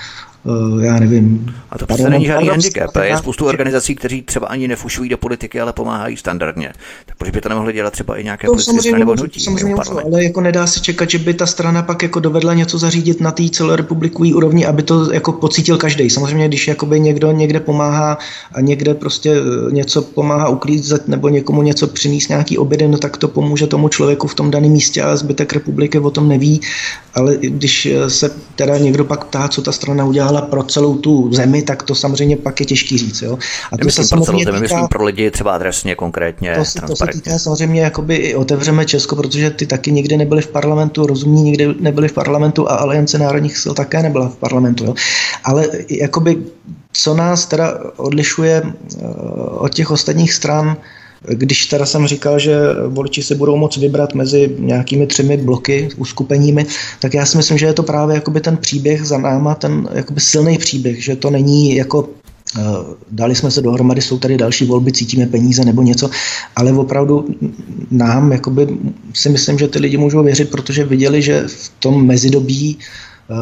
já 0.81 0.99
nevím. 0.99 1.55
A 1.69 1.77
to 1.77 1.85
přece 1.85 2.09
není 2.09 2.25
žádný 2.25 2.47
handicap. 2.47 2.95
Je 3.03 3.17
spoustu 3.17 3.45
organizací, 3.45 3.95
kteří 3.95 4.21
třeba 4.21 4.47
ani 4.47 4.67
nefušují 4.67 5.09
do 5.09 5.17
politiky, 5.17 5.61
ale 5.61 5.73
pomáhají 5.73 6.17
standardně. 6.17 6.73
Tak 7.05 7.15
proč 7.17 7.31
by 7.31 7.41
to 7.41 7.49
nemohli 7.49 7.73
dělat 7.73 7.93
třeba 7.93 8.17
i 8.17 8.23
nějaké 8.23 8.47
no, 8.47 8.53
politické 8.53 8.79
strany 8.79 8.99
nebo 8.99 9.13
hnutí? 9.13 9.39
Samozřejmě 9.39 9.75
můžu, 9.75 9.99
ale 10.05 10.23
jako 10.23 10.41
nedá 10.41 10.67
se 10.67 10.79
čekat, 10.79 11.09
že 11.09 11.17
by 11.17 11.33
ta 11.33 11.45
strana 11.45 11.81
pak 11.81 12.03
jako 12.03 12.19
dovedla 12.19 12.53
něco 12.53 12.77
zařídit 12.77 13.21
na 13.21 13.31
té 13.31 13.49
celorepublikové 13.49 14.33
úrovni, 14.33 14.65
aby 14.65 14.83
to 14.83 15.13
jako 15.13 15.31
pocítil 15.31 15.77
každý. 15.77 16.09
Samozřejmě, 16.09 16.47
když 16.47 16.67
jakoby 16.67 16.99
někdo 16.99 17.31
někde 17.31 17.59
pomáhá 17.59 18.17
a 18.53 18.61
někde 18.61 18.93
prostě 18.93 19.31
eh, 19.31 19.71
něco 19.71 20.01
pomáhá 20.01 20.49
uklízet 20.49 21.07
nebo 21.07 21.29
někomu 21.29 21.61
něco 21.61 21.87
přinést 21.87 22.29
nějaký 22.29 22.57
obědy, 22.57 22.87
no 22.87 22.97
tak 22.97 23.17
to 23.17 23.27
pomůže 23.27 23.67
tomu 23.67 23.89
člověku 23.89 24.27
v 24.27 24.35
tom 24.35 24.51
daném 24.51 24.71
místě 24.71 25.01
a 25.01 25.15
zbytek 25.15 25.53
republiky 25.53 25.99
o 25.99 26.11
tom 26.11 26.27
neví. 26.27 26.61
Ale 27.13 27.37
když 27.37 27.85
eh, 27.85 28.09
se 28.09 28.31
teda 28.55 28.77
někdo 28.77 29.05
pak 29.05 29.25
ptá, 29.25 29.47
co 29.47 29.61
ta 29.61 29.71
strana 29.71 30.05
udělala 30.05 30.41
pro 30.41 30.63
celou 30.63 30.97
tu 30.97 31.33
zemi, 31.33 31.61
tak 31.61 31.83
to 31.83 31.95
samozřejmě 31.95 32.37
pak 32.37 32.59
je 32.59 32.65
těžký 32.65 32.97
říct. 32.97 33.21
Jo? 33.21 33.37
A 33.71 33.77
to 33.77 33.91
se 33.91 34.01
pro 34.09 34.21
celou 34.21 34.43
zemi, 34.43 34.45
týká, 34.45 34.59
myslím 34.59 34.87
pro 34.87 35.03
lidi 35.03 35.31
třeba 35.31 35.51
adresně 35.51 35.95
konkrétně. 35.95 36.55
To, 36.55 36.65
se, 36.65 36.81
to 36.81 36.95
se 36.95 37.05
týká 37.11 37.39
samozřejmě 37.39 37.81
jakoby 37.81 38.15
i 38.15 38.35
otevřeme 38.35 38.85
Česko, 38.85 39.15
protože 39.15 39.49
ty 39.49 39.67
taky 39.67 39.91
nikdy 39.91 40.17
nebyli 40.17 40.41
v 40.41 40.47
parlamentu, 40.47 41.07
rozumní 41.07 41.43
nikdy 41.43 41.75
nebyli 41.79 42.07
v 42.07 42.13
parlamentu 42.13 42.71
a 42.71 42.75
Aliance 42.75 43.17
národních 43.17 43.57
sil 43.63 43.73
také 43.73 44.03
nebyla 44.03 44.29
v 44.29 44.35
parlamentu. 44.35 44.85
Jo? 44.85 44.93
Ale 45.43 45.67
jakoby 45.89 46.37
co 46.93 47.13
nás 47.13 47.45
teda 47.45 47.79
odlišuje 47.97 48.63
eh, 48.63 49.05
od 49.49 49.73
těch 49.73 49.91
ostatních 49.91 50.33
stran, 50.33 50.77
když 51.27 51.65
teda 51.65 51.85
jsem 51.85 52.07
říkal, 52.07 52.39
že 52.39 52.57
voliči 52.87 53.23
si 53.23 53.35
budou 53.35 53.57
moct 53.57 53.77
vybrat 53.77 54.13
mezi 54.13 54.55
nějakými 54.59 55.07
třemi 55.07 55.37
bloky, 55.37 55.89
uskupeními, 55.97 56.65
tak 56.99 57.13
já 57.13 57.25
si 57.25 57.37
myslím, 57.37 57.57
že 57.57 57.65
je 57.65 57.73
to 57.73 57.83
právě 57.83 58.15
jakoby 58.15 58.41
ten 58.41 58.57
příběh 58.57 59.05
za 59.05 59.17
náma, 59.17 59.55
ten 59.55 59.89
jakoby 59.93 60.21
silný 60.21 60.57
příběh, 60.57 61.03
že 61.03 61.15
to 61.15 61.29
není 61.29 61.75
jako 61.75 62.09
eh, 62.57 62.61
dali 63.11 63.35
jsme 63.35 63.51
se 63.51 63.61
dohromady, 63.61 64.01
jsou 64.01 64.19
tady 64.19 64.37
další 64.37 64.65
volby, 64.65 64.91
cítíme 64.91 65.25
peníze 65.25 65.65
nebo 65.65 65.81
něco, 65.81 66.09
ale 66.55 66.73
opravdu 66.73 67.27
nám 67.91 68.31
jakoby, 68.31 68.67
si 69.13 69.29
myslím, 69.29 69.59
že 69.59 69.67
ty 69.67 69.79
lidi 69.79 69.97
můžou 69.97 70.23
věřit, 70.23 70.51
protože 70.51 70.85
viděli, 70.85 71.21
že 71.21 71.43
v 71.47 71.71
tom 71.79 72.05
mezidobí 72.05 72.77
eh, 72.77 73.33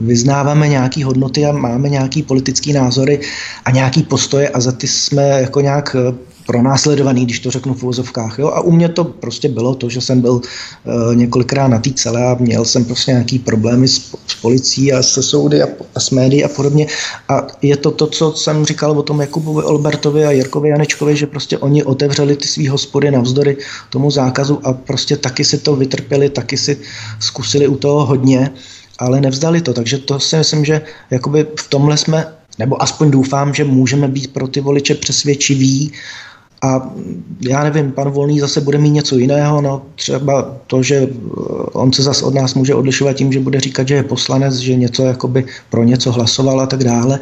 vyznáváme 0.00 0.68
nějaké 0.68 1.04
hodnoty 1.04 1.46
a 1.46 1.52
máme 1.52 1.88
nějaké 1.88 2.22
politické 2.22 2.72
názory 2.72 3.20
a 3.64 3.70
nějaké 3.70 4.02
postoje 4.02 4.48
a 4.48 4.60
za 4.60 4.72
ty 4.72 4.86
jsme 4.86 5.28
jako 5.28 5.60
nějak 5.60 5.96
eh, 5.98 6.31
pronásledovaný, 6.46 7.24
když 7.24 7.40
to 7.40 7.50
řeknu 7.50 7.74
v 7.74 7.82
uvozovkách. 7.82 8.38
Jo? 8.38 8.48
A 8.48 8.60
u 8.60 8.70
mě 8.70 8.88
to 8.88 9.04
prostě 9.04 9.48
bylo 9.48 9.74
to, 9.74 9.88
že 9.88 10.00
jsem 10.00 10.20
byl 10.20 10.32
uh, 10.32 11.16
několikrát 11.16 11.68
na 11.68 11.78
té 11.78 11.90
celé 11.92 12.26
a 12.26 12.36
měl 12.40 12.64
jsem 12.64 12.84
prostě 12.84 13.10
nějaký 13.10 13.38
problémy 13.38 13.88
s, 13.88 14.14
s 14.26 14.34
policií 14.34 14.92
a 14.92 15.02
se 15.02 15.22
soudy 15.22 15.62
a, 15.62 15.66
a 15.94 16.00
s 16.00 16.10
médií 16.10 16.44
a 16.44 16.48
podobně. 16.48 16.86
A 17.28 17.46
je 17.62 17.76
to 17.76 17.90
to, 17.90 18.06
co 18.06 18.32
jsem 18.32 18.64
říkal 18.64 18.98
o 18.98 19.02
tom 19.02 19.20
Jakubovi 19.20 19.62
Olbertovi 19.62 20.24
a 20.24 20.30
Jirkovi 20.30 20.68
Janečkovi, 20.68 21.16
že 21.16 21.26
prostě 21.26 21.58
oni 21.58 21.84
otevřeli 21.84 22.36
ty 22.36 22.48
svý 22.48 22.68
hospody 22.68 23.10
navzdory 23.10 23.56
tomu 23.90 24.10
zákazu 24.10 24.60
a 24.66 24.72
prostě 24.72 25.16
taky 25.16 25.44
si 25.44 25.58
to 25.58 25.76
vytrpěli, 25.76 26.30
taky 26.30 26.56
si 26.56 26.78
zkusili 27.20 27.68
u 27.68 27.76
toho 27.76 28.06
hodně, 28.06 28.50
ale 28.98 29.20
nevzdali 29.20 29.60
to. 29.60 29.72
Takže 29.72 29.98
to 29.98 30.20
si 30.20 30.36
myslím, 30.36 30.64
že 30.64 30.80
jakoby 31.10 31.46
v 31.60 31.68
tomhle 31.68 31.96
jsme 31.96 32.26
nebo 32.58 32.82
aspoň 32.82 33.10
doufám, 33.10 33.54
že 33.54 33.64
můžeme 33.64 34.08
být 34.08 34.32
pro 34.32 34.48
ty 34.48 34.60
voliče 34.60 34.94
přesvědčiví, 34.94 35.92
a 36.62 36.90
já 37.40 37.64
nevím, 37.64 37.92
pan 37.92 38.10
Volný 38.10 38.40
zase 38.40 38.60
bude 38.60 38.78
mít 38.78 38.90
něco 38.90 39.16
jiného, 39.16 39.60
no 39.60 39.82
třeba 39.94 40.56
to, 40.66 40.82
že 40.82 40.96
eh, 40.96 41.08
on 41.72 41.92
se 41.92 42.02
zase 42.02 42.24
od 42.24 42.34
nás 42.34 42.54
může 42.54 42.74
odlišovat 42.74 43.16
tím, 43.16 43.32
že 43.32 43.40
bude 43.40 43.60
říkat, 43.60 43.88
že 43.88 43.94
je 43.94 44.02
poslanec, 44.02 44.54
že 44.54 44.76
něco 44.76 45.04
jakoby 45.04 45.44
pro 45.70 45.84
něco 45.84 46.12
hlasoval 46.12 46.60
a 46.60 46.66
tak 46.66 46.84
dále. 46.84 47.18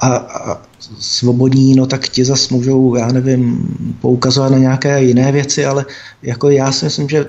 A, 0.00 0.16
a 0.16 0.62
svobodní, 0.98 1.74
no 1.74 1.86
tak 1.86 2.08
ti 2.08 2.24
zase 2.24 2.54
můžou, 2.54 2.94
já 2.94 3.08
nevím, 3.08 3.68
poukazovat 4.00 4.52
na 4.52 4.58
nějaké 4.58 5.02
jiné 5.02 5.32
věci, 5.32 5.66
ale 5.66 5.84
jako 6.22 6.50
já 6.50 6.72
si 6.72 6.84
myslím, 6.84 7.08
že 7.08 7.26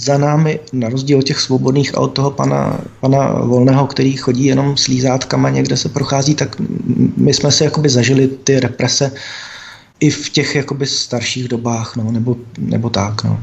za 0.00 0.18
námi, 0.18 0.60
na 0.72 0.88
rozdíl 0.88 1.18
od 1.18 1.22
těch 1.22 1.40
svobodných 1.40 1.94
a 1.94 2.00
od 2.00 2.08
toho 2.08 2.30
pana, 2.30 2.80
pana 3.00 3.28
Volného, 3.28 3.86
který 3.86 4.16
chodí 4.16 4.44
jenom 4.44 4.76
s 4.76 4.86
lízátkama, 4.86 5.50
někde 5.50 5.76
se 5.76 5.88
prochází, 5.88 6.34
tak 6.34 6.56
my 7.16 7.34
jsme 7.34 7.52
si 7.52 7.64
jakoby 7.64 7.88
zažili 7.88 8.28
ty 8.28 8.60
represe 8.60 9.12
i 10.02 10.10
v 10.10 10.30
těch 10.30 10.54
jakoby 10.54 10.86
starších 10.86 11.48
dobách, 11.48 11.96
no, 11.96 12.12
nebo, 12.12 12.36
nebo 12.58 12.90
tak, 12.90 13.24
no. 13.24 13.40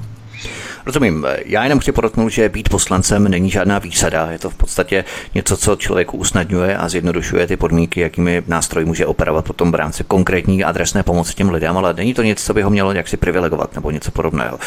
Rozumím. 0.86 1.26
Já 1.46 1.64
jenom 1.64 1.80
chci 1.80 1.92
podotknout, 1.92 2.30
že 2.30 2.50
být 2.50 2.70
poslancem 2.70 3.28
není 3.28 3.50
žádná 3.50 3.80
výsada. 3.80 4.32
Je 4.32 4.40
to 4.40 4.50
v 4.50 4.56
podstatě 4.56 5.06
něco, 5.36 5.58
co 5.58 5.76
člověku 5.76 6.18
usnadňuje 6.18 6.78
a 6.78 6.90
zjednodušuje 6.90 7.48
ty 7.48 7.58
podmínky, 7.58 8.00
jakými 8.00 8.44
nástroj 8.48 8.86
může 8.86 9.06
operovat 9.06 9.46
potom 9.46 9.72
v 9.72 9.76
rámci 9.76 10.04
konkrétní 10.04 10.64
adresné 10.64 11.04
pomoci 11.04 11.34
těm 11.34 11.50
lidem, 11.50 11.78
ale 11.78 11.94
není 11.94 12.14
to 12.14 12.24
nic, 12.24 12.46
co 12.46 12.54
by 12.54 12.62
ho 12.62 12.70
mělo 12.70 12.92
jaksi 12.92 13.18
privilegovat 13.18 13.76
nebo 13.76 13.92
něco 13.92 14.12
podobného. 14.12 14.60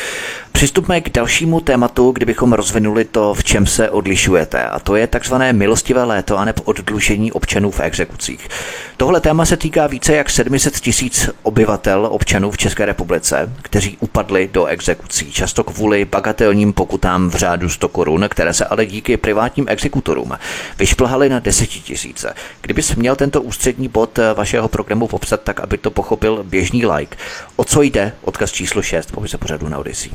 Přistupme 0.53 1.01
k 1.01 1.11
dalšímu 1.11 1.61
tématu, 1.61 2.11
kdybychom 2.11 2.53
rozvinuli 2.53 3.05
to, 3.05 3.35
v 3.35 3.45
čem 3.45 3.67
se 3.67 3.91
odlišujete, 3.91 4.65
a 4.65 4.79
to 4.79 4.97
je 4.97 5.07
takzvané 5.07 5.53
milostivé 5.53 6.05
léto 6.05 6.39
a 6.39 6.45
nebo 6.45 6.63
oddlužení 6.63 7.33
občanů 7.33 7.71
v 7.71 7.81
exekucích. 7.81 8.49
Tohle 8.97 9.21
téma 9.21 9.45
se 9.45 9.57
týká 9.57 9.87
více 9.87 10.15
jak 10.15 10.31
700 10.31 10.75
tisíc 10.75 11.31
obyvatel 11.43 12.09
občanů 12.11 12.51
v 12.51 12.59
České 12.59 12.87
republice, 12.87 13.53
kteří 13.63 13.97
upadli 14.01 14.51
do 14.53 14.65
exekucí, 14.65 15.33
často 15.33 15.65
kvůli 15.65 16.02
bagatelním 16.05 16.73
pokutám 16.73 17.31
v 17.31 17.35
řádu 17.35 17.69
100 17.69 17.89
korun, 17.89 18.27
které 18.29 18.55
se 18.55 18.65
ale 18.65 18.87
díky 18.87 19.17
privátním 19.17 19.67
exekutorům 19.69 20.33
vyšplhaly 20.79 21.29
na 21.29 21.39
10 21.39 21.67
tisíce. 21.67 22.35
Kdybys 22.61 22.95
měl 22.95 23.17
tento 23.17 23.43
ústřední 23.43 23.89
bod 23.89 24.19
vašeho 24.35 24.69
programu 24.69 25.09
popsat 25.09 25.41
tak, 25.41 25.61
aby 25.61 25.79
to 25.79 25.91
pochopil 25.91 26.43
běžný 26.43 26.87
like, 26.87 27.17
o 27.63 27.65
co 27.65 27.83
jde, 27.83 28.13
odkaz 28.23 28.53
číslo 28.53 28.83
6 28.83 29.13
po 29.13 29.23
pořadu 29.39 29.69
na 29.69 29.79
Odyssey. 29.79 30.11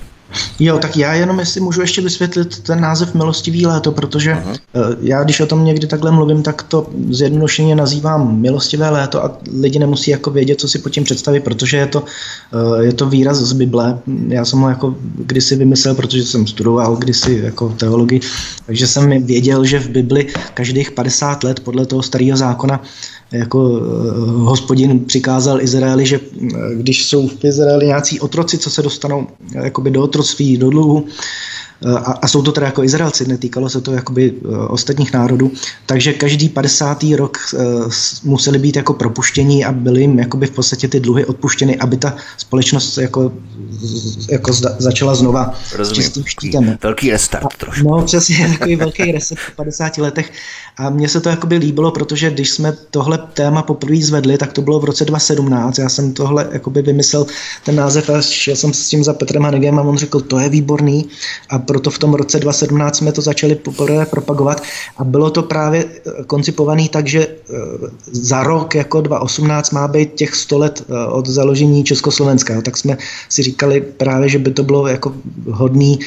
Jo, 0.59 0.79
tak 0.79 0.97
já 0.97 1.13
jenom 1.13 1.39
jestli 1.39 1.61
můžu 1.61 1.81
ještě 1.81 2.01
vysvětlit 2.01 2.59
ten 2.59 2.81
název 2.81 3.13
Milostivý 3.13 3.65
léto, 3.65 3.91
protože 3.91 4.33
uh-huh. 4.33 4.97
já 5.01 5.23
když 5.23 5.39
o 5.39 5.45
tom 5.45 5.65
někdy 5.65 5.87
takhle 5.87 6.11
mluvím, 6.11 6.43
tak 6.43 6.63
to 6.63 6.87
zjednodušeně 7.09 7.75
nazývám 7.75 8.41
Milostivé 8.41 8.89
léto 8.89 9.23
a 9.23 9.37
lidi 9.59 9.79
nemusí 9.79 10.11
jako 10.11 10.31
vědět, 10.31 10.59
co 10.59 10.67
si 10.67 10.79
pod 10.79 10.89
tím 10.89 11.03
představit, 11.03 11.39
protože 11.39 11.77
je 11.77 11.87
to, 11.87 12.01
uh, 12.01 12.79
je 12.79 12.93
to 12.93 13.09
výraz 13.09 13.37
z 13.37 13.53
Bible. 13.53 13.99
Já 14.27 14.45
jsem 14.45 14.59
ho 14.59 14.69
jako 14.69 14.95
kdysi 14.99 15.55
vymyslel, 15.55 15.95
protože 15.95 16.25
jsem 16.25 16.47
studoval 16.47 16.95
kdysi 16.95 17.39
jako 17.43 17.69
teologii, 17.69 18.19
takže 18.65 18.87
jsem 18.87 19.25
věděl, 19.25 19.65
že 19.65 19.79
v 19.79 19.89
Bibli 19.89 20.27
každých 20.53 20.91
50 20.91 21.43
let 21.43 21.59
podle 21.59 21.85
toho 21.85 22.03
starého 22.03 22.37
zákona 22.37 22.81
jako 23.31 23.69
uh, 23.69 23.79
hospodin 24.29 25.05
přikázal 25.05 25.61
Izraeli, 25.61 26.05
že 26.05 26.19
uh, 26.19 26.57
když 26.73 27.05
jsou 27.05 27.27
v 27.27 27.45
Izraeli 27.45 27.85
nějací 27.85 28.19
otroci, 28.19 28.57
co 28.57 28.69
se 28.69 28.81
dostanou 28.81 29.19
uh, 29.55 29.63
jakoby 29.63 29.91
do 29.91 30.03
otroctví, 30.03 30.57
do 30.57 30.69
dluhu, 30.69 31.05
a, 31.85 32.11
a 32.11 32.27
jsou 32.27 32.41
to 32.41 32.51
teda 32.51 32.65
jako 32.65 32.83
Izraelci, 32.83 33.27
netýkalo 33.27 33.69
se 33.69 33.81
to 33.81 33.91
jakoby 33.91 34.33
ostatních 34.67 35.13
národů, 35.13 35.51
takže 35.85 36.13
každý 36.13 36.49
50. 36.49 37.03
rok 37.15 37.37
museli 38.23 38.59
být 38.59 38.75
jako 38.75 38.93
propuštění 38.93 39.65
a 39.65 39.71
byly 39.71 40.01
jim 40.01 40.19
jakoby 40.19 40.47
v 40.47 40.51
podstatě 40.51 40.87
ty 40.87 40.99
dluhy 40.99 41.25
odpuštěny, 41.25 41.77
aby 41.77 41.97
ta 41.97 42.15
společnost 42.37 42.97
jako, 42.97 43.33
jako 44.29 44.53
zda, 44.53 44.75
začala 44.79 45.15
znova 45.15 45.53
Rozumím. 45.75 46.01
s 46.01 46.05
čistým 46.05 46.25
štítem. 46.25 46.77
Velký 46.83 47.11
restart 47.11 47.47
trošku. 47.57 47.87
No 47.87 48.01
přesně, 48.01 48.49
takový 48.59 48.75
velký 48.75 49.11
reset 49.11 49.37
po 49.45 49.51
50 49.55 49.97
letech 49.97 50.31
a 50.77 50.89
mně 50.89 51.09
se 51.09 51.21
to 51.21 51.29
jakoby 51.29 51.57
líbilo, 51.57 51.91
protože 51.91 52.29
když 52.29 52.49
jsme 52.49 52.73
tohle 52.91 53.17
téma 53.33 53.61
poprvé 53.61 53.97
zvedli, 54.01 54.37
tak 54.37 54.53
to 54.53 54.61
bylo 54.61 54.79
v 54.79 54.85
roce 54.85 55.05
2017. 55.05 55.77
Já 55.77 55.89
jsem 55.89 56.13
tohle 56.13 56.49
jakoby 56.51 56.81
vymyslel 56.81 57.25
ten 57.65 57.75
název 57.75 58.09
a 58.09 58.21
šel 58.21 58.55
jsem 58.55 58.73
s 58.73 58.89
tím 58.89 59.03
za 59.03 59.13
Petrem 59.13 59.43
Hanegem 59.43 59.79
a 59.79 59.81
on 59.81 59.97
řekl, 59.97 60.19
to 60.19 60.39
je 60.39 60.49
výborný. 60.49 61.05
A 61.49 61.59
proto 61.59 61.89
v 61.89 61.99
tom 61.99 62.13
roce 62.13 62.39
2017 62.39 62.97
jsme 62.97 63.11
to 63.11 63.21
začali 63.21 63.55
poprvé 63.55 64.05
propagovat 64.05 64.61
a 64.97 65.03
bylo 65.03 65.29
to 65.29 65.43
právě 65.43 65.85
eh, 65.85 66.23
koncipované 66.23 66.89
tak, 66.89 67.07
že 67.07 67.27
eh, 67.27 67.53
za 68.11 68.43
rok 68.43 68.75
jako 68.75 69.01
2018 69.01 69.71
má 69.71 69.87
být 69.87 70.13
těch 70.13 70.35
100 70.35 70.57
let 70.57 70.83
eh, 70.89 71.07
od 71.07 71.27
založení 71.27 71.83
Československa. 71.83 72.61
Tak 72.61 72.77
jsme 72.77 72.97
si 73.29 73.43
říkali 73.43 73.81
právě, 73.81 74.29
že 74.29 74.39
by 74.39 74.51
to 74.51 74.63
bylo 74.63 74.87
jako 74.87 75.13
hodný 75.49 75.99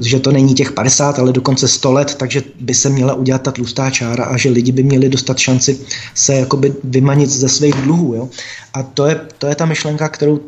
že 0.00 0.20
to 0.20 0.32
není 0.32 0.54
těch 0.54 0.72
50, 0.72 1.18
ale 1.18 1.32
dokonce 1.32 1.68
100 1.68 1.92
let, 1.92 2.14
takže 2.14 2.42
by 2.60 2.74
se 2.74 2.88
měla 2.88 3.14
udělat 3.14 3.42
ta 3.42 3.52
tlustá 3.52 3.90
čára 3.90 4.24
a 4.24 4.36
že 4.36 4.48
lidi 4.48 4.72
by 4.72 4.82
měli 4.82 5.08
dostat 5.08 5.38
šanci 5.38 5.78
se 6.14 6.34
jakoby 6.34 6.74
vymanit 6.84 7.30
ze 7.30 7.48
svých 7.48 7.74
dluhů. 7.74 8.14
Jo? 8.14 8.28
A 8.74 8.82
to 8.82 9.06
je, 9.06 9.20
to 9.38 9.46
je 9.46 9.54
ta 9.54 9.66
myšlenka, 9.66 10.08
kterou, 10.08 10.40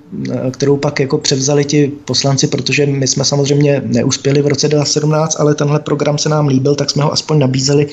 kterou 0.51 0.77
pak 0.77 1.01
jako 1.01 1.19
převzali 1.19 1.64
ti 1.64 1.93
poslanci, 2.05 2.47
protože 2.47 2.87
my 2.87 3.07
jsme 3.07 3.25
samozřejmě 3.25 3.83
neuspěli 3.85 4.43
v 4.43 4.47
roce 4.47 4.69
2017, 4.69 5.41
ale 5.41 5.55
tenhle 5.55 5.81
program 5.81 6.19
se 6.19 6.29
nám 6.29 6.47
líbil, 6.47 6.75
tak 6.75 6.91
jsme 6.91 7.05
ho 7.05 7.12
aspoň 7.12 7.39
nabízeli 7.39 7.87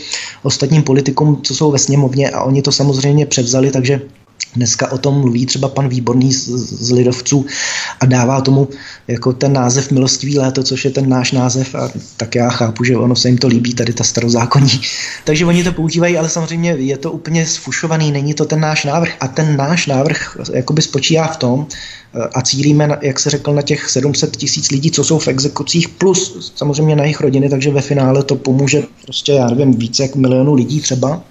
ostatním 0.44 0.84
politikům, 0.84 1.42
co 1.44 1.56
jsou 1.56 1.72
ve 1.72 1.80
sněmovně 1.80 2.30
a 2.30 2.44
oni 2.44 2.62
to 2.62 2.72
samozřejmě 2.72 3.26
převzali, 3.26 3.72
takže 3.72 4.02
Dneska 4.56 4.92
o 4.92 4.98
tom 4.98 5.20
mluví 5.20 5.46
třeba 5.46 5.68
pan 5.68 5.90
Výborný 5.90 6.34
z, 6.34 6.48
z 6.48 6.92
Lidovců 6.92 7.46
a 8.00 8.06
dává 8.06 8.42
tomu 8.42 8.68
jako 9.08 9.34
ten 9.34 9.54
název 9.54 9.92
Milostivý 9.92 10.40
léto, 10.40 10.64
což 10.64 10.86
je 10.86 10.92
ten 10.92 11.10
náš 11.10 11.32
název 11.32 11.76
a 11.76 11.90
tak 12.18 12.36
já 12.36 12.50
chápu, 12.50 12.84
že 12.84 12.98
ono 12.98 13.16
se 13.16 13.30
jim 13.30 13.38
to 13.38 13.48
líbí, 13.48 13.74
tady 13.74 13.94
ta 13.94 14.04
starozákonní. 14.04 14.82
Takže 15.24 15.46
oni 15.46 15.64
to 15.64 15.72
používají, 15.72 16.18
ale 16.18 16.30
samozřejmě 16.30 16.72
je 16.72 16.98
to 16.98 17.12
úplně 17.12 17.46
sfušovaný, 17.46 18.12
není 18.12 18.34
to 18.34 18.46
ten 18.46 18.60
náš 18.60 18.86
návrh 18.86 19.14
a 19.20 19.28
ten 19.28 19.58
náš 19.58 19.88
návrh 19.88 20.38
jakoby 20.54 20.82
spočívá 20.82 21.28
v 21.28 21.38
tom, 21.38 21.68
a 22.34 22.42
cílíme, 22.42 22.88
na, 22.88 22.98
jak 23.02 23.20
se 23.20 23.30
řekl, 23.30 23.54
na 23.54 23.62
těch 23.62 23.90
700 23.90 24.38
tisíc 24.38 24.72
lidí, 24.72 24.92
co 24.92 25.04
jsou 25.04 25.20
v 25.20 25.28
exekucích, 25.28 25.90
plus 25.90 26.52
samozřejmě 26.56 26.96
na 26.96 27.04
jejich 27.04 27.22
rodiny, 27.22 27.50
takže 27.50 27.72
ve 27.72 27.82
finále 27.82 28.24
to 28.24 28.36
pomůže 28.36 28.84
prostě, 29.04 29.32
já 29.32 29.48
nevím, 29.48 29.74
více 29.74 30.04
jak 30.04 30.16
milionu 30.16 30.54
lidí 30.54 30.82
třeba, 30.82 31.24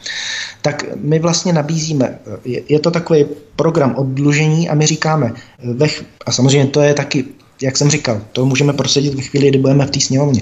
tak 0.62 0.84
my 0.96 1.18
vlastně 1.18 1.52
nabízíme, 1.52 2.18
je, 2.44 2.62
je 2.68 2.80
to 2.80 2.90
takový 2.90 3.24
program 3.56 3.94
oddlužení 3.96 4.68
a 4.68 4.74
my 4.74 4.86
říkáme, 4.86 5.32
ve, 5.64 5.86
a 6.26 6.32
samozřejmě 6.32 6.66
to 6.66 6.80
je 6.80 6.94
taky 6.94 7.24
jak 7.62 7.76
jsem 7.76 7.90
říkal, 7.90 8.20
to 8.32 8.46
můžeme 8.46 8.72
prosadit 8.72 9.14
ve 9.14 9.22
chvíli, 9.22 9.48
kdy 9.48 9.58
budeme 9.58 9.86
v 9.86 9.90
té 9.90 10.00
sněmovně. 10.00 10.40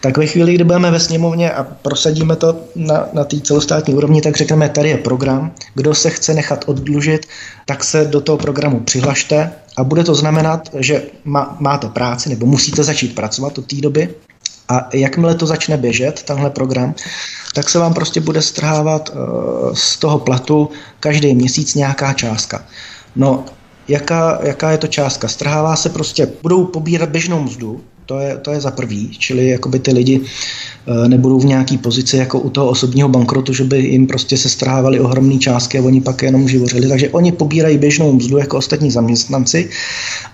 Tak 0.00 0.18
ve 0.18 0.26
chvíli, 0.26 0.54
kdy 0.54 0.64
budeme 0.64 0.90
ve 0.90 1.00
sněmovně 1.00 1.50
a 1.50 1.64
prosadíme 1.64 2.36
to 2.36 2.60
na, 2.76 3.08
na 3.12 3.24
té 3.24 3.40
celostátní 3.40 3.94
úrovni, 3.94 4.22
tak 4.22 4.36
řekneme, 4.36 4.68
tady 4.68 4.88
je 4.88 4.96
program, 4.96 5.52
kdo 5.74 5.94
se 5.94 6.10
chce 6.10 6.34
nechat 6.34 6.64
oddlužit, 6.66 7.26
tak 7.66 7.84
se 7.84 8.04
do 8.04 8.20
toho 8.20 8.38
programu 8.38 8.80
přihlašte 8.80 9.50
a 9.76 9.84
bude 9.84 10.04
to 10.04 10.14
znamenat, 10.14 10.68
že 10.78 11.02
má, 11.24 11.56
máte 11.60 11.88
práci 11.88 12.28
nebo 12.28 12.46
musíte 12.46 12.84
začít 12.84 13.14
pracovat 13.14 13.58
od 13.58 13.66
té 13.66 13.76
doby 13.76 14.08
a 14.68 14.88
jakmile 14.92 15.34
to 15.34 15.46
začne 15.46 15.76
běžet, 15.76 16.22
tenhle 16.22 16.50
program, 16.50 16.94
tak 17.54 17.68
se 17.68 17.78
vám 17.78 17.94
prostě 17.94 18.20
bude 18.20 18.42
strhávat 18.42 19.10
uh, 19.10 19.74
z 19.74 19.96
toho 19.96 20.18
platu 20.18 20.70
každý 21.00 21.34
měsíc 21.34 21.74
nějaká 21.74 22.12
částka. 22.12 22.64
No 23.16 23.44
jaká, 23.88 24.38
jaká 24.42 24.70
je 24.70 24.78
to 24.78 24.86
částka. 24.86 25.28
Strhává 25.28 25.76
se 25.76 25.88
prostě, 25.88 26.28
budou 26.42 26.64
pobírat 26.64 27.08
běžnou 27.08 27.42
mzdu, 27.42 27.80
to 28.06 28.18
je, 28.18 28.36
to 28.36 28.50
je 28.50 28.60
za 28.60 28.70
prvý, 28.70 29.10
čili 29.18 29.48
jakoby 29.48 29.78
ty 29.78 29.92
lidi 29.92 30.20
e, 30.86 31.08
nebudou 31.08 31.40
v 31.40 31.44
nějaký 31.44 31.78
pozici 31.78 32.16
jako 32.16 32.40
u 32.40 32.50
toho 32.50 32.68
osobního 32.68 33.08
bankrotu, 33.08 33.52
že 33.52 33.64
by 33.64 33.78
jim 33.78 34.06
prostě 34.06 34.36
se 34.36 34.48
strhávaly 34.48 35.00
ohromné 35.00 35.38
částky 35.38 35.78
a 35.78 35.82
oni 35.82 36.00
pak 36.00 36.22
jenom 36.22 36.48
živořili. 36.48 36.88
Takže 36.88 37.08
oni 37.08 37.32
pobírají 37.32 37.78
běžnou 37.78 38.12
mzdu 38.12 38.38
jako 38.38 38.56
ostatní 38.56 38.90
zaměstnanci, 38.90 39.70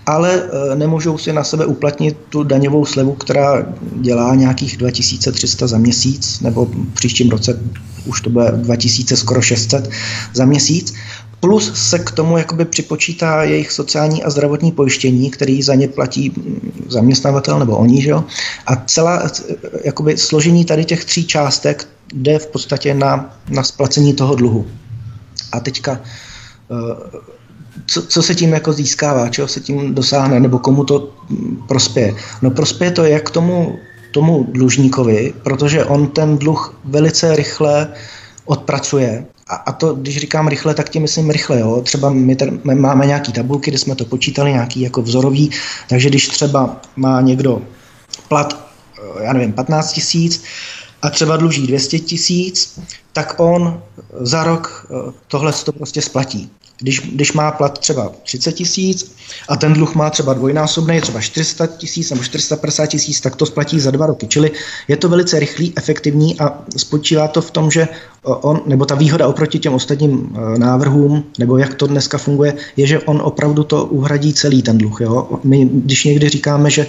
ale 0.06 0.42
e, 0.72 0.76
nemůžou 0.76 1.18
si 1.18 1.32
na 1.32 1.44
sebe 1.44 1.66
uplatnit 1.66 2.16
tu 2.28 2.42
daňovou 2.42 2.84
slevu, 2.84 3.14
která 3.14 3.66
dělá 4.00 4.34
nějakých 4.34 4.76
2300 4.76 5.66
za 5.66 5.78
měsíc, 5.78 6.40
nebo 6.40 6.64
v 6.64 6.94
příštím 6.94 7.30
roce 7.30 7.60
už 8.06 8.20
to 8.20 8.30
bude 8.30 8.52
2000, 8.52 9.16
skoro 9.16 9.42
600 9.42 9.90
za 10.34 10.44
měsíc 10.44 10.94
plus 11.42 11.72
se 11.74 11.98
k 11.98 12.10
tomu 12.10 12.38
jakoby 12.38 12.64
připočítá 12.64 13.42
jejich 13.42 13.72
sociální 13.72 14.24
a 14.24 14.30
zdravotní 14.30 14.72
pojištění, 14.72 15.30
který 15.30 15.62
za 15.62 15.74
ně 15.74 15.88
platí 15.88 16.32
zaměstnavatel 16.88 17.58
nebo 17.58 17.76
oni, 17.76 18.02
že 18.02 18.10
jo? 18.10 18.24
A 18.66 18.76
celá 18.76 19.22
jakoby 19.84 20.18
složení 20.18 20.64
tady 20.64 20.84
těch 20.84 21.04
tří 21.04 21.26
částek 21.26 21.88
jde 22.14 22.38
v 22.38 22.46
podstatě 22.46 22.94
na, 22.94 23.36
na 23.48 23.62
splacení 23.62 24.14
toho 24.14 24.34
dluhu. 24.34 24.66
A 25.52 25.60
teďka 25.60 26.00
eh, 26.70 27.20
co, 27.86 28.02
co 28.02 28.22
se 28.22 28.34
tím 28.34 28.52
jako 28.52 28.72
získává, 28.72 29.28
čeho 29.28 29.48
se 29.48 29.60
tím 29.60 29.94
dosáhne, 29.94 30.40
nebo 30.40 30.58
komu 30.58 30.84
to 30.84 31.10
prospěje. 31.68 32.14
No 32.42 32.50
prospěje 32.50 32.90
to 32.90 33.04
jak 33.04 33.30
tomu, 33.30 33.78
tomu 34.10 34.46
dlužníkovi, 34.52 35.34
protože 35.42 35.84
on 35.84 36.06
ten 36.06 36.38
dluh 36.38 36.80
velice 36.84 37.36
rychle 37.36 37.88
odpracuje 38.44 39.26
a, 39.52 39.54
a 39.54 39.72
to, 39.72 39.94
když 39.94 40.18
říkám 40.18 40.48
rychle, 40.48 40.74
tak 40.74 40.88
tím 40.88 41.02
myslím 41.02 41.30
rychle. 41.30 41.60
Jo. 41.60 41.80
Třeba 41.84 42.10
my, 42.10 42.36
tady, 42.36 42.50
my 42.64 42.74
máme 42.74 43.06
nějaké 43.06 43.32
tabulky, 43.32 43.70
kde 43.70 43.78
jsme 43.78 43.94
to 43.94 44.04
počítali, 44.04 44.52
nějaký 44.52 44.80
jako 44.80 45.02
vzorový, 45.02 45.50
takže 45.88 46.08
když 46.08 46.28
třeba 46.28 46.80
má 46.96 47.20
někdo 47.20 47.62
plat, 48.28 48.66
eh, 48.98 49.24
já 49.24 49.32
nevím, 49.32 49.52
15 49.52 49.92
tisíc 49.92 50.42
a 51.02 51.10
třeba 51.10 51.36
dluží 51.36 51.66
200 51.66 51.98
tisíc, 51.98 52.80
tak 53.12 53.34
on 53.40 53.82
za 54.20 54.44
rok 54.44 54.86
eh, 54.90 55.12
tohle 55.28 55.52
to 55.52 55.72
prostě 55.72 56.02
splatí. 56.02 56.50
Když, 56.82 57.00
když 57.00 57.32
má 57.32 57.50
plat 57.50 57.78
třeba 57.78 58.12
30 58.22 58.52
tisíc 58.52 59.14
a 59.48 59.56
ten 59.56 59.72
dluh 59.72 59.94
má 59.94 60.10
třeba 60.10 60.34
dvojnásobný, 60.34 61.00
třeba 61.00 61.20
400 61.20 61.66
tisíc 61.66 62.10
nebo 62.10 62.22
450 62.22 62.86
tisíc, 62.86 63.20
tak 63.20 63.36
to 63.36 63.46
splatí 63.46 63.80
za 63.80 63.90
dva 63.90 64.06
roky. 64.06 64.26
Čili 64.26 64.50
je 64.88 64.96
to 64.96 65.08
velice 65.08 65.38
rychlý, 65.38 65.72
efektivní 65.76 66.40
a 66.40 66.58
spočívá 66.76 67.28
to 67.28 67.42
v 67.42 67.50
tom, 67.50 67.70
že 67.70 67.88
on, 68.22 68.60
nebo 68.66 68.86
ta 68.86 68.94
výhoda 68.94 69.28
oproti 69.28 69.58
těm 69.58 69.74
ostatním 69.74 70.36
e, 70.36 70.58
návrhům, 70.58 71.24
nebo 71.38 71.58
jak 71.58 71.74
to 71.74 71.86
dneska 71.86 72.18
funguje, 72.18 72.54
je, 72.76 72.86
že 72.86 73.00
on 73.00 73.22
opravdu 73.24 73.64
to 73.64 73.84
uhradí 73.84 74.34
celý 74.34 74.62
ten 74.62 74.78
dluh. 74.78 75.00
Jo? 75.00 75.28
My, 75.44 75.68
když 75.72 76.04
někdy 76.04 76.28
říkáme, 76.28 76.70
že 76.70 76.86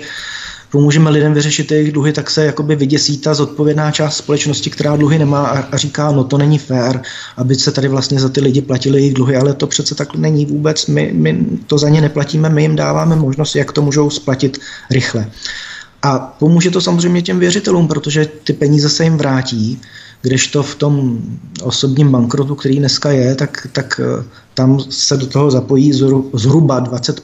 pomůžeme 0.73 1.09
lidem 1.09 1.33
vyřešit 1.33 1.71
jejich 1.71 1.91
dluhy, 1.91 2.13
tak 2.13 2.29
se 2.29 2.45
jakoby 2.45 2.75
vyděsí 2.75 3.17
ta 3.17 3.33
zodpovědná 3.33 3.91
část 3.91 4.17
společnosti, 4.17 4.69
která 4.69 4.95
dluhy 4.95 5.19
nemá 5.19 5.45
a, 5.45 5.59
a 5.59 5.77
říká, 5.77 6.11
no 6.11 6.23
to 6.23 6.37
není 6.37 6.57
fér, 6.57 7.01
aby 7.37 7.55
se 7.55 7.71
tady 7.71 7.87
vlastně 7.87 8.19
za 8.19 8.29
ty 8.29 8.41
lidi 8.41 8.61
platili 8.61 8.99
jejich 8.99 9.13
dluhy, 9.13 9.35
ale 9.35 9.53
to 9.53 9.67
přece 9.67 9.95
tak 9.95 10.15
není 10.15 10.45
vůbec, 10.45 10.87
my, 10.87 11.11
my 11.13 11.45
to 11.67 11.77
za 11.77 11.89
ně 11.89 12.01
neplatíme, 12.01 12.49
my 12.49 12.61
jim 12.61 12.75
dáváme 12.75 13.15
možnost, 13.15 13.55
jak 13.55 13.71
to 13.71 13.81
můžou 13.81 14.09
splatit 14.09 14.57
rychle. 14.91 15.31
A 16.01 16.19
pomůže 16.19 16.71
to 16.71 16.81
samozřejmě 16.81 17.21
těm 17.21 17.39
věřitelům, 17.39 17.87
protože 17.87 18.25
ty 18.43 18.53
peníze 18.53 18.89
se 18.89 19.03
jim 19.03 19.17
vrátí, 19.17 19.81
kdežto 20.21 20.63
v 20.63 20.75
tom 20.75 21.21
osobním 21.61 22.11
bankrotu, 22.11 22.55
který 22.55 22.79
dneska 22.79 23.11
je, 23.11 23.35
tak, 23.35 23.67
tak 23.71 24.01
eh, 24.03 24.23
tam 24.53 24.79
se 24.89 25.17
do 25.17 25.27
toho 25.27 25.51
zapojí 25.51 25.93
zhruba 26.33 26.79
20 26.79 27.19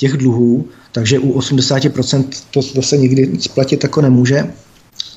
těch 0.00 0.12
dluhů, 0.12 0.68
takže 0.92 1.18
u 1.18 1.38
80% 1.38 2.24
to, 2.50 2.62
to 2.62 2.82
se 2.82 2.96
nikdy 2.96 3.30
splatit 3.40 3.82
jako 3.82 4.00
nemůže. 4.00 4.52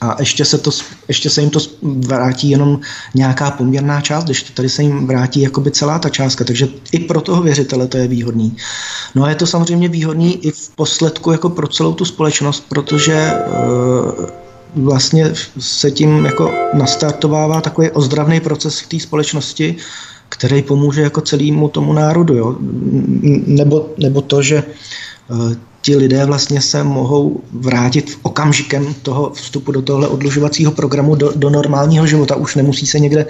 A 0.02 0.16
ještě 0.20 0.46
se, 0.46 0.58
to, 0.58 0.72
ještě 1.08 1.30
se 1.30 1.42
jim 1.42 1.50
to 1.50 1.60
vrátí 1.82 2.50
jenom 2.50 2.80
nějaká 3.16 3.52
poměrná 3.52 4.02
část, 4.02 4.24
když 4.24 4.44
to 4.44 4.54
tady 4.54 4.70
se 4.70 4.84
jim 4.84 5.08
vrátí 5.08 5.42
jakoby 5.42 5.72
celá 5.72 6.00
ta 6.00 6.10
částka, 6.10 6.44
takže 6.44 6.68
i 6.92 7.00
pro 7.00 7.22
toho 7.22 7.42
věřitele 7.42 7.88
to 7.88 7.98
je 7.98 8.08
výhodný. 8.08 8.58
No 9.16 9.24
a 9.24 9.30
je 9.30 9.36
to 9.36 9.48
samozřejmě 9.48 9.90
výhodný 9.90 10.46
i 10.46 10.52
v 10.52 10.70
posledku 10.76 11.32
jako 11.32 11.50
pro 11.50 11.68
celou 11.68 11.94
tu 11.94 12.06
společnost, 12.06 12.66
protože 12.70 13.14
e, 13.14 13.40
vlastně 14.76 15.34
se 15.60 15.92
tím 15.92 16.26
jako 16.26 16.52
nastartovává 16.74 17.62
takový 17.62 17.92
ozdravný 17.92 18.40
proces 18.40 18.80
v 18.80 18.88
té 18.88 19.00
společnosti, 19.00 19.76
který 20.34 20.62
pomůže 20.62 21.02
jako 21.02 21.22
celému 21.22 21.70
tomu 21.70 21.94
národu. 21.94 22.34
Jo? 22.34 22.56
Nebo, 23.48 23.90
nebo 23.98 24.22
to, 24.22 24.42
že 24.42 24.64
Eh, 25.32 25.56
ti 25.82 25.96
lidé 25.96 26.26
vlastně 26.26 26.62
se 26.62 26.84
mohou 26.84 27.42
vrátit 27.52 28.12
v 28.12 28.20
okamžikem 28.22 28.94
toho 28.94 29.30
vstupu 29.34 29.72
do 29.72 29.82
tohle 29.82 30.08
odlužovacího 30.08 30.72
programu 30.72 31.16
do, 31.16 31.32
do 31.36 31.50
normálního 31.50 32.08
života. 32.08 32.36
Už 32.36 32.56
nemusí 32.56 32.86
se 32.86 33.00
někde 33.00 33.26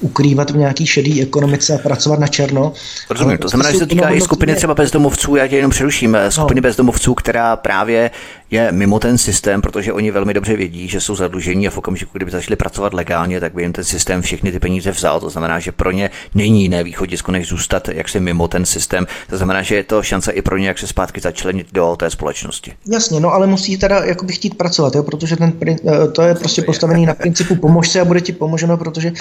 ukrývat 0.00 0.50
v 0.50 0.56
nějaký 0.56 0.86
šedý 0.86 1.22
ekonomice 1.22 1.74
a 1.74 1.78
pracovat 1.78 2.18
na 2.20 2.26
černo. 2.26 2.72
Rozumím, 3.10 3.38
to 3.38 3.48
znamená, 3.48 3.72
že 3.72 3.78
se 3.78 3.86
týká 3.86 4.10
i 4.10 4.20
skupiny 4.20 4.54
třeba 4.54 4.74
bezdomovců, 4.74 5.36
já 5.36 5.46
tě 5.46 5.56
jenom 5.56 5.70
přeruším, 5.70 6.14
eh, 6.14 6.30
skupiny 6.30 6.60
no. 6.60 6.62
bezdomovců, 6.62 7.14
která 7.14 7.56
právě 7.56 8.10
je 8.50 8.72
mimo 8.72 8.98
ten 8.98 9.18
systém, 9.18 9.62
protože 9.62 9.92
oni 9.92 10.10
velmi 10.10 10.34
dobře 10.34 10.56
vědí, 10.56 10.88
že 10.88 11.00
jsou 11.00 11.16
zadlužení 11.16 11.66
a 11.66 11.70
v 11.70 11.78
okamžiku, 11.78 12.10
kdyby 12.12 12.30
začali 12.30 12.56
pracovat 12.56 12.94
legálně, 12.94 13.40
tak 13.40 13.54
by 13.54 13.62
jim 13.62 13.72
ten 13.72 13.84
systém 13.84 14.22
všechny 14.22 14.52
ty 14.52 14.60
peníze 14.60 14.90
vzal. 14.90 15.20
To 15.20 15.30
znamená, 15.30 15.58
že 15.58 15.72
pro 15.72 15.90
ně 15.90 16.10
není 16.34 16.62
jiné 16.62 16.84
východisko, 16.84 17.32
než 17.32 17.48
zůstat 17.48 17.88
jaksi 17.88 18.20
mimo 18.20 18.48
ten 18.48 18.66
systém. 18.66 19.06
To 19.30 19.36
znamená, 19.36 19.62
že 19.62 19.74
je 19.74 19.84
to 19.84 20.02
šance 20.02 20.32
i 20.32 20.42
pro 20.42 20.56
ně, 20.56 20.68
jak 20.68 20.78
se 20.78 20.86
zpátky 20.86 21.20
začlenit 21.20 21.66
do 21.72 21.96
té 21.96 22.10
společnosti. 22.10 22.72
Jasně, 22.92 23.20
no 23.20 23.32
ale 23.32 23.46
musí 23.46 23.76
teda 23.76 24.04
jakoby 24.04 24.32
chtít 24.32 24.58
pracovat, 24.58 24.94
jo, 24.94 25.02
protože 25.02 25.36
ten, 25.36 25.52
eh, 25.66 26.08
to 26.08 26.22
je 26.22 26.34
prostě 26.34 26.62
postavený 26.62 27.06
na 27.06 27.14
principu 27.14 27.54
pomož 27.54 27.88
se 27.88 28.00
a 28.00 28.04
bude 28.04 28.20
ti 28.20 28.32
pomoženo, 28.32 28.76
protože 28.76 29.12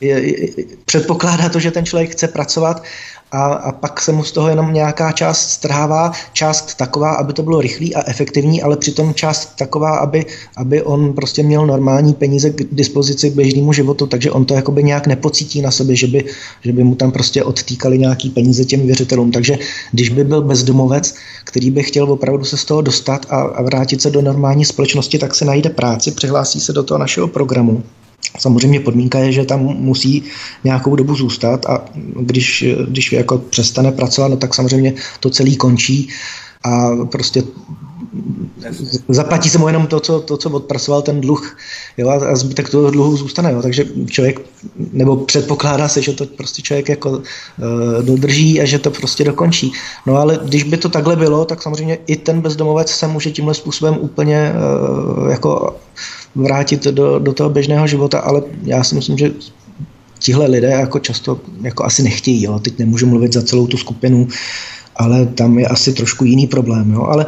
je, 0.00 0.40
je, 0.40 0.48
předpokládá 0.84 1.48
to, 1.48 1.58
že 1.58 1.70
ten 1.70 1.86
člověk 1.86 2.10
chce 2.10 2.28
pracovat 2.28 2.82
a, 3.32 3.44
a 3.44 3.72
pak 3.72 4.00
se 4.00 4.12
mu 4.12 4.24
z 4.24 4.32
toho 4.32 4.48
jenom 4.48 4.72
nějaká 4.72 5.12
část 5.12 5.50
strhává, 5.50 6.12
část 6.32 6.74
taková, 6.74 7.12
aby 7.12 7.32
to 7.32 7.42
bylo 7.42 7.60
rychlý 7.60 7.94
a 7.94 8.10
efektivní, 8.10 8.62
ale 8.62 8.76
přitom 8.76 9.14
část 9.14 9.56
taková, 9.56 9.96
aby, 9.96 10.26
aby 10.56 10.82
on 10.82 11.12
prostě 11.12 11.42
měl 11.42 11.66
normální 11.66 12.14
peníze 12.14 12.50
k 12.50 12.74
dispozici 12.74 13.30
k 13.30 13.34
běžnému 13.34 13.72
životu, 13.72 14.06
takže 14.06 14.30
on 14.30 14.44
to 14.44 14.54
jakoby 14.54 14.82
nějak 14.82 15.06
nepocítí 15.06 15.62
na 15.62 15.70
sobě, 15.70 15.96
že 15.96 16.06
by, 16.06 16.24
že 16.62 16.72
by 16.72 16.84
mu 16.84 16.94
tam 16.94 17.12
prostě 17.12 17.44
odtýkali 17.44 17.98
nějaký 17.98 18.30
peníze 18.30 18.64
těm 18.64 18.86
věřitelům. 18.86 19.30
Takže 19.30 19.58
když 19.92 20.08
by 20.08 20.24
byl 20.24 20.42
bezdomovec, 20.42 21.14
který 21.44 21.70
by 21.70 21.82
chtěl 21.82 22.12
opravdu 22.12 22.44
se 22.44 22.56
z 22.56 22.64
toho 22.64 22.80
dostat 22.80 23.26
a, 23.30 23.40
a 23.40 23.62
vrátit 23.62 24.02
se 24.02 24.10
do 24.10 24.22
normální 24.22 24.64
společnosti, 24.64 25.18
tak 25.18 25.34
se 25.34 25.44
najde 25.44 25.70
práci, 25.70 26.10
přihlásí 26.10 26.60
se 26.60 26.72
do 26.72 26.82
toho 26.82 26.98
našeho 26.98 27.28
programu. 27.28 27.82
Samozřejmě 28.38 28.80
podmínka 28.80 29.18
je, 29.18 29.32
že 29.32 29.44
tam 29.44 29.60
musí 29.60 30.22
nějakou 30.64 30.96
dobu 30.96 31.14
zůstat 31.14 31.66
a 31.66 31.84
když, 32.20 32.64
když 32.88 33.12
jako 33.12 33.38
přestane 33.38 33.92
pracovat, 33.92 34.28
no 34.28 34.36
tak 34.36 34.54
samozřejmě 34.54 34.94
to 35.20 35.30
celý 35.30 35.56
končí 35.56 36.08
a 36.64 36.90
prostě 37.06 37.42
zaplatí 39.08 39.50
se 39.50 39.58
mu 39.58 39.66
jenom 39.66 39.86
to, 39.86 40.00
co, 40.00 40.20
to, 40.20 40.36
co 40.36 40.50
odpracoval 40.50 41.02
ten 41.02 41.20
dluh 41.20 41.56
jo, 41.98 42.08
a 42.08 42.36
zbytek 42.36 42.70
toho 42.70 42.90
dluhu 42.90 43.16
zůstane. 43.16 43.52
Jo. 43.52 43.62
Takže 43.62 43.84
člověk, 44.06 44.40
nebo 44.92 45.16
předpokládá 45.16 45.88
se, 45.88 46.02
že 46.02 46.12
to 46.12 46.26
prostě 46.26 46.62
člověk 46.62 46.88
jako 46.88 47.10
uh, 47.10 47.22
dodrží 48.02 48.60
a 48.60 48.64
že 48.64 48.78
to 48.78 48.90
prostě 48.90 49.24
dokončí. 49.24 49.72
No 50.06 50.16
ale 50.16 50.38
když 50.44 50.62
by 50.62 50.76
to 50.76 50.88
takhle 50.88 51.16
bylo, 51.16 51.44
tak 51.44 51.62
samozřejmě 51.62 51.98
i 52.06 52.16
ten 52.16 52.40
bezdomovec 52.40 52.90
se 52.90 53.06
může 53.06 53.30
tímhle 53.30 53.54
způsobem 53.54 53.98
úplně 54.00 54.52
uh, 54.52 55.30
jako 55.30 55.76
vrátit 56.34 56.84
do, 56.84 57.18
do 57.18 57.32
toho 57.32 57.50
běžného 57.50 57.86
života, 57.86 58.18
ale 58.18 58.42
já 58.62 58.84
si 58.84 58.94
myslím, 58.94 59.18
že 59.18 59.30
tihle 60.18 60.46
lidé 60.46 60.68
jako 60.68 60.98
často 60.98 61.40
jako 61.62 61.84
asi 61.84 62.02
nechtějí. 62.02 62.42
Jo. 62.42 62.58
Teď 62.58 62.78
nemůžu 62.78 63.06
mluvit 63.06 63.32
za 63.32 63.42
celou 63.42 63.66
tu 63.66 63.76
skupinu, 63.76 64.28
ale 64.96 65.26
tam 65.26 65.58
je 65.58 65.66
asi 65.66 65.92
trošku 65.92 66.24
jiný 66.24 66.46
problém. 66.46 66.92
Jo. 66.92 67.02
Ale, 67.02 67.26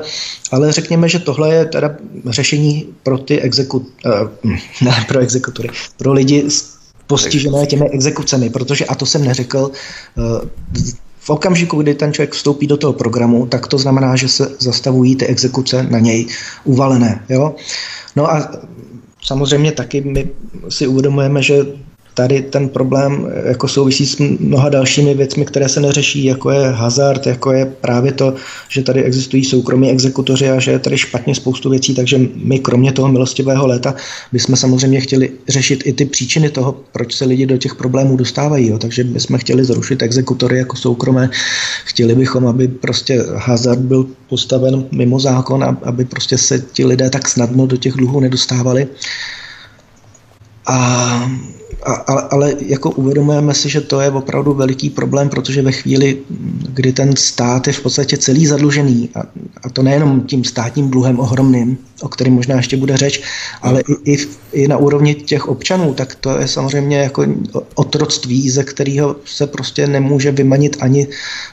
ale 0.50 0.72
řekněme, 0.72 1.08
že 1.08 1.18
tohle 1.18 1.54
je 1.54 1.64
teda 1.64 1.96
řešení 2.26 2.86
pro 3.02 3.18
ty 3.18 3.40
exekut, 3.40 3.88
uh, 4.44 4.52
ne 4.84 5.04
pro 5.08 5.18
exekutory, 5.18 5.68
pro 5.96 6.12
lidi 6.12 6.48
postižené 7.06 7.66
těmi 7.66 7.90
exekucemi, 7.90 8.50
protože, 8.50 8.84
a 8.84 8.94
to 8.94 9.06
jsem 9.06 9.24
neřekl, 9.24 9.70
uh, 10.16 10.48
v 11.24 11.30
okamžiku, 11.30 11.82
kdy 11.82 11.94
ten 11.94 12.12
člověk 12.12 12.32
vstoupí 12.32 12.66
do 12.66 12.76
toho 12.76 12.92
programu, 12.92 13.46
tak 13.46 13.66
to 13.66 13.78
znamená, 13.78 14.16
že 14.16 14.28
se 14.28 14.50
zastavují 14.58 15.16
ty 15.16 15.26
exekuce 15.26 15.82
na 15.82 15.98
něj 15.98 16.26
uvalené. 16.64 17.24
Jo? 17.28 17.54
No 18.16 18.30
a 18.30 18.50
samozřejmě 19.22 19.72
taky 19.72 20.00
my 20.00 20.30
si 20.68 20.86
uvědomujeme, 20.86 21.42
že 21.42 21.66
tady 22.14 22.42
ten 22.42 22.68
problém 22.68 23.28
jako 23.44 23.68
souvisí 23.68 24.06
s 24.06 24.18
mnoha 24.18 24.68
dalšími 24.68 25.14
věcmi, 25.14 25.44
které 25.44 25.68
se 25.68 25.80
neřeší, 25.80 26.24
jako 26.24 26.50
je 26.50 26.70
hazard, 26.70 27.26
jako 27.26 27.52
je 27.52 27.66
právě 27.66 28.12
to, 28.12 28.34
že 28.68 28.82
tady 28.82 29.02
existují 29.02 29.44
soukromí 29.44 29.90
exekutoři 29.90 30.50
a 30.50 30.60
že 30.60 30.70
je 30.70 30.78
tady 30.78 30.98
špatně 30.98 31.34
spoustu 31.34 31.70
věcí, 31.70 31.94
takže 31.94 32.20
my 32.44 32.58
kromě 32.58 32.92
toho 32.92 33.08
milostivého 33.08 33.66
léta 33.66 33.94
bychom 34.32 34.56
samozřejmě 34.56 35.00
chtěli 35.00 35.30
řešit 35.48 35.82
i 35.84 35.92
ty 35.92 36.04
příčiny 36.04 36.50
toho, 36.50 36.80
proč 36.92 37.14
se 37.14 37.24
lidi 37.24 37.46
do 37.46 37.56
těch 37.56 37.74
problémů 37.74 38.16
dostávají. 38.16 38.68
Jo. 38.68 38.78
Takže 38.78 39.04
bychom 39.04 39.38
chtěli 39.38 39.64
zrušit 39.64 40.02
exekutory 40.02 40.58
jako 40.58 40.76
soukromé, 40.76 41.30
chtěli 41.84 42.14
bychom, 42.14 42.46
aby 42.46 42.68
prostě 42.68 43.24
hazard 43.34 43.80
byl 43.80 44.06
postaven 44.28 44.84
mimo 44.92 45.20
zákon, 45.20 45.78
aby 45.82 46.04
prostě 46.04 46.38
se 46.38 46.64
ti 46.72 46.84
lidé 46.84 47.10
tak 47.10 47.28
snadno 47.28 47.66
do 47.66 47.76
těch 47.76 47.92
dluhů 47.92 48.20
nedostávali. 48.20 48.88
A 50.66 51.30
a, 51.84 51.92
ale, 51.92 52.22
ale 52.30 52.54
jako 52.60 52.90
uvědomujeme 52.90 53.54
si, 53.54 53.68
že 53.68 53.80
to 53.80 54.00
je 54.00 54.10
opravdu 54.10 54.54
veliký 54.54 54.90
problém, 54.90 55.28
protože 55.28 55.62
ve 55.62 55.72
chvíli, 55.72 56.18
kdy 56.68 56.92
ten 56.92 57.16
stát 57.16 57.66
je 57.66 57.72
v 57.72 57.80
podstatě 57.80 58.16
celý 58.16 58.46
zadlužený, 58.46 59.10
a, 59.14 59.20
a 59.62 59.68
to 59.72 59.82
nejenom 59.82 60.20
tím 60.20 60.44
státním 60.44 60.90
dluhem 60.90 61.20
ohromným, 61.20 61.78
o 62.02 62.08
kterém 62.08 62.32
možná 62.32 62.56
ještě 62.56 62.76
bude 62.76 62.96
řeč, 62.96 63.22
ale 63.62 63.80
i, 63.80 64.12
i, 64.12 64.18
i 64.52 64.68
na 64.68 64.76
úrovni 64.76 65.14
těch 65.14 65.48
občanů, 65.48 65.94
tak 65.94 66.14
to 66.14 66.38
je 66.38 66.48
samozřejmě 66.48 66.96
jako 66.96 67.26
otroctví, 67.74 68.50
ze 68.50 68.64
kterého 68.64 69.16
se 69.24 69.46
prostě 69.46 69.86
nemůže 69.86 70.32
vymanit 70.32 70.76
ani, 70.80 71.08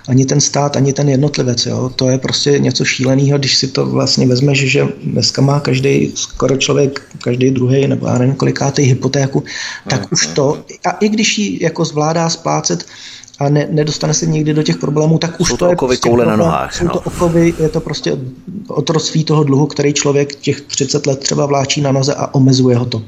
ani 0.08 0.26
ten 0.26 0.42
stát, 0.42 0.76
ani 0.76 0.94
ten 0.94 1.10
jednotlivec. 1.10 1.66
Jo. 1.66 1.92
To 1.96 2.10
je 2.10 2.18
prostě 2.18 2.60
něco 2.60 2.86
šíleného, 2.86 3.38
když 3.38 3.56
si 3.58 3.68
to 3.68 3.86
vlastně 3.86 4.28
vezmeš, 4.28 4.60
že 4.60 4.88
dneska 5.04 5.42
má 5.42 5.60
každý 5.60 6.12
skoro 6.16 6.58
člověk, 6.58 7.02
každý 7.24 7.52
druhý 7.52 7.88
nebo 7.88 8.08
já 8.08 8.18
nevím 8.18 8.36
kolikátý 8.36 8.82
hypotéku, 8.82 9.44
tak 9.90 10.12
už 10.12 10.28
to, 10.28 10.64
a 10.86 10.92
i 10.92 11.10
když 11.10 11.38
ji 11.38 11.64
jako 11.64 11.86
zvládá 11.86 12.30
splácet, 12.30 12.86
a 13.40 13.50
ne, 13.50 13.68
nedostane 13.72 14.14
se 14.14 14.26
někdy 14.26 14.54
do 14.54 14.64
těch 14.64 14.78
problémů, 14.78 15.18
tak 15.18 15.40
už 15.40 15.48
jsou 15.48 15.58
to, 15.58 15.66
to 15.66 15.72
je 15.72 15.76
prostě 15.76 16.10
koule 16.10 16.24
problém, 16.24 16.40
na 16.40 16.46
nohách. 16.46 16.76
Jsou 16.76 16.86
no. 16.86 16.92
to 16.92 17.00
okovy, 17.00 17.54
je 17.60 17.70
to 17.70 17.80
prostě 17.80 18.18
otroctví 18.68 19.24
toho 19.24 19.44
dluhu, 19.44 19.68
který 19.68 19.94
člověk 19.94 20.36
těch 20.36 20.62
30 20.62 21.08
let 21.08 21.20
třeba 21.20 21.46
vláčí 21.46 21.82
na 21.82 21.92
noze 21.92 22.14
a 22.14 22.34
omezuje 22.34 22.78
ho 22.78 22.86
to. 22.86 23.02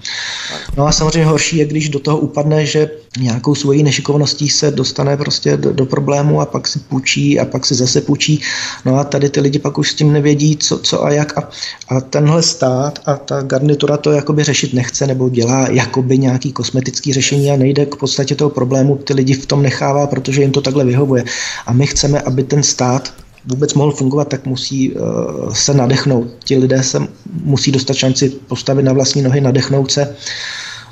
No 0.77 0.87
a 0.87 0.91
samozřejmě 0.91 1.25
horší 1.25 1.57
je, 1.57 1.65
když 1.65 1.89
do 1.89 1.99
toho 1.99 2.17
upadne, 2.17 2.65
že 2.65 2.89
nějakou 3.19 3.55
svojí 3.55 3.83
nešikovností 3.83 4.49
se 4.49 4.71
dostane 4.71 5.17
prostě 5.17 5.57
do, 5.57 5.73
do 5.73 5.85
problému 5.85 6.41
a 6.41 6.45
pak 6.45 6.67
si 6.67 6.79
půjčí 6.79 7.39
a 7.39 7.45
pak 7.45 7.65
si 7.65 7.75
zase 7.75 8.01
půjčí. 8.01 8.41
No 8.85 8.99
a 8.99 9.03
tady 9.03 9.29
ty 9.29 9.39
lidi 9.39 9.59
pak 9.59 9.77
už 9.77 9.91
s 9.91 9.95
tím 9.95 10.13
nevědí, 10.13 10.57
co, 10.57 10.79
co 10.79 11.05
a 11.05 11.11
jak. 11.11 11.37
A, 11.37 11.49
a 11.87 12.01
tenhle 12.01 12.43
stát 12.43 12.99
a 13.05 13.15
ta 13.15 13.41
garnitura 13.41 13.97
to 13.97 14.11
jakoby 14.11 14.43
řešit 14.43 14.73
nechce 14.73 15.07
nebo 15.07 15.29
dělá 15.29 15.67
jakoby 15.69 16.17
nějaký 16.17 16.51
kosmetický 16.51 17.13
řešení 17.13 17.51
a 17.51 17.55
nejde 17.55 17.85
k 17.85 17.95
podstatě 17.95 18.35
toho 18.35 18.49
problému, 18.49 18.97
ty 18.97 19.13
lidi 19.13 19.33
v 19.33 19.45
tom 19.45 19.61
nechává, 19.61 20.07
protože 20.07 20.41
jim 20.41 20.51
to 20.51 20.61
takhle 20.61 20.85
vyhovuje. 20.85 21.23
A 21.65 21.73
my 21.73 21.87
chceme, 21.87 22.21
aby 22.21 22.43
ten 22.43 22.63
stát 22.63 23.13
vůbec 23.45 23.73
mohl 23.73 23.91
fungovat, 23.91 24.27
tak 24.27 24.45
musí 24.45 24.91
uh, 24.91 25.53
se 25.53 25.73
nadechnout. 25.73 26.27
Ti 26.43 26.57
lidé 26.57 26.83
se 26.83 27.07
musí 27.43 27.71
dostat 27.71 27.93
šanci 27.93 28.29
postavit 28.29 28.83
na 28.83 28.93
vlastní 28.93 29.21
nohy, 29.21 29.41
nadechnout 29.41 29.91
se 29.91 30.15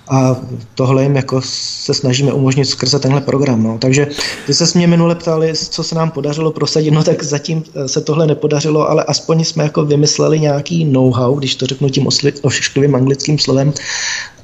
a 0.10 0.36
tohle 0.76 1.03
jim 1.03 1.16
jako 1.16 1.41
se 1.43 1.93
snažíme 1.93 2.34
umožnit 2.34 2.66
skrze 2.66 2.99
tenhle 2.99 3.22
program. 3.22 3.64
No. 3.64 3.78
Takže 3.78 4.07
ty 4.45 4.53
se 4.53 4.78
mě 4.78 4.88
minule 4.88 5.16
ptali, 5.16 5.53
co 5.55 5.84
se 5.84 5.95
nám 5.95 6.12
podařilo 6.12 6.51
prosadit, 6.51 6.91
no 6.91 7.03
tak 7.03 7.24
zatím 7.24 7.64
eh, 7.76 7.88
se 7.88 8.01
tohle 8.01 8.28
nepodařilo, 8.28 8.89
ale 8.89 9.03
aspoň 9.03 9.43
jsme 9.43 9.64
jako 9.64 9.86
vymysleli 9.86 10.39
nějaký 10.39 10.86
know-how, 10.86 11.36
když 11.36 11.55
to 11.55 11.66
řeknu 11.66 11.89
tím 11.89 12.07
ošklivým 12.41 12.95
anglickým 12.95 13.39
slovem, 13.39 13.74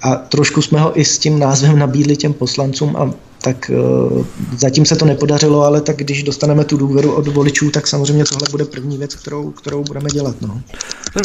a 0.02 0.16
trošku 0.16 0.62
jsme 0.62 0.80
ho 0.80 1.00
i 1.00 1.06
s 1.06 1.18
tím 1.18 1.40
názvem 1.40 1.80
nabídli 1.80 2.18
těm 2.18 2.34
poslancům 2.34 2.96
a 2.96 3.12
tak 3.46 3.72
uh, 4.14 4.26
zatím 4.58 4.86
se 4.86 4.96
to 4.96 5.06
nepodařilo, 5.06 5.64
ale 5.64 5.82
tak 5.82 5.96
když 5.96 6.24
dostaneme 6.24 6.64
tu 6.64 6.78
důvěru 6.78 7.14
od 7.14 7.28
voličů, 7.28 7.72
tak 7.72 7.88
samozřejmě 7.88 8.24
tohle 8.24 8.48
bude 8.52 8.66
první 8.66 8.98
věc, 8.98 9.16
kterou, 9.16 9.52
kterou 9.52 9.84
budeme 9.84 10.10
dělat. 10.10 10.36
No. 10.42 10.62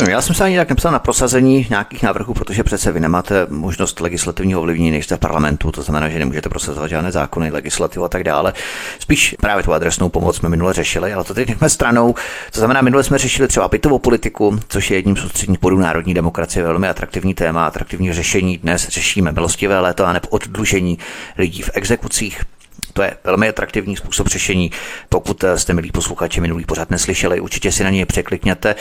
Já 0.09 0.23
jsem 0.23 0.35
se 0.35 0.45
ani 0.45 0.57
tak 0.57 0.68
nepsal 0.71 0.93
na 0.93 0.99
prosazení 0.99 1.66
nějakých 1.71 2.03
návrhů, 2.03 2.35
protože 2.35 2.64
přece 2.64 2.93
vy 2.93 3.01
nemáte 3.01 3.47
možnost 3.49 4.01
legislativního 4.01 4.61
ovlivnění, 4.61 4.91
než 4.91 5.05
jste 5.05 5.16
v 5.16 5.18
parlamentu, 5.18 5.73
to 5.73 5.83
znamená, 5.83 6.09
že 6.09 6.18
nemůžete 6.18 6.49
prosazovat 6.49 6.91
žádné 6.91 7.12
zákony, 7.12 7.51
legislativu 7.51 8.05
a 8.05 8.09
tak 8.09 8.25
dále. 8.25 8.53
Spíš 8.99 9.37
právě 9.41 9.64
tu 9.64 9.73
adresnou 9.73 10.09
pomoc 10.09 10.37
jsme 10.37 10.49
minule 10.49 10.73
řešili, 10.73 11.12
ale 11.12 11.25
to 11.25 11.35
teď 11.35 11.49
nechme 11.49 11.68
stranou. 11.68 12.14
To 12.53 12.61
znamená, 12.61 12.81
minule 12.81 13.05
jsme 13.05 13.18
řešili 13.18 13.49
třeba 13.49 13.68
bytovou 13.68 13.99
politiku, 13.99 14.61
což 14.68 14.91
je 14.91 14.97
jedním 14.97 15.16
z 15.16 15.25
ústředních 15.25 15.61
bodů 15.61 15.79
národní 15.79 16.14
demokracie, 16.14 16.64
velmi 16.64 16.89
atraktivní 16.89 17.35
téma, 17.35 17.66
atraktivní 17.66 18.12
řešení. 18.12 18.59
Dnes 18.59 18.89
řešíme 18.89 19.33
milostivé 19.33 19.81
léto 19.81 20.07
a 20.07 20.12
nebo 20.12 20.29
oddlužení 20.29 20.99
lidí 21.39 21.62
v 21.62 21.71
exekuci 21.75 22.09
exekucích. 22.11 22.59
To 22.93 23.03
je 23.03 23.16
velmi 23.24 23.49
atraktivní 23.49 23.97
způsob 23.97 24.26
řešení. 24.26 24.70
Pokud 25.09 25.45
jste, 25.57 25.72
milí 25.72 25.91
posluchači, 25.91 26.41
minulý 26.41 26.64
pořád 26.64 26.91
neslyšeli, 26.91 27.41
určitě 27.41 27.72
si 27.72 27.84
na 27.84 27.91
něj 27.91 28.05
překlikněte, 28.05 28.74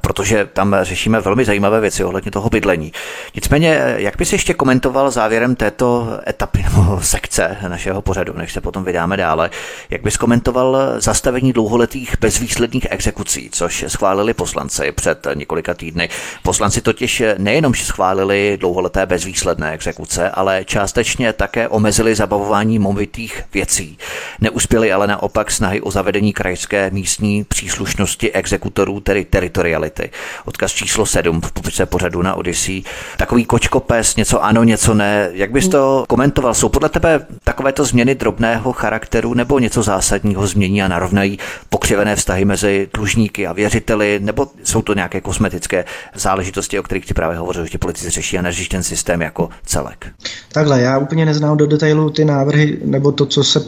protože 0.00 0.48
tam 0.52 0.76
řešíme 0.82 1.20
velmi 1.20 1.44
zajímavé 1.44 1.80
věci 1.80 2.04
ohledně 2.04 2.30
toho 2.30 2.50
bydlení. 2.50 2.92
Nicméně, 3.34 3.94
jak 3.96 4.16
bys 4.16 4.32
ještě 4.32 4.54
komentoval 4.54 5.10
závěrem 5.10 5.56
této 5.56 6.18
etapy 6.28 6.62
nebo 6.62 7.00
sekce 7.02 7.56
našeho 7.68 8.02
pořadu, 8.02 8.32
než 8.32 8.52
se 8.52 8.60
potom 8.60 8.84
vydáme 8.84 9.16
dále, 9.16 9.50
jak 9.90 10.02
bys 10.02 10.16
komentoval 10.16 10.78
zastavení 10.98 11.52
dlouholetých 11.52 12.14
bezvýsledných 12.20 12.86
exekucí, 12.90 13.48
což 13.52 13.84
schválili 13.88 14.34
poslanci 14.34 14.92
před 14.92 15.26
několika 15.34 15.74
týdny. 15.74 16.08
Poslanci 16.42 16.80
totiž 16.80 17.22
nejenom 17.38 17.74
schválili 17.74 18.56
dlouholeté 18.60 19.06
bezvýsledné 19.06 19.72
exekuce, 19.72 20.30
ale 20.30 20.64
částečně 20.64 21.32
také 21.32 21.68
omezili 21.68 22.14
zabavování 22.14 22.78
movitých 22.78 23.42
věcí. 23.54 23.98
Neuspěly 24.40 24.92
ale 24.92 25.06
naopak 25.06 25.50
snahy 25.50 25.80
o 25.80 25.90
zavedení 25.90 26.32
krajské 26.32 26.90
místní 26.90 27.44
příslušnosti 27.44 28.32
exekutorů, 28.32 29.00
tedy 29.00 29.24
teritoriality. 29.24 30.10
Odkaz 30.44 30.72
číslo 30.72 31.06
7 31.06 31.40
v 31.40 31.52
popise 31.52 31.86
pořadu 31.86 32.22
na 32.22 32.34
Odyssey. 32.34 32.82
Takový 33.16 33.44
kočkopes, 33.44 34.16
něco 34.16 34.44
ano, 34.44 34.64
něco 34.64 34.94
ne. 34.94 35.30
Jak 35.32 35.50
bys 35.50 35.68
to 35.68 36.04
komentoval? 36.08 36.54
Jsou 36.54 36.68
podle 36.68 36.88
tebe 36.88 37.26
takovéto 37.44 37.84
změny 37.84 38.14
drobného 38.14 38.72
charakteru 38.72 39.34
nebo 39.34 39.58
něco 39.58 39.82
zásadního 39.82 40.46
změní 40.46 40.82
a 40.82 40.88
narovnají 40.88 41.38
pokřivené 41.68 42.16
vztahy 42.16 42.44
mezi 42.44 42.88
dlužníky 42.94 43.46
a 43.46 43.52
věřiteli, 43.52 44.20
nebo 44.22 44.46
jsou 44.64 44.82
to 44.82 44.94
nějaké 44.94 45.20
kosmetické 45.20 45.84
záležitosti, 46.14 46.78
o 46.78 46.82
kterých 46.82 47.06
ti 47.06 47.14
právě 47.14 47.38
hovořil, 47.38 47.66
že 47.66 47.78
politici 47.78 48.10
řeší 48.10 48.38
a 48.38 48.42
neřeší 48.42 48.68
ten 48.68 48.82
systém 48.82 49.22
jako 49.22 49.48
celek? 49.66 50.06
Takhle, 50.52 50.80
já 50.80 50.98
úplně 50.98 51.26
neznám 51.26 51.56
do 51.56 51.66
detailu 51.66 52.10
ty 52.10 52.24
návrhy 52.24 52.78
nebo 52.84 53.12
to, 53.12 53.26
co 53.26 53.43
se, 53.44 53.64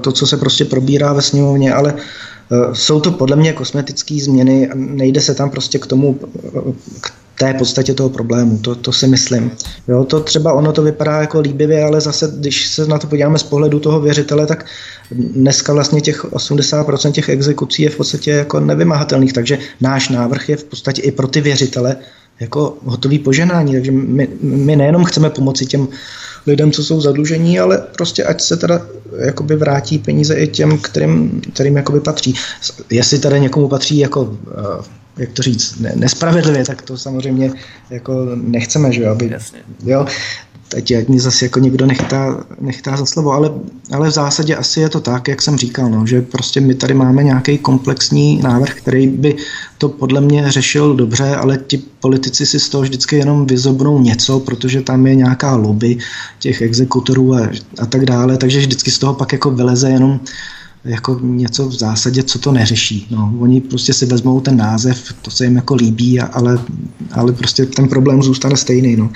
to, 0.00 0.12
co 0.12 0.26
se 0.26 0.36
prostě 0.36 0.64
probírá 0.64 1.12
ve 1.12 1.22
sněmovně, 1.22 1.74
ale 1.74 1.94
jsou 2.72 3.00
to 3.00 3.10
podle 3.10 3.36
mě 3.36 3.52
kosmetické 3.52 4.18
změny, 4.22 4.70
nejde 4.74 5.20
se 5.20 5.34
tam 5.34 5.50
prostě 5.50 5.78
k 5.78 5.86
tomu, 5.86 6.18
k 7.00 7.12
té 7.38 7.54
podstatě 7.54 7.94
toho 7.94 8.08
problému, 8.08 8.58
to, 8.58 8.74
to 8.74 8.92
si 8.92 9.06
myslím. 9.06 9.50
Jo, 9.88 10.04
to 10.04 10.20
třeba 10.20 10.52
ono 10.52 10.72
to 10.72 10.82
vypadá 10.82 11.20
jako 11.20 11.40
líbivě, 11.40 11.84
ale 11.84 12.00
zase, 12.00 12.32
když 12.38 12.66
se 12.66 12.86
na 12.86 12.98
to 12.98 13.06
podíváme 13.06 13.38
z 13.38 13.42
pohledu 13.42 13.80
toho 13.80 14.00
věřitele, 14.00 14.46
tak 14.46 14.66
dneska 15.10 15.72
vlastně 15.72 16.00
těch 16.00 16.24
80% 16.24 17.12
těch 17.12 17.28
exekucí 17.28 17.82
je 17.82 17.90
v 17.90 17.96
podstatě 17.96 18.30
jako 18.30 18.60
nevymahatelných, 18.60 19.32
takže 19.32 19.58
náš 19.80 20.08
návrh 20.08 20.48
je 20.48 20.56
v 20.56 20.64
podstatě 20.64 21.02
i 21.02 21.10
pro 21.10 21.28
ty 21.28 21.40
věřitele 21.40 21.96
jako 22.40 22.76
hotový 22.84 23.18
poženání, 23.18 23.72
takže 23.72 23.90
my, 23.90 24.28
my 24.40 24.76
nejenom 24.76 25.04
chceme 25.04 25.30
pomoci 25.30 25.66
těm 25.66 25.88
lidem, 26.46 26.72
co 26.72 26.84
jsou 26.84 27.00
zadlužení, 27.00 27.60
ale 27.60 27.78
prostě 27.96 28.24
ať 28.24 28.40
se 28.40 28.56
teda 28.56 28.86
jakoby 29.18 29.56
vrátí 29.56 29.98
peníze 29.98 30.34
i 30.34 30.46
těm, 30.46 30.78
kterým, 30.78 31.40
kterým 31.54 31.76
jakoby 31.76 32.00
patří. 32.00 32.34
Jestli 32.90 33.18
tady 33.18 33.40
někomu 33.40 33.68
patří 33.68 33.98
jako 33.98 34.38
eh, 34.50 34.96
jak 35.16 35.32
to 35.32 35.42
říct, 35.42 35.80
ne, 35.80 35.92
nespravedlivě, 35.94 36.64
tak 36.64 36.82
to 36.82 36.98
samozřejmě 36.98 37.52
jako 37.90 38.26
nechceme, 38.34 38.92
že 38.92 39.02
jo, 39.02 39.10
aby, 39.10 39.30
Jasně. 39.30 39.58
jo, 39.84 40.06
teď 40.68 40.92
ať 40.92 41.08
mě 41.08 41.20
zase 41.20 41.44
jako 41.44 41.60
někdo 41.60 41.86
nechtá, 41.86 42.44
nechtá 42.60 42.96
za 42.96 43.06
slovo, 43.06 43.32
ale, 43.32 43.50
ale 43.92 44.08
v 44.08 44.12
zásadě 44.12 44.56
asi 44.56 44.80
je 44.80 44.88
to 44.88 45.00
tak, 45.00 45.28
jak 45.28 45.42
jsem 45.42 45.58
říkal, 45.58 45.90
no, 45.90 46.06
že 46.06 46.22
prostě 46.22 46.60
my 46.60 46.74
tady 46.74 46.94
máme 46.94 47.24
nějaký 47.24 47.58
komplexní 47.58 48.40
návrh, 48.42 48.74
který 48.74 49.06
by 49.06 49.36
to 49.78 49.88
podle 49.88 50.20
mě 50.20 50.52
řešil 50.52 50.94
dobře, 50.94 51.36
ale 51.36 51.58
ti 51.66 51.78
politici 52.00 52.46
si 52.46 52.60
z 52.60 52.68
toho 52.68 52.82
vždycky 52.82 53.16
jenom 53.16 53.46
vyzobnou 53.46 54.00
něco, 54.00 54.40
protože 54.40 54.82
tam 54.82 55.06
je 55.06 55.14
nějaká 55.14 55.56
lobby 55.56 55.98
těch 56.38 56.62
exekutorů 56.62 57.34
a, 57.34 57.48
a 57.78 57.86
tak 57.86 58.04
dále, 58.04 58.36
takže 58.36 58.58
vždycky 58.58 58.90
z 58.90 58.98
toho 58.98 59.14
pak 59.14 59.32
jako 59.32 59.50
vyleze 59.50 59.90
jenom 59.90 60.20
jako 60.84 61.18
něco 61.22 61.68
v 61.68 61.74
zásadě, 61.74 62.22
co 62.22 62.38
to 62.38 62.52
neřeší. 62.52 63.06
No, 63.10 63.34
oni 63.38 63.60
prostě 63.60 63.92
si 63.92 64.06
vezmou 64.06 64.40
ten 64.40 64.56
název, 64.56 65.12
to 65.22 65.30
se 65.30 65.44
jim 65.44 65.56
jako 65.56 65.74
líbí, 65.74 66.20
ale, 66.20 66.58
ale 67.12 67.32
prostě 67.32 67.66
ten 67.66 67.88
problém 67.88 68.22
zůstane 68.22 68.56
stejný. 68.56 68.96
No 68.96 69.10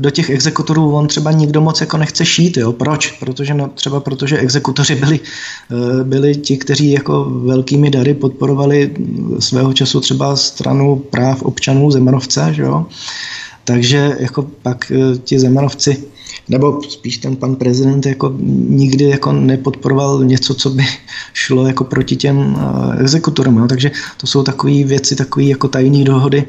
do 0.00 0.10
těch 0.10 0.30
exekutorů 0.30 0.94
on 0.94 1.08
třeba 1.08 1.32
nikdo 1.32 1.60
moc 1.60 1.80
jako 1.80 1.96
nechce 1.96 2.26
šít. 2.26 2.56
Jo? 2.56 2.72
Proč? 2.72 3.10
Protože 3.10 3.54
no, 3.54 3.68
třeba 3.74 4.00
protože 4.00 4.38
exekutoři 4.38 4.94
byli, 4.94 5.20
eh, 5.20 6.04
byli 6.04 6.36
ti, 6.36 6.56
kteří 6.56 6.90
jako 6.90 7.24
velkými 7.24 7.90
dary 7.90 8.14
podporovali 8.14 8.94
svého 9.38 9.72
času 9.72 10.00
třeba 10.00 10.36
stranu 10.36 10.96
práv 10.96 11.42
občanů 11.42 11.90
Zemanovce, 11.90 12.48
že 12.52 12.62
jo? 12.62 12.86
takže 13.64 14.16
jako 14.18 14.46
pak 14.62 14.92
eh, 14.94 15.18
ti 15.18 15.38
Zemanovci 15.38 16.04
nebo 16.50 16.82
spíš 16.88 17.18
ten 17.18 17.36
pan 17.36 17.56
prezident 17.56 18.06
jako 18.06 18.34
nikdy 18.68 19.04
jako 19.04 19.32
nepodporoval 19.32 20.24
něco, 20.24 20.54
co 20.54 20.70
by 20.70 20.82
šlo 21.32 21.66
jako 21.66 21.84
proti 21.84 22.16
těm 22.16 22.56
eh, 22.58 23.00
exekutorům. 23.00 23.54
No. 23.54 23.68
Takže 23.68 23.90
to 24.16 24.26
jsou 24.26 24.42
takové 24.42 24.84
věci, 24.84 25.16
takové 25.16 25.44
jako 25.44 25.68
tajné 25.68 26.04
dohody 26.04 26.46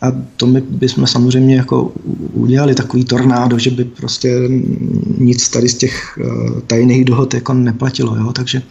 a 0.00 0.12
to 0.36 0.46
my 0.46 0.60
bychom 0.60 1.06
samozřejmě 1.06 1.56
jako 1.56 1.92
udělali 2.32 2.74
takový 2.74 3.04
tornádo, 3.04 3.58
že 3.58 3.70
by 3.70 3.84
prostě 3.84 4.40
nic 5.18 5.48
tady 5.48 5.68
z 5.68 5.74
těch 5.74 6.18
eh, 6.20 6.60
tajných 6.66 7.04
dohod 7.04 7.34
jako 7.34 7.54
neplatilo. 7.54 8.16
Jo. 8.16 8.32
Takže 8.32 8.62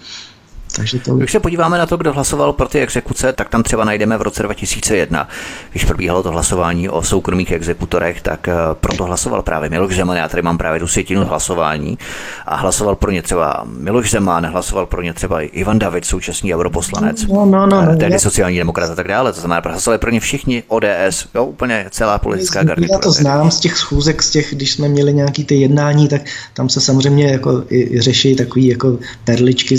takže 0.78 1.00
to... 1.00 1.16
Když 1.16 1.32
se 1.32 1.40
podíváme 1.40 1.78
na 1.78 1.86
to, 1.86 1.98
kdo 1.98 2.14
hlasoval 2.14 2.54
pro 2.54 2.68
ty 2.68 2.80
exekuce, 2.80 3.34
tak 3.34 3.50
tam 3.50 3.64
třeba 3.64 3.86
najdeme 3.86 4.18
v 4.18 4.22
roce 4.22 4.44
2001, 4.44 5.28
když 5.72 5.86
probíhalo 5.86 6.24
to 6.24 6.32
hlasování 6.32 6.90
o 6.90 7.04
soukromých 7.04 7.52
exekutorech, 7.52 8.22
tak 8.22 8.48
eh, 8.48 8.54
proto 8.74 9.06
hlasoval 9.06 9.42
právě 9.42 9.70
Miloš 9.70 9.96
Zeman. 9.96 10.18
Já 10.18 10.30
tady 10.30 10.42
mám 10.42 10.58
právě 10.58 10.80
tu 10.80 10.88
sjetinu 10.88 11.26
hlasování 11.26 11.98
a 12.46 12.56
hlasoval 12.56 12.96
pro 12.96 13.12
ně 13.12 13.22
třeba 13.22 13.64
Miloš 13.66 14.12
Zeman, 14.12 14.46
hlasoval 14.46 14.86
pro 14.86 15.02
ně 15.02 15.14
třeba 15.14 15.42
Ivan 15.42 15.80
David, 15.80 16.06
současný 16.06 16.54
europoslanec, 16.54 17.28
no, 17.28 17.46
no, 17.46 17.68
no, 17.68 17.86
no, 17.86 17.96
tehdy 17.98 18.14
já... 18.14 18.20
sociální 18.20 18.58
demokrat 18.58 18.92
a 18.92 18.96
tak 18.96 19.08
dále. 19.08 19.34
To 19.34 19.40
znamená, 19.40 19.62
hlasovali 19.66 19.98
pro 19.98 20.12
ně 20.12 20.20
všichni 20.20 20.64
ODS, 20.68 21.28
jo, 21.36 21.46
úplně 21.46 21.86
celá 21.90 22.18
politická 22.18 22.64
garnitura. 22.64 22.96
Já 22.98 23.00
to 23.00 23.12
znám 23.12 23.52
z 23.52 23.60
těch 23.60 23.78
schůzek, 23.78 24.24
z 24.24 24.30
těch, 24.30 24.54
když 24.56 24.72
jsme 24.72 24.88
měli 24.88 25.14
nějaký 25.14 25.46
ty 25.46 25.56
jednání, 25.56 26.08
tak 26.08 26.22
tam 26.54 26.70
se 26.70 26.82
samozřejmě 26.82 27.32
jako 27.32 27.64
i 27.70 28.02
řeší 28.02 28.36
takový 28.36 28.68
jako 28.68 28.98
perličky, 29.24 29.78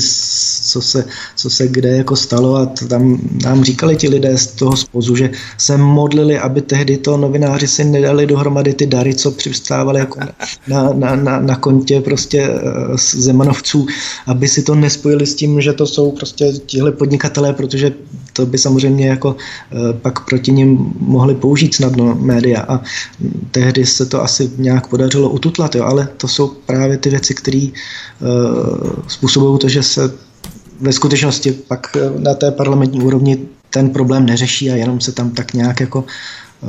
co 0.62 0.82
se, 0.88 1.04
co 1.36 1.50
se 1.50 1.68
kde 1.68 1.96
jako 1.96 2.16
stalo 2.16 2.56
a 2.56 2.66
tam 2.88 3.18
nám 3.44 3.64
říkali 3.64 3.96
ti 3.96 4.08
lidé 4.08 4.38
z 4.38 4.46
toho 4.46 4.76
spozu, 4.76 5.16
že 5.16 5.30
se 5.58 5.76
modlili, 5.76 6.38
aby 6.38 6.60
tehdy 6.60 6.96
to 6.96 7.16
novináři 7.16 7.68
si 7.68 7.84
nedali 7.84 8.26
dohromady 8.26 8.74
ty 8.74 8.86
dary, 8.86 9.14
co 9.14 9.30
přivstávaly 9.30 10.00
jako 10.00 10.20
na, 10.68 10.92
na, 10.92 11.16
na, 11.16 11.40
na 11.40 11.56
kontě 11.56 12.00
prostě 12.00 12.40
eh, 12.40 12.96
Zemanovců, 12.96 13.86
aby 14.26 14.48
si 14.48 14.62
to 14.62 14.74
nespojili 14.74 15.26
s 15.26 15.34
tím, 15.34 15.60
že 15.60 15.72
to 15.72 15.86
jsou 15.86 16.10
prostě 16.12 16.52
tihle 16.66 16.92
podnikatelé, 16.92 17.52
protože 17.52 17.92
to 18.32 18.46
by 18.46 18.58
samozřejmě 18.58 19.08
jako 19.08 19.36
eh, 19.36 19.92
pak 19.92 20.24
proti 20.28 20.52
ním 20.52 20.94
mohli 21.00 21.34
použít 21.34 21.74
snadno 21.74 22.14
média. 22.14 22.64
A 22.68 22.80
tehdy 23.50 23.86
se 23.86 24.06
to 24.06 24.22
asi 24.22 24.50
nějak 24.56 24.86
podařilo 24.86 25.30
ututlat, 25.30 25.74
jo, 25.74 25.84
ale 25.84 26.08
to 26.16 26.28
jsou 26.28 26.48
právě 26.48 26.96
ty 26.96 27.10
věci, 27.10 27.34
které 27.34 27.68
uh, 27.68 28.90
způsobují 29.08 29.58
to, 29.58 29.68
že 29.68 29.82
se 29.82 30.12
ve 30.80 30.92
skutečnosti 30.92 31.52
pak 31.52 31.96
eh, 31.96 32.20
na 32.20 32.34
té 32.34 32.50
parlamentní 32.50 33.00
úrovni 33.00 33.38
ten 33.70 33.90
problém 33.90 34.26
neřeší 34.26 34.70
a 34.70 34.74
jenom 34.74 35.00
se 35.00 35.12
tam 35.12 35.30
tak 35.30 35.54
nějak 35.54 35.80
jako 35.80 36.04
eh, 36.62 36.66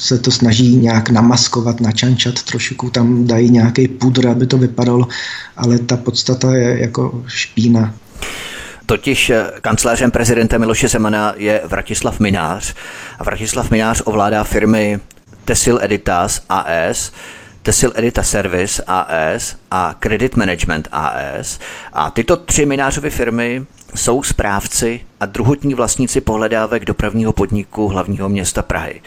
se 0.00 0.18
to 0.18 0.30
snaží 0.30 0.76
nějak 0.76 1.10
namaskovat, 1.10 1.80
načančat 1.80 2.42
trošku, 2.42 2.90
tam 2.90 3.26
dají 3.26 3.50
nějaký 3.50 3.88
pudr, 3.88 4.28
aby 4.28 4.46
to 4.46 4.58
vypadalo, 4.58 5.08
ale 5.56 5.78
ta 5.78 5.96
podstata 5.96 6.54
je 6.54 6.80
jako 6.80 7.22
špína. 7.26 7.94
Totiž 8.86 9.30
eh, 9.30 9.46
kancelářem 9.60 10.10
prezidenta 10.10 10.58
Miloše 10.58 10.88
Zemana 10.88 11.34
je 11.36 11.60
Vratislav 11.64 12.20
Minář 12.20 12.74
a 13.18 13.24
Vratislav 13.24 13.70
Minář 13.70 14.02
ovládá 14.04 14.44
firmy 14.44 15.00
Tesil 15.44 15.78
Editas 15.82 16.42
AS, 16.48 17.12
Tesil 17.62 17.92
Edita 17.94 18.22
Service 18.22 18.82
AS 18.86 19.56
a 19.70 19.94
Credit 19.98 20.36
Management 20.36 20.88
AS. 20.92 21.58
A 21.92 22.10
tyto 22.10 22.36
tři 22.36 22.66
minářové 22.66 23.10
firmy 23.10 23.66
jsou 23.94 24.22
správci 24.22 25.00
a 25.20 25.26
druhotní 25.26 25.74
vlastníci 25.74 26.20
pohledávek 26.20 26.84
dopravního 26.84 27.32
podniku 27.32 27.88
hlavního 27.88 28.28
města 28.28 28.62
Prahy. 28.62 29.02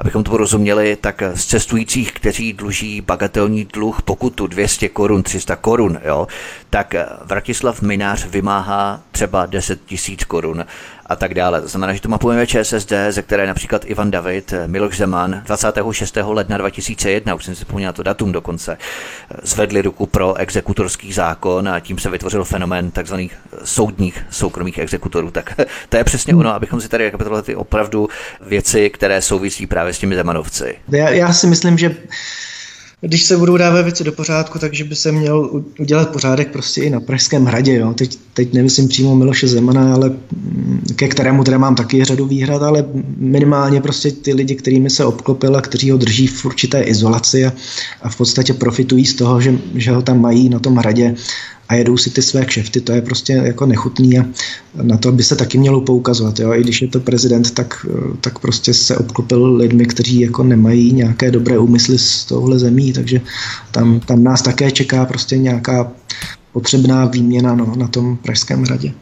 Abychom 0.00 0.24
to 0.24 0.30
porozuměli, 0.30 0.96
tak 0.96 1.22
z 1.34 1.44
cestujících, 1.44 2.12
kteří 2.12 2.52
dluží 2.52 3.00
bagatelní 3.00 3.64
dluh 3.64 4.02
pokutu 4.02 4.46
200 4.46 4.88
korun, 4.88 5.22
300 5.22 5.56
korun, 5.56 5.98
jo, 6.04 6.26
tak 6.70 6.94
Vratislav 7.24 7.82
Minář 7.82 8.26
vymáhá 8.26 9.00
třeba 9.12 9.46
10 9.46 9.80
tisíc 9.86 10.24
korun 10.24 10.64
a 11.06 11.16
tak 11.16 11.34
dále. 11.34 11.60
To 11.62 11.68
znamená, 11.68 11.92
že 11.92 12.00
to 12.00 12.08
mapujeme 12.08 12.46
ČSSD, 12.46 12.92
ze 13.10 13.22
které 13.22 13.46
například 13.46 13.82
Ivan 13.84 14.10
David, 14.10 14.54
Miloš 14.66 14.96
Zeman 14.96 15.42
26. 15.44 16.16
ledna 16.22 16.58
2001, 16.58 17.34
už 17.34 17.44
jsem 17.44 17.54
si 17.54 17.64
vzpomněl 17.64 17.92
to 17.92 18.02
datum 18.02 18.32
dokonce, 18.32 18.78
zvedli 19.42 19.82
ruku 19.82 20.06
pro 20.06 20.34
exekutorský 20.34 21.12
zákon 21.12 21.68
a 21.68 21.80
tím 21.80 21.98
se 21.98 22.10
vytvořil 22.10 22.44
fenomén 22.44 22.90
takzvaných 22.90 23.34
soudních 23.64 24.24
soukromých 24.30 24.78
exekutorů. 24.78 25.30
Tak 25.30 25.54
to 25.88 25.96
je 25.96 26.04
přesně 26.04 26.34
ono, 26.34 26.54
abychom 26.54 26.80
si 26.80 26.88
tady 26.88 27.04
rekapitulovali 27.04 27.42
ty 27.42 27.56
opravdu 27.56 28.08
věci, 28.40 28.90
které 28.90 29.22
souvisí 29.22 29.66
právě 29.66 29.92
s 29.92 29.98
těmi 29.98 30.14
Zemanovci. 30.14 30.78
Já, 30.88 31.08
já 31.10 31.32
si 31.32 31.46
myslím, 31.46 31.78
že 31.78 31.96
když 33.00 33.22
se 33.22 33.36
budou 33.36 33.56
dávat 33.56 33.82
věci 33.82 34.04
do 34.04 34.12
pořádku, 34.12 34.58
takže 34.58 34.84
by 34.84 34.96
se 34.96 35.12
měl 35.12 35.62
udělat 35.80 36.10
pořádek 36.10 36.48
prostě 36.48 36.82
i 36.82 36.90
na 36.90 37.00
Pražském 37.00 37.44
hradě. 37.44 37.74
Jo. 37.74 37.94
Teď, 37.94 38.18
teď 38.34 38.52
nemyslím 38.52 38.88
přímo 38.88 39.16
Miloše 39.16 39.48
Zemana, 39.48 39.94
ale 39.94 40.08
mm, 40.08 40.86
ke 40.96 41.08
kterému 41.08 41.44
teda 41.44 41.58
mám 41.58 41.74
taky 41.74 42.04
řadu 42.04 42.26
výhrad, 42.26 42.62
ale 42.62 42.84
minimálně 43.16 43.80
prostě 43.80 44.10
ty 44.10 44.34
lidi, 44.34 44.54
kterými 44.54 44.90
se 44.90 45.04
obklopil 45.04 45.56
a 45.56 45.60
kteří 45.60 45.90
ho 45.90 45.98
drží 45.98 46.26
v 46.26 46.44
určité 46.44 46.82
izolaci 46.82 47.46
a, 47.46 47.52
a 48.02 48.08
v 48.08 48.16
podstatě 48.16 48.54
profitují 48.54 49.06
z 49.06 49.14
toho, 49.14 49.40
že, 49.40 49.58
že 49.74 49.92
ho 49.92 50.02
tam 50.02 50.20
mají 50.20 50.48
na 50.48 50.58
tom 50.58 50.76
hradě 50.76 51.14
a 51.68 51.74
jedou 51.74 51.96
si 51.96 52.10
ty 52.10 52.22
své 52.22 52.44
kšefty, 52.44 52.80
to 52.80 52.92
je 52.92 53.02
prostě 53.02 53.32
jako 53.32 53.66
nechutný 53.66 54.18
a 54.18 54.26
na 54.82 54.96
to 54.96 55.12
by 55.12 55.22
se 55.22 55.36
taky 55.36 55.58
mělo 55.58 55.80
poukazovat. 55.80 56.38
Jo? 56.38 56.52
I 56.52 56.62
když 56.62 56.82
je 56.82 56.88
to 56.88 57.00
prezident, 57.00 57.50
tak, 57.50 57.86
tak 58.20 58.38
prostě 58.38 58.74
se 58.74 58.96
obklopil 58.96 59.54
lidmi, 59.56 59.86
kteří 59.86 60.20
jako 60.20 60.42
nemají 60.42 60.92
nějaké 60.92 61.30
dobré 61.30 61.58
úmysly 61.58 61.98
z 61.98 62.24
tohle 62.24 62.58
zemí, 62.58 62.92
takže 62.92 63.20
tam, 63.70 64.00
tam 64.00 64.24
nás 64.24 64.42
také 64.42 64.70
čeká 64.70 65.04
prostě 65.04 65.38
nějaká 65.38 65.92
potřebná 66.52 67.06
výměna 67.06 67.54
no, 67.54 67.74
na 67.76 67.88
tom 67.88 68.16
Pražském 68.16 68.62
hradě. 68.62 68.92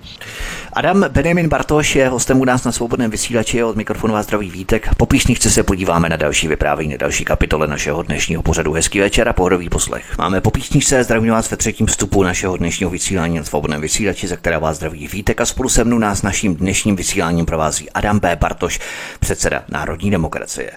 Adam 0.75 1.05
Benjamin 1.09 1.49
Bartoš 1.49 1.97
je 1.97 2.09
hostem 2.09 2.41
u 2.41 2.45
nás 2.45 2.65
na 2.65 2.73
svobodném 2.73 3.11
vysílači 3.11 3.63
od 3.63 3.77
mikrofonu 3.77 4.15
vás 4.15 4.27
zdraví 4.27 4.51
Vítek. 4.51 4.89
Po 4.97 5.07
písničce 5.07 5.51
se 5.51 5.63
podíváme 5.63 6.09
na 6.09 6.17
další 6.17 6.49
vyprávění, 6.49 6.93
na 6.93 6.97
další 6.97 7.25
kapitole 7.25 7.67
našeho 7.67 8.03
dnešního 8.03 8.43
pořadu. 8.43 8.73
Hezký 8.73 9.01
večer 9.01 9.29
a 9.29 9.33
pohodový 9.33 9.69
poslech. 9.69 10.19
Máme 10.19 10.41
po 10.41 10.51
písničce, 10.51 11.05
zdravím 11.05 11.33
vás 11.33 11.51
ve 11.51 11.57
třetím 11.57 11.87
vstupu 11.87 12.23
našeho 12.23 12.57
dnešního 12.57 12.91
vysílání 12.91 13.37
na 13.37 13.45
svobodném 13.45 13.81
vysílači, 13.81 14.29
za 14.29 14.37
které 14.37 14.59
vás 14.59 14.77
zdraví 14.77 15.09
Vítek 15.09 15.41
a 15.41 15.47
spolu 15.47 15.69
se 15.69 15.85
mnou 15.85 15.99
nás 15.99 16.23
naším 16.23 16.57
dnešním 16.57 16.97
vysíláním 16.97 17.47
provází 17.47 17.91
Adam 17.91 18.19
B. 18.19 18.37
Bartoš, 18.37 18.81
předseda 19.21 19.65
Národní 19.69 20.11
demokracie. 20.11 20.71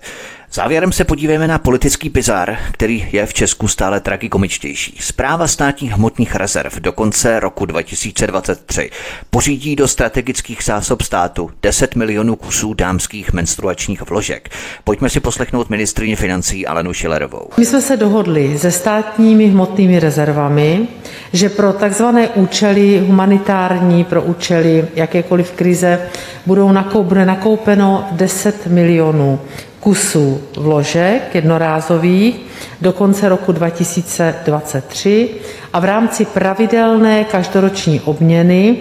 Závěrem 0.53 0.91
se 0.91 1.03
podívejme 1.03 1.47
na 1.47 1.57
politický 1.57 2.09
bizar, 2.09 2.57
který 2.71 3.07
je 3.11 3.25
v 3.25 3.33
Česku 3.33 3.67
stále 3.67 3.99
tragikomičtější. 3.99 4.97
Zpráva 4.99 5.47
státních 5.47 5.91
hmotných 5.91 6.35
rezerv 6.35 6.79
do 6.79 6.91
konce 6.91 7.39
roku 7.39 7.65
2023 7.65 8.89
pořídí 9.29 9.75
do 9.75 9.87
strategických 9.87 10.63
zásob 10.63 11.01
státu 11.01 11.49
10 11.61 11.95
milionů 11.95 12.35
kusů 12.35 12.73
dámských 12.73 13.33
menstruačních 13.33 14.01
vložek. 14.01 14.49
Pojďme 14.83 15.09
si 15.09 15.19
poslechnout 15.19 15.69
ministrině 15.69 16.15
financí 16.15 16.67
Alenu 16.67 16.93
Šilerovou. 16.93 17.49
My 17.57 17.65
jsme 17.65 17.81
se 17.81 17.97
dohodli 17.97 18.57
se 18.57 18.71
státními 18.71 19.47
hmotnými 19.47 19.99
rezervami, 19.99 20.87
že 21.33 21.49
pro 21.49 21.73
takzvané 21.73 22.29
účely 22.29 22.99
humanitární, 22.99 24.03
pro 24.03 24.21
účely 24.21 24.87
jakékoliv 24.95 25.51
krize 25.51 26.09
budou 26.45 26.71
bude 27.01 27.25
nakoupeno 27.25 28.07
10 28.11 28.67
milionů 28.67 29.39
kusů 29.87 30.41
vložek 30.57 31.35
jednorázových 31.35 32.35
do 32.81 32.93
konce 32.93 33.29
roku 33.29 33.51
2023 33.51 35.29
a 35.73 35.79
v 35.79 35.85
rámci 35.85 36.25
pravidelné 36.25 37.23
každoroční 37.23 38.01
obměny 38.01 38.77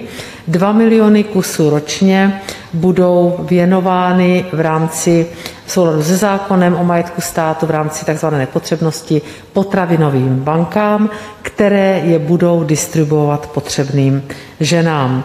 2 0.48 0.72
miliony 0.72 1.24
kusů 1.24 1.70
ročně 1.70 2.40
budou 2.72 3.36
věnovány 3.38 4.44
v 4.52 4.60
rámci 4.60 5.26
v 5.66 5.72
souladu 5.72 6.02
se 6.02 6.16
zákonem 6.16 6.74
o 6.74 6.84
majetku 6.84 7.20
státu 7.20 7.66
v 7.66 7.70
rámci 7.70 8.04
tzv. 8.04 8.26
nepotřebnosti 8.26 9.22
potravinovým 9.52 10.40
bankám, 10.40 11.10
které 11.42 12.02
je 12.04 12.18
budou 12.18 12.64
distribuovat 12.64 13.46
potřebným 13.46 14.22
ženám. 14.60 15.24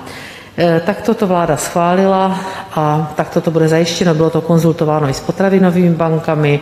Eh, 0.58 0.82
takto 0.86 1.14
to 1.14 1.28
vláda 1.28 1.58
schválila 1.58 2.40
a 2.76 3.14
takto 3.16 3.42
to 3.42 3.52
bude 3.52 3.68
zajištěno. 3.68 4.16
Bylo 4.16 4.30
to 4.30 4.42
konzultováno 4.42 5.10
i 5.10 5.14
s 5.14 5.20
potravinovými 5.20 5.96
bankami, 5.96 6.60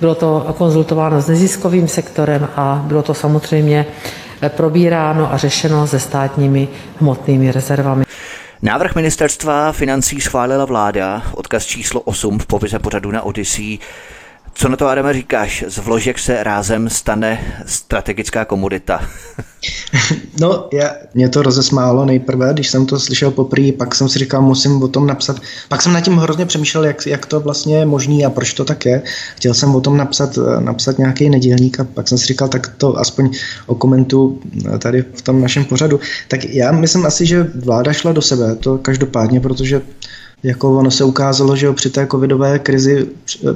bylo 0.00 0.14
to 0.14 0.54
konzultováno 0.58 1.20
s 1.20 1.28
neziskovým 1.28 1.88
sektorem 1.88 2.48
a 2.56 2.82
bylo 2.86 3.02
to 3.02 3.14
samozřejmě 3.14 3.86
eh, 4.42 4.48
probíráno 4.48 5.32
a 5.32 5.36
řešeno 5.36 5.86
se 5.86 6.00
státními 6.00 6.68
hmotnými 7.00 7.52
rezervami. 7.52 8.04
Návrh 8.62 8.94
ministerstva 8.94 9.72
financí 9.72 10.20
schválila 10.20 10.64
vláda, 10.64 11.22
odkaz 11.34 11.66
číslo 11.66 12.00
8 12.00 12.38
v 12.38 12.46
popise 12.46 12.78
pořadu 12.78 13.10
na 13.10 13.22
Odyssey. 13.22 13.78
Co 14.60 14.68
na 14.68 14.76
to, 14.76 14.86
Adame, 14.86 15.12
říkáš? 15.12 15.64
Z 15.68 15.78
vložek 15.78 16.18
se 16.18 16.42
rázem 16.42 16.88
stane 16.90 17.62
strategická 17.66 18.44
komodita. 18.44 19.00
No, 20.40 20.68
já, 20.72 20.90
mě 21.14 21.28
to 21.28 21.42
rozesmálo 21.42 22.04
nejprve, 22.04 22.52
když 22.52 22.68
jsem 22.68 22.86
to 22.86 23.00
slyšel 23.00 23.30
poprvé, 23.30 23.72
pak 23.72 23.94
jsem 23.94 24.08
si 24.08 24.18
říkal, 24.18 24.42
musím 24.42 24.82
o 24.82 24.88
tom 24.88 25.06
napsat. 25.06 25.40
Pak 25.68 25.82
jsem 25.82 25.92
nad 25.92 26.00
tím 26.00 26.16
hrozně 26.16 26.46
přemýšlel, 26.46 26.84
jak, 26.84 27.06
jak 27.06 27.26
to 27.26 27.40
vlastně 27.40 27.76
je 27.76 27.86
možný 27.86 28.26
a 28.26 28.30
proč 28.30 28.52
to 28.52 28.64
tak 28.64 28.86
je. 28.86 29.02
Chtěl 29.36 29.54
jsem 29.54 29.74
o 29.74 29.80
tom 29.80 29.96
napsat, 29.96 30.38
napsat 30.58 30.98
nějaký 30.98 31.30
nedělník 31.30 31.80
a 31.80 31.84
pak 31.84 32.08
jsem 32.08 32.18
si 32.18 32.26
říkal, 32.26 32.48
tak 32.48 32.68
to 32.76 32.98
aspoň 32.98 33.30
okomentu 33.66 34.40
tady 34.78 35.04
v 35.14 35.22
tom 35.22 35.40
našem 35.40 35.64
pořadu. 35.64 36.00
Tak 36.28 36.44
já 36.44 36.72
myslím 36.72 37.06
asi, 37.06 37.26
že 37.26 37.50
vláda 37.54 37.92
šla 37.92 38.12
do 38.12 38.22
sebe, 38.22 38.56
to 38.56 38.78
každopádně, 38.78 39.40
protože 39.40 39.82
jako 40.42 40.78
ono 40.78 40.90
se 40.90 41.04
ukázalo, 41.04 41.56
že 41.56 41.72
při 41.72 41.90
té 41.90 42.06
covidové 42.06 42.58
krizi 42.58 43.06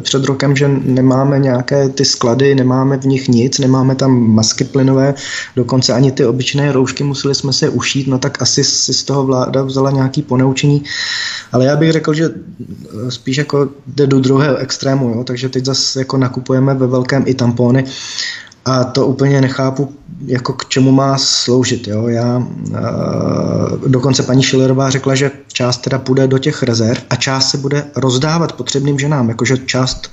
před 0.02 0.24
rokem, 0.24 0.56
že 0.56 0.68
nemáme 0.68 1.38
nějaké 1.38 1.88
ty 1.88 2.04
sklady, 2.04 2.54
nemáme 2.54 2.98
v 2.98 3.04
nich 3.04 3.28
nic, 3.28 3.58
nemáme 3.58 3.94
tam 3.94 4.34
masky 4.34 4.64
plynové, 4.64 5.14
dokonce 5.56 5.92
ani 5.92 6.12
ty 6.12 6.26
obyčejné 6.26 6.72
roušky 6.72 7.04
museli 7.04 7.34
jsme 7.34 7.52
se 7.52 7.68
ušít, 7.68 8.06
no 8.06 8.18
tak 8.18 8.42
asi 8.42 8.64
si 8.64 8.94
z 8.94 9.04
toho 9.04 9.26
vláda 9.26 9.62
vzala 9.62 9.90
nějaký 9.90 10.22
ponaučení. 10.22 10.82
Ale 11.52 11.64
já 11.64 11.76
bych 11.76 11.92
řekl, 11.92 12.14
že 12.14 12.30
spíš 13.08 13.36
jako 13.36 13.68
jde 13.86 14.06
do 14.06 14.20
druhého 14.20 14.56
extrému, 14.56 15.08
jo? 15.08 15.24
takže 15.24 15.48
teď 15.48 15.64
zase 15.64 15.98
jako 15.98 16.16
nakupujeme 16.16 16.74
ve 16.74 16.86
velkém 16.86 17.24
i 17.26 17.34
tampony 17.34 17.84
a 18.64 18.84
to 18.84 19.06
úplně 19.06 19.40
nechápu, 19.40 19.94
jako 20.26 20.52
k 20.52 20.68
čemu 20.68 20.92
má 20.92 21.18
sloužit. 21.18 21.88
Jo? 21.88 22.08
Já, 22.08 22.46
e, 22.74 22.80
dokonce 23.88 24.22
paní 24.22 24.42
Šilerová 24.42 24.90
řekla, 24.90 25.14
že 25.14 25.30
část 25.52 25.78
teda 25.78 25.98
půjde 25.98 26.26
do 26.26 26.38
těch 26.38 26.62
rezerv 26.62 27.00
a 27.10 27.16
část 27.16 27.50
se 27.50 27.58
bude 27.58 27.84
rozdávat 27.96 28.52
potřebným 28.52 28.98
ženám, 28.98 29.28
jakože 29.28 29.58
část 29.58 30.10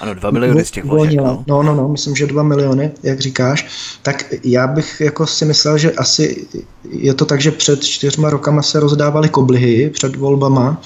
ano, 0.00 0.14
dva 0.14 0.30
miliony 0.30 0.64
z 0.64 0.70
těch 0.70 0.84
vložek, 0.84 1.16
no. 1.16 1.44
no. 1.46 1.62
no, 1.62 1.74
no, 1.74 1.88
myslím, 1.88 2.16
že 2.16 2.26
dva 2.26 2.42
miliony, 2.42 2.90
jak 3.02 3.20
říkáš. 3.20 3.66
Tak 4.02 4.24
já 4.44 4.66
bych 4.66 5.00
jako 5.00 5.26
si 5.26 5.44
myslel, 5.44 5.78
že 5.78 5.92
asi 5.92 6.46
je 6.90 7.14
to 7.14 7.24
tak, 7.24 7.40
že 7.40 7.50
před 7.50 7.84
čtyřma 7.84 8.30
rokama 8.30 8.62
se 8.62 8.80
rozdávaly 8.80 9.28
koblihy 9.28 9.90
před 9.90 10.16
volbama 10.16 10.82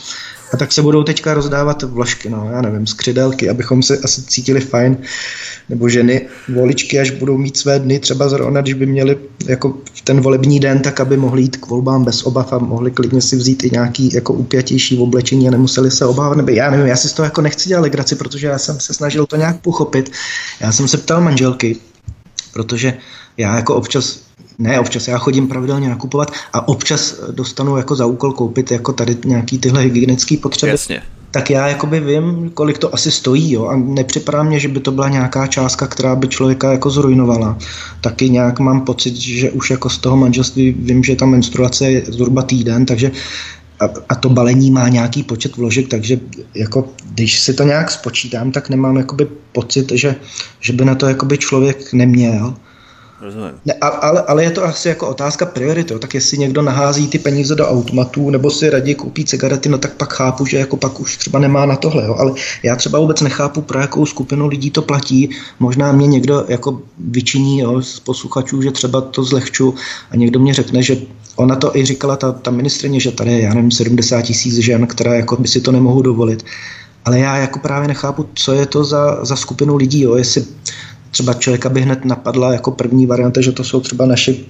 a 0.52 0.56
tak 0.56 0.72
se 0.72 0.82
budou 0.82 1.02
teďka 1.02 1.34
rozdávat 1.34 1.82
vložky, 1.82 2.30
no, 2.30 2.48
já 2.52 2.62
nevím, 2.62 2.86
skřidelky, 2.86 3.50
abychom 3.50 3.82
se 3.82 3.98
asi 3.98 4.22
cítili 4.22 4.60
fajn, 4.60 4.96
nebo 5.68 5.88
ženy, 5.88 6.26
voličky, 6.54 7.00
až 7.00 7.10
budou 7.10 7.38
mít 7.38 7.56
své 7.56 7.78
dny, 7.78 7.98
třeba 7.98 8.28
zrovna, 8.28 8.60
když 8.60 8.74
by 8.74 8.86
měli 8.86 9.18
jako 9.46 9.78
ten 10.04 10.20
volební 10.20 10.60
den, 10.60 10.80
tak 10.80 11.00
aby 11.00 11.16
mohli 11.16 11.42
jít 11.42 11.56
k 11.56 11.66
volbám 11.66 12.04
bez 12.04 12.22
obav 12.22 12.52
a 12.52 12.58
mohli 12.58 12.90
klidně 12.90 13.22
si 13.22 13.36
vzít 13.36 13.64
i 13.64 13.70
nějaký 13.72 14.14
jako 14.14 14.32
upjatější 14.32 14.98
oblečení 14.98 15.48
a 15.48 15.50
nemuseli 15.50 15.90
se 15.90 16.06
obávat, 16.06 16.36
nebo 16.36 16.50
já 16.50 16.70
nevím, 16.70 16.86
já 16.86 16.96
si 16.96 17.08
z 17.08 17.12
toho 17.12 17.24
jako 17.24 17.40
nechci 17.40 17.68
dělat 17.68 17.80
legraci, 17.80 18.14
protože 18.14 18.46
já 18.46 18.58
jsem 18.58 18.80
se 18.80 18.94
snažil 18.94 19.26
to 19.26 19.36
nějak 19.36 19.60
pochopit. 19.60 20.12
Já 20.60 20.72
jsem 20.72 20.88
se 20.88 20.98
ptal 20.98 21.20
manželky, 21.20 21.76
protože 22.52 22.94
já 23.36 23.56
jako 23.56 23.74
občas 23.74 24.20
ne, 24.62 24.80
občas 24.80 25.08
já 25.08 25.18
chodím 25.18 25.48
pravidelně 25.48 25.88
nakupovat 25.88 26.32
a 26.52 26.68
občas 26.68 27.20
dostanu 27.30 27.76
jako 27.76 27.96
za 27.96 28.06
úkol 28.06 28.32
koupit 28.32 28.70
jako 28.70 28.92
tady 28.92 29.16
nějaký 29.24 29.58
tyhle 29.58 29.82
hygienické 29.82 30.36
potřeby. 30.36 30.70
Jasně. 30.70 31.02
Tak 31.30 31.50
já 31.50 31.68
jakoby 31.68 32.00
vím, 32.00 32.50
kolik 32.54 32.78
to 32.78 32.94
asi 32.94 33.10
stojí, 33.10 33.52
jo, 33.52 33.66
a 33.66 33.76
nepřipadá 33.76 34.42
mě, 34.42 34.58
že 34.58 34.68
by 34.68 34.80
to 34.80 34.92
byla 34.92 35.08
nějaká 35.08 35.46
částka, 35.46 35.86
která 35.86 36.16
by 36.16 36.28
člověka 36.28 36.72
jako 36.72 36.90
zrujnovala. 36.90 37.58
Taky 38.00 38.30
nějak 38.30 38.60
mám 38.60 38.80
pocit, 38.80 39.16
že 39.16 39.50
už 39.50 39.70
jako 39.70 39.90
z 39.90 39.98
toho 39.98 40.16
manželství 40.16 40.72
vím, 40.72 41.04
že 41.04 41.16
ta 41.16 41.26
menstruace 41.26 41.90
je 41.90 42.02
zhruba 42.08 42.42
týden, 42.42 42.86
takže 42.86 43.10
a, 43.80 43.88
a 44.08 44.14
to 44.14 44.28
balení 44.28 44.70
má 44.70 44.88
nějaký 44.88 45.22
počet 45.22 45.56
vložek, 45.56 45.88
takže 45.88 46.20
jako, 46.54 46.88
když 47.14 47.40
si 47.40 47.54
to 47.54 47.64
nějak 47.64 47.90
spočítám, 47.90 48.52
tak 48.52 48.68
nemám 48.68 48.96
jakoby 48.96 49.28
pocit, 49.52 49.92
že, 49.92 50.16
že 50.60 50.72
by 50.72 50.84
na 50.84 50.94
to 50.94 51.06
jakoby 51.06 51.38
člověk 51.38 51.92
neměl. 51.92 52.54
Rozumím. 53.22 53.50
Ne, 53.64 53.74
ale, 53.80 54.22
ale 54.22 54.44
je 54.44 54.50
to 54.50 54.64
asi 54.64 54.88
jako 54.88 55.08
otázka 55.08 55.46
priority. 55.46 55.98
Tak 55.98 56.14
jestli 56.14 56.38
někdo 56.38 56.62
nahází 56.62 57.08
ty 57.08 57.18
peníze 57.18 57.54
do 57.54 57.68
automatů 57.68 58.30
nebo 58.30 58.50
si 58.50 58.70
raději 58.70 58.94
koupí 58.94 59.24
cigarety, 59.24 59.68
no 59.68 59.78
tak 59.78 59.92
pak 59.92 60.12
chápu, 60.12 60.46
že 60.46 60.58
jako 60.58 60.76
pak 60.76 61.00
už 61.00 61.16
třeba 61.16 61.38
nemá 61.38 61.66
na 61.66 61.76
tohle. 61.76 62.04
Jo. 62.04 62.16
Ale 62.18 62.32
já 62.62 62.76
třeba 62.76 62.98
vůbec 62.98 63.20
nechápu, 63.20 63.62
pro 63.62 63.80
jakou 63.80 64.06
skupinu 64.06 64.46
lidí 64.46 64.70
to 64.70 64.82
platí. 64.82 65.30
Možná 65.60 65.92
mě 65.92 66.06
někdo 66.06 66.44
jako 66.48 66.80
vyčiní 66.98 67.58
jo, 67.58 67.82
z 67.82 68.00
posluchačů, 68.00 68.62
že 68.62 68.70
třeba 68.70 69.00
to 69.00 69.24
zlehču 69.24 69.74
a 70.10 70.16
někdo 70.16 70.40
mě 70.40 70.54
řekne, 70.54 70.82
že 70.82 70.96
ona 71.36 71.56
to 71.56 71.76
i 71.76 71.84
říkala, 71.84 72.16
ta, 72.16 72.32
ta 72.32 72.50
ministrině, 72.50 73.00
že 73.00 73.12
tady 73.12 73.32
je, 73.32 73.40
já 73.40 73.54
nevím, 73.54 73.70
70 73.70 74.22
tisíc 74.22 74.54
žen, 74.54 74.86
která 74.86 75.14
jako 75.14 75.36
by 75.36 75.48
si 75.48 75.60
to 75.60 75.72
nemohou 75.72 76.02
dovolit. 76.02 76.44
Ale 77.04 77.18
já 77.18 77.36
jako 77.36 77.58
právě 77.58 77.88
nechápu, 77.88 78.28
co 78.34 78.52
je 78.52 78.66
to 78.66 78.84
za, 78.84 79.24
za 79.24 79.36
skupinu 79.36 79.76
lidí, 79.76 80.00
jo. 80.00 80.14
jestli 80.14 80.44
třeba 81.12 81.34
člověka 81.34 81.68
by 81.68 81.80
hned 81.80 82.04
napadla 82.04 82.52
jako 82.52 82.70
první 82.70 83.06
varianta, 83.06 83.40
že 83.40 83.52
to 83.52 83.64
jsou 83.64 83.80
třeba 83.80 84.06
naši 84.06 84.44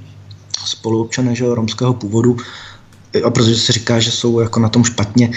spoluobčané 0.64 1.34
že, 1.34 1.54
romského 1.54 1.94
původu, 1.94 2.36
a 3.24 3.30
protože 3.30 3.56
se 3.56 3.72
říká, 3.72 4.00
že 4.00 4.10
jsou 4.10 4.40
jako 4.40 4.60
na 4.60 4.68
tom 4.68 4.84
špatně. 4.84 5.30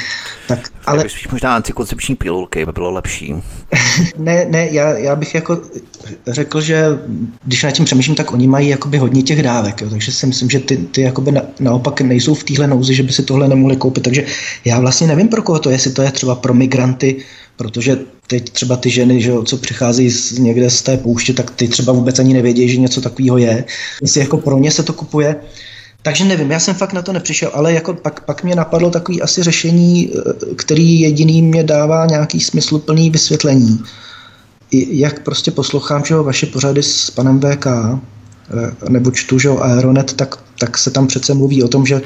Tak, 0.48 0.60
ale... 0.86 1.10
Spíš 1.10 1.28
možná 1.28 1.56
antikoncepční 1.56 2.16
pilulky 2.16 2.66
by 2.66 2.72
bylo 2.72 2.92
lepší. 2.92 3.34
ne, 4.18 4.46
ne, 4.50 4.68
já, 4.72 4.98
já, 4.98 5.16
bych 5.16 5.36
jako 5.36 5.62
řekl, 6.28 6.62
že 6.62 7.00
když 7.44 7.64
na 7.64 7.72
tím 7.72 7.86
přemýšlím, 7.86 8.16
tak 8.16 8.32
oni 8.32 8.48
mají 8.48 8.70
jakoby 8.70 8.98
hodně 8.98 9.24
těch 9.24 9.44
dávek, 9.44 9.82
jo, 9.82 9.90
takže 9.90 10.12
si 10.12 10.26
myslím, 10.26 10.50
že 10.50 10.60
ty, 10.60 10.78
ty 10.78 11.02
jakoby 11.02 11.32
na, 11.32 11.42
naopak 11.60 12.02
nejsou 12.02 12.34
v 12.34 12.44
téhle 12.44 12.68
nouzi, 12.68 12.96
že 12.96 13.04
by 13.04 13.12
si 13.12 13.24
tohle 13.24 13.48
nemohli 13.48 13.76
koupit, 13.76 14.04
takže 14.04 14.26
já 14.66 14.80
vlastně 14.80 15.08
nevím, 15.08 15.28
pro 15.28 15.42
koho 15.42 15.60
to 15.60 15.70
je, 15.70 15.76
jestli 15.76 15.92
to 15.92 16.02
je 16.02 16.12
třeba 16.12 16.36
pro 16.36 16.54
migranty, 16.54 17.26
protože 17.58 18.00
teď 18.28 18.50
třeba 18.50 18.76
ty 18.76 18.90
ženy, 18.90 19.22
že, 19.22 19.34
co 19.46 19.58
přicházejí 19.58 20.10
z, 20.10 20.40
někde 20.40 20.70
z 20.70 20.82
té 20.82 20.98
pouště, 20.98 21.34
tak 21.34 21.52
ty 21.52 21.68
třeba 21.68 21.94
vůbec 21.94 22.20
ani 22.20 22.34
nevědí, 22.34 22.70
že 22.70 22.78
něco 22.78 23.02
takového 23.02 23.38
je. 23.38 23.66
Jestli 24.02 24.22
jako 24.22 24.38
pro 24.38 24.58
ně 24.58 24.72
se 24.72 24.84
to 24.84 24.94
kupuje. 24.94 25.36
Takže 26.02 26.26
nevím, 26.26 26.52
já 26.52 26.60
jsem 26.60 26.76
fakt 26.76 26.94
na 26.94 27.02
to 27.02 27.14
nepřišel, 27.14 27.52
ale 27.54 27.74
jako 27.74 27.94
pak, 27.94 28.26
pak 28.26 28.44
mě 28.44 28.56
napadlo 28.56 28.90
takový 28.90 29.22
asi 29.22 29.44
řešení, 29.44 30.12
eh, 30.14 30.56
který 30.56 31.00
jediný 31.00 31.42
mě 31.42 31.64
dává 31.64 32.06
nějaký 32.06 32.40
smysluplný 32.40 33.10
vysvětlení. 33.10 33.84
Jak 34.72 35.24
prostě 35.24 35.52
poslouchám, 35.52 36.06
že 36.06 36.16
vaše 36.16 36.46
pořady 36.46 36.84
s 36.84 37.12
panem 37.12 37.40
VK, 37.40 37.68
eh, 37.68 38.90
nebo 38.90 39.12
čtu, 39.12 39.40
že 39.40 39.50
Aeronet, 39.50 40.14
tak, 40.14 40.36
tak 40.60 40.78
se 40.78 40.92
tam 40.92 41.08
přece 41.08 41.34
mluví 41.34 41.64
o 41.64 41.68
tom, 41.68 41.86
že, 41.86 42.02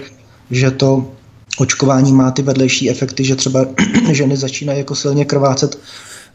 že 0.51 0.71
to 0.71 1.11
očkování 1.61 2.13
má 2.13 2.31
ty 2.31 2.41
vedlejší 2.41 2.89
efekty, 2.89 3.23
že 3.23 3.35
třeba 3.35 3.65
ženy 4.11 4.37
začínají 4.37 4.79
jako 4.79 4.95
silně 4.95 5.25
krvácet 5.25 5.79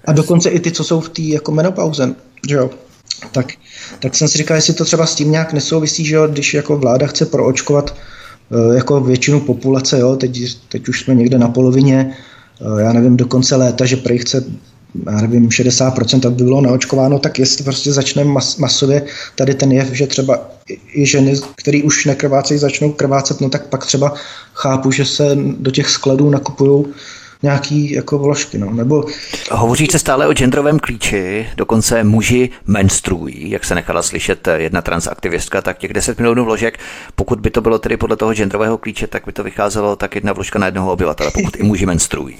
a 0.05 0.13
dokonce 0.13 0.51
i 0.51 0.61
ty, 0.61 0.73
co 0.73 0.85
jsou 0.85 1.01
v 1.01 1.09
té 1.09 1.23
jako 1.23 1.53
menopauze, 1.53 2.15
že 2.49 2.55
jo. 2.55 2.71
Tak, 3.33 3.53
tak 4.01 4.15
jsem 4.15 4.29
si 4.29 4.39
říkal, 4.39 4.57
jestli 4.57 4.75
to 4.75 4.85
třeba 4.85 5.07
s 5.07 5.15
tím 5.15 5.31
nějak 5.31 5.53
nesouvisí, 5.53 6.05
že 6.05 6.15
jo, 6.15 6.27
když 6.27 6.55
jako 6.55 6.77
vláda 6.77 7.07
chce 7.07 7.27
proočkovat 7.27 7.95
eh, 8.51 8.75
jako 8.77 9.01
většinu 9.01 9.41
populace, 9.41 9.99
jo, 9.99 10.17
teď, 10.17 10.57
teď 10.69 10.89
už 10.89 11.01
jsme 11.01 11.15
někde 11.15 11.39
na 11.39 11.49
polovině, 11.49 12.17
eh, 12.61 12.83
já 12.83 12.93
nevím, 12.93 13.17
do 13.17 13.27
konce 13.27 13.57
léta, 13.57 13.85
že 13.85 13.97
prej 13.97 14.19
chce 14.19 14.45
já 15.07 15.21
nevím, 15.21 15.49
60%, 15.49 16.27
aby 16.27 16.45
bylo 16.45 16.61
naočkováno, 16.61 17.19
tak 17.19 17.39
jestli 17.39 17.65
prostě 17.65 17.93
začne 17.93 18.25
mas, 18.25 18.57
masově 18.57 19.07
tady 19.35 19.55
ten 19.55 19.73
jev, 19.73 19.93
že 19.93 20.07
třeba 20.07 20.51
i 20.93 21.07
ženy, 21.07 21.35
které 21.57 21.83
už 21.83 22.05
nekrvácejí, 22.05 22.61
začnou 22.61 22.93
krvácet, 22.93 23.41
no 23.41 23.49
tak 23.49 23.67
pak 23.67 23.87
třeba 23.87 24.15
chápu, 24.55 24.91
že 24.91 25.05
se 25.05 25.37
do 25.59 25.71
těch 25.71 25.91
skladů 25.91 26.31
nakupují 26.31 26.85
nějaký 27.45 27.93
jako 27.93 28.19
vložky. 28.19 28.59
No. 28.59 28.71
Nebo... 28.71 29.05
Hovoří 29.51 29.87
se 29.93 29.99
stále 29.99 30.27
o 30.27 30.33
genderovém 30.33 30.79
klíči, 30.79 31.47
dokonce 31.57 32.05
muži 32.05 32.51
menstruují, 32.67 33.51
jak 33.51 33.65
se 33.65 33.75
nechala 33.75 34.03
slyšet 34.03 34.49
jedna 34.57 34.83
transaktivistka, 34.83 35.63
tak 35.63 35.79
těch 35.79 35.93
10 35.93 36.19
milionů 36.19 36.45
vložek, 36.45 36.79
pokud 37.15 37.41
by 37.41 37.51
to 37.51 37.61
bylo 37.61 37.79
tedy 37.79 37.97
podle 37.97 38.17
toho 38.17 38.35
genderového 38.35 38.79
klíče, 38.79 39.07
tak 39.07 39.23
by 39.27 39.33
to 39.33 39.45
vycházelo 39.45 39.97
tak 39.97 40.15
jedna 40.15 40.33
vložka 40.33 40.59
na 40.59 40.67
jednoho 40.67 40.93
obyvatele, 40.93 41.31
pokud 41.35 41.57
i 41.57 41.63
muži 41.63 41.87
menstruují. 41.87 42.37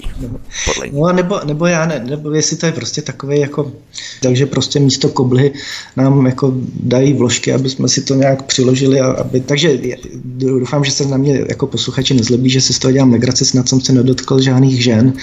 Podle 0.65 0.87
no 0.91 1.13
nebo, 1.13 1.39
nebo 1.45 1.65
já 1.65 1.85
ne, 1.85 2.05
nebo 2.09 2.31
jestli 2.31 2.57
to 2.57 2.65
je 2.65 2.71
prostě 2.71 3.01
takové 3.01 3.37
jako, 3.37 3.71
takže 4.21 4.45
prostě 4.45 4.79
místo 4.79 5.09
kobly 5.09 5.53
nám 5.95 6.25
jako 6.25 6.53
dají 6.83 7.13
vložky, 7.13 7.53
aby 7.53 7.69
jsme 7.69 7.87
si 7.87 8.01
to 8.01 8.15
nějak 8.15 8.43
přiložili, 8.43 8.99
a 8.99 9.11
aby, 9.11 9.39
takže 9.39 9.79
doufám, 10.25 10.83
že 10.83 10.91
se 10.91 11.05
na 11.05 11.17
mě 11.17 11.45
jako 11.49 11.67
posluchači 11.67 12.13
nezlobí, 12.13 12.49
že 12.49 12.61
si 12.61 12.73
z 12.73 12.79
toho 12.79 12.91
dělám 12.91 13.11
legraci, 13.11 13.45
snad 13.45 13.69
jsem 13.69 13.81
se 13.81 13.93
nedotkl 13.93 14.41
žádných 14.41 14.83
žen, 14.83 14.94
žen. 14.95 15.13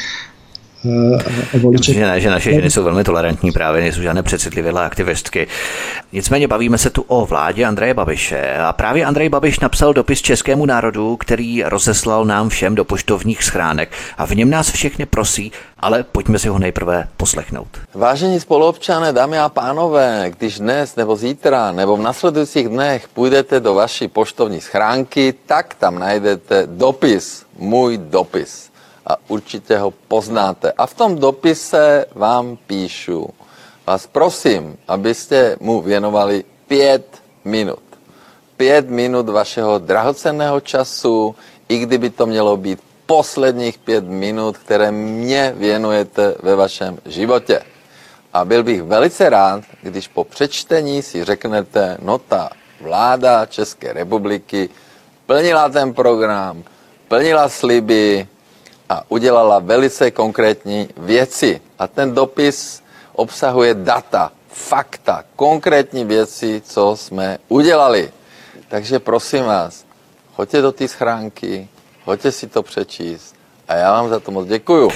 Eh, 0.84 1.68
Myslím, 1.70 1.94
že, 1.94 2.06
ne, 2.06 2.20
že 2.20 2.30
naše 2.30 2.52
ženy 2.52 2.70
jsou 2.70 2.84
velmi 2.84 3.04
tolerantní, 3.04 3.52
právě 3.52 3.82
nejsou 3.82 4.00
žádné 4.02 4.22
přecitlivé 4.22 4.70
aktivistky. 4.70 5.46
Nicméně 6.12 6.48
bavíme 6.48 6.78
se 6.78 6.90
tu 6.90 7.02
o 7.02 7.26
vládě 7.26 7.64
Andreje 7.64 7.94
Babiše 7.94 8.56
a 8.56 8.72
právě 8.72 9.04
Andrej 9.04 9.28
Babiš 9.28 9.60
napsal 9.60 9.92
dopis 9.92 10.22
českému 10.22 10.66
národu, 10.66 11.16
který 11.16 11.62
rozeslal 11.62 12.24
nám 12.24 12.48
všem 12.48 12.74
do 12.74 12.84
poštovních 12.84 13.44
schránek 13.44 13.92
a 14.18 14.26
v 14.26 14.30
něm 14.30 14.50
nás 14.50 14.70
všechny 14.70 15.06
prosí, 15.06 15.52
ale 15.78 16.02
pojďme 16.02 16.38
si 16.38 16.48
ho 16.48 16.58
nejprve 16.58 17.08
poslechnout. 17.16 17.68
Vážení 17.94 18.40
spoluobčané, 18.40 19.12
dámy 19.12 19.38
a 19.38 19.48
pánové, 19.48 20.30
když 20.38 20.58
dnes 20.58 20.96
nebo 20.96 21.16
zítra 21.16 21.72
nebo 21.72 21.96
v 21.96 22.00
nasledujících 22.00 22.68
dnech 22.68 23.08
půjdete 23.08 23.60
do 23.60 23.74
vaší 23.74 24.08
poštovní 24.08 24.60
schránky, 24.60 25.34
tak 25.46 25.74
tam 25.74 25.98
najdete 25.98 26.62
dopis, 26.66 27.44
můj 27.58 27.98
dopis 27.98 28.71
a 29.06 29.16
určitě 29.28 29.78
ho 29.78 29.90
poznáte. 29.90 30.72
A 30.72 30.86
v 30.86 30.94
tom 30.94 31.18
dopise 31.18 32.06
vám 32.14 32.58
píšu, 32.66 33.28
vás 33.86 34.06
prosím, 34.06 34.76
abyste 34.88 35.56
mu 35.60 35.80
věnovali 35.80 36.44
pět 36.68 37.22
minut. 37.44 37.82
Pět 38.56 38.90
minut 38.90 39.28
vašeho 39.28 39.78
drahocenného 39.78 40.60
času, 40.60 41.34
i 41.68 41.78
kdyby 41.78 42.10
to 42.10 42.26
mělo 42.26 42.56
být 42.56 42.78
posledních 43.06 43.78
pět 43.78 44.04
minut, 44.04 44.58
které 44.58 44.92
mě 44.92 45.54
věnujete 45.56 46.34
ve 46.42 46.56
vašem 46.56 46.98
životě. 47.06 47.60
A 48.32 48.44
byl 48.44 48.62
bych 48.64 48.82
velice 48.82 49.30
rád, 49.30 49.64
když 49.82 50.08
po 50.08 50.24
přečtení 50.24 51.02
si 51.02 51.24
řeknete, 51.24 51.96
no 52.02 52.18
ta 52.18 52.50
vláda 52.80 53.46
České 53.46 53.92
republiky 53.92 54.68
plnila 55.26 55.68
ten 55.68 55.94
program, 55.94 56.62
plnila 57.08 57.48
sliby, 57.48 58.26
a 58.92 59.02
udělala 59.08 59.58
velice 59.58 60.10
konkrétní 60.10 60.88
věci. 60.96 61.60
A 61.78 61.86
ten 61.86 62.14
dopis 62.14 62.82
obsahuje 63.12 63.74
data, 63.74 64.32
fakta, 64.48 65.24
konkrétní 65.36 66.04
věci, 66.04 66.62
co 66.64 66.96
jsme 66.96 67.38
udělali. 67.48 68.12
Takže 68.68 68.98
prosím 68.98 69.44
vás, 69.44 69.84
choďte 70.34 70.62
do 70.62 70.72
té 70.72 70.88
schránky, 70.88 71.68
choďte 72.04 72.32
si 72.32 72.46
to 72.46 72.62
přečíst 72.62 73.34
a 73.68 73.74
já 73.74 73.92
vám 73.92 74.08
za 74.08 74.20
to 74.20 74.30
moc 74.30 74.48
děkuju. 74.48 74.90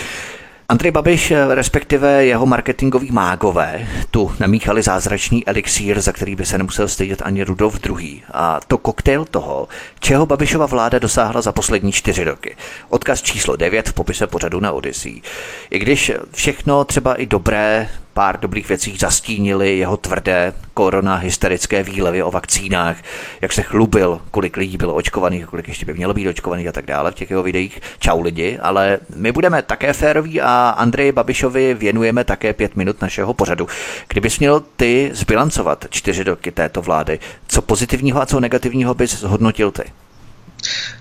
Andrej 0.68 0.90
Babiš, 0.90 1.32
respektive 1.48 2.24
jeho 2.24 2.47
marketingoví 2.47 3.09
mágové, 3.12 3.88
tu 4.10 4.32
namíchali 4.40 4.82
zázračný 4.82 5.47
elixír, 5.47 6.01
za 6.01 6.12
který 6.12 6.36
by 6.36 6.47
se 6.47 6.59
nemusel 6.59 6.88
stydět 6.88 7.22
ani 7.24 7.44
Rudolf 7.44 7.80
II. 7.86 8.22
A 8.32 8.60
to 8.68 8.78
koktejl 8.78 9.24
toho, 9.24 9.68
čeho 10.01 10.26
Babišova 10.26 10.66
vláda 10.66 10.98
dosáhla 10.98 11.40
za 11.43 11.52
poslední 11.52 11.93
čtyři 11.93 12.24
roky. 12.24 12.56
Odkaz 12.88 13.22
číslo 13.22 13.56
9 13.56 13.88
v 13.88 13.93
popise 13.93 14.26
pořadu 14.26 14.60
na 14.60 14.72
Odyssey. 14.72 15.22
I 15.70 15.78
když 15.78 16.12
všechno 16.32 16.84
třeba 16.84 17.14
i 17.14 17.26
dobré 17.26 17.88
pár 18.16 18.40
dobrých 18.40 18.68
věcí 18.68 18.97
zastínili 18.97 19.78
jeho 19.78 19.97
tvrdé 19.97 20.52
korona 20.74 21.14
hysterické 21.14 21.82
výlevy 21.82 22.22
o 22.22 22.30
vakcínách, 22.30 22.97
jak 23.40 23.52
se 23.52 23.62
chlubil, 23.62 24.20
kolik 24.30 24.56
lidí 24.56 24.76
bylo 24.76 24.94
očkovaných, 24.94 25.47
kolik 25.47 25.68
ještě 25.68 25.86
by 25.86 25.94
mělo 25.94 26.14
být 26.14 26.28
očkovaných 26.28 26.68
a 26.68 26.72
tak 26.72 26.86
dále 26.86 27.10
v 27.10 27.14
těch 27.14 27.30
jeho 27.30 27.43
videích. 27.43 27.80
Čau 27.98 28.20
lidi, 28.20 28.59
ale 28.62 28.98
my 29.16 29.32
budeme 29.32 29.62
také 29.62 29.93
féroví 29.93 30.40
a 30.40 30.74
Andreji 30.78 31.12
Babišovi 31.12 31.74
věnujeme 31.74 32.24
také 32.24 32.52
pět 32.52 32.76
minut 32.76 33.02
našeho 33.02 33.34
pořadu. 33.34 33.68
Kdybys 34.09 34.38
měl 34.38 34.62
ty 34.76 35.10
zbilancovat 35.14 35.84
čtyři 35.90 36.22
roky 36.24 36.52
této 36.52 36.82
vlády, 36.82 37.18
co 37.48 37.62
pozitivního 37.62 38.22
a 38.22 38.26
co 38.26 38.40
negativního 38.40 38.94
bys 38.94 39.20
zhodnotil 39.20 39.70
ty? 39.70 39.84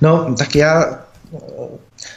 No, 0.01 0.35
tak 0.35 0.55
já 0.55 0.99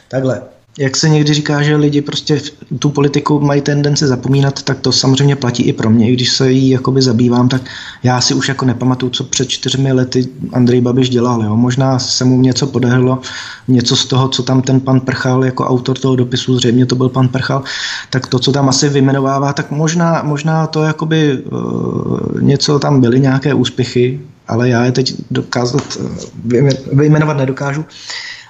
takhle 0.07 0.41
jak 0.79 0.97
se 0.97 1.09
někdy 1.09 1.33
říká, 1.33 1.61
že 1.61 1.75
lidi 1.75 2.01
prostě 2.01 2.41
tu 2.79 2.89
politiku 2.89 3.39
mají 3.39 3.61
tendenci 3.61 4.07
zapomínat, 4.07 4.63
tak 4.63 4.79
to 4.79 4.91
samozřejmě 4.91 5.35
platí 5.35 5.63
i 5.63 5.73
pro 5.73 5.89
mě. 5.89 6.09
I 6.09 6.13
když 6.13 6.29
se 6.29 6.51
jí 6.51 6.69
jakoby 6.69 7.01
zabývám, 7.01 7.49
tak 7.49 7.61
já 8.03 8.21
si 8.21 8.33
už 8.33 8.47
jako 8.47 8.65
nepamatuju, 8.65 9.09
co 9.09 9.23
před 9.23 9.49
čtyřmi 9.49 9.93
lety 9.93 10.27
Andrej 10.53 10.81
Babiš 10.81 11.09
dělal. 11.09 11.43
Jo. 11.43 11.55
Možná 11.55 11.99
se 11.99 12.25
mu 12.25 12.41
něco 12.41 12.67
podehlo, 12.67 13.21
něco 13.67 13.95
z 13.95 14.05
toho, 14.05 14.27
co 14.27 14.43
tam 14.43 14.61
ten 14.61 14.79
pan 14.79 14.99
Prchal 14.99 15.45
jako 15.45 15.65
autor 15.65 15.97
toho 15.97 16.15
dopisu, 16.15 16.55
zřejmě 16.55 16.85
to 16.85 16.95
byl 16.95 17.09
pan 17.09 17.27
Prchal, 17.27 17.63
tak 18.09 18.27
to, 18.27 18.39
co 18.39 18.51
tam 18.51 18.69
asi 18.69 18.89
vymenovává, 18.89 19.53
tak 19.53 19.71
možná, 19.71 20.21
možná 20.23 20.67
to 20.67 20.83
jakoby 20.83 21.43
uh, 21.51 22.41
něco 22.41 22.79
tam 22.79 23.01
byly, 23.01 23.19
nějaké 23.19 23.53
úspěchy, 23.53 24.19
ale 24.47 24.69
já 24.69 24.85
je 24.85 24.91
teď 24.91 25.13
dokázat, 25.31 25.97
uh, 25.99 26.69
vyjmenovat 26.91 27.37
nedokážu. 27.37 27.85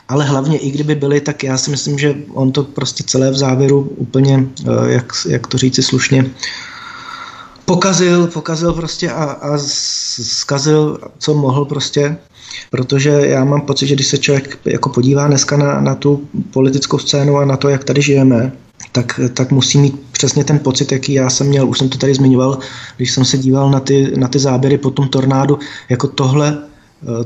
Ale 0.10 0.26
hlavně 0.26 0.58
i 0.58 0.72
kdyby 0.72 0.96
byly, 0.96 1.22
tak 1.22 1.44
já 1.44 1.58
si 1.58 1.72
myslím, 1.72 2.00
že 2.00 2.16
on 2.34 2.52
to 2.52 2.64
prostě 2.64 3.04
celé 3.04 3.32
v 3.32 3.36
závěru 3.36 3.82
úplně, 3.98 4.46
eh, 4.62 4.92
jak, 4.92 5.14
jak 5.30 5.48
to 5.48 5.58
říci 5.58 5.84
slušně, 5.84 6.26
pokazil, 7.66 8.28
pokazil 8.28 8.74
prostě 8.74 9.12
a, 9.12 9.24
a 9.24 9.58
zkazil, 10.22 11.00
co 11.18 11.34
mohl 11.34 11.66
prostě, 11.66 12.18
protože 12.70 13.10
já 13.10 13.46
mám 13.46 13.62
pocit, 13.62 13.88
že 13.88 13.96
když 13.96 14.08
se 14.08 14.18
člověk 14.18 14.60
jako 14.66 14.90
podívá 14.90 15.28
dneska 15.28 15.58
na, 15.58 15.82
na 15.82 15.96
tu 15.96 16.28
politickou 16.52 16.98
scénu 16.98 17.38
a 17.38 17.46
na 17.46 17.58
to, 17.58 17.70
jak 17.70 17.84
tady 17.84 18.02
žijeme, 18.02 18.52
tak, 18.92 19.20
tak 19.34 19.52
musí 19.52 19.78
mít 19.78 20.02
přesně 20.12 20.44
ten 20.44 20.60
pocit, 20.60 20.92
jaký 20.92 21.14
já 21.14 21.30
jsem 21.30 21.48
měl, 21.48 21.70
už 21.70 21.78
jsem 21.78 21.90
to 21.90 21.98
tady 21.98 22.14
zmiňoval, 22.14 22.58
když 22.98 23.12
jsem 23.12 23.26
se 23.26 23.38
díval 23.38 23.72
na 23.72 23.80
ty, 23.80 24.14
na 24.18 24.28
ty 24.28 24.40
záběry 24.40 24.78
po 24.78 24.90
tom 24.90 25.08
tornádu, 25.08 25.60
jako 25.90 26.08
tohle 26.08 26.58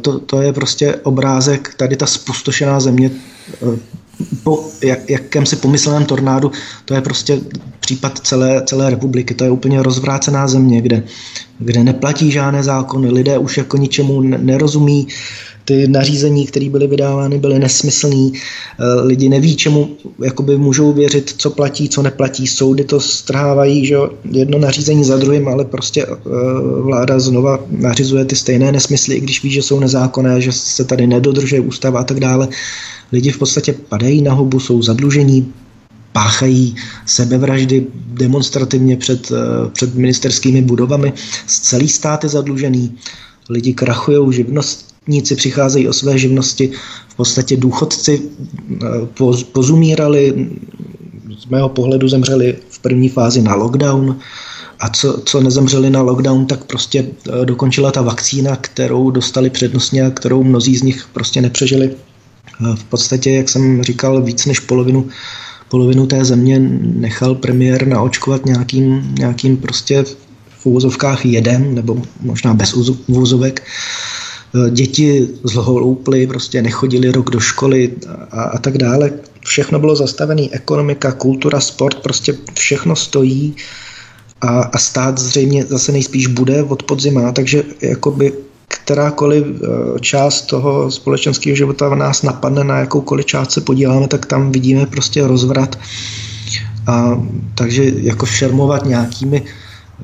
to, 0.02 0.20
to 0.20 0.42
je 0.42 0.54
prostě 0.54 0.96
obrázek, 0.96 1.74
tady 1.78 1.96
ta 1.96 2.06
spustošená 2.06 2.80
země, 2.80 3.12
eh, 3.54 3.80
po 4.44 4.66
jak, 4.84 5.10
jakémsi 5.10 5.56
pomysleném 5.56 6.06
tornádu, 6.06 6.52
to 6.86 6.94
je 6.94 7.02
prostě 7.02 7.40
případ 7.80 8.20
celé, 8.20 8.62
celé 8.66 8.90
republiky. 8.90 9.34
To 9.34 9.44
je 9.44 9.52
úplně 9.52 9.84
rozvrácená 9.84 10.48
země, 10.48 10.82
kde, 10.82 11.04
kde 11.60 11.84
neplatí 11.84 12.32
žádné 12.32 12.64
zákony, 12.64 13.10
lidé 13.10 13.38
už 13.38 13.58
jako 13.58 13.78
ničemu 13.78 14.22
nerozumí, 14.22 15.08
ty 15.66 15.88
nařízení, 15.88 16.46
které 16.48 16.70
byly 16.70 16.88
vydávány, 16.88 17.38
byly 17.38 17.60
nesmyslný. 17.60 18.34
Eh, 18.34 19.02
lidi 19.02 19.30
neví, 19.30 19.56
čemu 19.56 19.90
jakoby 20.24 20.58
můžou 20.58 20.94
věřit, 20.94 21.34
co 21.38 21.50
platí, 21.50 21.90
co 21.90 22.02
neplatí. 22.02 22.48
Soudy 22.48 22.84
to 22.84 23.00
strhávají, 23.00 23.86
že 23.86 23.96
jedno 24.32 24.60
nařízení 24.60 25.04
za 25.04 25.18
druhým, 25.18 25.48
ale 25.48 25.66
prostě 25.66 26.06
eh, 26.06 26.16
vláda 26.82 27.20
znova 27.20 27.60
nařizuje 27.70 28.26
ty 28.26 28.36
stejné 28.36 28.72
nesmysly, 28.72 29.16
i 29.16 29.20
když 29.20 29.44
ví, 29.44 29.52
že 29.52 29.62
jsou 29.62 29.80
nezákonné, 29.80 30.42
že 30.42 30.52
se 30.52 30.84
tady 30.84 31.08
nedodržuje 31.08 31.62
ústava 31.62 32.00
a 32.00 32.04
tak 32.04 32.20
dále. 32.20 32.48
Lidi 33.12 33.32
v 33.32 33.38
podstatě 33.38 33.74
padají 33.90 34.22
na 34.22 34.34
hubu, 34.34 34.60
jsou 34.60 34.82
zadlužení, 34.82 35.54
páchají 36.12 36.76
sebevraždy 37.06 37.88
demonstrativně 37.96 38.98
před, 38.98 39.32
eh, 39.32 39.70
před 39.70 39.96
ministerskými 39.96 40.62
budovami. 40.62 41.14
Celý 41.48 41.90
stát 41.90 42.24
je 42.24 42.30
zadlužený, 42.30 42.98
lidi 43.50 43.74
krachují, 43.74 44.34
živnost, 44.34 44.94
Níci 45.08 45.36
přicházejí 45.36 45.88
o 45.88 45.94
své 45.94 46.18
živnosti, 46.18 46.72
v 47.08 47.16
podstatě 47.16 47.58
důchodci 47.58 48.22
eh, 48.72 48.88
pozumírali, 49.52 50.50
z 51.40 51.46
mého 51.46 51.70
pohledu 51.70 52.08
zemřeli 52.08 52.58
v 52.70 52.80
první 52.80 53.10
fázi 53.10 53.42
na 53.42 53.56
lockdown 53.56 54.20
a 54.80 54.90
co, 54.90 55.22
co 55.26 55.42
nezemřeli 55.42 55.90
na 55.90 56.02
lockdown, 56.02 56.46
tak 56.46 56.64
prostě 56.64 57.06
eh, 57.28 57.46
dokončila 57.46 57.92
ta 57.92 58.02
vakcína, 58.02 58.56
kterou 58.56 59.12
dostali 59.12 59.50
přednostně 59.50 60.06
a 60.06 60.10
kterou 60.10 60.44
mnozí 60.44 60.78
z 60.78 60.84
nich 60.84 61.08
prostě 61.14 61.42
nepřežili. 61.42 61.92
Eh, 61.92 62.76
v 62.76 62.84
podstatě, 62.84 63.32
jak 63.32 63.50
jsem 63.50 63.84
říkal, 63.84 64.22
víc 64.22 64.46
než 64.46 64.60
polovinu 64.60 65.08
polovinu 65.70 66.08
té 66.08 66.26
země 66.26 66.60
nechal 66.82 67.36
premiér 67.36 67.88
naočkovat 67.88 68.46
nějakým, 68.46 69.16
nějakým 69.20 69.58
prostě 69.58 70.06
v 70.64 70.66
úvozovkách 70.66 71.26
jeden, 71.26 71.76
nebo 71.76 72.02
možná 72.22 72.54
bez 72.54 72.74
úvozovek. 73.08 73.64
Eh, 74.56 74.72
děti 74.72 75.28
zholouply, 75.44 76.28
prostě 76.28 76.62
nechodili 76.62 77.12
rok 77.12 77.30
do 77.30 77.40
školy 77.40 77.92
a, 78.32 78.44
a 78.44 78.58
tak 78.58 78.78
dále. 78.78 79.12
všechno 79.46 79.80
bylo 79.80 79.96
zastavené, 79.96 80.48
ekonomika, 80.52 81.12
kultura, 81.12 81.60
sport, 81.60 82.00
prostě 82.00 82.38
všechno 82.54 82.96
stojí 82.96 83.56
a, 84.42 84.62
a 84.62 84.78
stát 84.78 85.18
zřejmě 85.20 85.66
zase 85.66 85.92
nejspíš 85.92 86.28
bude 86.28 86.64
od 86.64 86.84
podzima, 86.84 87.32
takže 87.32 87.64
jakoby 87.82 88.34
kterákoliv 88.68 89.44
eh, 89.46 90.00
část 90.00 90.42
toho 90.42 90.92
společenského 90.92 91.56
života 91.56 91.96
nás 91.96 92.24
napadne, 92.24 92.64
na 92.64 92.78
jakoukoliv 92.80 93.26
část 93.26 93.52
se 93.52 93.62
podíváme, 93.62 94.08
tak 94.08 94.26
tam 94.26 94.52
vidíme 94.52 94.86
prostě 94.86 95.28
rozvrat. 95.28 95.80
A, 96.88 97.22
takže 97.56 97.84
jako 97.84 98.26
šermovat 98.26 98.86
nějakými 98.86 99.44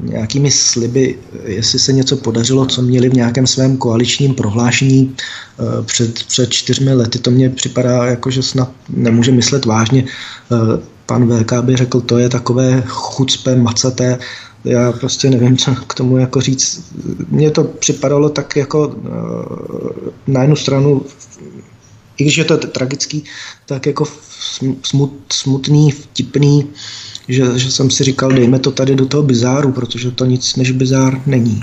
nějakými 0.02 0.52
sliby, 0.52 1.18
jestli 1.45 1.80
se 1.80 1.94
něco 1.94 2.18
podařilo, 2.18 2.66
co 2.66 2.82
měli 2.82 3.10
v 3.10 3.14
nějakém 3.14 3.48
svém 3.48 3.78
koaličním 3.78 4.36
prohlášení 4.36 5.16
eh, 5.16 5.64
před, 5.84 6.24
před 6.24 6.49
čtyřmi 6.49 6.94
lety, 6.94 7.20
to 7.20 7.32
mně 7.32 7.49
připadá 7.49 8.06
jako, 8.06 8.32
že 8.32 8.44
snad 8.44 8.72
nemůže 8.90 9.32
myslet 9.32 9.66
vážně. 9.66 10.06
Eh, 10.06 10.82
pan 11.06 11.28
VK 11.28 11.53
by 11.61 11.76
řekl, 11.76 12.02
to 12.02 12.18
je 12.18 12.30
takové 12.30 12.84
chucpe, 12.88 13.56
macaté, 13.56 14.20
já 14.64 14.91
prostě 14.91 15.30
nevím, 15.30 15.57
co 15.57 15.76
k 15.76 15.94
tomu 15.94 16.18
jako 16.18 16.41
říct. 16.41 16.91
Mně 17.30 17.52
to 17.52 17.64
připadalo 17.64 18.30
tak 18.30 18.56
jako 18.56 18.95
eh, 18.95 19.11
na 20.28 20.41
jednu 20.41 20.56
stranu, 20.56 21.06
i 22.20 22.24
když 22.24 22.38
je 22.38 22.44
to 22.44 22.58
tragický, 22.58 23.24
tak 23.66 23.86
jako 23.86 24.06
smut, 24.84 25.20
smutný, 25.34 25.91
vtipný, 25.91 26.68
že, 27.28 27.60
že 27.60 27.72
jsem 27.72 27.91
si 27.91 28.04
říkal, 28.04 28.32
dejme 28.32 28.60
to 28.60 28.72
tady 28.72 28.96
do 28.96 29.06
toho 29.06 29.24
bizáru, 29.24 29.72
protože 29.72 30.12
to 30.12 30.26
nic 30.26 30.56
než 30.56 30.72
bizár 30.72 31.22
není. 31.26 31.62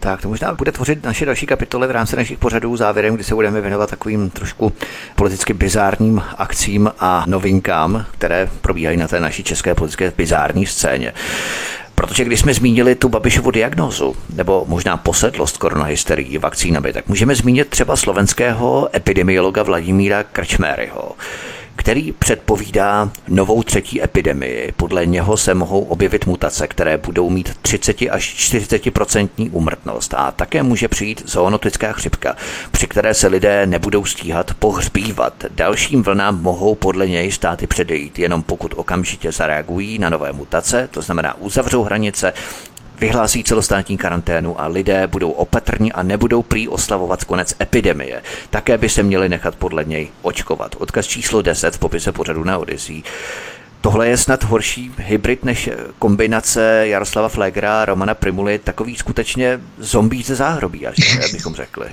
Tak 0.00 0.22
to 0.22 0.28
možná 0.28 0.54
bude 0.54 0.72
tvořit 0.72 1.04
naše 1.04 1.26
další 1.26 1.46
kapitoly 1.46 1.86
v 1.86 1.90
rámci 1.90 2.16
našich 2.16 2.38
pořadů 2.38 2.76
závěrem, 2.76 3.14
kdy 3.14 3.24
se 3.24 3.34
budeme 3.34 3.60
věnovat 3.60 3.90
takovým 3.90 4.30
trošku 4.30 4.72
politicky 5.16 5.54
bizárním 5.54 6.22
akcím 6.38 6.90
a 6.98 7.24
novinkám, 7.26 8.06
které 8.12 8.50
probíhají 8.60 8.96
na 8.96 9.08
té 9.08 9.20
naší 9.20 9.44
české 9.44 9.74
politické 9.74 10.12
bizární 10.16 10.66
scéně. 10.66 11.12
Protože 11.96 12.24
když 12.24 12.40
jsme 12.40 12.54
zmínili 12.54 12.94
tu 12.94 13.08
Babišovu 13.08 13.50
diagnózu, 13.50 14.16
nebo 14.34 14.64
možná 14.68 14.96
posedlost 14.96 15.56
koronahysterii 15.56 16.38
vakcínami, 16.38 16.92
tak 16.92 17.08
můžeme 17.08 17.34
zmínit 17.34 17.68
třeba 17.68 17.96
slovenského 17.96 18.88
epidemiologa 18.96 19.62
Vladimíra 19.62 20.22
Krčméryho, 20.22 21.12
který 21.76 22.12
předpovídá 22.12 23.10
novou 23.28 23.62
třetí 23.62 24.02
epidemii. 24.02 24.72
Podle 24.76 25.06
něho 25.06 25.36
se 25.36 25.54
mohou 25.54 25.80
objevit 25.80 26.26
mutace, 26.26 26.68
které 26.68 26.98
budou 26.98 27.30
mít 27.30 27.56
30 27.62 27.96
až 28.10 28.34
40% 28.34 29.48
úmrtnost 29.52 30.14
a 30.14 30.30
také 30.32 30.62
může 30.62 30.88
přijít 30.88 31.22
zoonotická 31.26 31.92
chřipka, 31.92 32.36
při 32.70 32.86
které 32.86 33.14
se 33.14 33.26
lidé 33.26 33.66
nebudou 33.66 34.04
stíhat 34.04 34.54
pohřbívat. 34.54 35.44
Dalším 35.50 36.02
vlnám 36.02 36.42
mohou 36.42 36.74
podle 36.74 37.08
něj 37.08 37.32
státy 37.32 37.66
předejít, 37.66 38.18
jenom 38.18 38.42
pokud 38.42 38.74
okamžitě 38.76 39.32
zareagují 39.32 39.98
na 39.98 40.10
nové 40.10 40.32
mutace, 40.32 40.88
to 40.90 41.02
znamená 41.02 41.34
uzavřou 41.38 41.82
hranice, 41.82 42.32
vyhlásí 43.00 43.44
celostátní 43.44 43.96
karanténu 43.96 44.60
a 44.60 44.66
lidé 44.66 45.06
budou 45.06 45.30
opatrní 45.30 45.92
a 45.92 46.02
nebudou 46.02 46.42
prý 46.42 46.68
oslavovat 46.68 47.24
konec 47.24 47.54
epidemie. 47.60 48.22
Také 48.50 48.78
by 48.78 48.88
se 48.88 49.02
měli 49.02 49.28
nechat 49.28 49.56
podle 49.56 49.84
něj 49.84 50.08
očkovat. 50.22 50.76
Odkaz 50.78 51.06
číslo 51.06 51.42
10 51.42 51.76
v 51.76 51.78
popise 51.78 52.12
pořadu 52.12 52.44
na 52.44 52.58
Odisí. 52.58 53.04
Tohle 53.80 54.08
je 54.08 54.16
snad 54.16 54.44
horší 54.44 54.92
hybrid 54.98 55.44
než 55.44 55.70
kombinace 55.98 56.82
Jaroslava 56.84 57.28
Flegra 57.28 57.82
a 57.82 57.84
Romana 57.84 58.14
Primuly, 58.14 58.58
takový 58.58 58.96
skutečně 58.96 59.60
zombí 59.78 60.22
ze 60.22 60.34
záhrobí, 60.34 60.86
až 60.86 61.32
bychom 61.32 61.54
řekli. 61.54 61.86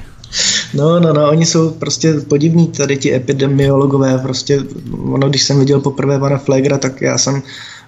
No, 0.74 1.00
no, 1.00 1.14
no, 1.14 1.30
oni 1.30 1.46
jsou 1.46 1.72
prostě 1.72 2.14
podivní 2.14 2.68
tady 2.68 2.98
ti 2.98 3.16
epidemiologové, 3.16 4.18
prostě 4.18 4.60
ono, 5.12 5.30
když 5.30 5.44
jsem 5.44 5.60
viděl 5.60 5.80
poprvé 5.80 6.20
pana 6.20 6.38
Flegra, 6.38 6.78
tak 6.78 7.02
já 7.02 7.18
jsem 7.18 7.42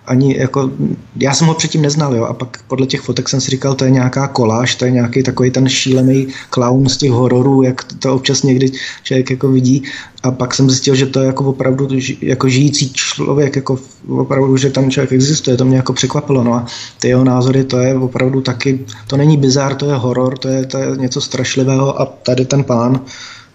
ani 0.07 0.37
jako, 0.37 0.71
já 1.19 1.33
jsem 1.33 1.47
ho 1.47 1.53
předtím 1.53 1.81
neznal, 1.81 2.15
jo, 2.15 2.23
a 2.23 2.33
pak 2.33 2.59
podle 2.67 2.87
těch 2.87 3.01
fotek 3.01 3.29
jsem 3.29 3.41
si 3.41 3.51
říkal, 3.51 3.73
to 3.73 3.85
je 3.85 3.91
nějaká 3.91 4.27
koláž, 4.27 4.75
to 4.75 4.85
je 4.85 4.91
nějaký 4.91 5.23
takový 5.23 5.51
ten 5.51 5.69
šílený 5.69 6.27
clown 6.53 6.89
z 6.89 6.97
těch 6.97 7.11
hororů, 7.11 7.63
jak 7.63 7.83
to 7.83 8.13
občas 8.13 8.43
někdy 8.43 8.71
člověk 9.03 9.29
jako 9.29 9.51
vidí, 9.51 9.83
a 10.23 10.31
pak 10.31 10.53
jsem 10.53 10.69
zjistil, 10.69 10.95
že 10.95 11.05
to 11.05 11.19
je 11.19 11.25
jako 11.25 11.43
opravdu 11.43 11.87
jako 12.21 12.49
žijící 12.49 12.93
člověk, 12.93 13.55
jako 13.55 13.79
opravdu, 14.09 14.57
že 14.57 14.69
tam 14.69 14.91
člověk 14.91 15.11
existuje, 15.11 15.57
to 15.57 15.65
mě 15.65 15.77
jako 15.77 15.93
překvapilo, 15.93 16.43
no 16.43 16.53
a 16.53 16.65
ty 17.01 17.07
jeho 17.07 17.23
názory, 17.23 17.63
to 17.63 17.77
je 17.77 17.95
opravdu 17.95 18.41
taky, 18.41 18.85
to 19.07 19.17
není 19.17 19.37
bizár, 19.37 19.75
to 19.75 19.85
je 19.85 19.95
horor, 19.95 20.37
to 20.37 20.47
je, 20.47 20.65
to 20.65 20.77
je 20.77 20.97
něco 20.97 21.21
strašlivého 21.21 22.01
a 22.01 22.05
tady 22.05 22.45
ten 22.45 22.63
pán, 22.63 23.01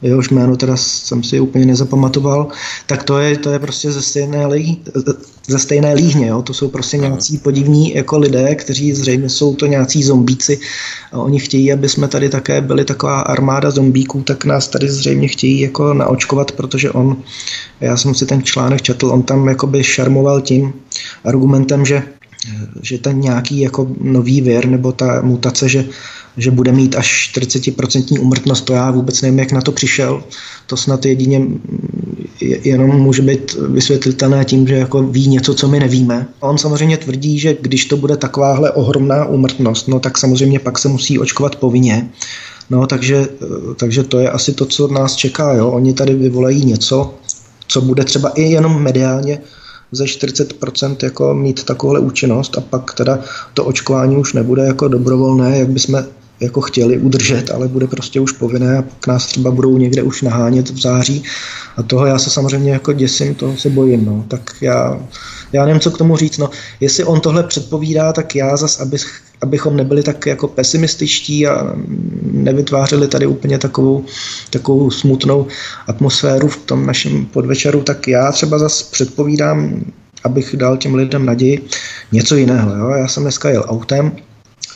jehož 0.03 0.31
jméno 0.31 0.57
teda 0.57 0.77
jsem 0.77 1.23
si 1.23 1.41
úplně 1.41 1.67
nezapamatoval, 1.67 2.49
tak 2.87 3.03
to 3.03 3.19
je, 3.19 3.39
to 3.39 3.51
je 3.51 3.59
prostě 3.59 3.93
ze 3.93 4.03
stejné, 4.03 4.47
lí, 4.47 4.83
ze 5.49 5.59
stejné 5.59 5.95
líhně. 5.95 6.27
Jo? 6.27 6.43
To 6.43 6.55
jsou 6.55 6.69
prostě 6.69 6.97
nějací 6.97 7.39
podivní 7.39 7.95
jako 7.95 8.19
lidé, 8.19 8.55
kteří 8.55 8.93
zřejmě 8.93 9.29
jsou 9.29 9.55
to 9.55 9.67
nějací 9.67 10.03
zombíci 10.03 10.61
a 11.13 11.19
oni 11.19 11.41
chtějí, 11.41 11.73
aby 11.73 11.89
jsme 11.89 12.09
tady 12.09 12.29
také 12.29 12.61
byli 12.61 12.85
taková 12.85 13.21
armáda 13.21 13.71
zombíků, 13.71 14.23
tak 14.23 14.45
nás 14.45 14.69
tady 14.69 14.91
zřejmě 14.91 15.29
chtějí 15.29 15.61
jako 15.61 15.95
naočkovat, 15.95 16.53
protože 16.53 16.91
on, 16.91 17.17
já 17.81 17.97
jsem 17.97 18.15
si 18.15 18.27
ten 18.27 18.43
článek 18.43 18.83
četl, 18.83 19.07
on 19.07 19.23
tam 19.23 19.49
jakoby 19.49 19.85
šarmoval 19.85 20.41
tím 20.41 20.73
argumentem, 21.25 21.87
že 21.87 22.03
že 22.83 22.99
ten 22.99 23.21
nějaký 23.21 23.61
jako 23.61 23.91
nový 24.01 24.41
vir 24.41 24.67
nebo 24.67 24.93
ta 24.93 25.23
mutace, 25.23 25.69
že 25.69 25.85
že 26.37 26.51
bude 26.51 26.73
mít 26.73 26.97
až 26.97 27.31
40% 27.37 28.21
umrtnost, 28.21 28.65
to 28.65 28.73
já 28.73 28.91
vůbec 28.91 29.23
nevím, 29.23 29.39
jak 29.39 29.53
na 29.53 29.61
to 29.61 29.73
přišel. 29.73 30.23
To 30.67 30.77
snad 30.77 31.07
jedině 31.07 31.47
jenom 32.41 32.91
může 32.91 33.23
být 33.23 33.57
vysvětlitelné 33.69 34.45
tím, 34.45 34.67
že 34.67 34.75
jako 34.75 35.03
ví 35.03 35.29
něco, 35.29 35.55
co 35.55 35.69
my 35.69 35.81
nevíme. 35.81 36.29
On 36.41 36.59
samozřejmě 36.59 36.97
tvrdí, 36.97 37.39
že 37.39 37.57
když 37.61 37.85
to 37.85 37.97
bude 37.97 38.17
takováhle 38.17 38.71
ohromná 38.71 39.25
umrtnost, 39.25 39.89
no 39.89 40.01
tak 40.01 40.19
samozřejmě 40.19 40.59
pak 40.59 40.79
se 40.79 40.89
musí 40.89 41.19
očkovat 41.19 41.57
povinně. 41.57 42.09
No, 42.71 42.87
takže, 42.87 43.29
takže 43.77 44.03
to 44.03 44.19
je 44.19 44.31
asi 44.31 44.53
to, 44.53 44.67
co 44.67 44.89
nás 44.89 45.17
čeká. 45.17 45.53
Jo? 45.53 45.71
Oni 45.71 45.93
tady 45.93 46.15
vyvolají 46.15 46.65
něco, 46.65 47.15
co 47.69 47.81
bude 47.81 48.05
třeba 48.05 48.29
i 48.29 48.43
jenom 48.43 48.83
mediálně 48.83 49.39
ze 49.93 50.05
40% 50.05 50.97
jako 51.03 51.35
mít 51.35 51.65
takovouhle 51.65 52.01
účinnost 52.01 52.59
a 52.59 52.61
pak 52.61 52.95
teda 52.95 53.19
to 53.55 53.65
očkování 53.65 54.17
už 54.17 54.33
nebude 54.33 54.63
jako 54.63 54.89
dobrovolné, 54.89 55.59
jak 55.59 55.69
bychom 55.69 56.05
jako 56.41 56.61
chtěli 56.61 56.99
udržet, 56.99 57.51
ale 57.51 57.69
bude 57.69 57.87
prostě 57.87 58.21
už 58.21 58.33
povinné 58.33 58.79
a 58.79 58.85
k 59.01 59.07
nás 59.07 59.27
třeba 59.27 59.51
budou 59.51 59.79
někde 59.79 60.03
už 60.03 60.23
nahánět 60.23 60.71
v 60.71 60.81
září 60.81 61.25
a 61.77 61.83
toho 61.83 62.07
já 62.07 62.19
se 62.19 62.31
samozřejmě 62.31 62.73
jako 62.73 62.93
děsím, 62.93 63.35
toho 63.35 63.57
se 63.57 63.71
bojím, 63.71 64.05
no. 64.05 64.25
tak 64.29 64.55
já, 64.61 65.01
já 65.53 65.65
nevím, 65.65 65.81
co 65.81 65.91
k 65.91 65.99
tomu 65.99 66.17
říct, 66.17 66.39
no. 66.39 66.51
jestli 66.81 67.05
on 67.05 67.21
tohle 67.21 67.43
předpovídá, 67.43 68.13
tak 68.13 68.37
já 68.37 68.57
zas, 68.57 68.81
aby, 68.81 68.97
abychom 69.41 69.77
nebyli 69.77 70.03
tak 70.03 70.27
jako 70.27 70.49
pesimističtí 70.49 71.47
a 71.47 71.75
nevytvářeli 72.33 73.09
tady 73.09 73.27
úplně 73.27 73.59
takovou, 73.59 74.05
takovou 74.51 74.91
smutnou 74.91 75.47
atmosféru 75.87 76.49
v 76.49 76.57
tom 76.57 76.87
našem 76.87 77.27
podvečeru, 77.27 77.83
tak 77.83 78.09
já 78.09 78.33
třeba 78.33 78.59
zas 78.59 78.83
předpovídám, 78.83 79.85
abych 80.25 80.57
dal 80.57 80.77
těm 80.77 80.95
lidem 80.95 81.27
naději, 81.27 81.67
něco 82.13 82.37
jiného. 82.37 82.77
Jo? 82.77 82.91
Já 82.91 83.09
jsem 83.09 83.23
dneska 83.23 83.51
jel 83.51 83.65
autem, 83.69 84.13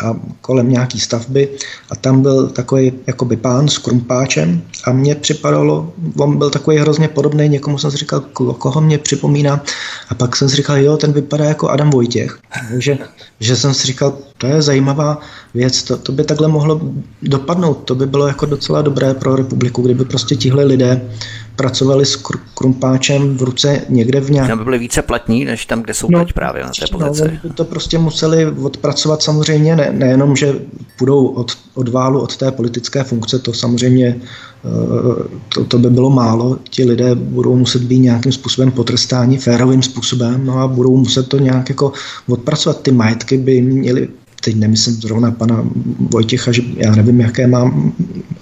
a 0.00 0.16
kolem 0.40 0.68
nějaký 0.68 1.00
stavby 1.00 1.48
a 1.90 1.96
tam 1.96 2.22
byl 2.22 2.48
takový 2.48 2.92
jakoby 3.06 3.36
pán 3.36 3.68
s 3.68 3.78
krumpáčem 3.78 4.62
a 4.84 4.92
mně 4.92 5.14
připadalo, 5.14 5.92
on 6.18 6.38
byl 6.38 6.50
takový 6.50 6.78
hrozně 6.78 7.08
podobný, 7.08 7.48
někomu 7.48 7.78
jsem 7.78 7.90
si 7.90 7.96
říkal, 7.96 8.20
koho 8.58 8.80
mě 8.80 8.98
připomíná 8.98 9.64
a 10.08 10.14
pak 10.14 10.36
jsem 10.36 10.48
si 10.48 10.56
říkal, 10.56 10.78
jo, 10.78 10.96
ten 10.96 11.12
vypadá 11.12 11.44
jako 11.44 11.68
Adam 11.68 11.90
Vojtěch. 11.90 12.38
Takže 12.68 12.98
že 13.40 13.56
jsem 13.56 13.74
si 13.74 13.86
říkal, 13.86 14.18
to 14.38 14.46
je 14.46 14.62
zajímavá 14.62 15.20
věc, 15.54 15.82
to, 15.82 15.96
to 15.96 16.12
by 16.12 16.24
takhle 16.24 16.48
mohlo 16.48 16.80
dopadnout, 17.22 17.74
to 17.74 17.94
by 17.94 18.06
bylo 18.06 18.26
jako 18.26 18.46
docela 18.46 18.82
dobré 18.82 19.14
pro 19.14 19.36
republiku, 19.36 19.82
kdyby 19.82 20.04
prostě 20.04 20.36
tihle 20.36 20.64
lidé 20.64 21.10
pracovali 21.56 22.06
s 22.06 22.22
krumpáčem 22.54 23.36
v 23.36 23.42
ruce 23.42 23.80
někde 23.88 24.20
v 24.20 24.30
nějakém... 24.30 24.48
Tam 24.48 24.58
by 24.58 24.64
byli 24.64 24.78
více 24.78 25.02
platní, 25.02 25.44
než 25.44 25.66
tam, 25.66 25.82
kde 25.82 25.94
jsou 25.94 26.08
no, 26.10 26.18
teď 26.18 26.32
právě 26.32 26.62
na 26.62 26.70
té 26.80 26.86
pozici. 26.92 27.22
No, 27.24 27.48
by 27.48 27.54
to 27.54 27.64
prostě 27.64 27.98
museli 27.98 28.46
odpracovat 28.46 29.22
samozřejmě, 29.22 29.76
ne, 29.76 29.92
nejenom, 29.92 30.36
že 30.36 30.54
budou 30.98 31.26
od, 31.26 31.52
od 31.74 31.88
válu 31.88 32.20
od 32.20 32.36
té 32.36 32.50
politické 32.50 33.04
funkce, 33.04 33.38
to 33.38 33.52
samozřejmě 33.52 34.16
eh, 34.16 35.28
to, 35.54 35.64
to 35.64 35.78
by 35.78 35.90
bylo 35.90 36.10
málo. 36.10 36.58
Ti 36.70 36.84
lidé 36.84 37.14
budou 37.14 37.56
muset 37.56 37.82
být 37.82 37.98
nějakým 37.98 38.32
způsobem 38.32 38.70
potrestáni 38.70 39.38
férovým 39.38 39.82
způsobem 39.82 40.46
no 40.46 40.58
a 40.58 40.68
budou 40.68 40.96
muset 40.96 41.28
to 41.28 41.38
nějak 41.38 41.68
jako 41.68 41.92
odpracovat. 42.28 42.82
Ty 42.82 42.92
majetky 42.92 43.38
by 43.38 43.60
měly 43.60 44.08
teď 44.44 44.56
nemyslím 44.56 44.94
zrovna 44.94 45.30
pana 45.30 45.64
Vojtěcha, 45.98 46.52
že 46.52 46.62
já 46.76 46.94
nevím, 46.94 47.20
jaké 47.20 47.46
mám, 47.46 47.92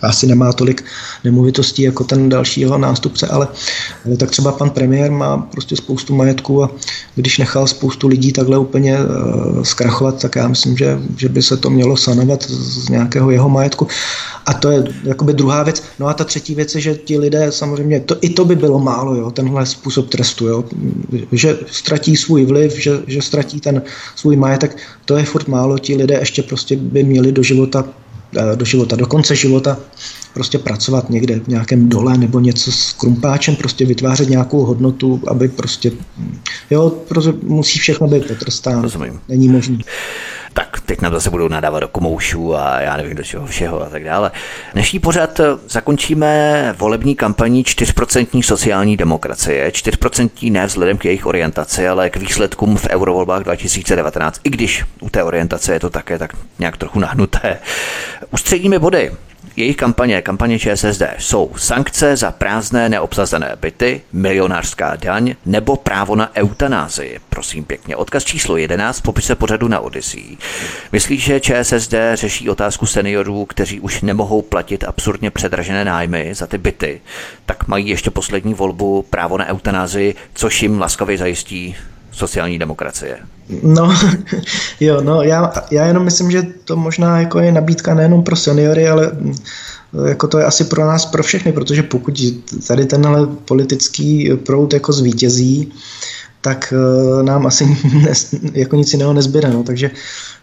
asi 0.02 0.26
nemá 0.26 0.52
tolik 0.52 0.84
nemovitostí 1.24 1.82
jako 1.82 2.04
ten 2.04 2.28
další 2.28 2.60
jeho 2.60 2.78
nástupce, 2.78 3.26
ale, 3.26 3.48
ale 4.06 4.16
tak 4.16 4.30
třeba 4.30 4.52
pan 4.52 4.70
premiér 4.70 5.10
má 5.10 5.38
prostě 5.38 5.76
spoustu 5.76 6.14
majetku 6.14 6.64
a 6.64 6.70
když 7.14 7.38
nechal 7.38 7.66
spoustu 7.66 8.08
lidí 8.08 8.32
takhle 8.32 8.58
úplně 8.58 8.98
uh, 8.98 9.62
zkrachovat, 9.62 10.20
tak 10.20 10.36
já 10.36 10.48
myslím, 10.48 10.76
že, 10.76 10.98
že 11.16 11.28
by 11.28 11.42
se 11.42 11.56
to 11.56 11.70
mělo 11.70 11.96
sanovat 11.96 12.42
z 12.50 12.88
nějakého 12.88 13.30
jeho 13.30 13.48
majetku. 13.48 13.86
A 14.46 14.54
to 14.54 14.70
je 14.70 14.84
jakoby 15.04 15.32
druhá 15.32 15.62
věc. 15.62 15.82
No 15.98 16.06
a 16.06 16.14
ta 16.14 16.24
třetí 16.24 16.54
věc 16.54 16.74
je, 16.74 16.80
že 16.80 16.94
ti 16.94 17.18
lidé 17.18 17.52
samozřejmě, 17.52 18.00
to, 18.00 18.16
i 18.20 18.28
to 18.28 18.44
by 18.44 18.56
bylo 18.56 18.78
málo, 18.78 19.14
jo, 19.14 19.30
tenhle 19.30 19.66
způsob 19.66 20.08
trestu, 20.08 20.46
jo, 20.46 20.64
že 21.32 21.58
ztratí 21.70 22.16
svůj 22.16 22.44
vliv, 22.44 22.72
že, 22.72 22.90
že 23.06 23.22
ztratí 23.22 23.60
ten 23.60 23.82
svůj 24.16 24.36
majetek, 24.36 24.76
to 25.04 25.16
je 25.16 25.24
furt 25.24 25.48
málo, 25.48 25.78
ti 25.78 25.96
lidé 25.96 26.14
ještě 26.14 26.42
prostě 26.42 26.76
by 26.76 27.02
měli 27.02 27.32
do 27.32 27.42
života 27.42 27.84
Eh, 28.36 28.56
do 28.56 28.64
života, 28.64 28.96
do 28.96 29.06
konce 29.06 29.36
života 29.36 29.76
prostě 30.34 30.58
pracovat 30.58 31.10
někde 31.10 31.40
v 31.40 31.48
nějakém 31.48 31.88
dole 31.88 32.18
nebo 32.18 32.40
něco 32.40 32.72
s 32.72 32.92
krumpáčem, 32.92 33.56
prostě 33.56 33.86
vytvářet 33.86 34.28
nějakou 34.28 34.64
hodnotu, 34.64 35.20
aby 35.26 35.48
prostě, 35.48 35.92
jo, 36.70 36.90
prostě 37.08 37.32
musí 37.42 37.78
všechno 37.78 38.08
být 38.08 38.26
potrestáno. 38.26 38.82
Rozumím. 38.82 39.20
Není 39.28 39.48
možné 39.48 39.78
tak 40.52 40.80
teď 40.80 41.00
nám 41.00 41.12
zase 41.12 41.30
budou 41.30 41.48
nadávat 41.48 41.80
do 41.80 41.88
komoušů 41.88 42.56
a 42.56 42.80
já 42.80 42.96
nevím 42.96 43.16
do 43.16 43.22
čeho 43.22 43.46
všeho 43.46 43.82
a 43.82 43.88
tak 43.88 44.04
dále. 44.04 44.30
Dnešní 44.72 44.98
pořad 44.98 45.40
eh, 45.40 45.44
zakončíme 45.68 46.74
volební 46.78 47.14
kampaní 47.14 47.64
4% 47.64 48.42
sociální 48.42 48.96
demokracie. 48.96 49.70
4% 49.70 50.52
ne 50.52 50.66
vzhledem 50.66 50.98
k 50.98 51.04
jejich 51.04 51.26
orientaci, 51.26 51.88
ale 51.88 52.10
k 52.10 52.16
výsledkům 52.16 52.76
v 52.76 52.86
eurovolbách 52.90 53.42
2019, 53.42 54.40
i 54.44 54.50
když 54.50 54.84
u 55.00 55.10
té 55.10 55.22
orientace 55.22 55.72
je 55.72 55.80
to 55.80 55.90
také 55.90 56.18
tak 56.18 56.32
nějak 56.58 56.76
trochu 56.76 57.00
nahnuté. 57.00 57.58
Ústředními 58.30 58.78
body 58.78 59.12
jejich 59.56 59.76
kampaně, 59.76 60.22
kampaně 60.22 60.58
ČSSD, 60.58 61.02
jsou 61.18 61.50
sankce 61.56 62.16
za 62.16 62.30
prázdné 62.30 62.88
neobsazené 62.88 63.56
byty, 63.60 64.00
milionářská 64.12 64.96
daň 64.96 65.34
nebo 65.46 65.76
právo 65.76 66.16
na 66.16 66.36
eutanázii. 66.36 67.20
Prosím 67.28 67.64
pěkně, 67.64 67.96
odkaz 67.96 68.24
číslo 68.24 68.56
11 68.56 68.98
v 68.98 69.02
popise 69.02 69.34
pořadu 69.34 69.68
na 69.68 69.80
Odyssey. 69.80 70.36
Myslíš, 70.92 71.24
že 71.24 71.40
ČSSD 71.40 71.94
řeší 72.14 72.50
otázku 72.50 72.86
seniorů, 72.86 73.44
kteří 73.44 73.80
už 73.80 74.02
nemohou 74.02 74.42
platit 74.42 74.84
absurdně 74.84 75.30
předražené 75.30 75.84
nájmy 75.84 76.34
za 76.34 76.46
ty 76.46 76.58
byty, 76.58 77.00
tak 77.46 77.68
mají 77.68 77.88
ještě 77.88 78.10
poslední 78.10 78.54
volbu 78.54 79.02
právo 79.10 79.38
na 79.38 79.46
eutanázii, 79.46 80.14
což 80.34 80.62
jim 80.62 80.80
laskavě 80.80 81.18
zajistí 81.18 81.76
sociální 82.12 82.58
demokracie. 82.58 83.18
No, 83.62 83.96
jo, 84.80 85.00
no, 85.00 85.22
já, 85.22 85.52
já 85.70 85.86
jenom 85.86 86.04
myslím, 86.04 86.30
že 86.30 86.42
to 86.64 86.76
možná 86.76 87.20
jako 87.20 87.38
je 87.38 87.52
nabídka 87.52 87.94
nejenom 87.94 88.22
pro 88.22 88.36
seniory, 88.36 88.88
ale 88.88 89.10
mm, 89.12 89.34
jako 90.08 90.28
to 90.28 90.38
je 90.38 90.44
asi 90.44 90.64
pro 90.64 90.86
nás, 90.86 91.06
pro 91.06 91.22
všechny, 91.22 91.52
protože 91.52 91.82
pokud 91.82 92.22
tady 92.66 92.86
tenhle 92.86 93.26
politický 93.26 94.30
proud 94.46 94.72
jako 94.72 94.92
zvítězí, 94.92 95.72
tak 96.42 96.74
uh, 96.76 97.22
nám 97.22 97.46
asi 97.46 97.66
ne, 97.92 98.12
jako 98.52 98.76
nic 98.76 98.92
jiného 98.92 99.12
nezbyde. 99.12 99.48
No. 99.48 99.62
Takže 99.62 99.90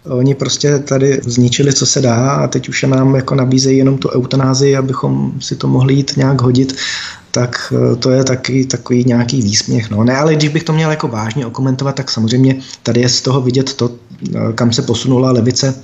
oni 0.06 0.36
prostě 0.36 0.80
tady 0.80 1.20
zničili, 1.24 1.74
co 1.74 1.86
se 1.86 2.02
dá 2.02 2.32
a 2.32 2.48
teď 2.48 2.70
už 2.70 2.84
nám 2.84 3.16
jako 3.16 3.36
nabízejí 3.36 3.78
jenom 3.78 3.98
tu 3.98 4.10
eutanázii, 4.10 4.76
abychom 4.76 5.32
si 5.40 5.56
to 5.56 5.68
mohli 5.68 5.94
jít 5.94 6.18
nějak 6.18 6.42
hodit 6.42 6.76
tak 7.32 7.74
eh, 7.76 7.96
to 7.96 8.12
je 8.12 8.24
taky 8.24 8.66
takový 8.66 9.04
nějaký 9.04 9.42
výsměch. 9.42 9.90
No. 9.90 10.04
Ne, 10.04 10.18
ale 10.18 10.36
když 10.36 10.50
bych 10.50 10.64
to 10.64 10.74
měl 10.74 10.92
jako 10.92 11.08
vážně 11.08 11.46
okomentovat, 11.46 11.96
tak 11.96 12.12
samozřejmě 12.12 12.56
tady 12.84 13.02
je 13.02 13.10
z 13.10 13.22
toho 13.22 13.42
vidět 13.42 13.74
to, 13.74 13.92
eh, 14.36 14.54
kam 14.56 14.74
se 14.74 14.82
posunula 14.82 15.32
levice 15.32 15.76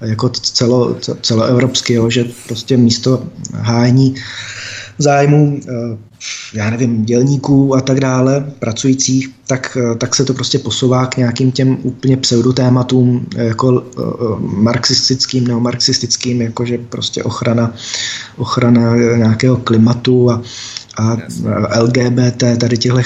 jako 0.00 0.28
celo, 0.28 0.96
celoevropsky, 1.20 1.94
jo, 1.94 2.10
že 2.10 2.24
prostě 2.48 2.76
místo 2.76 3.22
hájení 3.54 4.14
zájmu, 4.98 5.60
eh, 5.68 5.98
já 6.54 6.70
nevím, 6.70 7.04
dělníků 7.04 7.76
a 7.76 7.80
tak 7.80 8.00
dále, 8.00 8.52
pracujících, 8.58 9.30
tak, 9.46 9.78
tak 9.98 10.14
se 10.14 10.24
to 10.24 10.34
prostě 10.34 10.58
posouvá 10.58 11.06
k 11.06 11.16
nějakým 11.16 11.52
těm 11.52 11.78
úplně 11.82 12.16
pseudotématům 12.16 13.26
jako 13.36 13.84
marxistickým, 14.38 15.48
neomarxistickým, 15.48 16.42
jakože 16.42 16.78
prostě 16.78 17.22
ochrana, 17.22 17.74
ochrana 18.36 18.96
nějakého 18.96 19.56
klimatu 19.56 20.30
a 20.30 20.42
a 20.96 21.16
LGBT, 21.80 22.44
tady 22.58 22.78
těchto 22.78 22.98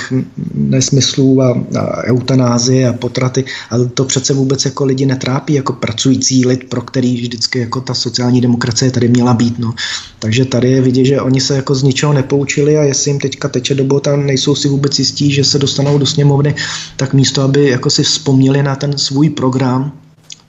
nesmyslů 0.55 1.43
a, 1.43 1.65
a 1.79 2.03
eutanázie 2.03 2.89
a 2.89 2.93
potraty, 2.93 3.45
ale 3.71 3.87
to 3.87 4.05
přece 4.05 4.35
vůbec 4.35 4.65
jako 4.65 4.85
lidi 4.85 5.07
netrápí, 5.07 5.55
jako 5.55 5.73
pracující 5.73 6.47
lid, 6.47 6.69
pro 6.69 6.83
který 6.83 7.21
vždycky 7.21 7.59
jako 7.59 7.81
ta 7.81 7.95
sociální 7.95 8.41
demokracie 8.41 8.91
tady 8.91 9.09
měla 9.09 9.35
být. 9.35 9.59
No. 9.59 9.75
Takže 10.19 10.45
tady 10.45 10.71
je 10.71 10.81
vidět, 10.81 11.05
že 11.05 11.21
oni 11.21 11.41
se 11.41 11.57
jako 11.57 11.75
z 11.75 11.83
ničeho 11.83 12.13
nepoučili 12.13 12.77
a 12.79 12.83
jestli 12.83 13.11
jim 13.11 13.21
teďka 13.21 13.49
teče 13.49 13.75
do 13.75 13.85
bota, 13.85 14.17
nejsou 14.17 14.55
si 14.55 14.69
vůbec 14.69 14.99
jistí, 14.99 15.33
že 15.33 15.45
se 15.45 15.59
dostanou 15.59 15.99
do 15.99 16.07
sněmovny, 16.07 16.55
tak 16.97 17.15
místo, 17.15 17.43
aby 17.43 17.69
jako 17.69 17.91
si 17.91 18.03
vzpomněli 18.03 18.63
na 18.63 18.77
ten 18.77 18.99
svůj 18.99 19.31
program, 19.31 19.93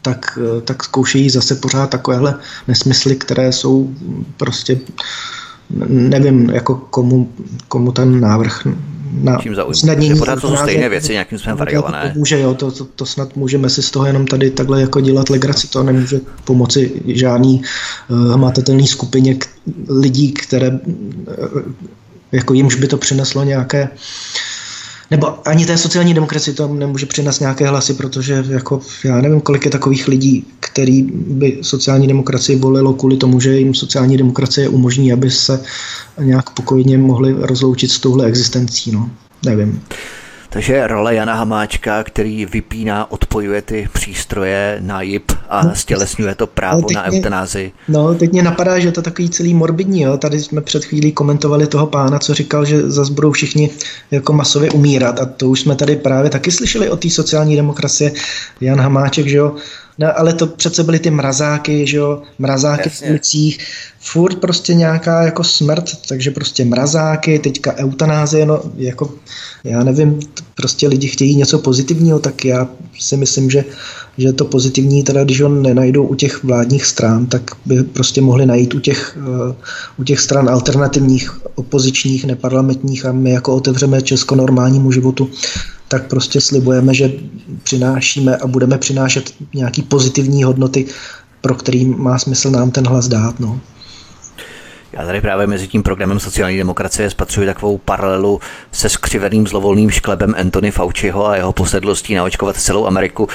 tak, 0.01 0.39
tak 0.63 0.83
zkoušejí 0.83 1.29
zase 1.29 1.55
pořád 1.55 1.89
takovéhle 1.89 2.35
nesmysly, 2.67 3.15
které 3.15 3.51
jsou 3.51 3.89
prostě 4.37 4.79
nevím, 5.87 6.49
jako 6.49 6.75
komu, 6.75 7.29
komu 7.67 7.91
ten 7.91 8.19
návrh 8.19 8.67
na 9.21 9.37
Čím 9.37 9.55
usnadnění. 9.65 10.19
Pořád 10.19 10.41
to 10.41 10.49
jsou 10.49 10.55
stejné 10.55 10.89
věci, 10.89 11.11
nějakým 11.11 11.37
způsobem 11.37 11.57
variované. 11.57 12.13
Může, 12.15 12.39
jo, 12.39 12.53
to, 12.53 12.71
to, 12.71 12.85
to, 12.85 13.05
snad 13.05 13.35
můžeme 13.35 13.69
si 13.69 13.81
z 13.81 13.91
toho 13.91 14.05
jenom 14.05 14.27
tady 14.27 14.51
takhle 14.51 14.81
jako 14.81 15.01
dělat 15.01 15.29
legraci, 15.29 15.67
to 15.67 15.83
nemůže 15.83 16.19
pomoci 16.43 17.01
žádný 17.05 17.61
uh, 18.07 18.33
hmatatelný 18.33 18.87
skupině 18.87 19.35
k, 19.35 19.47
lidí, 19.89 20.31
které 20.31 20.69
uh, 20.69 20.77
jako 22.31 22.53
jimž 22.53 22.75
by 22.75 22.87
to 22.87 22.97
přineslo 22.97 23.43
nějaké 23.43 23.83
uh, 23.83 23.97
nebo 25.11 25.47
ani 25.47 25.65
té 25.65 25.77
sociální 25.77 26.13
demokracii 26.13 26.53
to 26.53 26.67
nemůže 26.67 27.05
přinést 27.05 27.39
nějaké 27.39 27.67
hlasy, 27.67 27.93
protože 27.93 28.45
jako, 28.49 28.81
já 29.03 29.21
nevím, 29.21 29.41
kolik 29.41 29.65
je 29.65 29.71
takových 29.71 30.07
lidí, 30.07 30.45
který 30.59 31.01
by 31.11 31.57
sociální 31.61 32.07
demokracii 32.07 32.59
volilo 32.59 32.93
kvůli 32.93 33.17
tomu, 33.17 33.39
že 33.39 33.57
jim 33.57 33.73
sociální 33.73 34.17
demokracie 34.17 34.69
umožní, 34.69 35.13
aby 35.13 35.31
se 35.31 35.61
nějak 36.21 36.49
pokojně 36.49 36.97
mohli 36.97 37.35
rozloučit 37.39 37.91
s 37.91 37.99
touhle 37.99 38.25
existencí. 38.25 38.91
No. 38.91 39.09
Nevím. 39.45 39.81
Takže 40.57 40.87
role 40.87 41.15
Jana 41.15 41.35
Hamáčka, 41.35 42.03
který 42.03 42.45
vypíná, 42.45 43.11
odpojuje 43.11 43.61
ty 43.61 43.89
přístroje 43.93 44.77
na 44.81 45.01
JIP 45.01 45.31
a 45.49 45.63
no, 45.63 45.75
stělesňuje 45.75 46.35
to 46.35 46.47
právo 46.47 46.87
na 46.93 47.05
eutanázi. 47.05 47.71
No, 47.87 48.15
teď 48.15 48.31
mě 48.31 48.43
napadá, 48.43 48.79
že 48.79 48.91
to 48.91 49.01
takový 49.01 49.29
celý 49.29 49.53
morbidní. 49.53 50.01
Jo. 50.01 50.17
Tady 50.17 50.39
jsme 50.39 50.61
před 50.61 50.85
chvílí 50.85 51.11
komentovali 51.11 51.67
toho 51.67 51.87
pána, 51.87 52.19
co 52.19 52.33
říkal, 52.33 52.65
že 52.65 52.89
zase 52.89 53.13
budou 53.13 53.31
všichni 53.31 53.69
jako 54.11 54.33
masově 54.33 54.71
umírat. 54.71 55.19
A 55.19 55.25
to 55.25 55.49
už 55.49 55.61
jsme 55.61 55.75
tady 55.75 55.95
právě 55.95 56.29
taky 56.29 56.51
slyšeli 56.51 56.89
o 56.89 56.97
té 56.97 57.09
sociální 57.09 57.55
demokracie. 57.55 58.11
Jan 58.61 58.81
Hamáček, 58.81 59.27
že 59.27 59.37
jo, 59.37 59.55
No, 59.99 60.19
ale 60.19 60.33
to 60.33 60.47
přece 60.47 60.83
byly 60.83 60.99
ty 60.99 61.11
mrazáky, 61.11 61.87
že 61.87 61.97
jo, 61.97 62.21
mrazáky 62.39 62.89
Jasně. 62.89 63.07
v 63.07 63.09
ulicích, 63.09 63.59
furt 63.99 64.35
prostě 64.35 64.73
nějaká 64.73 65.21
jako 65.23 65.43
smrt, 65.43 66.07
takže 66.07 66.31
prostě 66.31 66.65
mrazáky, 66.65 67.39
teďka 67.39 67.75
eutanázie, 67.75 68.45
no 68.45 68.61
jako, 68.75 69.13
já 69.63 69.83
nevím, 69.83 70.19
prostě 70.55 70.87
lidi 70.87 71.07
chtějí 71.07 71.35
něco 71.35 71.59
pozitivního, 71.59 72.19
tak 72.19 72.45
já 72.45 72.67
si 72.99 73.17
myslím, 73.17 73.49
že, 73.49 73.65
že 74.17 74.33
to 74.33 74.45
pozitivní, 74.45 75.03
teda 75.03 75.23
když 75.23 75.41
ho 75.41 75.49
nenajdou 75.49 76.03
u 76.03 76.15
těch 76.15 76.43
vládních 76.43 76.85
stran, 76.85 77.25
tak 77.25 77.51
by 77.65 77.83
prostě 77.83 78.21
mohli 78.21 78.45
najít 78.45 78.73
u 78.73 78.79
těch, 78.79 79.17
uh, 79.17 79.55
u 79.97 80.03
těch 80.03 80.19
stran 80.19 80.49
alternativních, 80.49 81.45
opozičních, 81.55 82.25
neparlamentních 82.25 83.05
a 83.05 83.11
my 83.11 83.31
jako 83.31 83.55
otevřeme 83.55 84.01
Česko 84.01 84.35
normálnímu 84.35 84.91
životu 84.91 85.29
tak 85.87 86.07
prostě 86.07 86.41
slibujeme, 86.41 86.93
že 86.93 87.11
přinášíme 87.63 88.37
a 88.37 88.47
budeme 88.47 88.77
přinášet 88.77 89.33
nějaký 89.53 89.81
pozitivní 89.81 90.43
hodnoty, 90.43 90.85
pro 91.41 91.55
který 91.55 91.85
má 91.85 92.19
smysl 92.19 92.51
nám 92.51 92.71
ten 92.71 92.87
hlas 92.87 93.07
dát. 93.07 93.39
No. 93.39 93.59
Já 94.97 95.05
tady 95.05 95.21
právě 95.21 95.47
mezi 95.47 95.67
tím 95.67 95.83
programem 95.83 96.19
sociální 96.19 96.57
demokracie 96.57 97.09
spatřuji 97.09 97.45
takovou 97.45 97.77
paralelu 97.77 98.41
se 98.71 98.89
skřiveným 98.89 99.47
zlovolným 99.47 99.89
šklebem 99.89 100.35
Anthony 100.37 100.71
Fauciho 100.71 101.27
a 101.27 101.35
jeho 101.35 101.53
posedlostí 101.53 102.15
naočkovat 102.15 102.55
celou 102.55 102.85
Ameriku. 102.85 103.29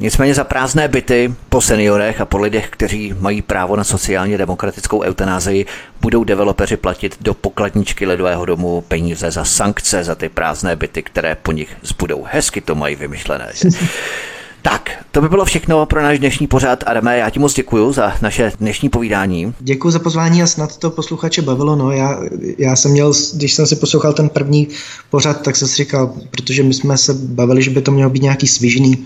Nicméně 0.00 0.34
za 0.34 0.44
prázdné 0.44 0.88
byty 0.88 1.34
po 1.48 1.60
seniorech 1.60 2.20
a 2.20 2.24
po 2.24 2.38
lidech, 2.38 2.68
kteří 2.70 3.14
mají 3.20 3.42
právo 3.42 3.76
na 3.76 3.84
sociálně 3.84 4.38
demokratickou 4.38 5.02
eutanázii, 5.02 5.66
budou 6.00 6.24
developeři 6.24 6.76
platit 6.76 7.16
do 7.20 7.34
pokladničky 7.34 8.06
ledového 8.06 8.44
domu 8.44 8.80
peníze 8.80 9.30
za 9.30 9.44
sankce 9.44 10.04
za 10.04 10.14
ty 10.14 10.28
prázdné 10.28 10.76
byty, 10.76 11.02
které 11.02 11.34
po 11.34 11.52
nich 11.52 11.76
zbudou. 11.82 12.26
Hezky 12.30 12.60
to 12.60 12.74
mají 12.74 12.96
vymyšlené. 12.96 13.52
Tak, 14.70 14.90
to 15.10 15.20
by 15.20 15.28
bylo 15.28 15.44
všechno 15.44 15.86
pro 15.86 16.02
náš 16.02 16.18
dnešní 16.18 16.46
pořad. 16.46 16.84
Adame, 16.86 17.18
já 17.18 17.30
ti 17.30 17.38
moc 17.38 17.54
děkuji 17.54 17.92
za 17.92 18.12
naše 18.22 18.52
dnešní 18.60 18.88
povídání. 18.88 19.54
Děkuji 19.60 19.90
za 19.90 19.98
pozvání 19.98 20.42
a 20.42 20.46
snad 20.46 20.76
to 20.76 20.90
posluchače 20.90 21.42
bavilo. 21.42 21.76
No, 21.76 21.90
já, 21.90 22.20
já 22.58 22.76
jsem 22.76 22.90
měl, 22.90 23.12
když 23.34 23.54
jsem 23.54 23.66
si 23.66 23.76
poslouchal 23.76 24.12
ten 24.12 24.28
první 24.28 24.68
pořad, 25.10 25.42
tak 25.42 25.56
jsem 25.56 25.68
si 25.68 25.76
říkal, 25.76 26.14
protože 26.30 26.62
my 26.62 26.74
jsme 26.74 26.98
se 26.98 27.14
bavili, 27.14 27.62
že 27.62 27.70
by 27.70 27.82
to 27.82 27.90
mělo 27.90 28.10
být 28.10 28.22
nějaký 28.22 28.46
svižný. 28.46 29.04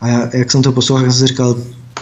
A 0.00 0.08
já, 0.08 0.28
jak 0.32 0.50
jsem 0.50 0.62
to 0.62 0.72
poslouchal, 0.72 1.10
jsem 1.10 1.20
si 1.20 1.26
říkal, 1.26 1.56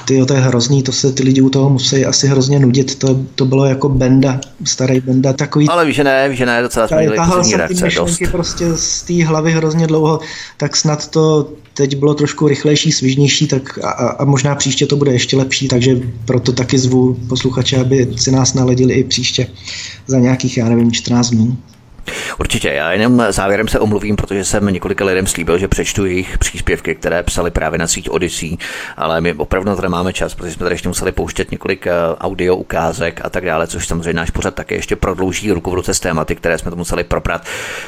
ty 0.08 0.26
to 0.26 0.34
je 0.34 0.40
hrozný, 0.40 0.82
to 0.82 0.92
se 0.92 1.12
ty 1.12 1.22
lidi 1.22 1.40
u 1.40 1.50
toho 1.50 1.70
musí 1.70 2.04
asi 2.04 2.28
hrozně 2.28 2.58
nudit, 2.58 2.94
to, 2.94 3.20
to 3.34 3.44
bylo 3.44 3.64
jako 3.64 3.88
benda, 3.88 4.40
starý 4.64 5.00
benda, 5.00 5.32
takový... 5.32 5.68
Ale 5.68 5.86
víš, 5.86 5.96
že 5.96 6.04
ne, 6.04 6.28
víš, 6.28 6.38
že 6.38 6.46
ne, 6.46 6.62
docela 6.62 6.88
jsme 6.88 6.96
měli 6.96 7.16
Tahal 7.16 7.44
jsem 7.44 7.60
ty 7.68 7.74
myšlenky 7.84 8.24
dost. 8.24 8.32
prostě 8.32 8.64
z 8.76 9.02
té 9.02 9.24
hlavy 9.24 9.52
hrozně 9.52 9.86
dlouho, 9.86 10.20
tak 10.56 10.76
snad 10.76 11.08
to 11.08 11.52
teď 11.74 11.96
bylo 11.96 12.14
trošku 12.14 12.48
rychlejší, 12.48 12.92
svižnější, 12.92 13.46
tak 13.46 13.78
a, 13.84 13.90
a 13.90 14.24
možná 14.24 14.54
příště 14.54 14.86
to 14.86 14.96
bude 14.96 15.12
ještě 15.12 15.36
lepší, 15.36 15.68
takže 15.68 16.00
proto 16.24 16.52
taky 16.52 16.78
zvu 16.78 17.14
posluchače, 17.28 17.76
aby 17.76 18.08
si 18.16 18.30
nás 18.30 18.54
naladili 18.54 18.94
i 18.94 19.04
příště 19.04 19.46
za 20.06 20.18
nějakých, 20.18 20.58
já 20.58 20.68
nevím, 20.68 20.92
14 20.92 21.30
dnů. 21.30 21.56
Určitě, 22.38 22.68
já 22.68 22.92
jenom 22.92 23.22
závěrem 23.30 23.68
se 23.68 23.78
omluvím, 23.78 24.16
protože 24.16 24.44
jsem 24.44 24.66
několika 24.66 25.04
lidem 25.04 25.26
slíbil, 25.26 25.58
že 25.58 25.68
přečtu 25.68 26.06
jejich 26.06 26.38
příspěvky, 26.38 26.94
které 26.94 27.22
psali 27.22 27.50
právě 27.50 27.78
na 27.78 27.86
síť 27.86 28.08
Odyssey, 28.08 28.56
ale 28.96 29.20
my 29.20 29.34
opravdu 29.34 29.76
tady 29.76 29.88
máme 29.88 30.12
čas, 30.12 30.34
protože 30.34 30.52
jsme 30.52 30.64
tady 30.64 30.74
ještě 30.74 30.88
museli 30.88 31.12
pouštět 31.12 31.50
několik 31.50 31.86
eh, 31.86 31.92
audio 32.20 32.56
ukázek 32.56 33.20
a 33.24 33.30
tak 33.30 33.44
dále, 33.44 33.66
což 33.66 33.86
samozřejmě 33.86 34.12
náš 34.12 34.30
pořad 34.30 34.54
také 34.54 34.74
ještě 34.74 34.96
prodlouží 34.96 35.52
ruku 35.52 35.70
v 35.70 35.74
ruce 35.74 35.94
s 35.94 36.00
tématy, 36.00 36.36
které 36.36 36.58
jsme 36.58 36.70
to 36.70 36.76
museli 36.76 37.04
proprat. 37.04 37.44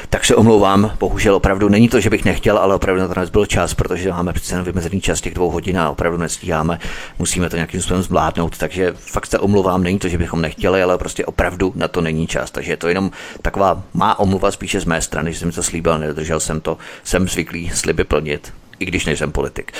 Tak 0.09 0.25
se 0.25 0.35
omlouvám, 0.35 0.91
bohužel 0.99 1.35
opravdu 1.35 1.69
není 1.69 1.89
to, 1.89 1.99
že 1.99 2.09
bych 2.09 2.25
nechtěl, 2.25 2.57
ale 2.57 2.75
opravdu 2.75 3.01
na 3.01 3.07
to 3.07 3.31
byl 3.31 3.45
čas, 3.45 3.73
protože 3.73 4.09
máme 4.09 4.33
přece 4.33 4.55
jen 4.55 4.63
vymezený 4.63 5.01
čas 5.01 5.21
těch 5.21 5.33
dvou 5.33 5.49
hodin 5.49 5.79
a 5.79 5.89
opravdu 5.89 6.17
nestíháme, 6.17 6.79
musíme 7.19 7.49
to 7.49 7.55
nějakým 7.55 7.81
způsobem 7.81 8.03
zvládnout, 8.03 8.57
takže 8.57 8.93
fakt 8.95 9.25
se 9.25 9.39
omlouvám, 9.39 9.83
není 9.83 9.99
to, 9.99 10.07
že 10.07 10.17
bychom 10.17 10.41
nechtěli, 10.41 10.83
ale 10.83 10.97
prostě 10.97 11.25
opravdu 11.25 11.73
na 11.75 11.87
to 11.87 12.01
není 12.01 12.27
čas, 12.27 12.51
takže 12.51 12.71
je 12.71 12.77
to 12.77 12.87
jenom 12.87 13.11
taková 13.41 13.83
má 13.93 14.10
omluva 14.19 14.51
spíše 14.51 14.79
z 14.79 14.85
mé 14.85 15.01
strany, 15.01 15.33
že 15.33 15.39
jsem 15.39 15.51
to 15.51 15.63
slíbil, 15.63 15.99
nedodržel 15.99 16.39
jsem 16.39 16.61
to. 16.61 16.77
Jsem 17.03 17.27
zvyklý 17.27 17.69
sliby 17.69 18.03
plnit, 18.03 18.53
i 18.79 18.85
když 18.85 19.05
nejsem 19.05 19.31
politik. 19.31 19.71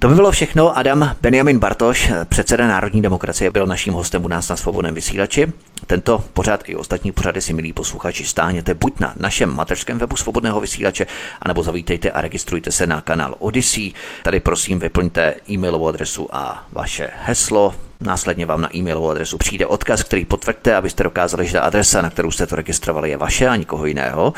To 0.00 0.08
by 0.08 0.14
bylo 0.14 0.30
všechno. 0.30 0.78
Adam 0.78 1.16
Benjamin 1.20 1.58
Bartoš, 1.58 2.12
předseda 2.28 2.66
Národní 2.68 3.02
demokracie, 3.02 3.50
byl 3.50 3.66
naším 3.66 3.94
hostem 3.94 4.24
u 4.24 4.28
nás 4.28 4.48
na 4.48 4.56
svobodném 4.56 4.94
vysílači. 4.94 5.52
Tento 5.86 6.24
pořad 6.32 6.62
i 6.66 6.76
ostatní 6.76 7.12
pořady 7.12 7.40
si, 7.40 7.52
milí 7.52 7.72
posluchači, 7.72 8.24
stáhněte 8.24 8.74
buď 8.74 9.00
na 9.00 9.14
našem 9.16 9.54
mateřském 9.54 9.98
webu 9.98 10.16
svobodného 10.16 10.60
vysílače, 10.60 11.06
anebo 11.42 11.62
zavítejte 11.62 12.10
a 12.10 12.20
registrujte 12.20 12.72
se 12.72 12.86
na 12.86 13.00
kanál 13.00 13.34
Odyssey. 13.38 13.92
Tady 14.22 14.40
prosím 14.40 14.78
vyplňte 14.78 15.34
e-mailovou 15.50 15.88
adresu 15.88 16.28
a 16.32 16.66
vaše 16.72 17.10
heslo. 17.22 17.89
Následně 18.02 18.46
vám 18.46 18.60
na 18.60 18.76
e-mailovou 18.76 19.10
adresu 19.10 19.38
přijde 19.38 19.66
odkaz, 19.66 20.02
který 20.02 20.24
potvrdíte, 20.24 20.76
abyste 20.76 21.04
dokázali, 21.04 21.46
že 21.46 21.52
ta 21.52 21.60
adresa, 21.60 22.02
na 22.02 22.10
kterou 22.10 22.30
jste 22.30 22.46
to 22.46 22.56
registrovali, 22.56 23.10
je 23.10 23.16
vaše 23.16 23.48
a 23.48 23.56
nikoho 23.56 23.86
jiného. 23.86 24.32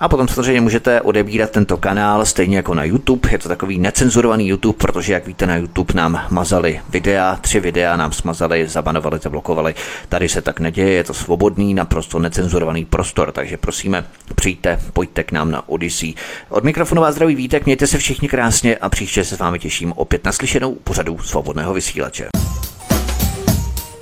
A 0.00 0.08
potom 0.08 0.28
samozřejmě 0.28 0.60
můžete 0.60 1.00
odebírat 1.00 1.50
tento 1.50 1.76
kanál 1.76 2.26
stejně 2.26 2.56
jako 2.56 2.74
na 2.74 2.84
YouTube. 2.84 3.32
Je 3.32 3.38
to 3.38 3.48
takový 3.48 3.78
necenzurovaný 3.78 4.48
YouTube, 4.48 4.78
protože 4.78 5.12
jak 5.12 5.26
víte, 5.26 5.46
na 5.46 5.56
YouTube 5.56 5.94
nám 5.94 6.26
mazali 6.30 6.80
videa, 6.88 7.38
tři 7.40 7.60
videa 7.60 7.96
nám 7.96 8.12
smazali, 8.12 8.68
zabanovali, 8.68 9.18
zablokovali. 9.22 9.74
Tady 10.08 10.28
se 10.28 10.42
tak 10.42 10.60
neděje, 10.60 10.92
je 10.92 11.04
to 11.04 11.14
svobodný, 11.14 11.74
naprosto 11.74 12.18
necenzurovaný 12.18 12.84
prostor, 12.84 13.32
takže 13.32 13.56
prosíme, 13.56 14.04
přijďte, 14.34 14.80
pojďte 14.92 15.22
k 15.22 15.32
nám 15.32 15.50
na 15.50 15.68
Odyssey. 15.68 16.14
Od 16.48 16.64
mikrofonu 16.64 17.02
vás 17.02 17.14
zdraví 17.14 17.34
vítek, 17.34 17.64
mějte 17.64 17.86
se 17.86 17.98
všichni 17.98 18.28
krásně 18.28 18.76
a 18.76 18.88
příště 18.88 19.24
se 19.24 19.36
s 19.36 19.38
vámi 19.38 19.58
těším 19.58 19.92
opět 19.92 20.24
na 20.24 20.32
slyšenou 20.32 20.74
pořadu 20.74 21.18
svobodného 21.18 21.74
vysílače. 21.74 22.28